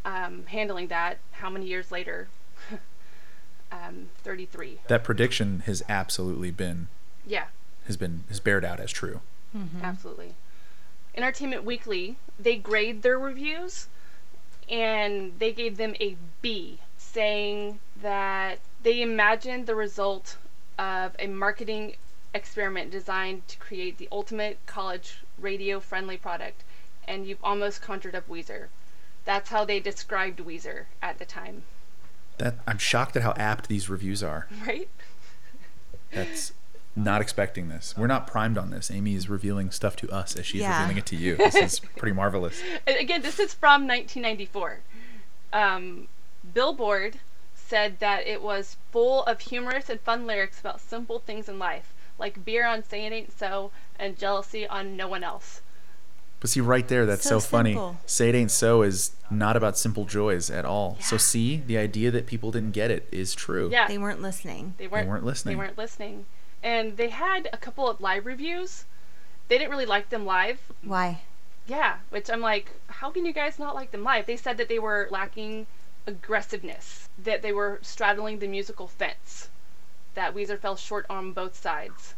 um, 0.04 0.44
handling 0.48 0.88
that. 0.88 1.20
How 1.32 1.50
many 1.50 1.66
years 1.66 1.92
later? 1.92 2.28
um, 3.72 4.10
33. 4.24 4.80
That 4.88 5.04
prediction 5.04 5.64
has 5.66 5.84
absolutely 5.88 6.52
been 6.52 6.88
Yeah, 7.26 7.46
has 7.86 7.98
been 7.98 8.24
has 8.28 8.40
bared 8.40 8.66
out 8.66 8.80
as 8.80 8.92
true. 8.92 9.22
absolutely. 9.82 10.36
Entertainment 11.16 11.64
Weekly, 11.64 12.18
they 12.40 12.58
grade 12.58 13.02
their 13.02 13.18
reviews 13.18 13.88
and 14.70 15.34
they 15.40 15.52
gave 15.52 15.78
them 15.78 15.96
a 16.00 16.16
B, 16.42 16.80
saying 16.98 17.80
that 18.02 18.60
they 18.84 19.02
imagined 19.02 19.66
the 19.66 19.74
result 19.76 20.38
of 20.78 21.16
a 21.18 21.28
marketing 21.28 21.96
experiment 22.34 22.92
designed 22.92 23.48
to 23.48 23.58
create 23.58 23.98
the 23.98 24.08
ultimate 24.12 24.60
college 24.66 25.20
radio 25.40 25.80
friendly 25.80 26.18
product. 26.18 26.64
And 27.08 27.26
you've 27.26 27.44
almost 27.44 27.82
conjured 27.82 28.16
up 28.16 28.28
Weezer. 28.28 28.68
That's 29.26 29.50
how 29.50 29.64
they 29.66 29.80
described 29.80 30.40
Weezer 30.40 30.86
at 31.02 31.20
the 31.20 31.26
time, 31.26 31.64
That 32.38 32.56
I'm 32.68 32.78
shocked 32.78 33.16
at 33.16 33.24
how 33.24 33.34
apt 33.38 33.68
these 33.68 33.90
reviews 33.90 34.22
are. 34.24 34.48
right? 34.68 34.90
That's 36.12 36.54
not 36.96 37.22
expecting 37.22 37.70
this. 37.70 37.94
We're 37.98 38.08
not 38.08 38.26
primed 38.28 38.58
on 38.58 38.72
this. 38.72 38.90
Amy 38.90 39.14
is 39.16 39.30
revealing 39.30 39.70
stuff 39.72 39.96
to 39.98 40.10
us 40.10 40.36
as 40.36 40.46
she's 40.46 40.62
Yeah. 40.62 40.78
revealing 40.80 40.98
it 40.98 41.06
to 41.08 41.16
you. 41.16 41.36
This 41.36 41.56
is 41.56 41.80
pretty 41.98 42.16
marvelous. 42.16 42.62
And 42.88 42.98
again, 42.98 43.22
this 43.22 43.40
is 43.40 43.54
from 43.54 43.88
1994. 43.88 44.80
Um, 45.54 46.08
Billboard 46.54 47.20
said 47.56 48.00
that 48.00 48.26
it 48.26 48.42
was 48.42 48.78
full 48.92 49.24
of 49.26 49.42
humorous 49.42 49.90
and 49.90 50.00
fun 50.02 50.26
lyrics 50.26 50.60
about 50.60 50.80
simple 50.82 51.20
things 51.20 51.48
in 51.50 51.60
life, 51.60 51.94
like 52.18 52.44
beer 52.44 52.66
on 52.66 52.84
Say 52.84 53.06
It 53.06 53.14
Ain't 53.14 53.38
So 53.38 53.72
and 54.00 54.18
jealousy 54.18 54.68
on 54.68 54.96
no 54.96 55.08
one 55.08 55.24
else. 55.24 55.62
But 56.40 56.52
see, 56.52 56.62
right 56.62 56.88
there, 56.88 57.06
that's 57.08 57.24
so, 57.24 57.40
So 57.40 57.48
funny. 57.48 57.80
Say 58.06 58.30
it 58.30 58.36
ain't 58.36 58.52
so 58.52 58.84
is 58.84 59.16
not 59.32 59.58
about 59.58 59.76
simple 59.76 60.06
joys 60.06 60.52
at 60.52 60.66
all. 60.66 60.98
So 61.02 61.18
see, 61.18 61.58
the 61.66 61.80
idea 61.80 62.12
that 62.12 62.28
people 62.28 62.52
didn't 62.52 62.74
get 62.74 62.92
it 62.92 63.08
is 63.12 63.34
true. 63.34 63.70
Yeah, 63.72 63.88
They 63.88 63.98
weren't 63.98 64.22
listening. 64.22 64.76
they 64.78 64.88
weren't, 64.88 65.06
they 65.06 65.10
weren't 65.10 65.26
listening. 65.26 65.58
They 65.58 65.64
weren't 65.64 65.78
listening. 65.80 66.26
And 66.62 66.96
they 66.96 67.10
had 67.10 67.50
a 67.52 67.58
couple 67.58 67.90
of 67.90 68.00
live 68.02 68.28
reviews. 68.28 68.86
They 69.48 69.58
didn't 69.58 69.72
really 69.72 69.88
like 69.88 70.10
them 70.10 70.26
live. 70.28 70.60
Why? 70.84 71.22
Yeah, 71.66 71.98
which 72.12 72.30
I'm 72.30 72.42
like, 72.42 72.70
how 72.88 73.10
can 73.10 73.26
you 73.26 73.34
guys 73.34 73.58
not 73.58 73.74
like 73.74 73.92
them 73.92 74.04
live? 74.04 74.28
They 74.28 74.38
said 74.38 74.58
that 74.58 74.70
they 74.70 74.80
were 74.80 75.08
lacking 75.10 75.66
aggressiveness, 76.06 77.10
that 77.24 77.42
they 77.42 77.52
were 77.52 77.80
straddling 77.82 78.40
the 78.40 78.48
musical 78.48 78.88
fence, 78.88 79.50
that 80.18 80.34
Weezer 80.34 80.60
fell 80.60 80.76
short 80.76 81.06
on 81.12 81.32
both 81.32 81.56
sides. 81.56 82.16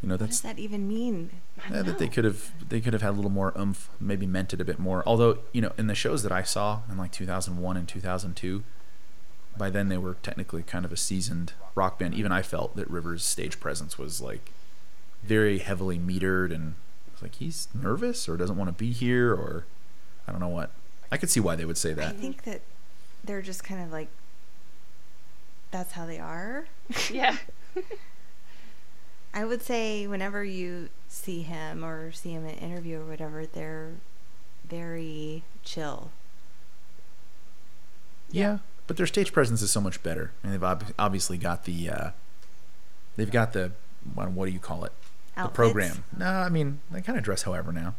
You 0.00 0.08
know, 0.08 0.14
What 0.14 0.28
does 0.28 0.40
that's 0.40 0.56
that 0.56 0.62
even 0.62 0.86
mean? 0.86 1.30
Yeah, 1.58 1.76
don't 1.76 1.86
that 1.86 1.98
they 1.98 2.06
could 2.06 2.24
have 2.24 2.52
they 2.68 2.80
could 2.80 2.92
have 2.92 3.02
had 3.02 3.10
a 3.10 3.18
little 3.18 3.30
more 3.30 3.52
oomph, 3.58 3.90
maybe 4.00 4.24
meant 4.24 4.54
it 4.54 4.60
a 4.60 4.64
bit 4.64 4.78
more. 4.78 5.02
Although, 5.04 5.38
you 5.52 5.60
know, 5.60 5.72
in 5.76 5.88
the 5.88 5.96
shows 5.96 6.22
that 6.22 6.30
I 6.30 6.44
saw 6.44 6.82
in 6.88 6.96
like 6.96 7.10
2001 7.10 7.76
and 7.76 7.88
2002, 7.88 8.62
by 9.58 9.68
then 9.68 9.88
they 9.88 9.98
were 9.98 10.14
technically 10.22 10.62
kind 10.62 10.84
of 10.84 10.92
a 10.92 10.96
seasoned 10.96 11.54
rock 11.74 11.98
band. 11.98 12.14
Even 12.14 12.30
I 12.30 12.42
felt 12.42 12.76
that 12.76 12.88
Rivers' 12.88 13.24
stage 13.24 13.58
presence 13.58 13.98
was 13.98 14.20
like 14.20 14.52
very 15.24 15.58
heavily 15.58 15.98
metered 15.98 16.54
and 16.54 16.74
it's 17.12 17.20
like 17.20 17.34
he's 17.34 17.66
nervous 17.74 18.28
or 18.28 18.36
doesn't 18.36 18.56
want 18.56 18.68
to 18.68 18.72
be 18.72 18.92
here 18.92 19.32
or 19.32 19.64
I 20.28 20.30
don't 20.30 20.40
know 20.40 20.46
what. 20.48 20.70
I 21.10 21.16
could 21.16 21.30
see 21.30 21.40
why 21.40 21.56
they 21.56 21.64
would 21.64 21.78
say 21.78 21.94
that. 21.94 22.08
I 22.10 22.12
think 22.12 22.44
that 22.44 22.60
they're 23.24 23.42
just 23.42 23.64
kind 23.64 23.82
of 23.82 23.90
like 23.90 24.08
that's 25.70 25.92
how 25.92 26.06
they 26.06 26.18
are. 26.18 26.66
Yeah. 27.10 27.36
I 29.34 29.44
would 29.44 29.60
say 29.60 30.06
whenever 30.06 30.42
you 30.42 30.88
see 31.08 31.42
him 31.42 31.84
or 31.84 32.10
see 32.12 32.30
him 32.32 32.44
in 32.46 32.52
an 32.52 32.58
interview 32.58 33.00
or 33.00 33.04
whatever, 33.04 33.44
they're 33.44 33.92
very 34.66 35.42
chill. 35.62 36.10
Yeah, 38.30 38.58
but 38.86 38.96
their 38.96 39.06
stage 39.06 39.32
presence 39.32 39.60
is 39.62 39.70
so 39.70 39.80
much 39.80 40.02
better, 40.02 40.32
I 40.42 40.46
and 40.46 40.52
they've 40.52 40.64
ob- 40.64 40.92
obviously 40.98 41.36
got 41.38 41.64
the 41.64 41.90
uh, 41.90 42.10
they've 43.16 43.30
got 43.30 43.52
the 43.52 43.72
what, 44.14 44.30
what 44.30 44.46
do 44.46 44.52
you 44.52 44.58
call 44.58 44.84
it? 44.84 44.92
The 45.36 45.48
program. 45.48 46.04
No, 46.16 46.26
I 46.26 46.48
mean 46.48 46.80
they 46.90 47.02
kind 47.02 47.18
of 47.18 47.24
dress 47.24 47.42
however 47.42 47.72
now, 47.72 47.94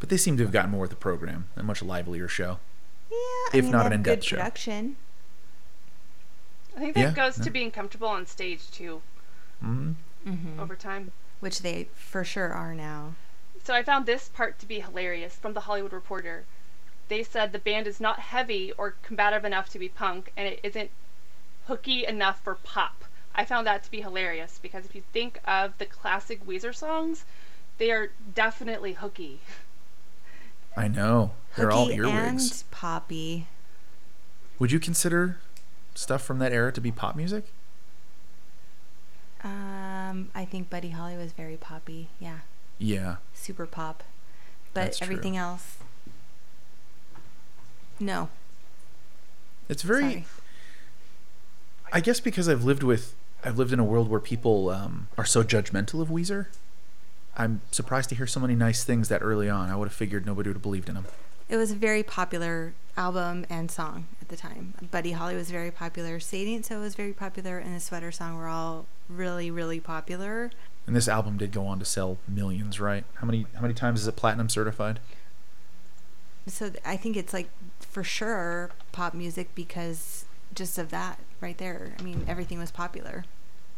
but 0.00 0.08
they 0.08 0.16
seem 0.16 0.36
to 0.38 0.42
have 0.44 0.52
gotten 0.52 0.70
more 0.70 0.80
with 0.82 0.90
the 0.90 0.96
program, 0.96 1.46
a 1.56 1.62
much 1.62 1.82
livelier 1.82 2.26
show. 2.26 2.58
Yeah, 3.10 3.16
I 3.16 3.50
If 3.52 3.64
mean, 3.64 3.72
not 3.72 3.80
an 3.86 3.92
have 3.92 3.92
in-depth 3.92 4.20
good 4.20 4.24
show. 4.24 4.36
production. 4.36 4.96
I 6.76 6.80
think 6.80 6.94
that 6.94 7.00
Yeah, 7.00 7.10
goes 7.12 7.38
yeah. 7.38 7.44
to 7.44 7.50
being 7.50 7.70
comfortable 7.70 8.08
on 8.08 8.26
stage 8.26 8.70
too 8.70 9.02
hmm 9.60 9.92
Mm-hmm. 10.26 10.58
over 10.58 10.74
time. 10.74 11.12
Which 11.40 11.60
they 11.60 11.88
for 11.94 12.24
sure 12.24 12.50
are 12.52 12.74
now. 12.74 13.14
So 13.62 13.74
I 13.74 13.82
found 13.82 14.06
this 14.06 14.28
part 14.28 14.58
to 14.58 14.66
be 14.66 14.80
hilarious 14.80 15.36
from 15.36 15.52
the 15.52 15.60
Hollywood 15.60 15.92
Reporter. 15.92 16.44
They 17.08 17.22
said 17.22 17.52
the 17.52 17.58
band 17.58 17.86
is 17.86 18.00
not 18.00 18.18
heavy 18.20 18.72
or 18.72 18.94
combative 19.02 19.44
enough 19.44 19.68
to 19.70 19.78
be 19.78 19.88
punk, 19.90 20.32
and 20.36 20.48
it 20.48 20.60
isn't 20.62 20.90
hooky 21.66 22.06
enough 22.06 22.42
for 22.42 22.54
pop. 22.54 23.04
I 23.34 23.44
found 23.44 23.66
that 23.66 23.82
to 23.84 23.90
be 23.90 24.00
hilarious 24.00 24.58
because 24.62 24.86
if 24.86 24.94
you 24.94 25.02
think 25.12 25.38
of 25.44 25.76
the 25.76 25.86
classic 25.86 26.46
Weezer 26.46 26.74
songs, 26.74 27.24
they 27.78 27.90
are 27.90 28.12
definitely 28.34 28.94
hooky. 28.94 29.40
I 30.76 30.88
know 30.88 31.32
they're 31.56 31.70
all 31.70 31.86
Hooky 31.86 31.98
earwigs. 31.98 32.50
and 32.50 32.70
poppy. 32.70 33.46
Would 34.58 34.72
you 34.72 34.80
consider 34.80 35.38
stuff 35.94 36.22
from 36.22 36.38
that 36.40 36.52
era 36.52 36.72
to 36.72 36.80
be 36.80 36.90
pop 36.90 37.16
music? 37.16 37.44
Um, 39.42 40.30
I 40.34 40.44
think 40.44 40.70
Buddy 40.70 40.90
Holly 40.90 41.16
was 41.16 41.32
very 41.32 41.56
poppy. 41.56 42.08
Yeah, 42.18 42.38
Yeah, 42.78 43.16
super 43.34 43.66
pop. 43.66 44.02
But 44.72 44.84
That's 44.84 44.98
true. 44.98 45.04
everything 45.06 45.36
else, 45.36 45.76
no. 48.00 48.28
it's 49.68 49.82
very. 49.82 50.02
Sorry. 50.02 50.24
I 51.92 52.00
guess 52.00 52.18
because 52.20 52.48
I've 52.48 52.64
lived 52.64 52.82
with, 52.82 53.14
I've 53.44 53.56
lived 53.56 53.72
in 53.72 53.78
a 53.78 53.84
world 53.84 54.08
where 54.08 54.18
people 54.18 54.68
um, 54.70 55.06
are 55.16 55.24
so 55.24 55.44
judgmental 55.44 56.00
of 56.00 56.08
Weezer. 56.08 56.46
I'm 57.36 57.60
surprised 57.70 58.08
to 58.08 58.14
hear 58.16 58.26
so 58.26 58.40
many 58.40 58.54
nice 58.56 58.82
things 58.82 59.08
that 59.08 59.22
early 59.22 59.48
on. 59.48 59.68
I 59.70 59.76
would 59.76 59.86
have 59.88 59.94
figured 59.94 60.26
nobody 60.26 60.48
would 60.48 60.56
have 60.56 60.62
believed 60.62 60.88
in 60.88 60.94
them. 60.96 61.06
It 61.54 61.58
was 61.58 61.70
a 61.70 61.76
very 61.76 62.02
popular 62.02 62.74
album 62.96 63.46
and 63.48 63.70
song 63.70 64.08
at 64.20 64.26
the 64.26 64.34
time. 64.34 64.74
Buddy 64.90 65.12
Holly 65.12 65.36
was 65.36 65.52
very 65.52 65.70
popular. 65.70 66.18
Say 66.18 66.42
It 66.52 66.66
So 66.66 66.80
was 66.80 66.96
very 66.96 67.12
popular, 67.12 67.58
and 67.58 67.76
the 67.76 67.78
Sweater 67.78 68.10
Song 68.10 68.36
were 68.36 68.48
all 68.48 68.86
really, 69.08 69.52
really 69.52 69.78
popular. 69.78 70.50
And 70.88 70.96
this 70.96 71.06
album 71.06 71.38
did 71.38 71.52
go 71.52 71.64
on 71.64 71.78
to 71.78 71.84
sell 71.84 72.18
millions, 72.26 72.80
right? 72.80 73.04
How 73.14 73.26
many 73.28 73.46
how 73.54 73.60
many 73.60 73.72
times 73.72 74.00
is 74.00 74.08
it 74.08 74.16
platinum 74.16 74.48
certified? 74.48 74.98
So 76.48 76.70
th- 76.70 76.82
I 76.84 76.96
think 76.96 77.16
it's 77.16 77.32
like 77.32 77.50
for 77.78 78.02
sure 78.02 78.70
pop 78.90 79.14
music 79.14 79.54
because 79.54 80.24
just 80.56 80.76
of 80.76 80.90
that 80.90 81.20
right 81.40 81.56
there. 81.58 81.94
I 82.00 82.02
mean, 82.02 82.24
everything 82.26 82.58
was 82.58 82.72
popular. 82.72 83.26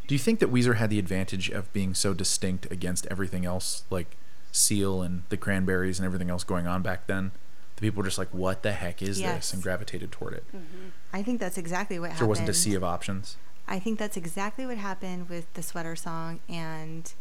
Do 0.06 0.14
you 0.14 0.18
think 0.18 0.38
that 0.38 0.50
Weezer 0.50 0.76
had 0.76 0.88
the 0.88 0.98
advantage 0.98 1.50
of 1.50 1.70
being 1.74 1.92
so 1.92 2.14
distinct 2.14 2.72
against 2.72 3.06
everything 3.10 3.44
else, 3.44 3.84
like 3.90 4.16
Seal 4.50 5.02
and 5.02 5.24
the 5.28 5.36
Cranberries 5.36 5.98
and 5.98 6.06
everything 6.06 6.30
else 6.30 6.42
going 6.42 6.66
on 6.66 6.80
back 6.80 7.06
then? 7.06 7.32
The 7.76 7.82
people 7.82 7.98
were 7.98 8.04
just 8.08 8.18
like, 8.18 8.32
"What 8.32 8.62
the 8.62 8.72
heck 8.72 9.02
is 9.02 9.20
Yes. 9.20 9.36
this?" 9.36 9.52
and 9.54 9.62
gravitated 9.62 10.10
toward 10.12 10.34
it. 10.34 10.44
Mm-hmm. 10.48 10.88
I 11.12 11.22
think 11.22 11.40
that's 11.40 11.58
exactly 11.58 11.98
what 11.98 12.06
There 12.06 12.12
happened. 12.14 12.28
wasn't 12.28 12.48
a 12.48 12.54
sea 12.54 12.74
of 12.74 12.82
options. 12.84 13.36
I 13.68 13.78
think 13.78 13.98
that's 13.98 14.16
exactly 14.16 14.64
what 14.66 14.78
happened 14.78 15.28
with 15.28 15.52
the 15.54 15.62
Sweater 15.62 15.96
Song 15.96 16.40
and 16.48 17.12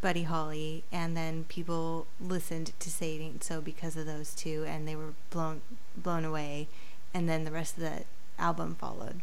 Buddy 0.00 0.24
Holly, 0.24 0.82
and 0.90 1.16
then 1.16 1.44
people 1.44 2.06
listened 2.20 2.72
to 2.80 2.90
Say 2.90 3.14
It 3.16 3.20
Ain't 3.20 3.44
So 3.44 3.60
because 3.60 3.96
of 3.96 4.06
those 4.06 4.34
two, 4.34 4.64
and 4.66 4.88
they 4.88 4.96
were 4.96 5.12
blown 5.30 5.60
blown 5.96 6.24
away, 6.24 6.68
and 7.14 7.28
then 7.28 7.44
the 7.44 7.52
rest 7.52 7.76
of 7.76 7.82
the 7.84 8.04
album 8.38 8.74
followed. 8.74 9.20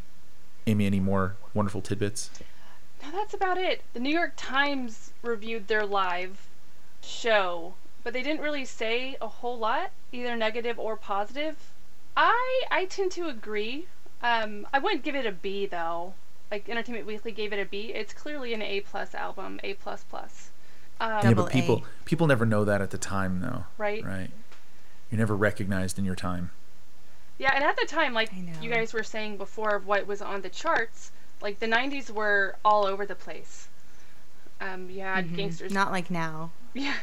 Amy, 0.67 0.85
any 0.85 0.99
more 0.99 1.35
wonderful 1.53 1.81
tidbits? 1.81 2.29
No, 3.03 3.11
that's 3.11 3.33
about 3.33 3.57
it. 3.57 3.81
The 3.93 3.99
New 3.99 4.13
York 4.13 4.33
Times 4.37 5.11
reviewed 5.23 5.67
their 5.67 5.85
live 5.85 6.47
show, 7.01 7.73
but 8.03 8.13
they 8.13 8.23
didn't 8.23 8.41
really 8.41 8.65
say 8.65 9.17
a 9.21 9.27
whole 9.27 9.57
lot, 9.57 9.91
either 10.11 10.35
negative 10.35 10.79
or 10.79 10.95
positive. 10.95 11.55
I 12.15 12.63
I 12.71 12.85
tend 12.85 13.11
to 13.13 13.27
agree. 13.27 13.87
Um, 14.21 14.67
I 14.73 14.79
wouldn't 14.79 15.03
give 15.03 15.15
it 15.15 15.25
a 15.25 15.31
B 15.31 15.65
though. 15.65 16.13
Like 16.51 16.67
Entertainment 16.67 17.05
Weekly 17.05 17.31
gave 17.31 17.53
it 17.53 17.59
a 17.59 17.65
B. 17.65 17.91
It's 17.93 18.13
clearly 18.13 18.53
an 18.53 18.61
A 18.61 18.81
plus 18.81 19.13
album, 19.13 19.59
A 19.63 19.75
plus 19.75 20.03
plus. 20.09 20.49
Um, 20.99 21.11
yeah, 21.11 21.21
Double 21.21 21.43
but 21.43 21.51
A. 21.51 21.53
people 21.53 21.83
people 22.05 22.27
never 22.27 22.45
know 22.45 22.65
that 22.65 22.81
at 22.81 22.91
the 22.91 22.97
time, 22.97 23.39
though. 23.39 23.65
Right. 23.77 24.03
Right. 24.03 24.31
You're 25.09 25.19
never 25.19 25.35
recognized 25.35 25.97
in 25.97 26.05
your 26.05 26.15
time. 26.15 26.51
Yeah, 27.37 27.51
and 27.55 27.63
at 27.63 27.77
the 27.77 27.85
time, 27.85 28.13
like 28.13 28.31
you 28.61 28.69
guys 28.69 28.93
were 28.93 29.03
saying 29.03 29.37
before, 29.37 29.75
of 29.75 29.87
what 29.87 30.05
was 30.05 30.21
on 30.21 30.41
the 30.41 30.49
charts, 30.49 31.11
like 31.41 31.59
the 31.59 31.67
'90s 31.67 32.09
were 32.11 32.57
all 32.65 32.85
over 32.85 33.05
the 33.05 33.15
place. 33.15 33.69
Um, 34.59 34.89
you 34.89 35.01
had 35.01 35.35
gangsters. 35.35 35.71
Not 35.71 35.91
like 35.91 36.11
now. 36.11 36.51
Yeah. 36.73 36.93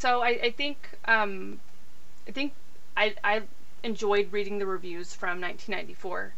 So 0.00 0.22
I, 0.22 0.28
I 0.44 0.50
think 0.50 0.88
um, 1.04 1.60
I 2.26 2.30
think 2.32 2.54
I 2.96 3.14
I 3.22 3.42
enjoyed 3.82 4.32
reading 4.32 4.58
the 4.58 4.64
reviews 4.66 5.14
from 5.14 5.40
1994. 5.42 6.34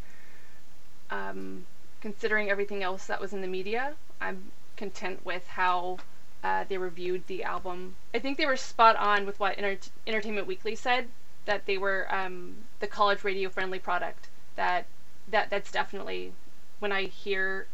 Um, 1.11 1.67
considering 2.01 2.51
everything 2.51 2.83
else 2.83 3.07
that 3.07 3.21
was 3.21 3.33
in 3.33 3.41
the 3.41 3.47
media, 3.47 3.95
I'm 4.21 4.51
content 4.77 5.25
with 5.25 5.47
how 5.47 5.99
uh, 6.43 6.65
they 6.69 6.77
reviewed 6.77 7.25
the 7.29 7.45
album. 7.45 7.95
I 8.13 8.19
think 8.19 8.37
they 8.37 8.47
were 8.47 8.57
spot 8.57 8.97
on 8.97 9.27
with 9.27 9.39
what 9.39 9.57
Enter- 9.59 9.91
Entertainment 10.09 10.49
Weekly 10.49 10.75
said 10.75 11.09
that 11.45 11.67
they 11.67 11.79
were 11.79 12.13
um, 12.13 12.57
the 12.81 12.89
college 12.89 13.23
radio 13.23 13.49
friendly 13.49 13.79
product. 13.79 14.29
That 14.57 14.87
that 15.29 15.51
that's 15.51 15.71
definitely 15.71 16.33
when 16.81 16.91
I 16.91 17.05
hear 17.05 17.69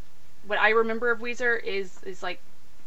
what 0.47 0.59
I 0.59 0.69
remember 0.69 1.11
of 1.11 1.21
Weezer 1.21 1.63
is 1.65 2.03
is 2.03 2.23
like 2.23 2.41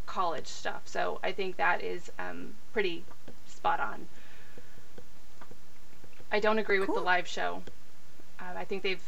college 0.05 0.47
stuff. 0.47 0.83
So 0.85 1.19
I 1.23 1.31
think 1.31 1.57
that 1.57 1.81
is 1.81 2.11
um, 2.19 2.53
pretty 2.73 3.03
spot 3.47 3.79
on. 3.79 4.07
I 6.31 6.39
don't 6.39 6.59
agree 6.59 6.79
with 6.79 6.93
the 6.93 7.01
live 7.01 7.27
show. 7.27 7.63
Uh, 8.39 8.53
I 8.55 8.63
think 8.63 8.83
they've, 8.83 9.03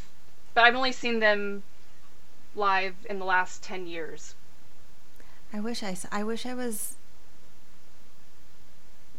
but 0.53 0.65
I've 0.65 0.75
only 0.75 0.91
seen 0.91 1.19
them 1.19 1.63
live 2.55 2.95
in 3.09 3.19
the 3.19 3.25
last 3.25 3.63
ten 3.63 3.87
years. 3.87 4.35
I 5.53 5.59
wish 5.59 5.83
I, 5.83 5.95
I 6.11 6.23
wish 6.23 6.45
I 6.45 6.53
was 6.53 6.95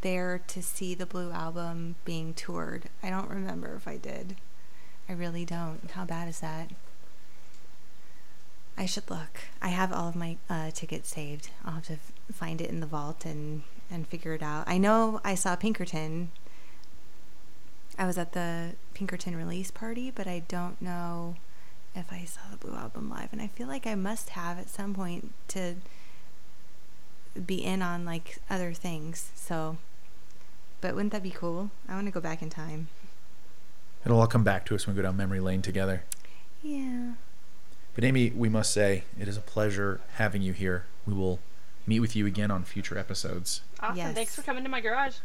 there 0.02 0.40
to 0.48 0.62
see 0.62 0.94
the 0.94 1.06
Blue 1.06 1.30
album 1.30 1.94
being 2.04 2.34
toured. 2.34 2.84
I 3.02 3.08
don't 3.10 3.30
remember 3.30 3.74
if 3.74 3.88
I 3.88 3.96
did. 3.96 4.36
I 5.08 5.12
really 5.12 5.44
don't. 5.44 5.90
How 5.92 6.04
bad 6.04 6.28
is 6.28 6.40
that? 6.40 6.70
I 8.76 8.86
should 8.86 9.08
look. 9.08 9.40
I 9.62 9.68
have 9.68 9.92
all 9.92 10.08
of 10.08 10.16
my 10.16 10.36
uh, 10.50 10.70
tickets 10.72 11.08
saved. 11.14 11.50
I'll 11.64 11.74
have 11.74 11.86
to 11.86 11.92
f- 11.94 12.12
find 12.32 12.60
it 12.60 12.70
in 12.70 12.80
the 12.80 12.86
vault 12.86 13.24
and 13.24 13.62
and 13.90 14.06
figure 14.08 14.32
it 14.34 14.42
out. 14.42 14.64
I 14.66 14.78
know 14.78 15.20
I 15.24 15.34
saw 15.34 15.54
Pinkerton. 15.56 16.30
I 17.98 18.06
was 18.06 18.18
at 18.18 18.32
the 18.32 18.72
Pinkerton 18.94 19.36
release 19.36 19.70
party, 19.70 20.10
but 20.10 20.26
I 20.26 20.42
don't 20.48 20.80
know 20.82 21.36
if 21.94 22.12
I 22.12 22.24
saw 22.24 22.40
the 22.50 22.56
Blue 22.56 22.74
album 22.74 23.08
live. 23.08 23.28
And 23.30 23.40
I 23.40 23.46
feel 23.46 23.68
like 23.68 23.86
I 23.86 23.94
must 23.94 24.30
have 24.30 24.58
at 24.58 24.68
some 24.68 24.94
point 24.94 25.32
to 25.48 25.76
be 27.46 27.64
in 27.64 27.82
on 27.82 28.04
like 28.04 28.38
other 28.50 28.72
things. 28.72 29.30
So, 29.36 29.76
but 30.80 30.94
wouldn't 30.94 31.12
that 31.12 31.22
be 31.22 31.30
cool? 31.30 31.70
I 31.88 31.94
want 31.94 32.06
to 32.06 32.12
go 32.12 32.20
back 32.20 32.42
in 32.42 32.50
time. 32.50 32.88
It'll 34.04 34.20
all 34.20 34.26
come 34.26 34.44
back 34.44 34.66
to 34.66 34.74
us 34.74 34.86
when 34.86 34.96
we 34.96 35.02
go 35.02 35.06
down 35.06 35.16
memory 35.16 35.40
lane 35.40 35.62
together. 35.62 36.02
Yeah. 36.62 37.12
But 37.94 38.04
Amy, 38.04 38.30
we 38.30 38.48
must 38.48 38.72
say 38.72 39.04
it 39.20 39.28
is 39.28 39.36
a 39.36 39.40
pleasure 39.40 40.00
having 40.14 40.42
you 40.42 40.52
here. 40.52 40.86
We 41.06 41.14
will 41.14 41.38
meet 41.86 42.00
with 42.00 42.16
you 42.16 42.26
again 42.26 42.50
on 42.50 42.64
future 42.64 42.98
episodes. 42.98 43.60
Awesome. 43.80 43.96
Yes. 43.96 44.14
Thanks 44.14 44.34
for 44.34 44.42
coming 44.42 44.64
to 44.64 44.70
my 44.70 44.80
garage. 44.80 45.16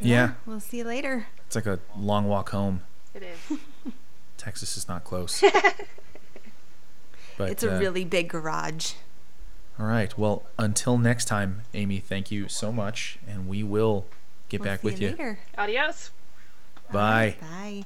Yeah, 0.00 0.32
We'll 0.44 0.60
see 0.60 0.78
you 0.78 0.84
later. 0.84 1.26
it's 1.46 1.56
like 1.56 1.64
a 1.66 1.78
long 1.96 2.28
walk 2.28 2.50
home. 2.50 2.82
It 3.14 3.22
is. 3.22 3.58
Texas 4.36 4.76
is 4.76 4.88
not 4.88 5.04
close. 5.04 5.40
but 7.38 7.50
it's 7.50 7.62
a 7.62 7.76
uh, 7.76 7.78
really 7.78 8.04
big 8.04 8.28
garage. 8.28 8.92
all 9.78 9.86
right. 9.86 10.16
Well, 10.18 10.42
until 10.58 10.98
next 10.98 11.24
time, 11.24 11.62
Amy, 11.72 11.98
thank 11.98 12.30
you 12.30 12.46
so 12.48 12.70
much, 12.72 13.18
and 13.26 13.48
we 13.48 13.62
will 13.62 14.04
get 14.50 14.60
We'll 14.60 14.66
back 14.70 14.80
see 14.80 14.84
with 14.84 15.00
you. 15.00 15.08
later. 15.10 15.38
Adios. 15.56 16.10
Bye. 16.92 17.36
Bye. 17.40 17.84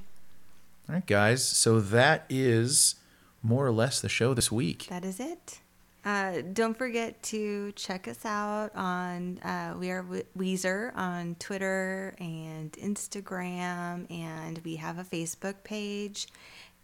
All 0.89 0.97
right, 0.97 1.07
guys. 1.07 1.45
So 1.47 1.79
that 1.81 2.27
is 2.29 2.97
more 3.43 3.67
or 3.67 3.73
less 3.73 4.01
the 4.01 4.09
show 4.09 4.35
this 4.35 4.51
week. 4.53 4.87
That 4.89 5.05
is 5.05 5.21
it. 5.21 5.61
Uh, 6.05 6.41
don't 6.55 6.79
forget 6.79 7.23
to 7.25 7.73
check 7.73 8.09
us 8.09 8.25
out 8.25 8.75
on 8.75 9.39
uh, 9.41 9.75
we 9.79 9.91
are 9.91 10.03
We- 10.03 10.23
Weezer 10.57 10.97
on 10.97 11.35
Twitter 11.39 12.15
and 12.19 12.73
Instagram, 12.73 14.11
and 14.11 14.59
we 14.65 14.77
have 14.77 14.99
a 14.99 15.05
Facebook 15.05 15.57
page, 15.63 16.27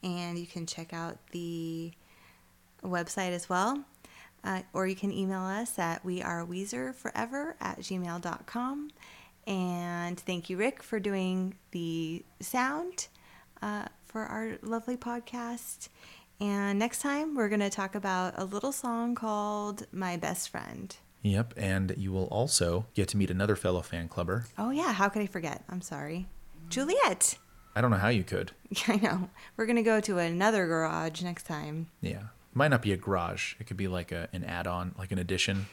and 0.03 0.39
you 0.39 0.47
can 0.47 0.67
check 0.67 0.93
out 0.93 1.17
the 1.33 1.93
website 2.85 3.33
as 3.33 3.49
well. 3.49 3.85
Uh, 4.45 4.61
or 4.75 4.87
you 4.87 4.95
can 4.95 5.11
email 5.13 5.41
us 5.41 5.79
at 5.79 6.05
we 6.05 6.23
are 6.23 6.45
Weezer 6.45 6.95
forever 6.95 7.57
at 7.61 7.79
gmail.com. 7.81 8.91
And 9.47 10.21
thank 10.21 10.51
you, 10.51 10.57
Rick, 10.57 10.83
for 10.83 11.01
doing 11.01 11.55
the 11.71 12.25
sound 12.41 13.09
uh, 13.63 13.87
for 14.05 14.23
our 14.23 14.59
lovely 14.63 14.97
podcast. 14.97 15.89
And 16.41 16.79
next 16.79 17.01
time, 17.01 17.35
we're 17.35 17.49
going 17.49 17.61
to 17.61 17.71
talk 17.71 17.95
about 17.95 18.35
a 18.37 18.45
little 18.45 18.73
song 18.73 19.15
called 19.15 19.87
My 19.93 20.17
Best 20.17 20.51
Friend. 20.51 20.95
Yep, 21.23 21.55
and 21.57 21.95
you 21.97 22.13
will 22.13 22.27
also 22.27 22.87
get 22.95 23.09
to 23.09 23.17
meet 23.17 23.31
another 23.31 23.57
fellow 23.57 23.81
fan 23.81 24.09
clubber. 24.09 24.45
Oh, 24.59 24.71
yeah. 24.71 24.93
How 24.93 25.09
could 25.09 25.23
I 25.23 25.27
forget? 25.27 25.65
I'm 25.69 25.81
sorry. 25.81 26.27
Juliet. 26.69 27.39
I 27.75 27.81
don't 27.81 27.91
know 27.91 27.97
how 27.97 28.09
you 28.09 28.23
could. 28.23 28.53
I 28.89 28.97
know. 28.97 29.31
We're 29.57 29.67
going 29.67 29.77
to 29.77 29.83
go 29.83 30.01
to 30.01 30.19
another 30.19 30.67
garage 30.67 31.23
next 31.23 31.45
time. 31.45 31.89
Yeah, 32.03 32.25
might 32.55 32.69
not 32.69 32.83
be 32.83 32.93
a 32.93 32.97
garage. 32.97 33.55
It 33.59 33.67
could 33.67 33.77
be 33.77 33.89
like 33.89 34.13
a, 34.13 34.29
an 34.33 34.45
add-on, 34.45 34.95
like 34.99 35.13
an 35.13 35.19
addition, 35.19 35.67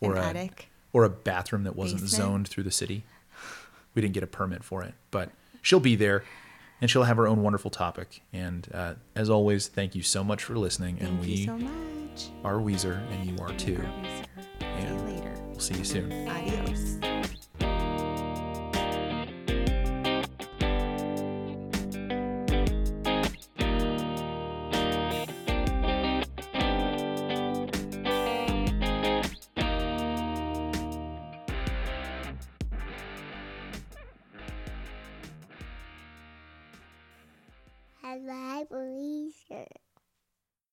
or 0.00 0.12
An 0.16 0.18
a 0.18 0.26
attic. 0.26 0.68
or 0.92 1.04
a 1.04 1.10
bathroom 1.10 1.64
that 1.64 1.74
wasn't 1.74 2.02
Basement. 2.02 2.22
zoned 2.22 2.48
through 2.48 2.64
the 2.64 2.70
city. 2.70 3.02
We 3.94 4.02
didn't 4.02 4.14
get 4.14 4.22
a 4.22 4.26
permit 4.28 4.62
for 4.62 4.82
it, 4.82 4.94
but 5.10 5.30
she'll 5.62 5.80
be 5.80 5.96
there, 5.96 6.24
and 6.82 6.90
she'll 6.90 7.04
have 7.04 7.16
her 7.16 7.26
own 7.26 7.42
wonderful 7.42 7.70
topic. 7.70 8.22
And 8.32 8.68
uh, 8.74 8.94
as 9.16 9.30
always, 9.30 9.68
thank 9.68 9.94
you 9.94 10.02
so 10.02 10.22
much 10.22 10.42
for 10.44 10.58
listening. 10.58 10.98
and 10.98 11.08
Thank 11.08 11.20
we 11.22 11.28
you 11.28 11.46
so 11.46 11.56
much. 11.56 12.28
are 12.44 12.56
Weezer, 12.56 13.00
and 13.12 13.30
you 13.30 13.38
are 13.42 13.52
too. 13.54 13.80
We're 13.80 14.82
See 14.82 14.88
you 14.88 14.94
later. 15.02 15.32
We'll 15.48 15.60
see 15.60 15.76
you 15.78 15.84
soon. 15.84 16.28
Adios. 16.28 16.91